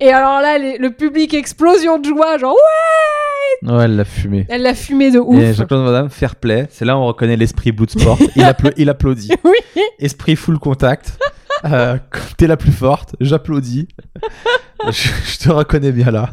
Et 0.00 0.10
alors 0.12 0.40
là 0.42 0.58
les- 0.58 0.76
le 0.78 0.90
public 0.90 1.32
explosion 1.34 1.98
de 1.98 2.04
joie, 2.06 2.36
genre 2.38 2.52
ouais, 2.54 3.72
Ouais, 3.72 3.84
elle 3.84 3.96
l'a 3.96 4.04
fumé. 4.04 4.46
elle 4.50 4.62
l'a 4.62 4.74
fumé 4.74 5.10
de 5.10 5.18
ouf. 5.18 5.38
Et 5.40 5.54
Jean-Claude 5.54 5.84
Van 5.86 5.92
Damme, 5.92 6.10
fair 6.10 6.36
play. 6.36 6.66
C'est 6.70 6.84
là 6.84 6.96
où 6.96 7.00
on 7.00 7.06
reconnaît 7.06 7.36
l'esprit 7.36 7.72
Bloodsport. 7.72 8.18
il, 8.36 8.42
appla- 8.42 8.74
il 8.76 8.90
applaudit. 8.90 9.30
Oui. 9.44 9.56
Esprit 9.98 10.36
full 10.36 10.58
contact. 10.58 11.18
Euh, 11.64 11.96
T'es 12.36 12.46
la 12.46 12.58
plus 12.58 12.72
forte, 12.72 13.16
j'applaudis. 13.20 13.88
je, 14.86 14.90
je 15.24 15.38
te 15.38 15.50
reconnais 15.50 15.92
bien 15.92 16.10
là. 16.10 16.30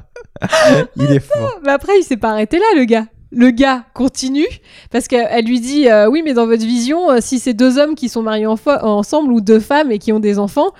il 0.97 1.11
est 1.11 1.19
fort. 1.21 1.59
Mais 1.65 1.71
après, 1.71 1.93
il 1.99 2.03
s'est 2.03 2.17
pas 2.17 2.31
arrêté 2.31 2.57
là, 2.59 2.65
le 2.75 2.83
gars. 2.83 3.05
Le 3.31 3.49
gars 3.49 3.83
continue 3.95 4.45
parce 4.91 5.07
qu'elle 5.07 5.27
elle 5.31 5.45
lui 5.45 5.59
dit 5.59 5.89
euh, 5.89 6.07
oui, 6.07 6.21
mais 6.23 6.33
dans 6.33 6.45
votre 6.45 6.63
vision, 6.63 7.09
euh, 7.09 7.17
si 7.19 7.39
c'est 7.39 7.53
deux 7.55 7.79
hommes 7.79 7.95
qui 7.95 8.07
sont 8.09 8.21
mariés 8.21 8.45
en 8.45 8.57
ensemble 8.67 9.31
ou 9.31 9.41
deux 9.41 9.59
femmes 9.59 9.91
et 9.91 9.97
qui 9.97 10.11
ont 10.11 10.19
des 10.19 10.37
enfants, 10.37 10.71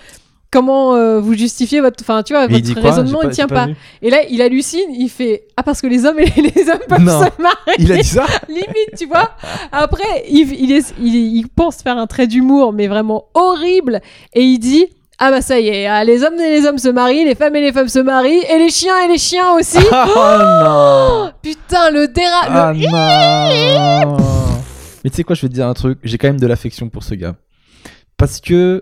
comment 0.53 0.95
euh, 0.95 1.19
vous 1.19 1.33
justifiez 1.33 1.81
votre, 1.81 1.97
enfin, 2.01 2.21
tu 2.23 2.33
vois, 2.33 2.47
Mais 2.47 2.61
votre 2.61 2.79
raisonnement, 2.79 3.19
J'ai 3.23 3.27
il 3.29 3.33
tient 3.33 3.47
pas. 3.47 3.67
Et 4.03 4.09
là, 4.11 4.19
il 4.29 4.41
hallucine, 4.41 4.93
il 4.97 5.09
fait 5.09 5.45
ah 5.57 5.63
parce 5.63 5.81
que 5.81 5.87
les 5.87 6.05
hommes 6.05 6.19
et 6.19 6.25
les 6.41 6.69
hommes 6.69 6.79
peuvent 6.87 7.01
Non. 7.01 7.19
se 7.25 7.41
marier. 7.41 7.75
Il 7.79 7.91
a 7.91 7.97
dit 7.97 8.03
ça? 8.07 8.25
Limite, 8.47 8.95
tu 8.97 9.07
vois. 9.07 9.31
Après, 9.71 10.23
il, 10.29 10.53
il, 10.53 10.71
est- 10.71 10.93
il, 11.01 11.15
il 11.15 11.47
pense 11.49 11.77
faire 11.81 11.97
un 11.97 12.07
trait 12.07 12.27
d'humour, 12.27 12.71
mais 12.71 12.87
vraiment 12.87 13.25
horrible. 13.33 13.99
Et 14.33 14.43
il 14.43 14.59
dit 14.59 14.85
Ah 15.17 15.31
bah 15.31 15.41
ça 15.41 15.59
y 15.59 15.67
est, 15.69 15.87
ah, 15.87 16.03
les 16.03 16.23
hommes 16.23 16.39
et 16.39 16.49
les 16.59 16.65
hommes 16.67 16.77
se 16.77 16.89
marient, 16.89 17.25
les 17.25 17.35
femmes 17.35 17.55
et 17.55 17.61
les 17.61 17.71
femmes 17.73 17.87
se 17.89 17.99
marient, 17.99 18.43
et 18.53 18.59
les 18.59 18.69
chiens 18.69 18.99
et 19.05 19.07
les 19.07 19.17
chiens 19.17 19.53
aussi. 19.59 19.79
Oh 19.91 20.37
non 20.63 21.31
Putain, 21.41 21.89
le 21.91 22.07
déra... 22.07 22.73
le- 22.73 22.87
Ah 22.93 24.05
non 24.05 24.17
Mais 25.03 25.09
tu 25.09 25.17
sais 25.17 25.23
quoi, 25.23 25.35
je 25.35 25.41
vais 25.41 25.49
te 25.49 25.53
dire 25.53 25.67
un 25.67 25.73
truc. 25.73 25.99
J'ai 26.03 26.17
quand 26.17 26.27
même 26.27 26.39
de 26.39 26.47
l'affection 26.47 26.89
pour 26.89 27.03
ce 27.03 27.15
gars. 27.15 27.35
Parce 28.17 28.39
que 28.39 28.81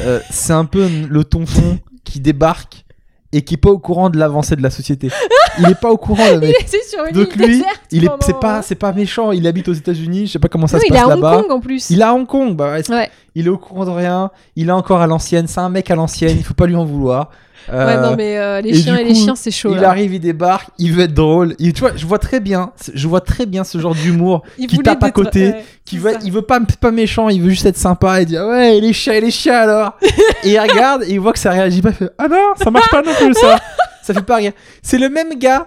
euh, 0.00 0.20
c'est 0.30 0.52
un 0.52 0.64
peu 0.64 0.88
le 1.08 1.24
tonton 1.24 1.78
qui 2.04 2.20
débarque 2.20 2.84
et 3.32 3.42
qui 3.42 3.54
est 3.54 3.58
pas 3.58 3.70
au 3.70 3.78
courant 3.78 4.08
de 4.08 4.18
l'avancée 4.18 4.56
de 4.56 4.62
la 4.62 4.70
société. 4.70 5.10
Il 5.58 5.68
est 5.68 5.74
pas 5.80 5.90
au 5.90 5.96
courant, 5.96 6.24
le 6.28 6.34
Il 6.34 6.40
mec. 6.40 6.60
était 6.62 6.82
sur 6.88 7.04
une 7.04 7.12
Donc 7.12 7.34
île 7.34 7.42
lui, 7.42 7.58
déserte 7.58 7.80
il 7.90 8.04
est, 8.04 8.08
c'est 8.20 8.38
pas, 8.38 8.62
c'est 8.62 8.74
pas 8.76 8.92
méchant. 8.92 9.32
Il 9.32 9.46
habite 9.46 9.68
aux 9.68 9.72
États-Unis. 9.72 10.26
Je 10.26 10.32
sais 10.32 10.38
pas 10.38 10.48
comment 10.48 10.66
ça 10.66 10.78
se 10.78 10.84
il 10.86 10.94
est 10.94 10.98
passe 10.98 11.02
à 11.08 11.14
Hong 11.14 11.22
là-bas. 11.22 11.42
Kong 11.42 11.50
en 11.50 11.60
plus. 11.60 11.90
Il 11.90 12.00
est 12.00 12.04
à 12.04 12.14
Hong 12.14 12.26
Kong. 12.26 12.54
Bah, 12.56 12.76
Ouais. 12.88 13.10
il 13.34 13.46
est 13.46 13.50
au 13.50 13.58
courant 13.58 13.84
de 13.84 13.90
rien. 13.90 14.30
Il 14.54 14.68
est 14.68 14.72
encore 14.72 15.00
à 15.00 15.06
l'ancienne. 15.06 15.46
C'est 15.48 15.60
un 15.60 15.68
mec 15.68 15.90
à 15.90 15.94
l'ancienne. 15.96 16.36
Il 16.38 16.44
faut 16.44 16.54
pas 16.54 16.66
lui 16.66 16.76
en 16.76 16.84
vouloir. 16.84 17.30
Ouais, 17.68 17.74
Euh, 17.74 18.00
non, 18.10 18.16
mais 18.16 18.38
euh, 18.38 18.60
les 18.60 18.70
et 18.70 18.82
chiens 18.82 18.94
du 18.94 19.00
et 19.00 19.04
les 19.04 19.12
coup, 19.14 19.20
chiens, 19.24 19.34
c'est 19.36 19.50
chaud. 19.50 19.70
il 19.72 19.80
là. 19.80 19.90
arrive, 19.90 20.14
il 20.14 20.20
débarque, 20.20 20.68
il 20.78 20.92
veut 20.92 21.04
être 21.04 21.14
drôle. 21.14 21.54
Il, 21.58 21.72
tu 21.72 21.80
vois, 21.80 21.92
je 21.96 22.06
vois 22.06 22.18
très 22.18 22.40
bien, 22.40 22.72
je 22.94 23.08
vois 23.08 23.20
très 23.20 23.46
bien 23.46 23.64
ce 23.64 23.78
genre 23.78 23.94
d'humour 23.94 24.42
qui 24.68 24.78
tape 24.78 25.02
à 25.02 25.10
côté, 25.10 25.48
ouais, 25.48 25.64
qui 25.84 25.98
veut, 25.98 26.12
ça. 26.12 26.18
il 26.24 26.32
veut 26.32 26.42
pas, 26.42 26.60
pas 26.80 26.90
méchant, 26.90 27.28
il 27.28 27.42
veut 27.42 27.50
juste 27.50 27.66
être 27.66 27.76
sympa 27.76 28.20
et 28.20 28.24
dire 28.24 28.44
ouais, 28.46 28.80
les 28.80 28.92
chiens, 28.92 29.18
les 29.20 29.30
chiens 29.30 29.58
alors. 29.60 29.96
et 30.44 30.50
il 30.52 30.58
regarde 30.60 31.02
et 31.04 31.10
il 31.12 31.20
voit 31.20 31.32
que 31.32 31.38
ça 31.38 31.50
réagit 31.50 31.82
pas, 31.82 31.90
il 31.90 31.94
fait 31.96 32.10
ah 32.18 32.28
non, 32.28 32.54
ça 32.56 32.70
marche 32.70 32.90
pas 32.90 33.02
non 33.02 33.12
plus 33.18 33.34
ça. 33.34 33.58
ça 34.02 34.14
fait 34.14 34.22
pas 34.22 34.36
rire. 34.36 34.52
C'est 34.82 34.98
le 34.98 35.08
même 35.08 35.38
gars 35.38 35.66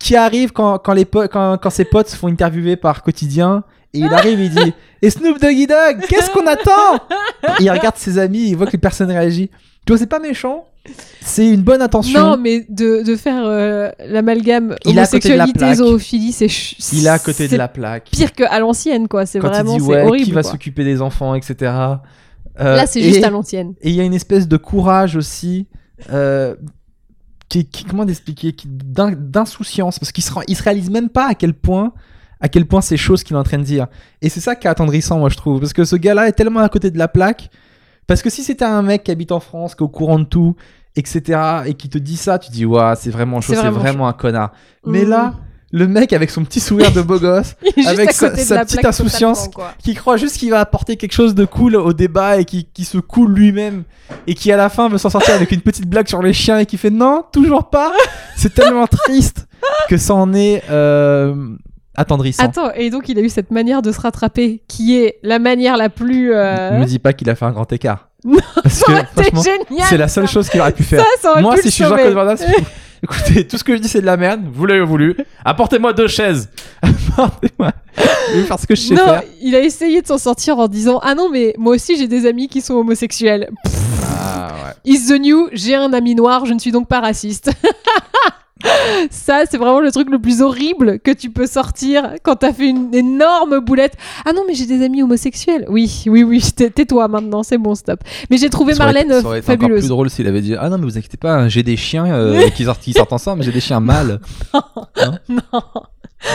qui 0.00 0.16
arrive 0.16 0.52
quand, 0.52 0.78
quand, 0.78 0.92
les 0.92 1.04
quand, 1.06 1.56
quand 1.58 1.70
ses 1.70 1.84
potes 1.84 2.08
se 2.08 2.16
font 2.16 2.28
interviewer 2.28 2.76
par 2.76 3.02
quotidien 3.02 3.62
et 3.94 4.00
il 4.00 4.12
arrive 4.12 4.40
et 4.40 4.44
il 4.44 4.50
dit 4.50 4.74
et 5.00 5.10
Snoop 5.10 5.40
Doggy 5.40 5.66
Dogg, 5.66 6.00
qu'est-ce 6.08 6.30
qu'on 6.30 6.46
attend? 6.46 6.96
Et 7.60 7.62
il 7.62 7.70
regarde 7.70 7.96
ses 7.96 8.18
amis, 8.18 8.48
il 8.48 8.56
voit 8.56 8.66
que 8.66 8.76
personne 8.76 9.10
réagit. 9.10 9.50
Tu 9.86 9.92
vois, 9.92 9.98
c'est 9.98 10.06
pas 10.08 10.18
méchant. 10.18 10.66
C'est 11.20 11.48
une 11.48 11.62
bonne 11.62 11.82
intention. 11.82 12.18
Non, 12.20 12.36
mais 12.36 12.64
de, 12.68 13.02
de 13.02 13.16
faire 13.16 13.42
euh, 13.44 13.90
l'amalgame 14.06 14.76
la 14.84 14.90
homosexualité, 14.90 15.58
plaque. 15.58 15.74
zoophilie, 15.76 16.32
c'est 16.32 16.46
il 16.92 17.06
est 17.06 17.08
à 17.08 17.18
côté 17.18 17.48
de 17.48 17.56
la 17.56 17.68
plaque. 17.68 18.08
pire 18.10 18.32
qu'à 18.32 18.58
l'ancienne, 18.60 19.08
quoi. 19.08 19.26
C'est 19.26 19.38
vraiment 19.40 19.74
il 19.76 19.82
dit 19.82 19.86
ouais, 19.88 20.02
horrible. 20.02 20.24
qui 20.24 20.32
va 20.32 20.42
s'occuper 20.42 20.84
des 20.84 21.02
enfants, 21.02 21.34
etc. 21.34 21.72
Euh, 22.60 22.76
Là, 22.76 22.86
c'est 22.86 23.00
et- 23.00 23.12
juste 23.12 23.24
à 23.24 23.30
l'ancienne. 23.30 23.74
Et 23.82 23.90
il 23.90 23.96
y 23.96 24.00
a 24.00 24.04
une 24.04 24.14
espèce 24.14 24.46
de 24.48 24.56
courage 24.56 25.16
aussi, 25.16 25.66
euh, 26.12 26.54
qui, 27.48 27.64
qui- 27.66 27.84
comment 27.84 28.04
d'expliquer, 28.04 28.54
d'insouciance, 28.64 29.98
parce 29.98 30.12
qu'il 30.12 30.24
se, 30.24 30.30
il 30.48 30.56
se 30.56 30.62
réalise 30.62 30.90
même 30.90 31.08
pas 31.08 31.28
à 31.28 31.34
quel 31.34 31.54
point, 31.54 31.92
à 32.40 32.48
quel 32.48 32.66
point 32.66 32.80
c'est 32.80 32.96
ce 32.96 33.24
qu'il 33.24 33.34
est 33.36 33.38
en 33.38 33.42
train 33.44 33.58
de 33.58 33.62
dire. 33.64 33.86
Et 34.22 34.28
c'est 34.28 34.40
ça 34.40 34.54
qui 34.56 34.66
est 34.66 34.70
attendrissant, 34.70 35.18
moi 35.18 35.28
je 35.28 35.36
trouve, 35.36 35.60
parce 35.60 35.72
que 35.72 35.84
ce 35.84 35.96
gars-là 35.96 36.28
est 36.28 36.32
tellement 36.32 36.60
à 36.60 36.68
côté 36.68 36.90
de 36.90 36.98
la 36.98 37.08
plaque, 37.08 37.50
parce 38.06 38.22
que 38.22 38.30
si 38.30 38.42
c'était 38.42 38.64
un 38.64 38.82
mec 38.82 39.04
qui 39.04 39.10
habite 39.10 39.32
en 39.32 39.40
France, 39.40 39.74
qui 39.74 39.82
est 39.82 39.84
au 39.84 39.88
courant 39.88 40.18
de 40.18 40.24
tout, 40.24 40.54
etc., 40.96 41.38
et 41.66 41.74
qui 41.74 41.88
te 41.88 41.98
dit 41.98 42.16
ça, 42.16 42.38
tu 42.38 42.50
dis 42.50 42.64
ouais, 42.64 42.92
c'est 42.96 43.10
vraiment 43.10 43.40
chaud, 43.40 43.52
C'est 43.54 43.60
vraiment 43.60 43.78
vraiment 43.78 44.08
un 44.08 44.12
connard. 44.12 44.52
Mais 44.86 45.02
Mhm. 45.02 45.08
là, 45.10 45.34
le 45.72 45.88
mec 45.88 46.12
avec 46.12 46.30
son 46.30 46.44
petit 46.44 46.60
sourire 46.60 46.92
de 46.92 47.02
beau 47.02 47.18
gosse, 47.18 47.54
avec 47.86 48.12
sa- 48.12 48.30
petite 48.30 48.84
insouciance. 48.84 49.48
qui 49.78 49.94
croit 49.94 50.16
juste 50.16 50.36
qu'il 50.38 50.50
va 50.50 50.60
apporter 50.60 50.96
quelque 50.96 51.12
chose 51.12 51.34
de 51.34 51.44
cool 51.44 51.74
au 51.76 51.92
débat 51.92 52.38
et 52.38 52.44
qui, 52.44 52.66
qui 52.72 52.84
se 52.84 52.98
coule 52.98 53.32
lui-même 53.34 53.82
et 54.28 54.34
qui 54.34 54.50
à 54.52 54.56
la 54.56 54.68
fin 54.68 54.88
veut 54.88 54.98
s'en 54.98 55.10
sortir 55.10 55.34
avec 55.34 55.50
une 55.52 55.60
petite 55.60 55.86
blague 55.88 56.06
sur 56.08 56.22
les 56.22 56.32
chiens 56.32 56.58
et 56.58 56.66
qui 56.66 56.78
fait 56.78 56.90
non, 56.90 57.24
toujours 57.32 57.68
pas. 57.68 57.92
C'est 58.36 58.54
tellement 58.54 58.86
triste 58.86 59.48
que 59.88 59.96
ça 59.96 60.14
en 60.14 60.32
est 60.32 60.62
euh, 60.70 61.34
attendrissant. 61.96 62.42
Attends, 62.44 62.70
et 62.74 62.90
donc 62.90 63.08
il 63.08 63.18
a 63.18 63.22
eu 63.22 63.28
cette 63.28 63.50
manière 63.50 63.82
de 63.82 63.92
se 63.92 64.00
rattraper 64.00 64.62
qui 64.68 64.96
est 64.96 65.18
la 65.22 65.38
manière 65.38 65.76
la 65.76 65.88
plus. 65.88 66.32
euh, 66.34 66.70
Ne 66.72 66.80
me 66.80 66.84
dis 66.86 66.98
pas 66.98 67.12
qu'il 67.12 67.28
a 67.30 67.34
fait 67.34 67.44
un 67.44 67.52
grand 67.52 67.70
écart. 67.72 68.08
Non, 68.24 68.38
Parce 68.62 68.82
que 68.82 68.92
franchement, 69.30 69.42
c'est 69.88 69.96
la 69.98 70.08
seule 70.08 70.26
chose 70.26 70.48
qu'il 70.48 70.60
aurait 70.60 70.72
pu 70.72 70.82
faire. 70.82 70.98
Ça, 71.00 71.06
ça 71.20 71.30
aurait 71.32 71.42
Moi, 71.42 71.56
si 71.58 71.64
je 71.64 71.68
suis. 71.68 71.84
Jean-Claude 71.84 72.12
Van 72.14 72.24
Damme, 72.24 72.36
écoutez, 73.02 73.46
tout 73.46 73.56
ce 73.56 73.62
que 73.62 73.76
je 73.76 73.80
dis 73.80 73.88
c'est 73.88 74.00
de 74.00 74.06
la 74.06 74.16
merde. 74.16 74.40
Vous 74.52 74.66
l'avez 74.66 74.80
voulu. 74.84 75.14
Apportez-moi 75.44 75.92
deux 75.92 76.08
chaises. 76.08 76.48
Apportez-moi. 76.82 77.70
Je 78.32 78.38
vais 78.38 78.42
faire 78.44 78.58
ce 78.58 78.66
que 78.66 78.74
je 78.74 78.80
sais 78.80 78.94
Non, 78.94 79.04
faire. 79.04 79.22
il 79.40 79.54
a 79.54 79.60
essayé 79.60 80.02
de 80.02 80.06
s'en 80.08 80.18
sortir 80.18 80.58
en 80.58 80.66
disant 80.66 80.98
Ah 81.04 81.14
non, 81.14 81.28
mais 81.30 81.54
moi 81.56 81.74
aussi 81.76 81.96
j'ai 81.96 82.08
des 82.08 82.26
amis 82.26 82.48
qui 82.48 82.60
sont 82.62 82.74
homosexuels. 82.74 83.48
Ah, 84.18 84.48
ouais. 84.64 84.92
Is 84.92 85.06
the 85.06 85.20
new, 85.20 85.48
j'ai 85.52 85.76
un 85.76 85.92
ami 85.92 86.16
noir, 86.16 86.46
je 86.46 86.52
ne 86.54 86.58
suis 86.58 86.72
donc 86.72 86.88
pas 86.88 86.98
raciste. 87.00 87.50
Ça, 89.10 89.42
c'est 89.50 89.58
vraiment 89.58 89.80
le 89.80 89.92
truc 89.92 90.08
le 90.10 90.18
plus 90.18 90.40
horrible 90.40 90.98
que 91.00 91.10
tu 91.10 91.30
peux 91.30 91.46
sortir 91.46 92.14
quand 92.22 92.36
t'as 92.36 92.52
fait 92.52 92.68
une 92.68 92.94
énorme 92.94 93.60
boulette. 93.60 93.96
Ah 94.24 94.32
non, 94.32 94.42
mais 94.48 94.54
j'ai 94.54 94.64
des 94.66 94.82
amis 94.84 95.02
homosexuels. 95.02 95.66
Oui, 95.68 96.04
oui, 96.06 96.22
oui, 96.22 96.40
tais- 96.56 96.70
tais-toi 96.70 97.06
maintenant, 97.08 97.42
c'est 97.42 97.58
bon, 97.58 97.74
stop. 97.74 98.00
Mais 98.30 98.38
j'ai 98.38 98.48
trouvé 98.48 98.74
Ça 98.74 98.84
aurait 98.84 98.94
Marlène 98.94 99.20
ça 99.20 99.26
aurait 99.26 99.38
été 99.40 99.50
encore 99.52 99.60
fabuleuse. 99.60 99.80
plus 99.82 99.88
drôle 99.88 100.08
s'il 100.10 100.26
avait 100.26 100.40
dit 100.40 100.54
Ah 100.58 100.70
non, 100.70 100.78
mais 100.78 100.84
vous 100.84 100.96
inquiétez 100.96 101.18
pas, 101.18 101.48
j'ai 101.48 101.62
des 101.62 101.76
chiens 101.76 102.06
euh, 102.06 102.48
qui, 102.54 102.64
sortent, 102.64 102.80
qui 102.80 102.92
sortent 102.94 103.12
ensemble, 103.12 103.40
mais 103.40 103.44
j'ai 103.44 103.52
des 103.52 103.60
chiens 103.60 103.80
mâles. 103.80 104.20
Hein 104.98 105.18
Non. 105.28 105.40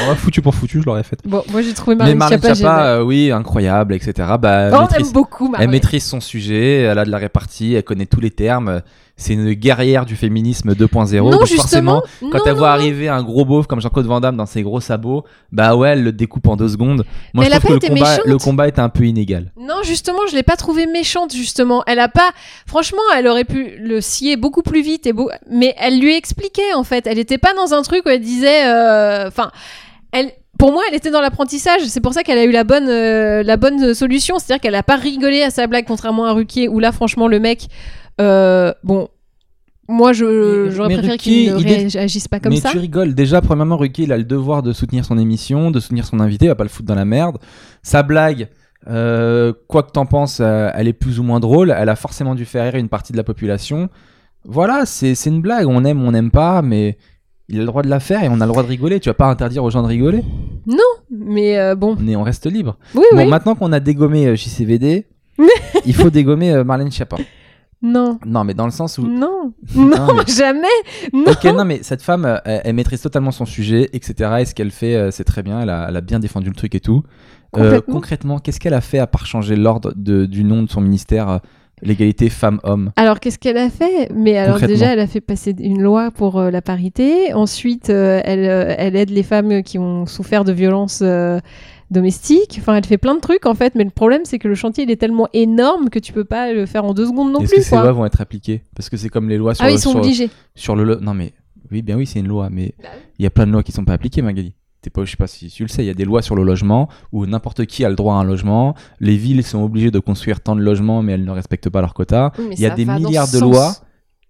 Ouais, 0.08 0.16
foutu 0.16 0.42
pour 0.44 0.54
foutu, 0.54 0.80
je 0.80 0.86
l'aurais 0.86 1.02
fait. 1.04 1.18
Bon, 1.26 1.44
moi 1.52 1.64
j'ai 1.64 1.74
trouvé 1.74 1.96
mais 1.96 2.14
Marlène 2.14 2.18
Marlène 2.20 2.40
Schiappa 2.40 2.56
Schiappa, 2.56 2.78
géniale. 2.84 3.00
euh, 3.00 3.04
oui, 3.04 3.32
incroyable, 3.32 3.96
etc. 3.96 4.14
Bah, 4.40 4.52
elle 4.68 4.74
Oh, 4.76 4.86
on 4.90 4.96
aime 4.96 5.12
beaucoup 5.12 5.46
elle 5.46 5.52
Marlène. 5.52 5.72
maîtrise 5.72 6.06
son 6.06 6.20
sujet, 6.22 6.82
elle 6.84 7.00
a 7.00 7.04
de 7.04 7.10
la 7.10 7.18
répartie, 7.18 7.74
elle 7.74 7.84
connaît 7.84 8.06
tous 8.06 8.20
les 8.22 8.30
termes. 8.30 8.82
C'est 9.22 9.34
une 9.34 9.54
guerrière 9.54 10.06
du 10.06 10.16
féminisme 10.16 10.74
2.0. 10.74 11.18
Non, 11.18 11.30
donc 11.32 11.46
justement. 11.46 12.02
forcément, 12.02 12.02
quand 12.32 12.40
non, 12.40 12.44
elle 12.48 12.54
voit 12.54 12.68
non. 12.70 12.74
arriver 12.74 13.08
un 13.08 13.22
gros 13.24 13.46
beauf 13.46 13.68
comme 13.68 13.80
Jean-Claude 13.80 14.06
Van 14.08 14.20
Damme 14.20 14.36
dans 14.36 14.46
ses 14.46 14.64
gros 14.64 14.82
sabots, 14.82 15.24
bah 15.52 15.76
ouais, 15.76 15.90
elle 15.92 16.04
le 16.04 16.12
découpe 16.12 16.48
en 16.48 16.56
deux 16.56 16.68
secondes. 16.70 17.06
Moi, 17.34 17.44
Mais 17.44 17.44
je 17.44 17.48
elle 17.48 17.54
a 17.54 17.60
trouve 17.60 17.78
que 17.80 17.86
le 17.86 17.90
combat, 17.94 18.10
méchante. 18.10 18.26
le 18.26 18.38
combat 18.38 18.68
est 18.68 18.80
un 18.80 18.90
peu 18.90 19.06
inégal. 19.06 19.52
Non, 19.60 19.84
justement, 19.84 20.20
je 20.30 20.36
l'ai 20.36 20.44
pas 20.44 20.56
trouvée 20.58 20.88
méchante, 20.88 21.34
justement. 21.34 21.84
Elle 21.88 22.00
a 22.00 22.10
pas. 22.10 22.32
Franchement, 22.66 23.02
elle 23.16 23.28
aurait 23.28 23.46
pu 23.46 23.78
le 23.80 24.02
scier 24.02 24.36
beaucoup 24.38 24.64
plus 24.64 24.82
vite, 24.82 25.06
et 25.06 25.14
beau... 25.14 25.30
mais 25.50 25.74
elle 25.78 26.00
lui 26.00 26.16
expliquait, 26.16 26.74
en 26.76 26.84
fait. 26.84 27.06
Elle 27.08 27.20
était 27.20 27.38
pas 27.38 27.54
dans 27.54 27.74
un 27.74 27.84
truc 27.84 28.04
où 28.06 28.10
elle 28.10 28.22
disait. 28.22 28.66
euh, 28.66 29.28
Enfin, 29.28 29.52
elle. 30.12 30.32
Pour 30.58 30.72
moi, 30.72 30.84
elle 30.90 30.96
était 30.96 31.10
dans 31.10 31.22
l'apprentissage. 31.22 31.82
C'est 31.86 32.02
pour 32.02 32.14
ça 32.14 32.22
qu'elle 32.22 32.38
a 32.38 32.44
eu 32.44 32.52
la 32.52 32.64
bonne, 32.64 32.88
euh, 32.88 33.42
la 33.42 33.58
bonne 33.58 33.96
solution. 33.96 34.38
C'est-à-dire 34.38 34.62
qu'elle 34.62 34.76
a 34.76 34.84
pas 34.84 34.96
rigolé 34.96 35.42
à 35.42 35.50
sa 35.50 35.66
blague, 35.66 35.86
contrairement 35.88 36.26
à 36.26 36.34
Ruquier, 36.34 36.68
où 36.68 36.78
là, 36.78 36.92
franchement, 36.92 37.28
le 37.28 37.40
mec. 37.40 37.68
Euh, 38.20 38.74
bon. 38.84 39.08
Moi, 39.88 40.14
je, 40.14 40.66
Mais- 40.66 40.72
j'aurais 40.72 40.88
mais 40.90 40.94
préféré 40.98 41.18
qu'il 41.18 41.52
ne 41.54 41.56
réagisse 41.98 42.28
pas 42.30 42.40
comme 42.40 42.54
mais 42.54 42.60
ça. 42.62 42.70
tu 42.70 42.78
rigoles. 42.78 43.14
Déjà, 43.14 43.42
premièrement, 43.42 43.76
Ruquier, 43.78 44.06
il 44.06 44.14
a 44.14 44.18
le 44.18 44.24
devoir 44.24 44.64
de 44.64 44.72
soutenir 44.72 45.04
son 45.04 45.18
émission, 45.18 45.70
de 45.70 45.80
soutenir 45.82 46.06
son 46.06 46.20
invité, 46.22 46.46
il 46.46 46.48
va 46.48 46.56
pas 46.56 46.64
le 46.64 46.70
foutre 46.70 46.88
dans 46.88 46.96
la 46.96 47.04
merde. 47.04 47.40
Sa 47.84 48.02
blague, 48.02 48.48
euh, 48.88 49.52
quoi 49.68 49.84
que 49.84 49.92
t'en 49.92 50.06
penses, 50.06 50.40
euh, 50.40 50.70
elle 50.76 50.88
est 50.88 50.94
plus 50.94 51.20
ou 51.20 51.24
moins 51.24 51.42
drôle. 51.42 51.76
Elle 51.78 51.90
a 51.90 51.98
forcément 51.98 52.36
dû 52.36 52.46
faire 52.46 52.64
rire 52.72 52.80
une 52.80 52.88
partie 52.88 53.12
de 53.12 53.18
la 53.18 53.24
population. 53.26 53.90
Voilà, 54.46 54.86
c'est 54.86 55.14
c'est 55.14 55.30
une 55.30 55.42
blague. 55.42 55.68
On 55.68 55.84
aime, 55.84 56.02
on 56.02 56.12
n'aime 56.12 56.32
pas, 56.32 56.62
mais 56.62 56.98
il 57.50 57.58
a 57.58 57.60
le 57.60 57.66
droit 57.66 57.82
de 57.84 57.90
la 57.90 58.00
faire 58.00 58.24
et 58.24 58.30
on 58.30 58.40
a 58.40 58.46
le 58.46 58.52
droit 58.52 58.64
de 58.64 58.70
rigoler. 58.70 59.02
Tu 59.02 59.10
vas 59.10 59.14
pas 59.14 59.28
interdire 59.28 59.64
aux 59.66 59.70
gens 59.72 59.82
de 59.84 59.88
rigoler? 59.88 60.24
Mais 61.10 61.60
euh, 61.60 61.76
bon. 61.76 61.98
On, 62.00 62.08
est, 62.08 62.16
on 62.16 62.24
reste 62.24 62.46
libre. 62.50 62.78
Oui, 62.96 63.04
Bon, 63.12 63.18
oui. 63.18 63.28
maintenant 63.28 63.56
qu'on 63.56 63.74
a 63.74 63.82
dégommé 63.82 64.36
JCVD, 64.38 65.06
il 65.86 65.94
faut 65.94 66.10
dégommer 66.10 66.64
Marlène 66.64 66.92
Schiappa. 66.92 67.18
Non. 67.82 68.20
Non, 68.26 68.44
mais 68.44 68.54
dans 68.54 68.66
le 68.66 68.72
sens 68.72 68.98
où. 68.98 69.08
Non. 69.08 69.54
Non, 69.76 69.88
Non, 70.08 70.14
mais- 70.16 70.34
jamais. 70.34 70.68
Non. 71.14 71.24
Ok, 71.32 71.44
non, 71.46 71.66
mais 71.66 71.80
cette 71.84 72.02
femme, 72.02 72.26
euh, 72.26 72.38
elle, 72.46 72.62
elle 72.66 72.76
maîtrise 72.76 73.02
totalement 73.02 73.32
son 73.32 73.46
sujet, 73.46 73.90
etc. 73.94 74.38
Et 74.40 74.46
ce 74.46 74.54
qu'elle 74.54 74.72
fait, 74.72 74.96
euh, 74.96 75.12
c'est 75.12 75.24
très 75.24 75.44
bien. 75.44 75.62
Elle 75.62 75.70
a, 75.70 75.88
elle 75.90 75.98
a 75.98 76.02
bien 76.02 76.20
défendu 76.20 76.50
le 76.50 76.56
truc 76.56 76.76
et 76.76 76.80
tout. 76.80 77.04
Euh, 77.58 77.82
concrètement, 77.82 78.40
qu'est-ce 78.40 78.60
qu'elle 78.60 78.74
a 78.74 78.82
fait 78.82 79.00
à 79.00 79.08
part 79.08 79.26
changer 79.26 79.56
l'ordre 79.56 79.94
du 79.96 80.44
nom 80.44 80.64
de 80.64 80.70
son 80.70 80.80
ministère 80.82 81.42
l'égalité 81.82 82.30
femmes-hommes? 82.30 82.92
Alors, 82.96 83.20
qu'est-ce 83.20 83.40
qu'elle 83.40 83.58
a 83.58 83.70
fait? 83.70 84.10
Mais 84.14 84.38
alors, 84.38 84.60
déjà, 84.60 84.94
elle 84.94 85.00
a 85.00 85.08
fait 85.08 85.20
passer 85.20 85.56
une 85.60 85.82
loi 85.82 86.12
pour 86.12 86.40
euh, 86.40 86.52
la 86.52 86.62
parité. 86.62 87.34
Ensuite, 87.34 87.90
euh, 87.90 88.22
elle, 88.24 88.46
euh, 88.48 88.76
elle 88.78 88.96
aide 88.96 89.10
les 89.10 89.24
femmes 89.24 89.64
qui 89.64 89.80
ont 89.80 90.06
souffert 90.06 90.44
de 90.44 90.52
violences 90.54 91.04
domestiques. 91.92 92.58
Enfin, 92.60 92.76
elle 92.76 92.86
fait 92.86 92.98
plein 92.98 93.16
de 93.16 93.20
trucs, 93.20 93.46
en 93.46 93.54
fait. 93.54 93.76
Mais 93.76 93.84
le 93.84 93.90
problème, 93.92 94.22
c'est 94.26 94.40
que 94.40 94.48
le 94.48 94.56
chantier, 94.56 94.84
il 94.86 94.92
est 94.92 94.96
tellement 94.96 95.28
énorme 95.34 95.90
que 95.90 96.00
tu 96.00 96.14
peux 96.14 96.26
pas 96.26 96.52
le 96.54 96.66
faire 96.66 96.86
en 96.86 96.94
deux 96.94 97.06
secondes 97.06 97.32
non 97.32 97.40
Est-ce 97.42 97.52
que 97.52 97.56
plus, 97.58 97.64
ces 97.64 97.70
quoi. 97.72 97.84
lois 97.84 97.92
vont 97.92 98.06
être 98.06 98.22
appliquées? 98.22 98.64
Parce 98.76 98.90
que 98.90 98.98
c'est 98.98 99.10
comme 99.10 99.30
les 99.30 99.38
lois 99.38 99.54
sur, 99.54 99.64
Ah, 99.66 99.68
le, 99.68 99.74
ils 99.76 99.80
sont 99.80 99.92
sur, 99.92 100.00
obligés. 100.00 100.30
sur 100.56 100.76
le... 100.76 100.84
lo- 100.84 101.00
Non 101.00 101.14
mais, 101.14 101.34
oui, 101.72 101.82
bien 101.82 101.98
oui, 101.98 102.06
c'est 102.08 102.20
une 102.20 102.28
loi, 102.28 102.50
mais 102.50 102.74
Bah 102.82 102.90
il 103.20 103.24
y 103.24 103.26
a 103.26 103.30
plein 103.30 103.46
de 103.46 103.52
lois 103.52 103.62
qui 103.64 103.72
sont 103.72 103.86
pas 103.86 103.94
appliquées, 103.94 104.22
Magali. 104.22 104.54
T'es 104.82 104.90
pas, 104.90 105.06
je 105.06 105.12
sais 105.12 105.18
pas 105.18 105.28
si 105.28 105.48
tu 105.50 105.62
le 105.64 105.68
sais, 105.70 105.84
il 105.84 105.88
y 105.88 105.92
a 105.92 105.94
des 105.94 106.06
lois 106.06 106.24
sur 106.24 106.36
le 106.36 106.42
logement 106.44 106.90
où 107.12 107.28
n'importe 107.28 107.68
qui 107.68 107.86
a 107.86 107.90
le 107.90 107.96
droit 107.96 108.16
à 108.16 108.18
un 108.18 108.24
logement. 108.24 108.74
Les 109.00 109.16
villes 109.16 109.44
sont 109.44 109.62
obligées 109.62 109.92
de 109.92 110.00
construire 110.00 110.42
tant 110.42 110.56
de 110.56 110.62
logements, 110.62 111.04
mais 111.04 111.12
elles 111.14 111.24
ne 111.24 111.30
respectent 111.32 111.70
pas 111.70 111.82
leur 111.82 111.94
quota. 111.94 112.32
Oui, 112.40 112.46
mais 112.50 112.56
Il 112.56 112.62
y 112.62 112.66
a 112.66 112.70
ça 112.70 112.76
des 112.76 112.86
va 112.86 112.98
dans 112.98 113.08
milliards 113.08 113.28
ce 113.28 113.34
de 113.36 113.40
sens. 113.42 113.52
lois 113.52 113.76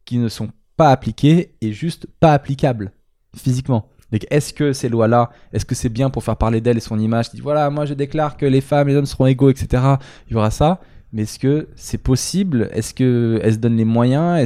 qui 0.03 0.17
ne 0.17 0.27
sont 0.27 0.49
pas 0.75 0.89
appliquées 0.89 1.53
et 1.61 1.71
juste 1.71 2.05
pas 2.19 2.33
applicables 2.33 2.91
physiquement. 3.33 3.87
Donc, 4.11 4.25
est-ce 4.29 4.53
que 4.53 4.73
ces 4.73 4.89
lois-là, 4.89 5.29
est-ce 5.53 5.65
que 5.65 5.75
c'est 5.75 5.89
bien 5.89 6.09
pour 6.09 6.23
faire 6.23 6.37
parler 6.37 6.61
d'elle 6.61 6.77
et 6.77 6.81
son 6.81 6.99
image? 6.99 7.31
Dit 7.31 7.41
voilà, 7.41 7.69
moi 7.69 7.85
je 7.85 7.93
déclare 7.93 8.37
que 8.37 8.45
les 8.45 8.61
femmes, 8.61 8.87
les 8.87 8.95
hommes 8.95 9.05
seront 9.05 9.27
égaux, 9.27 9.49
etc. 9.49 9.83
Il 10.27 10.33
y 10.33 10.35
aura 10.35 10.51
ça, 10.51 10.81
mais 11.13 11.23
est-ce 11.23 11.39
que 11.39 11.67
c'est 11.75 11.97
possible? 11.97 12.69
Est-ce 12.73 12.93
que 12.93 13.39
elle 13.43 13.53
se 13.53 13.57
donne 13.57 13.77
les 13.77 13.85
moyens? 13.85 14.39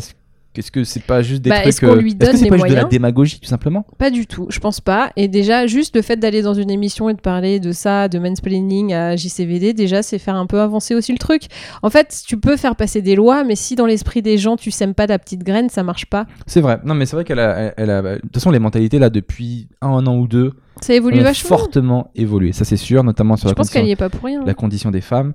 Est-ce 0.60 0.72
que 0.72 0.84
c'est 0.84 1.04
pas 1.04 1.22
juste 1.22 1.42
des 1.42 1.50
Bah, 1.50 1.58
trucs 1.58 1.68
est-ce 1.68 1.82
qu'on 1.82 1.96
lui 1.96 2.10
Est-ce 2.12 2.16
que 2.20 2.26
donne 2.26 2.36
c'est 2.38 2.44
les 2.46 2.50
pas 2.50 2.58
juste 2.58 2.70
de 2.70 2.76
la 2.76 2.84
démagogie 2.86 3.40
tout 3.40 3.48
simplement? 3.48 3.86
Pas 3.98 4.10
du 4.10 4.26
tout, 4.28 4.48
je 4.50 4.60
pense 4.60 4.82
pas. 4.82 5.12
Et 5.16 5.28
déjà, 5.28 5.68
juste 5.68 5.96
le 5.96 6.02
fait 6.02 6.18
d'aller 6.18 6.42
dans 6.42 6.54
une 6.54 6.70
émission 6.70 7.10
et 7.10 7.14
de 7.14 7.22
parler 7.22 7.60
de 7.60 7.72
ça, 7.72 8.08
de 8.08 8.20
mansplaining 8.20 8.94
à 8.94 9.16
JCVD, 9.16 9.74
déjà, 9.74 10.04
c'est 10.04 10.20
faire 10.20 10.36
un 10.36 10.46
peu 10.46 10.60
avancer 10.62 10.96
aussi 10.96 11.12
le 11.12 11.18
truc. 11.18 11.44
En 11.82 11.90
fait, 11.90 12.24
tu 12.28 12.38
peux 12.38 12.58
faire 12.58 12.76
passer 12.76 13.02
des 13.02 13.16
lois, 13.16 13.44
mais 13.44 13.56
si 13.56 13.76
dans 13.76 13.86
l'esprit 13.86 14.22
des 14.22 14.38
gens, 14.38 14.56
tu 14.58 14.72
sèmes 14.72 14.94
pas 14.94 15.08
la 15.08 15.20
petite 15.20 15.44
graine, 15.44 15.70
ça 15.70 15.84
marche 15.84 16.06
pas. 16.06 16.26
C'est 16.48 16.62
vrai. 16.62 16.80
Non, 16.86 16.94
mais 16.96 17.06
c'est 17.06 17.16
vrai 17.16 17.24
qu'elle 17.26 17.40
a, 17.40 17.74
elle- 17.78 17.90
a. 17.90 18.02
De 18.02 18.20
toute 18.22 18.34
façon, 18.36 18.52
les 18.52 18.60
mentalités 18.60 19.00
là 19.00 19.10
depuis 19.10 19.68
un 19.82 20.06
an 20.08 20.18
ou 20.18 20.28
deux 20.28 20.54
Ça 20.82 20.94
évolue 20.94 21.20
ont 21.20 21.24
vachement. 21.24 21.58
fortement 21.58 22.12
évolué. 22.16 22.52
Ça 22.52 22.66
c'est 22.66 22.78
sûr, 22.78 23.04
notamment 23.04 23.36
sur 23.38 23.48
Je 23.48 23.52
la 23.52 23.56
pense 23.56 23.68
condition, 23.68 23.80
qu'elle 23.82 23.90
y 23.90 23.92
est 23.92 23.96
pas 23.96 24.10
pour 24.10 24.24
rien. 24.26 24.44
la 24.46 24.54
condition 24.54 24.92
des 24.92 25.02
femmes. 25.02 25.34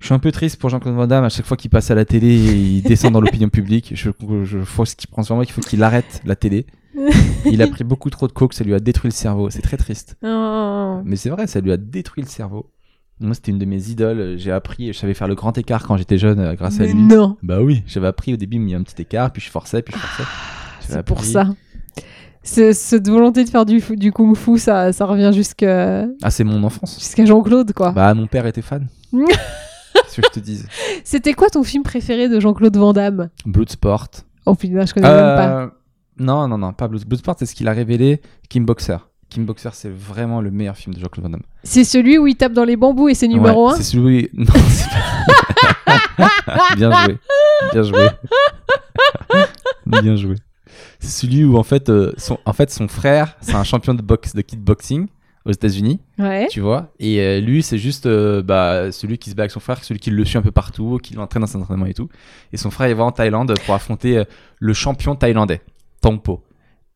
Je 0.00 0.06
suis 0.06 0.14
un 0.14 0.18
peu 0.18 0.30
triste 0.32 0.58
pour 0.60 0.70
Jean-Claude 0.70 0.94
Van 0.94 1.06
Damme. 1.06 1.24
À 1.24 1.28
chaque 1.28 1.46
fois 1.46 1.56
qu'il 1.56 1.70
passe 1.70 1.90
à 1.90 1.94
la 1.94 2.04
télé, 2.04 2.34
il 2.36 2.82
descend 2.82 3.12
dans 3.12 3.20
l'opinion 3.20 3.48
publique. 3.48 3.92
Je, 3.94 4.10
je, 4.44 4.58
ce 4.84 4.96
qu'il 4.96 5.08
prend 5.10 5.22
moi 5.34 5.44
qu'il 5.44 5.54
faut 5.54 5.60
qu'il 5.60 5.82
arrête 5.82 6.20
la 6.24 6.36
télé. 6.36 6.66
Il 7.46 7.62
a 7.62 7.66
pris 7.66 7.84
beaucoup 7.84 8.10
trop 8.10 8.26
de 8.28 8.32
coke, 8.32 8.54
ça 8.54 8.64
lui 8.64 8.74
a 8.74 8.80
détruit 8.80 9.10
le 9.10 9.14
cerveau. 9.14 9.50
C'est 9.50 9.62
très 9.62 9.76
triste. 9.76 10.16
Oh. 10.24 11.00
Mais 11.04 11.16
c'est 11.16 11.30
vrai, 11.30 11.46
ça 11.46 11.60
lui 11.60 11.72
a 11.72 11.76
détruit 11.76 12.22
le 12.22 12.28
cerveau. 12.28 12.70
Moi, 13.20 13.34
c'était 13.34 13.50
une 13.50 13.58
de 13.58 13.64
mes 13.64 13.88
idoles. 13.90 14.36
J'ai 14.38 14.52
appris, 14.52 14.92
je 14.92 14.98
savais 14.98 15.14
faire 15.14 15.26
le 15.28 15.34
grand 15.34 15.56
écart 15.58 15.84
quand 15.84 15.96
j'étais 15.96 16.18
jeune 16.18 16.38
euh, 16.38 16.54
grâce 16.54 16.78
à 16.80 16.86
lui. 16.86 16.94
non, 16.94 17.36
Bah 17.42 17.60
oui, 17.60 17.82
j'avais 17.86 18.06
appris 18.06 18.32
au 18.32 18.36
début, 18.36 18.58
mais 18.60 18.66
il 18.66 18.70
y 18.70 18.74
a 18.74 18.78
un 18.78 18.82
petit 18.84 19.02
écart, 19.02 19.32
puis 19.32 19.42
je 19.42 19.50
forçais, 19.50 19.82
puis 19.82 19.92
je 19.94 19.98
forçais. 19.98 20.22
J'avais 20.82 20.94
c'est 20.94 21.02
pour 21.02 21.24
ça. 21.24 21.48
Ce- 22.44 22.72
Cette 22.72 23.08
volonté 23.08 23.44
de 23.44 23.50
faire 23.50 23.66
du 23.66 23.80
kung-fu, 24.12 24.58
ça, 24.58 24.92
ça 24.92 25.04
revient 25.04 25.32
jusqu'à 25.34 26.06
Ah, 26.22 26.30
c'est 26.30 26.44
mon 26.44 26.62
enfance. 26.62 26.96
jusqu'à 27.00 27.24
Jean-Claude, 27.24 27.72
quoi. 27.72 27.90
Bah, 27.90 28.14
mon 28.14 28.28
père 28.28 28.46
était 28.46 28.62
fan. 28.62 28.86
Qu'est-ce 29.94 30.16
que 30.16 30.22
je 30.26 30.30
te 30.32 30.40
dise 30.40 30.66
C'était 31.04 31.34
quoi 31.34 31.48
ton 31.50 31.62
film 31.64 31.82
préféré 31.82 32.28
de 32.28 32.40
Jean-Claude 32.40 32.76
Van 32.76 32.92
Damme? 32.92 33.28
Bloodsport. 33.46 34.08
Oh 34.46 34.54
putain, 34.54 34.86
je 34.86 34.94
connais 34.94 35.06
même 35.08 35.16
pas. 35.36 35.60
Euh, 35.62 35.66
Non, 36.18 36.48
non, 36.48 36.58
non, 36.58 36.72
pas 36.72 36.88
Blood- 36.88 37.04
Bloodsport, 37.06 37.36
c'est 37.38 37.46
ce 37.46 37.54
qu'il 37.54 37.68
a 37.68 37.72
révélé. 37.72 38.20
Kim 38.48 38.64
Boxer. 38.64 38.96
Kim 39.28 39.44
Boxer, 39.44 39.70
c'est 39.74 39.90
vraiment 39.92 40.40
le 40.40 40.50
meilleur 40.50 40.76
film 40.76 40.94
de 40.94 41.00
Jean-Claude 41.00 41.24
Van 41.24 41.30
Damme. 41.30 41.42
C'est 41.62 41.84
celui 41.84 42.16
où 42.18 42.26
il 42.26 42.34
tape 42.36 42.52
dans 42.54 42.64
les 42.64 42.76
bambous 42.76 43.08
et 43.10 43.14
c'est 43.14 43.28
numéro 43.28 43.66
Ouais, 43.68 43.74
1 43.74 43.76
C'est 43.76 43.82
celui. 43.82 44.30
Non, 44.34 44.46
c'est 44.68 44.88
pas- 44.88 46.28
Bien 46.76 46.90
joué. 46.90 47.18
Bien 47.72 47.82
joué. 47.82 48.08
Bien 49.86 50.16
joué. 50.16 50.34
C'est 51.00 51.26
celui 51.26 51.44
où, 51.44 51.56
en 51.56 51.62
fait, 51.62 51.88
euh, 51.88 52.12
son, 52.16 52.38
en 52.44 52.52
fait, 52.52 52.70
son 52.70 52.88
frère, 52.88 53.36
c'est 53.40 53.54
un 53.54 53.64
champion 53.64 53.94
de 53.94 54.02
boxe, 54.02 54.34
de 54.34 54.42
kickboxing 54.42 55.06
aux 55.44 55.50
États-Unis. 55.52 56.00
Ouais. 56.18 56.46
tu 56.50 56.60
vois. 56.60 56.92
Et 57.00 57.20
euh, 57.20 57.40
lui, 57.40 57.62
c'est 57.62 57.78
juste 57.78 58.06
euh, 58.06 58.42
bah, 58.42 58.92
celui 58.92 59.18
qui 59.18 59.30
se 59.30 59.34
bat 59.34 59.42
avec 59.44 59.50
son 59.52 59.60
frère, 59.60 59.82
celui 59.84 60.00
qui 60.00 60.10
le 60.10 60.24
suit 60.24 60.38
un 60.38 60.42
peu 60.42 60.50
partout, 60.50 60.98
qui 61.02 61.14
l'entraîne 61.14 61.40
dans 61.40 61.46
ses 61.46 61.56
entraînements 61.58 61.86
et 61.86 61.94
tout. 61.94 62.08
Et 62.52 62.56
son 62.56 62.70
frère, 62.70 62.88
il 62.88 62.94
va 62.94 63.04
en 63.04 63.12
Thaïlande 63.12 63.54
pour 63.64 63.74
affronter 63.74 64.18
euh, 64.18 64.24
le 64.58 64.72
champion 64.74 65.14
thaïlandais, 65.14 65.62
Tongpo. 66.02 66.44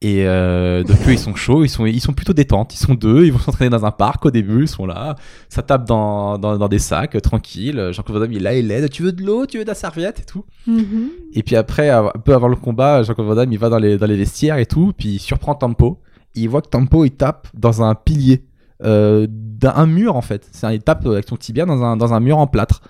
Et 0.05 0.25
donc 0.25 0.97
eux, 1.07 1.13
ils 1.13 1.19
sont 1.19 1.37
chauds, 1.37 1.63
ils 1.65 1.69
sont, 1.69 1.87
ils 1.87 2.01
sont 2.01 2.13
plutôt 2.13 2.33
détentes. 2.33 2.75
Ils 2.75 2.79
sont 2.79 2.95
deux, 2.95 3.25
ils 3.25 3.33
vont 3.33 3.39
s'entraîner 3.39 3.71
dans 3.71 3.85
un 3.85 3.93
parc 3.93 4.27
au 4.27 4.33
début, 4.33 4.63
ils 4.63 4.69
sont 4.69 4.85
là. 4.85 5.15
Ça 5.49 5.63
tape 5.63 5.85
dans, 5.87 6.39
dans, 6.39 6.59
dans 6.59 6.67
des 6.67 6.81
sacs, 6.81 7.23
tranquille. 7.23 7.91
Jean-Claude 7.93 8.17
Van 8.19 8.21
Damme, 8.25 8.33
il 8.33 8.39
est 8.39 8.41
là, 8.41 8.55
il 8.57 8.69
aide. 8.73 8.91
Tu 8.91 9.05
veux 9.05 9.13
de 9.13 9.23
l'eau 9.23 9.47
Tu 9.47 9.59
veux 9.59 9.65
de 9.65 9.69
la 9.69 9.77
serviette 9.77 10.19
et 10.19 10.25
tout 10.25 10.45
Mhm. 10.67 11.09
et 11.35 11.45
puis 11.45 11.55
après, 11.55 11.89
un 11.91 12.11
peu 12.25 12.35
avant 12.35 12.49
le 12.49 12.57
combat, 12.57 13.05
Jean-Claude 13.05 13.29
Van 13.29 13.35
Damme, 13.37 13.53
il 13.53 13.59
va 13.61 13.69
dans 13.69 13.79
les, 13.79 13.97
dans 13.97 14.07
les 14.07 14.17
vestiaires 14.17 14.59
et 14.59 14.67
tout, 14.67 14.93
puis 14.99 15.09
il 15.11 15.19
surprend 15.21 15.55
Tempo. 15.55 16.01
Il 16.35 16.49
voit 16.49 16.63
que 16.63 16.69
Tempo, 16.69 17.05
il 17.05 17.11
tape 17.13 17.49
dans 17.55 17.83
un 17.83 17.95
pilier, 17.95 18.45
euh, 18.85 19.27
d'un 19.31 19.87
mur 19.87 20.17
en 20.17 20.23
fait. 20.23 20.49
C'est 20.53 20.67
un- 20.67 20.73
il 20.73 20.83
tape 20.83 21.07
avec 21.07 21.29
son 21.29 21.37
tibia 21.37 21.65
dans 21.67 21.83
un, 21.83 21.97
dans 21.97 22.13
un 22.15 22.21
mur 22.21 22.39
en 22.39 22.47
plâtre. 22.47 22.83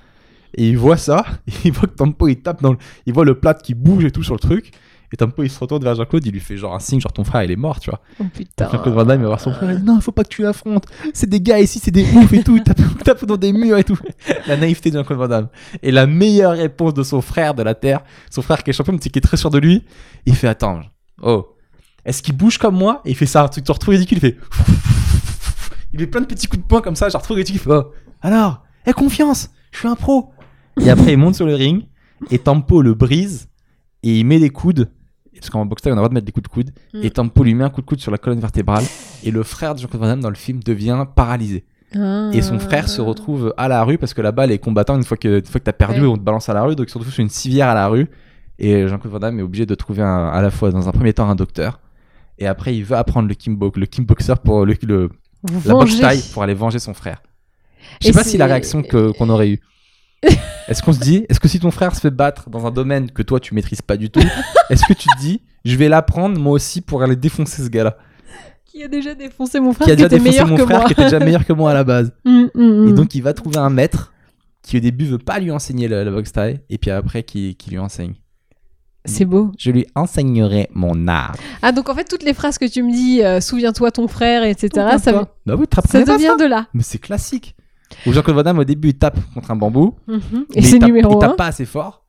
Et 0.54 0.68
il 0.68 0.76
voit 0.78 0.96
ça, 0.98 1.24
et 1.48 1.52
il 1.64 1.72
voit 1.72 1.88
que 1.88 1.94
Tempo, 1.94 2.28
il 2.28 2.36
tape 2.36 2.62
dans 2.62 2.72
le, 2.72 2.78
il 3.06 3.12
voit 3.12 3.24
le 3.24 3.38
plâtre 3.38 3.62
qui 3.62 3.74
bouge 3.74 4.04
et 4.04 4.10
tout 4.10 4.22
sur 4.22 4.34
le 4.34 4.40
truc. 4.40 4.70
Et 5.14 5.16
Tempo, 5.16 5.42
il 5.42 5.50
se 5.50 5.58
retourne 5.60 5.82
vers 5.84 5.94
Jean-Claude, 5.94 6.24
il 6.24 6.32
lui 6.32 6.40
fait 6.40 6.56
genre 6.56 6.74
un 6.74 6.78
signe, 6.78 6.98
genre 6.98 7.12
ton 7.12 7.24
frère, 7.24 7.42
il 7.42 7.50
est 7.50 7.56
mort, 7.56 7.80
tu 7.80 7.90
vois. 7.90 8.00
Oh 8.18 8.24
putain. 8.32 8.66
Jean-Claude 8.70 8.94
Van 8.94 9.04
Damme, 9.04 9.20
il 9.20 9.24
va 9.24 9.28
voir 9.28 9.40
son 9.40 9.52
frère, 9.52 9.70
il 9.72 9.80
dit 9.80 9.84
non, 9.84 9.96
il 9.96 10.02
faut 10.02 10.12
pas 10.12 10.24
que 10.24 10.30
tu 10.30 10.40
l'affrontes. 10.42 10.86
C'est 11.12 11.28
des 11.28 11.40
gars 11.42 11.60
ici, 11.60 11.78
c'est 11.78 11.90
des 11.90 12.04
oufs 12.14 12.32
et 12.32 12.42
tout, 12.42 12.56
ils 12.56 12.62
tapent, 12.62 12.80
tapent 13.04 13.26
dans 13.26 13.36
des 13.36 13.52
murs 13.52 13.76
et 13.76 13.84
tout. 13.84 13.98
La 14.46 14.56
naïveté 14.56 14.90
de 14.90 14.96
Jean-Claude 14.96 15.18
Van 15.18 15.28
Damme. 15.28 15.48
Et 15.82 15.90
la 15.90 16.06
meilleure 16.06 16.52
réponse 16.52 16.94
de 16.94 17.02
son 17.02 17.20
frère 17.20 17.52
de 17.54 17.62
la 17.62 17.74
Terre, 17.74 18.00
son 18.30 18.40
frère 18.40 18.62
qui 18.62 18.70
est 18.70 18.72
champion, 18.72 18.94
mais 18.94 18.98
qui 19.00 19.10
est 19.14 19.20
très 19.20 19.36
sûr 19.36 19.50
de 19.50 19.58
lui, 19.58 19.84
il 20.24 20.34
fait 20.34 20.48
attends, 20.48 20.80
oh, 21.22 21.51
est-ce 22.04 22.22
qu'il 22.22 22.36
bouge 22.36 22.58
comme 22.58 22.76
moi 22.76 23.00
Et 23.04 23.10
il 23.10 23.16
fait 23.16 23.26
ça, 23.26 23.42
un 23.44 23.48
truc 23.48 23.66
genre 23.66 23.78
trop 23.78 23.92
ridicule, 23.92 24.18
il 24.18 24.20
fait. 24.20 24.36
Il 25.94 26.00
fait 26.00 26.06
plein 26.06 26.22
de 26.22 26.26
petits 26.26 26.46
coups 26.46 26.62
de 26.62 26.66
poing 26.66 26.80
comme 26.80 26.96
ça, 26.96 27.10
genre 27.10 27.20
trop 27.20 27.34
ridicule, 27.34 27.56
il 27.56 27.58
fait 27.58 27.70
oh, 27.70 27.92
alors, 28.22 28.62
aie 28.86 28.94
confiance, 28.94 29.50
je 29.72 29.78
suis 29.80 29.88
un 29.88 29.94
pro. 29.94 30.30
Et 30.80 30.88
après, 30.88 31.12
il 31.12 31.18
monte 31.18 31.34
sur 31.34 31.44
le 31.44 31.54
ring, 31.54 31.84
et 32.30 32.38
Tempo 32.38 32.80
le 32.80 32.94
brise, 32.94 33.48
et 34.02 34.18
il 34.20 34.24
met 34.24 34.38
des 34.38 34.48
coudes. 34.48 34.90
Parce 35.34 35.50
qu'en 35.50 35.66
boxe, 35.66 35.82
on 35.84 35.88
a 35.88 35.90
le 35.90 35.96
droit 35.96 36.08
de 36.08 36.14
mettre 36.14 36.24
des 36.24 36.32
coups 36.32 36.44
de 36.44 36.48
coude. 36.48 36.70
Mm. 36.94 37.00
Et 37.02 37.10
Tempo 37.10 37.44
lui 37.44 37.52
met 37.54 37.64
un 37.64 37.68
coup 37.68 37.82
de 37.82 37.86
coude 37.86 38.00
sur 38.00 38.10
la 38.10 38.16
colonne 38.16 38.40
vertébrale. 38.40 38.84
Et 39.24 39.30
le 39.30 39.42
frère 39.42 39.74
de 39.74 39.80
Jean-Claude 39.80 40.00
Van 40.00 40.06
Damme 40.08 40.20
dans 40.20 40.30
le 40.30 40.34
film 40.36 40.62
devient 40.62 41.04
paralysé. 41.14 41.64
Ah. 41.94 42.30
Et 42.32 42.40
son 42.42 42.58
frère 42.58 42.88
se 42.88 43.02
retrouve 43.02 43.52
à 43.56 43.66
la 43.68 43.82
rue 43.84 43.98
parce 43.98 44.14
que 44.14 44.22
là-bas, 44.22 44.46
les 44.46 44.58
combattants, 44.58 44.96
une 44.96 45.02
fois 45.04 45.16
que, 45.18 45.40
une 45.40 45.44
fois 45.44 45.58
que 45.58 45.64
t'as 45.64 45.72
perdu, 45.72 46.00
Ouais. 46.02 46.06
on 46.06 46.16
te 46.16 46.22
balance 46.22 46.48
à 46.48 46.54
la 46.54 46.62
rue. 46.62 46.74
Donc 46.76 46.86
ils 46.88 46.90
se 46.92 46.96
retrouvent 46.96 47.12
sur 47.12 47.22
une 47.22 47.28
civière 47.28 47.68
à 47.68 47.74
la 47.74 47.88
rue. 47.88 48.08
Et 48.58 48.86
Jean-Claude 48.86 49.12
Van 49.12 49.18
Damme 49.18 49.40
est 49.40 49.42
obligé 49.42 49.66
de 49.66 49.74
trouver 49.74 50.02
un- 50.02 50.28
à 50.28 50.40
la 50.40 50.50
fois, 50.50 50.70
dans 50.70 50.88
un 50.88 50.92
premier 50.92 51.12
temps, 51.12 51.28
un 51.28 51.34
docteur. 51.34 51.80
Et 52.42 52.46
après, 52.48 52.74
il 52.76 52.84
veut 52.84 52.96
apprendre 52.96 53.28
le 53.28 53.34
kimbo, 53.34 53.70
le 53.76 53.86
kimboxer 53.86 54.34
pour 54.44 54.66
le, 54.66 54.74
la 55.64 55.72
boxe 55.74 56.00
taille 56.00 56.20
pour 56.32 56.42
aller 56.42 56.54
venger 56.54 56.80
son 56.80 56.92
frère. 56.92 57.22
Je 58.00 58.08
Et 58.08 58.12
sais 58.12 58.18
pas 58.18 58.24
si 58.24 58.36
la 58.36 58.46
réaction 58.46 58.82
qu'on 58.82 59.28
aurait 59.28 59.50
eue. 59.50 59.60
Est-ce 60.68 60.82
qu'on 60.82 60.92
se 60.92 60.98
dit, 60.98 61.24
est-ce 61.28 61.38
que 61.38 61.46
si 61.48 61.60
ton 61.60 61.70
frère 61.70 61.94
se 61.94 62.00
fait 62.00 62.10
battre 62.10 62.50
dans 62.50 62.66
un 62.66 62.70
domaine 62.72 63.10
que 63.12 63.22
toi 63.22 63.38
tu 63.40 63.54
maîtrises 63.54 63.82
pas 63.82 63.96
du 63.96 64.10
tout, 64.10 64.20
est-ce 64.70 64.84
que 64.86 64.92
tu 64.92 65.08
te 65.08 65.20
dis, 65.20 65.40
je 65.64 65.76
vais 65.76 65.88
l'apprendre 65.88 66.38
moi 66.40 66.52
aussi 66.52 66.80
pour 66.80 67.02
aller 67.02 67.14
défoncer 67.16 67.62
ce 67.62 67.68
gars-là? 67.68 67.96
Qui 68.64 68.82
a 68.82 68.88
déjà 68.88 69.14
défoncé 69.14 69.60
mon 69.60 69.72
frère 69.72 69.86
Qui 69.86 69.92
a 69.92 69.96
déjà 69.96 70.06
était 70.06 70.18
défoncé 70.18 70.30
meilleur 70.30 70.48
mon 70.48 70.56
que 70.56 70.64
frère 70.64 70.78
moi. 70.78 70.86
qui 70.86 70.92
était 70.94 71.04
déjà 71.04 71.18
meilleur 71.20 71.44
que 71.44 71.52
moi 71.52 71.70
à 71.70 71.74
la 71.74 71.84
base. 71.84 72.12
Mm, 72.24 72.44
mm, 72.54 72.88
Et 72.88 72.92
mm. 72.92 72.94
donc 72.94 73.14
il 73.14 73.22
va 73.22 73.34
trouver 73.34 73.58
un 73.58 73.70
maître 73.70 74.12
qui 74.62 74.76
au 74.76 74.80
début 74.80 75.04
veut 75.04 75.18
pas 75.18 75.38
lui 75.38 75.50
enseigner 75.52 75.86
la, 75.88 76.02
la 76.04 76.10
boxe 76.10 76.32
taille 76.32 76.60
et 76.70 76.78
puis 76.78 76.90
après 76.90 77.22
qui, 77.22 77.54
qui 77.56 77.70
lui 77.70 77.78
enseigne. 77.78 78.14
C'est 79.04 79.24
beau. 79.24 79.50
Je 79.58 79.70
lui 79.70 79.86
enseignerai 79.94 80.68
mon 80.72 81.08
art. 81.08 81.34
Ah, 81.60 81.72
donc 81.72 81.88
en 81.88 81.94
fait, 81.94 82.04
toutes 82.04 82.22
les 82.22 82.34
phrases 82.34 82.58
que 82.58 82.66
tu 82.66 82.82
me 82.82 82.92
dis, 82.92 83.22
euh, 83.22 83.40
souviens-toi 83.40 83.90
ton 83.90 84.06
frère, 84.06 84.44
etc., 84.44 84.68
ça, 84.74 84.98
Souviens-toi. 84.98 85.36
Bah 85.46 85.54
oui, 85.58 85.66
ça 85.86 86.04
devient 86.04 86.36
de 86.38 86.46
là. 86.46 86.68
Mais 86.72 86.82
c'est 86.82 86.98
classique. 86.98 87.56
Ou 88.06 88.12
Jean-Claude 88.12 88.36
Van 88.36 88.42
Damme 88.42 88.58
au 88.58 88.64
début 88.64 88.88
il 88.88 88.94
tape 88.98 89.18
contre 89.34 89.50
un 89.50 89.56
bambou. 89.56 89.94
Mhm. 90.06 90.20
mais 90.32 90.44
Et 90.54 90.62
c'est 90.62 90.78
numéro 90.78 91.14
il 91.14 91.18
tape 91.18 91.32
1. 91.32 91.34
pas 91.34 91.46
assez 91.46 91.66
fort. 91.66 92.04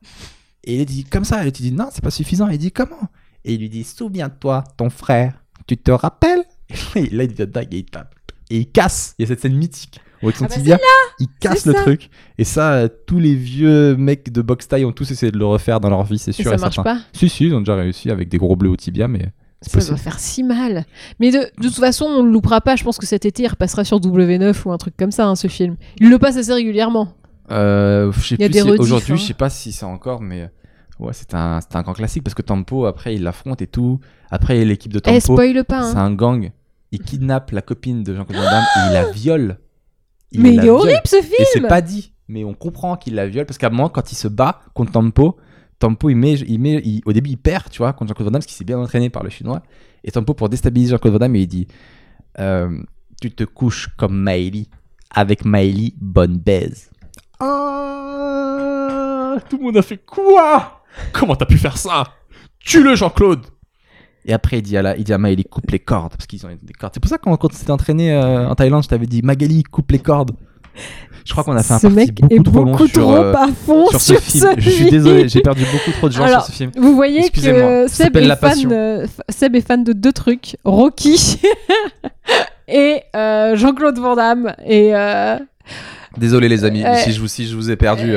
Et 0.62 0.80
il 0.80 0.86
dit 0.86 1.04
comme 1.04 1.24
ça. 1.24 1.46
Et 1.46 1.52
tu 1.52 1.62
dis 1.62 1.72
non, 1.72 1.88
c'est 1.92 2.02
pas 2.02 2.10
suffisant. 2.10 2.48
Il 2.48 2.58
dit 2.58 2.72
comment? 2.72 3.08
Et 3.44 3.54
il 3.54 3.60
lui 3.60 3.68
dit 3.68 3.84
souviens-toi, 3.84 4.64
ton 4.76 4.88
frère, 4.88 5.34
tu 5.66 5.76
te 5.76 5.90
rappelles? 5.90 6.42
Et 6.94 7.10
là, 7.10 7.24
il 7.24 7.34
devient 7.34 7.50
dingue 7.50 7.68
et 7.74 7.78
il 7.78 7.84
tape. 7.84 8.14
Et 8.50 8.58
il 8.60 8.70
casse. 8.70 9.14
Il 9.18 9.22
y 9.22 9.24
a 9.24 9.28
cette 9.28 9.40
scène 9.42 9.54
mythique. 9.56 10.00
Où 10.24 10.28
Avec 10.28 10.36
son 10.36 10.44
Ah 10.46 10.48
bah, 10.48 10.54
tibia, 10.54 10.78
il 11.20 11.28
casse 11.40 11.60
C'est 11.60 11.70
le 11.70 11.74
ça. 11.76 11.82
truc. 11.82 12.10
Et 12.38 12.44
ça, 12.44 12.72
euh, 12.74 12.88
tous 13.06 13.18
les 13.18 13.34
vieux 13.34 13.96
mecs 13.96 14.32
de 14.32 14.42
boxe 14.42 14.66
taille 14.68 14.84
ont 14.84 14.92
tous 14.92 15.10
essayé 15.10 15.30
de 15.30 15.38
le 15.38 15.46
refaire 15.46 15.80
dans 15.80 15.90
leur 15.90 16.02
vie, 16.04 16.18
c'est 16.18 16.30
Et 16.30 16.34
sûr. 16.34 16.44
ça 16.50 16.54
et 16.56 16.58
marche 16.58 16.74
certain. 16.76 16.96
pas. 16.96 17.00
Si, 17.12 17.28
si, 17.28 17.46
ils 17.46 17.54
ont 17.54 17.60
déjà 17.60 17.76
réussi 17.76 18.10
avec 18.10 18.28
des 18.28 18.38
gros 18.38 18.56
bleus 18.56 18.70
au 18.70 18.76
tibia, 18.76 19.06
mais 19.08 19.30
c'est 19.62 19.80
Ça 19.80 19.88
doit 19.88 19.96
faire 19.96 20.18
si 20.18 20.42
mal. 20.42 20.84
Mais 21.20 21.30
de, 21.30 21.38
de 21.38 21.68
toute 21.68 21.78
façon, 21.78 22.04
on 22.06 22.22
ne 22.22 22.26
le 22.26 22.32
loupera 22.32 22.60
pas. 22.60 22.76
Je 22.76 22.84
pense 22.84 22.98
que 22.98 23.06
cet 23.06 23.24
été, 23.24 23.44
il 23.44 23.48
repassera 23.48 23.84
sur 23.84 23.98
W9 24.00 24.54
ou 24.66 24.72
un 24.72 24.78
truc 24.78 24.94
comme 24.96 25.10
ça, 25.12 25.26
hein, 25.26 25.36
ce 25.36 25.48
film. 25.48 25.76
Il 26.00 26.10
le 26.10 26.18
passe 26.18 26.36
assez 26.36 26.52
régulièrement. 26.52 27.14
Euh, 27.50 28.10
je 28.12 28.20
sais 28.20 28.34
Il 28.38 28.40
y 28.54 28.58
a 28.58 28.62
plus 28.64 28.78
Aujourd'hui, 28.78 29.12
hein. 29.12 29.16
je 29.16 29.22
sais 29.22 29.34
pas 29.34 29.50
si 29.50 29.72
c'est 29.72 29.84
encore, 29.84 30.20
mais 30.22 30.42
euh, 30.42 30.46
ouais, 31.04 31.12
c'est 31.12 31.34
un, 31.34 31.60
c'est 31.60 31.76
un 31.76 31.82
grand 31.82 31.92
classique 31.92 32.24
parce 32.24 32.34
que 32.34 32.42
Tempo, 32.42 32.86
après, 32.86 33.14
il 33.14 33.22
l'affronte 33.22 33.60
et 33.62 33.66
tout. 33.66 34.00
Après, 34.30 34.64
l'équipe 34.64 34.92
de 34.92 34.98
Eh, 34.98 35.20
Tempo, 35.20 35.20
spoil 35.34 35.64
pas. 35.64 35.82
c'est 35.84 35.96
Hein. 35.98 36.04
un 36.06 36.14
gang. 36.14 36.50
Il 36.92 37.00
kidnappe 37.00 37.50
la 37.50 37.60
copine 37.62 38.02
de 38.02 38.14
Jean-Claude 38.14 38.38
Van 38.38 38.44
Damme 38.50 38.64
et 38.76 38.80
il 38.88 38.92
la 38.92 39.10
viole. 39.10 39.58
Mais 40.42 40.50
il 40.54 40.58
est 40.58 40.62
viole. 40.62 40.76
horrible 40.76 41.00
ce 41.04 41.16
Et 41.16 41.22
c'est 41.22 41.44
film 41.52 41.68
pas 41.68 41.80
dit, 41.80 42.12
mais 42.28 42.44
on 42.44 42.54
comprend 42.54 42.96
qu'il 42.96 43.14
la 43.14 43.26
viole 43.28 43.46
parce 43.46 43.58
qu'à 43.58 43.66
un 43.68 43.70
moment, 43.70 43.88
quand 43.88 44.10
il 44.12 44.16
se 44.16 44.28
bat 44.28 44.60
contre 44.74 44.92
Tempo, 44.92 45.36
Tempo, 45.78 46.08
il 46.08 46.14
met, 46.16 46.34
il 46.34 46.58
met, 46.60 46.80
il- 46.84 47.02
au 47.04 47.12
début, 47.12 47.30
il 47.30 47.36
perd, 47.36 47.68
tu 47.70 47.78
vois, 47.78 47.92
contre 47.92 48.08
Jean-Claude 48.10 48.26
Van 48.26 48.30
Damme 48.32 48.40
parce 48.40 48.46
qu'il 48.46 48.56
s'est 48.56 48.64
bien 48.64 48.78
entraîné 48.78 49.10
par 49.10 49.22
le 49.22 49.28
chinois. 49.30 49.62
Et 50.04 50.10
Tempo, 50.10 50.32
pour 50.34 50.48
déstabiliser 50.48 50.92
Jean-Claude 50.92 51.14
Van 51.14 51.18
Damme, 51.18 51.36
il 51.36 51.46
dit 51.46 51.66
euh, 52.38 52.78
Tu 53.20 53.30
te 53.32 53.44
couches 53.44 53.88
comme 53.96 54.16
Maëlie. 54.16 54.68
Avec 55.10 55.44
Maëlie, 55.44 55.94
bonne 56.00 56.38
baise. 56.38 56.90
Ah, 57.40 59.36
tout 59.48 59.58
le 59.58 59.64
monde 59.64 59.76
a 59.76 59.82
fait 59.82 59.98
quoi? 59.98 60.82
Comment 61.12 61.34
t'as 61.36 61.46
pu 61.46 61.58
faire 61.58 61.76
ça? 61.76 62.04
Tue-le, 62.60 62.94
Jean-Claude 62.94 63.40
Et 64.26 64.32
après, 64.32 64.58
il 64.58 64.62
dit 64.62 64.76
à, 64.76 64.82
la, 64.82 64.96
il 64.96 65.04
dit 65.04 65.12
à 65.12 65.18
Maëlie 65.18 65.44
Coupe 65.44 65.70
les 65.70 65.78
cordes 65.78 66.12
parce 66.12 66.26
qu'ils 66.26 66.44
ont 66.46 66.48
des 66.48 66.72
cordes. 66.72 66.92
C'est 66.94 67.00
pour 67.00 67.10
ça 67.10 67.18
que 67.18 67.24
quand, 67.24 67.44
on 67.44 67.48
s'était 67.50 67.70
entraîné 67.70 68.12
euh, 68.12 68.48
en 68.48 68.54
Thaïlande, 68.54 68.82
je 68.82 68.88
t'avais 68.88 69.06
dit 69.06 69.22
Magali, 69.22 69.62
coupe 69.64 69.92
les 69.92 69.98
cordes. 69.98 70.32
Je 71.24 71.32
crois 71.32 71.42
qu'on 71.42 71.56
a 71.56 71.62
fait 71.62 71.74
un 71.74 71.78
Ce 71.78 71.86
parti 71.86 71.96
mec 71.96 72.14
beaucoup 72.20 72.34
est 72.34 72.44
trop 72.44 72.64
long 72.64 72.70
beaucoup 72.72 72.86
sur, 72.86 73.02
trop 73.02 73.14
euh, 73.16 73.34
à 73.34 73.48
fond 73.48 73.88
sur 73.88 74.00
ce 74.00 74.14
film. 74.14 74.54
Je 74.58 74.70
suis 74.70 74.90
désolé, 74.90 75.28
j'ai 75.28 75.40
perdu 75.40 75.64
beaucoup 75.64 75.90
trop 75.92 76.08
de 76.08 76.14
gens 76.14 76.24
Alors, 76.24 76.44
sur 76.44 76.52
ce 76.52 76.56
film. 76.58 76.70
Vous 76.76 76.94
voyez 76.94 77.30
que 77.30 77.88
Seb 77.88 78.16
est, 78.16 78.20
la 78.20 78.36
fan, 78.36 78.58
euh, 78.70 79.06
Seb 79.30 79.56
est 79.56 79.66
fan 79.66 79.84
de 79.84 79.94
deux 79.94 80.12
trucs 80.12 80.58
Rocky 80.64 81.40
et 82.68 83.02
euh, 83.16 83.56
Jean-Claude 83.56 83.98
Van 83.98 84.16
Damme. 84.16 84.54
Et 84.66 84.92
Désolé 86.18 86.48
les 86.48 86.64
amis, 86.64 86.84
si, 87.02 87.12
je 87.12 87.20
vous, 87.20 87.28
si 87.28 87.46
je 87.46 87.56
vous 87.56 87.70
ai 87.70 87.76
perdu 87.76 88.16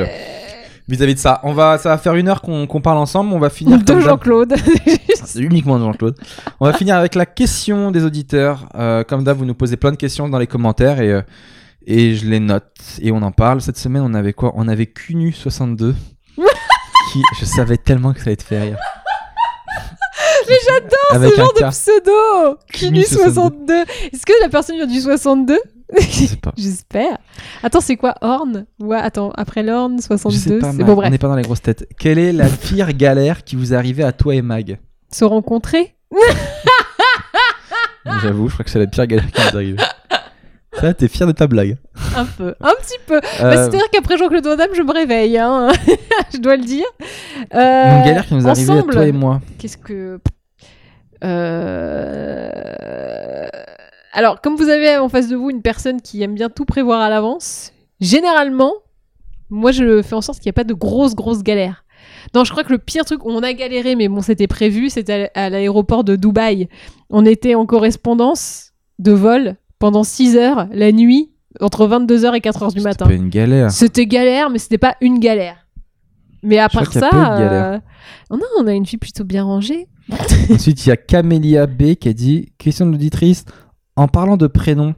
vis-à-vis 0.88 1.14
de 1.14 1.18
ça. 1.20 1.40
On 1.44 1.52
va, 1.52 1.78
ça 1.78 1.90
va 1.90 1.98
faire 1.98 2.14
une 2.14 2.28
heure 2.28 2.40
qu'on 2.42 2.66
qu'on 2.66 2.80
parle 2.80 2.98
ensemble. 2.98 3.32
On 3.32 3.38
va 3.38 3.50
finir 3.50 3.78
de 3.78 3.84
comme 3.84 3.96
d'hab- 4.00 4.08
Jean-Claude. 4.08 4.54
C'est 5.24 5.40
uniquement 5.40 5.78
de 5.78 5.84
Jean-Claude. 5.84 6.16
On 6.60 6.66
va 6.66 6.72
finir 6.72 6.96
avec 6.96 7.14
la 7.14 7.26
question 7.26 7.90
des 7.90 8.04
auditeurs. 8.04 8.68
Euh, 8.74 9.04
comme 9.04 9.24
d'hab, 9.24 9.36
vous 9.36 9.44
nous 9.44 9.54
posez 9.54 9.76
plein 9.76 9.90
de 9.90 9.96
questions 9.96 10.28
dans 10.28 10.38
les 10.38 10.46
commentaires 10.46 11.00
et, 11.00 11.12
euh, 11.12 11.22
et 11.86 12.14
je 12.14 12.26
les 12.26 12.40
note 12.40 12.72
et 13.00 13.12
on 13.12 13.22
en 13.22 13.32
parle. 13.32 13.60
Cette 13.60 13.78
semaine, 13.78 14.02
on 14.04 14.14
avait 14.14 14.32
quoi? 14.32 14.52
On 14.56 14.68
avait 14.68 14.86
Cunu 14.86 15.32
62. 15.32 15.94
qui, 17.12 17.22
je 17.40 17.44
savais 17.44 17.76
tellement 17.78 18.12
que 18.12 18.18
ça 18.20 18.26
allait 18.26 18.36
te 18.36 18.42
faire 18.42 18.62
rire. 18.62 18.76
Mais 20.48 20.54
j'adore 20.66 20.88
Avec 21.14 21.30
ce 21.34 21.40
un 21.40 21.44
genre 21.44 21.52
de 21.54 21.60
K. 21.60 21.68
pseudo 21.70 22.56
Cunu 22.72 23.02
Cunu 23.02 23.04
62. 23.04 23.74
Est-ce 24.12 24.24
que 24.24 24.32
la 24.42 24.48
personne 24.48 24.76
vient 24.76 24.86
du 24.86 25.00
62 25.00 25.54
Je 25.54 25.58
sais 25.58 25.62
pas. 25.62 25.77
J'espère. 26.56 27.18
Attends, 27.62 27.80
c'est 27.80 27.96
quoi 27.96 28.14
Horn? 28.20 28.66
Ouais, 28.80 28.98
attends, 28.98 29.30
après 29.36 29.62
l'Horn, 29.62 29.96
Je 29.96 30.02
sais 30.02 30.08
62. 30.18 30.58
pas, 30.58 30.70
C'est 30.72 30.78
Mag, 30.78 30.86
bon, 30.86 31.02
on 31.04 31.10
n'est 31.10 31.18
pas 31.18 31.28
dans 31.28 31.36
les 31.36 31.42
grosses 31.42 31.62
têtes. 31.62 31.88
Quelle 31.98 32.18
est 32.18 32.32
la 32.32 32.48
pire 32.48 32.92
galère 32.92 33.44
qui 33.44 33.56
vous 33.56 33.72
est 33.72 33.76
arrivée 33.76 34.04
à 34.04 34.12
toi 34.12 34.34
et 34.34 34.42
Mag? 34.42 34.78
Se 35.10 35.24
rencontrer? 35.24 35.94
J'avoue, 38.22 38.48
je 38.48 38.54
crois 38.54 38.64
que 38.64 38.70
c'est 38.70 38.78
la 38.78 38.86
pire 38.86 39.06
galère 39.06 39.30
qui 39.30 39.40
nous 39.40 39.46
est 39.48 39.54
arrivée. 39.54 39.82
Ça, 40.74 40.94
t'es 40.94 41.08
fier 41.08 41.26
de 41.26 41.32
ta 41.32 41.46
blague. 41.46 41.76
Un 42.16 42.24
peu. 42.24 42.54
Un 42.60 42.72
petit 42.80 42.98
peu. 43.06 43.20
Bah, 43.20 43.26
Euh, 43.40 43.52
C'est-à-dire 43.64 43.90
qu'après 43.90 44.16
Jean-Claude 44.16 44.44
Van 44.44 44.56
Damme, 44.56 44.70
je 44.74 44.82
me 44.82 44.92
réveille. 44.92 45.36
Hein. 45.38 45.68
je 46.32 46.38
dois 46.38 46.56
le 46.56 46.64
dire. 46.64 46.84
Euh, 47.54 47.98
une 47.98 48.04
galère 48.04 48.26
qui 48.26 48.34
nous 48.34 48.46
est 48.46 48.50
arrivée 48.50 48.78
à 48.78 48.82
toi 48.82 49.06
et 49.06 49.12
moi. 49.12 49.40
Qu'est-ce 49.58 49.76
que. 49.78 50.20
Euh, 51.24 52.50
Alors, 54.18 54.40
comme 54.40 54.56
vous 54.56 54.68
avez 54.68 54.96
en 54.96 55.08
face 55.08 55.28
de 55.28 55.36
vous 55.36 55.48
une 55.48 55.62
personne 55.62 56.00
qui 56.02 56.20
aime 56.24 56.34
bien 56.34 56.48
tout 56.48 56.64
prévoir 56.64 57.00
à 57.00 57.08
l'avance, 57.08 57.70
généralement, 58.00 58.72
moi 59.48 59.70
je 59.70 60.02
fais 60.02 60.16
en 60.16 60.20
sorte 60.20 60.40
qu'il 60.40 60.48
n'y 60.48 60.50
ait 60.50 60.52
pas 60.54 60.64
de 60.64 60.74
grosses, 60.74 61.14
grosses 61.14 61.44
galères. 61.44 61.84
Non, 62.34 62.42
je 62.42 62.50
crois 62.50 62.64
que 62.64 62.72
le 62.72 62.78
pire 62.78 63.04
truc 63.04 63.24
où 63.24 63.30
on 63.30 63.44
a 63.44 63.52
galéré, 63.52 63.94
mais 63.94 64.08
bon, 64.08 64.20
c'était 64.20 64.48
prévu, 64.48 64.90
c'était 64.90 65.30
à 65.36 65.50
l'aéroport 65.50 66.02
de 66.02 66.16
Dubaï. 66.16 66.68
On 67.10 67.24
était 67.24 67.54
en 67.54 67.64
correspondance 67.64 68.72
de 68.98 69.12
vol 69.12 69.54
pendant 69.78 70.02
6 70.02 70.36
heures 70.36 70.66
la 70.72 70.90
nuit, 70.90 71.30
entre 71.60 71.86
22h 71.86 72.34
et 72.34 72.40
4h 72.40 72.74
du 72.74 72.80
matin. 72.80 73.04
C'était 73.08 73.22
une 73.22 73.28
galère. 73.28 73.70
C'était 73.70 74.06
galère, 74.06 74.50
mais 74.50 74.58
c'était 74.58 74.78
pas 74.78 74.96
une 75.00 75.20
galère. 75.20 75.68
Mais 76.42 76.58
à 76.58 76.66
Je 76.68 76.76
part 76.76 76.92
ça, 76.92 77.08
a 77.08 77.40
euh, 77.40 77.78
oh 78.30 78.36
non, 78.36 78.46
on 78.58 78.66
a 78.66 78.72
une 78.72 78.84
fille 78.84 78.98
plutôt 78.98 79.22
bien 79.22 79.44
rangée. 79.44 79.86
Ensuite, 80.50 80.84
il 80.86 80.88
y 80.88 80.92
a 80.92 80.96
Camélia 80.96 81.68
B 81.68 81.94
qui 81.94 82.08
a 82.08 82.12
dit 82.12 82.52
Question 82.58 82.86
de 82.86 82.90
l'auditrice. 82.90 83.44
En 83.98 84.08
parlant 84.08 84.36
de 84.36 84.46
prénoms, 84.46 84.94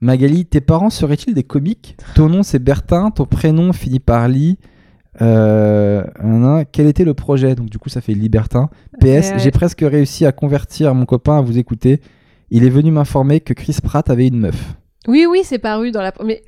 Magali, 0.00 0.44
tes 0.46 0.60
parents 0.60 0.90
seraient-ils 0.90 1.34
des 1.34 1.44
comiques? 1.44 1.96
Ton 2.14 2.28
nom 2.28 2.42
c'est 2.42 2.58
Bertin, 2.58 3.10
ton 3.10 3.24
prénom 3.24 3.72
finit 3.72 4.00
par 4.00 4.28
Lee. 4.28 4.58
Euh, 5.22 6.04
quel 6.72 6.86
était 6.86 7.04
le 7.04 7.14
projet? 7.14 7.54
Donc, 7.54 7.68
du 7.68 7.78
coup, 7.78 7.88
ça 7.88 8.00
fait 8.00 8.14
Libertin. 8.14 8.70
PS, 9.00 9.04
Ouais. 9.04 9.34
j'ai 9.38 9.50
presque 9.50 9.80
réussi 9.80 10.24
à 10.24 10.32
convertir 10.32 10.94
mon 10.94 11.04
copain 11.04 11.38
à 11.38 11.40
vous 11.42 11.58
écouter. 11.58 12.00
Il 12.50 12.64
est 12.64 12.70
venu 12.70 12.90
m'informer 12.90 13.40
que 13.40 13.52
Chris 13.52 13.76
Pratt 13.82 14.08
avait 14.10 14.26
une 14.28 14.38
meuf. 14.38 14.74
Oui, 15.06 15.26
oui, 15.28 15.40
c'est 15.44 15.58
paru 15.58 15.90
dans 15.92 16.02
la. 16.02 16.12
Mais 16.24 16.42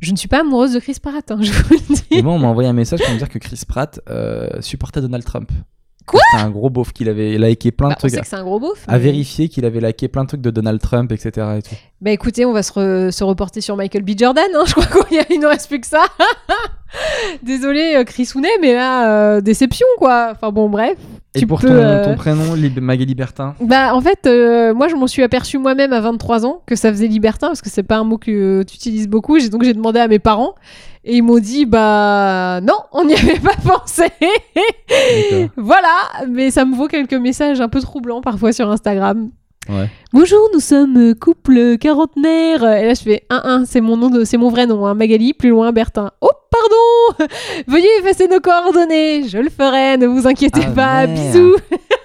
je 0.00 0.12
ne 0.12 0.16
suis 0.16 0.28
pas 0.28 0.40
amoureuse 0.40 0.72
de 0.74 0.78
Chris 0.80 0.96
Pratt, 1.02 1.30
hein, 1.30 1.38
je 1.42 1.52
vous 1.52 1.74
le 1.74 1.94
Et 2.10 2.16
dis. 2.16 2.22
moi, 2.22 2.32
on 2.34 2.38
m'a 2.38 2.48
envoyé 2.48 2.68
un 2.68 2.72
message 2.74 3.00
pour 3.00 3.12
me 3.12 3.18
dire 3.18 3.28
que 3.28 3.38
Chris 3.38 3.60
Pratt 3.66 4.00
euh, 4.08 4.48
supportait 4.60 5.00
Donald 5.00 5.24
Trump. 5.24 5.50
Quoi 6.06 6.20
C'était 6.32 6.42
un 6.44 6.50
gros 6.50 6.68
beauf 6.70 6.92
qu'il 6.92 7.08
avait 7.08 7.38
liké 7.38 7.70
plein 7.72 7.88
de 7.88 7.92
Bah, 7.92 7.96
on 7.98 8.00
trucs. 8.00 8.10
sait 8.12 8.20
que 8.20 8.26
c'est 8.26 8.36
un 8.36 8.44
gros 8.44 8.60
beauf. 8.60 8.84
À 8.88 8.92
mais- 8.92 8.98
vérifier 8.98 9.48
qu'il 9.48 9.64
avait 9.64 9.80
liké 9.80 10.08
plein 10.08 10.22
de 10.24 10.28
trucs 10.28 10.42
de 10.42 10.50
Donald 10.50 10.80
Trump, 10.80 11.10
etc. 11.12 11.46
Et 11.58 11.62
tout. 11.62 11.74
Bah 12.00 12.10
écoutez, 12.10 12.44
on 12.44 12.52
va 12.52 12.62
se, 12.62 12.72
re- 12.72 13.10
se 13.10 13.24
reporter 13.24 13.60
sur 13.62 13.76
Michael 13.76 14.02
B. 14.02 14.10
Jordan. 14.18 14.44
hein, 14.54 14.64
Je 14.66 14.74
crois 14.74 15.04
qu'il 15.04 15.40
ne 15.40 15.46
reste 15.46 15.68
plus 15.68 15.80
que 15.80 15.86
ça. 15.86 16.04
Désolé, 17.42 17.94
euh, 17.96 18.04
Chris 18.04 18.28
Hounet, 18.34 18.48
mais 18.60 18.74
là, 18.74 19.08
euh, 19.36 19.40
déception 19.40 19.86
quoi. 19.98 20.28
Enfin 20.32 20.50
bon, 20.52 20.68
bref. 20.68 20.96
Et 21.34 21.40
Tu 21.40 21.46
pour 21.46 21.60
peux, 21.60 21.66
ton, 21.66 21.74
euh, 21.74 22.04
ton 22.04 22.14
prénom, 22.14 22.54
Lib- 22.54 22.78
Magali 22.80 23.14
Bertin? 23.16 23.56
Bah 23.60 23.94
en 23.94 24.00
fait, 24.00 24.20
euh, 24.26 24.72
moi 24.72 24.86
je 24.88 24.94
m'en 24.94 25.08
suis 25.08 25.22
aperçu 25.24 25.58
moi-même 25.58 25.92
à 25.92 26.00
23 26.00 26.46
ans 26.46 26.62
que 26.66 26.76
ça 26.76 26.90
faisait 26.92 27.08
libertin 27.08 27.48
parce 27.48 27.60
que 27.62 27.70
c'est 27.70 27.82
pas 27.82 27.96
un 27.96 28.04
mot 28.04 28.18
que 28.18 28.62
tu 28.62 28.74
utilises 28.76 29.08
beaucoup. 29.08 29.36
Donc 29.48 29.64
j'ai 29.64 29.72
demandé 29.72 29.98
à 29.98 30.06
mes 30.06 30.20
parents 30.20 30.54
et 31.04 31.16
ils 31.16 31.22
m'ont 31.22 31.38
dit 31.38 31.66
bah 31.66 32.60
non, 32.62 32.74
on 32.92 33.04
n'y 33.04 33.14
avait 33.14 33.38
pas 33.38 33.56
pensé. 33.62 34.04
Voilà, 35.56 35.94
mais 36.28 36.50
ça 36.50 36.64
me 36.64 36.74
vaut 36.74 36.88
quelques 36.88 37.14
messages 37.14 37.60
un 37.60 37.68
peu 37.68 37.80
troublants 37.80 38.20
parfois 38.20 38.52
sur 38.52 38.70
Instagram. 38.70 39.30
Ouais. 39.68 39.88
Bonjour, 40.12 40.50
nous 40.52 40.60
sommes 40.60 41.14
couple 41.14 41.78
quarantenaire. 41.78 42.62
Et 42.64 42.84
là, 42.86 42.92
je 42.92 43.00
fais 43.02 43.24
1-1, 43.30 43.64
c'est 43.64 43.80
mon 43.80 43.96
nom, 43.96 44.10
de, 44.10 44.24
c'est 44.24 44.36
mon 44.36 44.50
vrai 44.50 44.66
nom, 44.66 44.84
hein, 44.86 44.92
Magali, 44.94 45.32
plus 45.32 45.48
loin 45.48 45.72
Bertin. 45.72 46.10
Oh, 46.20 46.28
pardon 46.50 47.28
Veuillez 47.66 47.88
effacer 48.00 48.28
nos 48.28 48.40
coordonnées. 48.40 49.26
Je 49.26 49.38
le 49.38 49.48
ferai, 49.48 49.96
ne 49.96 50.06
vous 50.06 50.26
inquiétez 50.26 50.60
Ah, 50.66 50.70
pas. 50.70 51.06
merde. 51.06 51.12
Bisous. 51.32 51.56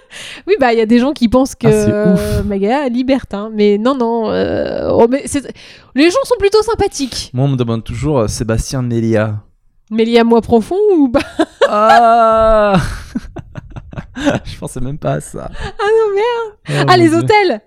oui, 0.50 0.56
bah, 0.60 0.74
il 0.74 0.80
y 0.80 0.82
a 0.82 0.86
des 0.86 1.00
gens 1.00 1.14
qui 1.14 1.30
pensent 1.30 1.56
que 1.56 1.68
Ah, 1.68 1.72
c'est 1.72 1.92
euh, 1.94 2.14
ouf. 2.42 2.46
Magali, 2.46 3.04
Bertin. 3.06 3.50
Mais 3.54 3.78
non, 3.78 3.96
non. 3.96 4.30
euh, 4.32 4.90
oh, 4.92 5.08
mais 5.10 5.24
c'est- 5.26 5.54
les 5.96 6.10
gens 6.10 6.18
sont 6.26 6.36
plutôt 6.40 6.62
sympathiques. 6.64 7.30
Moi, 7.34 7.46
on 7.46 7.50
me 7.50 7.56
demande 7.56 7.84
toujours 7.84 8.20
euh, 8.20 8.28
Sébastien 8.28 8.82
Mélia. 8.82 9.44
Mais 9.92 10.04
il 10.04 10.10
y 10.10 10.20
a 10.20 10.24
moi 10.24 10.42
profond 10.42 10.76
ou 10.98 11.08
bah 11.08 11.20
Ah 11.68 12.76
Je 14.46 14.58
pensais 14.60 14.80
même 14.82 14.98
pas 14.98 15.14
à 15.14 15.22
ça. 15.22 15.50
Ah 15.52 15.72
non, 15.80 16.16
merde 16.16 16.58
Oh, 16.84 16.86
Ah, 16.92 16.98
les 16.98 17.10
Dieu. 17.10 17.18
hôtels 17.18 17.62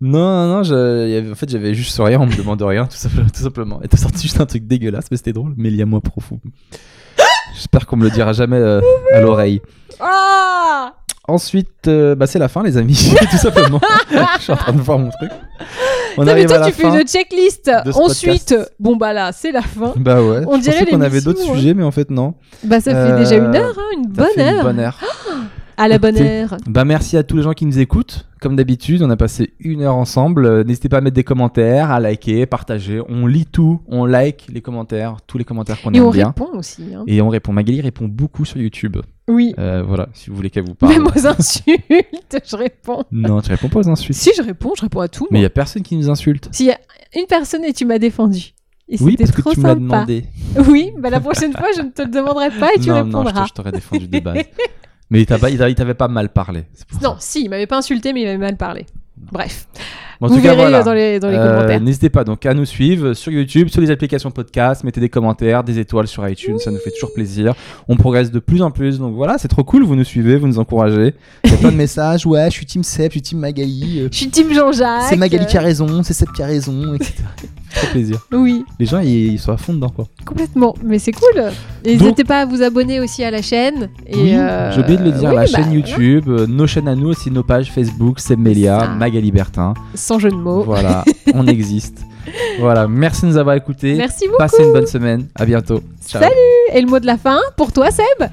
Non, 0.00 0.18
non, 0.18 0.46
non, 0.58 0.62
je- 0.62 1.06
il 1.06 1.12
y 1.12 1.16
avait- 1.16 1.30
en 1.32 1.34
fait, 1.34 1.48
j'avais 1.50 1.74
juste 1.74 1.98
rien, 1.98 2.20
on 2.20 2.26
me 2.26 2.36
demande 2.36 2.62
rien, 2.62 2.86
tout 2.86 2.96
simplement. 2.96 3.28
Tout 3.28 3.42
simplement. 3.42 3.82
Et 3.82 3.88
t'as 3.88 3.96
sorti 3.96 4.22
juste 4.22 4.40
un 4.40 4.46
truc 4.46 4.66
dégueulasse, 4.66 5.06
mais 5.10 5.16
c'était 5.16 5.32
drôle. 5.32 5.54
Mélia, 5.56 5.86
moi 5.86 6.00
profond. 6.00 6.40
J'espère 7.54 7.86
qu'on 7.86 7.96
me 7.96 8.04
le 8.04 8.10
dira 8.10 8.32
jamais 8.32 8.56
euh, 8.58 8.80
à 9.12 9.20
l'oreille. 9.20 9.60
Ah 9.98 10.94
Ensuite, 11.28 11.86
euh, 11.88 12.14
bah, 12.14 12.26
c'est 12.26 12.38
la 12.38 12.48
fin, 12.48 12.62
les 12.62 12.76
amis, 12.78 13.14
tout 13.30 13.36
simplement. 13.36 13.80
je 14.10 14.42
suis 14.42 14.52
en 14.52 14.56
train 14.56 14.72
de 14.72 14.80
voir 14.80 14.98
mon 14.98 15.10
truc. 15.10 15.30
On 16.16 16.24
toi, 16.24 16.34
tu 16.66 16.72
fais 16.72 16.88
une 16.88 17.06
checklist. 17.06 17.70
de 17.84 17.92
ce 17.92 17.98
Ensuite, 17.98 18.48
podcast. 18.48 18.74
bon, 18.80 18.96
bah 18.96 19.12
là, 19.12 19.30
c'est 19.32 19.52
la 19.52 19.62
fin. 19.62 19.92
Bah 19.96 20.22
ouais. 20.22 20.42
On 20.48 20.56
je 20.56 20.62
dirait 20.62 20.86
qu'on 20.86 21.00
avait 21.00 21.20
d'autres 21.20 21.42
hein. 21.48 21.54
sujets, 21.54 21.74
mais 21.74 21.84
en 21.84 21.90
fait, 21.92 22.10
non. 22.10 22.34
Bah, 22.64 22.80
ça 22.80 22.90
fait 22.92 23.12
Euh, 23.12 23.18
déjà 23.18 23.36
une 23.36 23.54
heure, 23.54 23.76
hein, 23.78 23.96
une 23.96 24.04
Ça 24.14 24.22
bonne 24.22 24.26
fait 24.34 24.40
heure. 24.42 24.56
Une 24.56 24.62
bonne 24.62 24.80
heure. 24.80 24.98
À 25.80 25.86
la 25.86 25.98
bonne 25.98 26.16
Écoutez, 26.16 26.42
heure. 26.42 26.56
Bah 26.66 26.84
merci 26.84 27.16
à 27.16 27.22
tous 27.22 27.36
les 27.36 27.44
gens 27.44 27.52
qui 27.52 27.64
nous 27.64 27.78
écoutent. 27.78 28.26
Comme 28.40 28.56
d'habitude, 28.56 29.00
on 29.04 29.10
a 29.10 29.16
passé 29.16 29.54
une 29.60 29.82
heure 29.82 29.94
ensemble. 29.94 30.44
Euh, 30.44 30.64
N'hésitez 30.64 30.88
pas 30.88 30.96
à 30.98 31.00
mettre 31.00 31.14
des 31.14 31.22
commentaires, 31.22 31.92
à 31.92 32.00
liker, 32.00 32.46
partager. 32.46 33.00
On 33.08 33.28
lit 33.28 33.46
tout, 33.46 33.80
on 33.86 34.04
like 34.04 34.48
les 34.52 34.60
commentaires, 34.60 35.18
tous 35.28 35.38
les 35.38 35.44
commentaires 35.44 35.80
qu'on 35.80 35.92
Et 35.94 35.98
aime 35.98 36.06
on 36.06 36.10
bien. 36.10 36.26
répond 36.28 36.48
aussi. 36.54 36.82
hein. 36.96 37.04
Et 37.06 37.22
on 37.22 37.28
répond. 37.28 37.52
Magali 37.52 37.80
répond 37.80 38.06
beaucoup 38.08 38.44
sur 38.44 38.56
YouTube. 38.56 38.96
Oui. 39.28 39.54
Euh, 39.58 39.82
voilà, 39.86 40.08
si 40.14 40.30
vous 40.30 40.36
voulez 40.36 40.50
qu'elle 40.50 40.64
vous 40.64 40.74
parle. 40.74 40.92
Même 40.92 41.06
aux 41.06 41.26
insultes, 41.26 42.38
je 42.46 42.56
réponds. 42.56 43.04
Non, 43.12 43.40
tu 43.40 43.50
réponds 43.50 43.68
pas 43.68 43.80
aux 43.80 43.88
insultes. 43.88 44.18
Si 44.18 44.30
je 44.36 44.42
réponds, 44.42 44.72
je 44.76 44.82
réponds 44.82 45.00
à 45.00 45.08
tout. 45.08 45.26
Mais 45.30 45.38
il 45.40 45.42
y 45.42 45.46
a 45.46 45.50
personne 45.50 45.82
qui 45.82 45.96
nous 45.96 46.08
insulte. 46.10 46.48
S'il 46.52 46.66
y 46.66 46.70
a 46.72 46.78
une 47.14 47.26
personne 47.26 47.64
et 47.64 47.72
tu 47.72 47.84
m'as 47.84 47.98
défendu. 47.98 48.54
Et 48.88 48.96
Oui, 49.00 49.16
parce 49.18 49.30
que 49.32 49.42
trop 49.42 49.52
tu 49.52 49.60
me 49.60 49.66
l'as 49.66 49.74
demandé. 49.74 50.24
Oui, 50.66 50.92
bah 50.96 51.10
la 51.10 51.20
prochaine 51.20 51.52
fois, 51.52 51.68
je 51.76 51.82
ne 51.82 51.90
te 51.90 52.00
le 52.02 52.08
demanderai 52.08 52.50
pas 52.50 52.70
et 52.74 52.80
tu 52.80 52.88
non, 52.88 52.94
non, 52.96 53.00
je 53.02 53.06
répondras. 53.18 53.42
te- 53.42 53.48
je 53.48 53.52
t'aurais 53.52 53.72
défendu 53.72 54.08
de 54.08 54.18
base. 54.20 54.38
Mais 55.10 55.20
il 55.22 55.26
t'avait 55.26 55.94
pas 55.94 56.08
mal 56.08 56.30
parlé. 56.32 56.64
Non, 57.02 57.14
ça. 57.14 57.16
si, 57.20 57.42
il 57.44 57.50
m'avait 57.50 57.66
pas 57.66 57.76
insulté, 57.78 58.12
mais 58.14 58.22
il 58.22 58.24
m'avait 58.26 58.38
mal 58.38 58.56
parlé. 58.56 58.86
Bref. 59.30 59.68
Bon, 60.20 60.26
en 60.26 60.30
Vous 60.30 60.36
tout 60.36 60.42
cas, 60.42 60.48
verrez 60.54 60.62
voilà. 60.62 60.80
euh, 60.80 60.84
dans 60.84 60.92
les, 60.94 61.20
dans 61.20 61.28
les 61.30 61.36
Euh, 61.36 61.54
commentaires. 61.54 61.80
N'hésitez 61.80 62.10
pas 62.10 62.24
donc 62.24 62.44
à 62.44 62.52
nous 62.52 62.64
suivre 62.64 63.12
sur 63.14 63.30
YouTube, 63.30 63.68
sur 63.68 63.80
les 63.80 63.90
applications 63.90 64.30
podcast, 64.32 64.82
mettez 64.82 65.00
des 65.00 65.08
commentaires, 65.08 65.62
des 65.62 65.78
étoiles 65.78 66.08
sur 66.08 66.28
iTunes, 66.28 66.58
ça 66.58 66.70
nous 66.72 66.78
fait 66.78 66.90
toujours 66.90 67.12
plaisir. 67.14 67.54
On 67.88 67.96
progresse 67.96 68.32
de 68.32 68.40
plus 68.40 68.60
en 68.62 68.70
plus, 68.72 68.98
donc 68.98 69.14
voilà, 69.14 69.38
c'est 69.38 69.46
trop 69.48 69.62
cool, 69.62 69.84
vous 69.84 69.94
nous 69.94 70.02
suivez, 70.04 70.36
vous 70.36 70.48
nous 70.48 70.58
encouragez. 70.58 71.14
Il 71.44 71.50
y 71.52 71.54
a 71.54 71.56
plein 71.58 71.70
de 71.70 71.76
messages, 71.76 72.26
ouais, 72.26 72.46
je 72.46 72.54
suis 72.56 72.66
Team 72.66 72.82
Seb, 72.82 73.06
je 73.06 73.12
suis 73.12 73.22
Team 73.22 73.38
Magali, 73.38 74.00
euh, 74.00 74.08
Je 74.10 74.16
suis 74.16 74.28
Team 74.28 74.52
Jean-Jacques. 74.52 75.02
c'est 75.08 75.16
Magali 75.16 75.46
qui 75.46 75.56
a 75.56 75.60
raison, 75.60 76.02
c'est 76.02 76.14
Seb 76.14 76.28
qui 76.34 76.42
a 76.42 76.46
raison, 76.46 76.94
etc. 76.94 77.12
trop 77.74 77.86
plaisir. 77.92 78.18
Oui, 78.32 78.64
Les 78.80 78.86
gens, 78.86 78.98
ils, 79.00 79.34
ils 79.34 79.38
sont 79.38 79.52
à 79.52 79.56
fond 79.56 79.72
dedans, 79.74 79.90
quoi. 79.90 80.06
complètement. 80.24 80.74
Mais 80.84 80.98
c'est 80.98 81.12
cool. 81.12 81.44
N'hésitez 81.84 82.24
pas 82.24 82.40
à 82.40 82.44
vous 82.46 82.62
abonner 82.62 82.98
aussi 82.98 83.22
à 83.22 83.30
la 83.30 83.40
chaîne. 83.42 83.88
Et 84.06 84.16
oui, 84.16 84.34
euh, 84.34 84.72
j'ai 84.72 84.80
oublié 84.80 84.98
de 84.98 85.04
le 85.04 85.12
dire, 85.12 85.28
oui, 85.28 85.36
la 85.36 85.42
bah, 85.42 85.46
chaîne 85.46 85.72
YouTube, 85.72 86.24
euh, 86.28 86.46
nos 86.48 86.66
chaînes 86.66 86.88
à 86.88 86.94
nous 86.96 87.08
aussi, 87.10 87.30
nos 87.30 87.42
pages 87.44 87.70
Facebook, 87.70 88.18
Seb 88.20 88.40
Melia. 88.40 88.88
Magali 88.98 89.30
Bertin. 89.30 89.74
Sans 90.08 90.18
jeu 90.18 90.30
de 90.30 90.36
mots. 90.36 90.62
Voilà, 90.62 91.04
on 91.34 91.46
existe. 91.46 91.98
Voilà, 92.58 92.88
merci 92.88 93.22
de 93.22 93.26
nous 93.26 93.36
avoir 93.36 93.54
écoutés. 93.56 93.94
Merci 93.94 94.24
beaucoup. 94.26 94.38
Passez 94.38 94.62
une 94.64 94.72
bonne 94.72 94.86
semaine, 94.86 95.26
à 95.34 95.44
bientôt. 95.44 95.82
Ciao. 96.08 96.22
Salut 96.22 96.34
Et 96.72 96.80
le 96.80 96.86
mot 96.86 96.98
de 96.98 97.04
la 97.04 97.18
fin 97.18 97.38
pour 97.58 97.72
toi, 97.72 97.90
Seb 97.90 98.26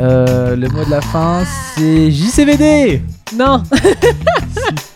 Euh, 0.00 0.56
le 0.56 0.68
mot 0.68 0.84
de 0.84 0.90
la 0.90 1.00
fin, 1.00 1.44
c'est 1.76 2.10
JCVD 2.10 3.02
Non 3.36 3.62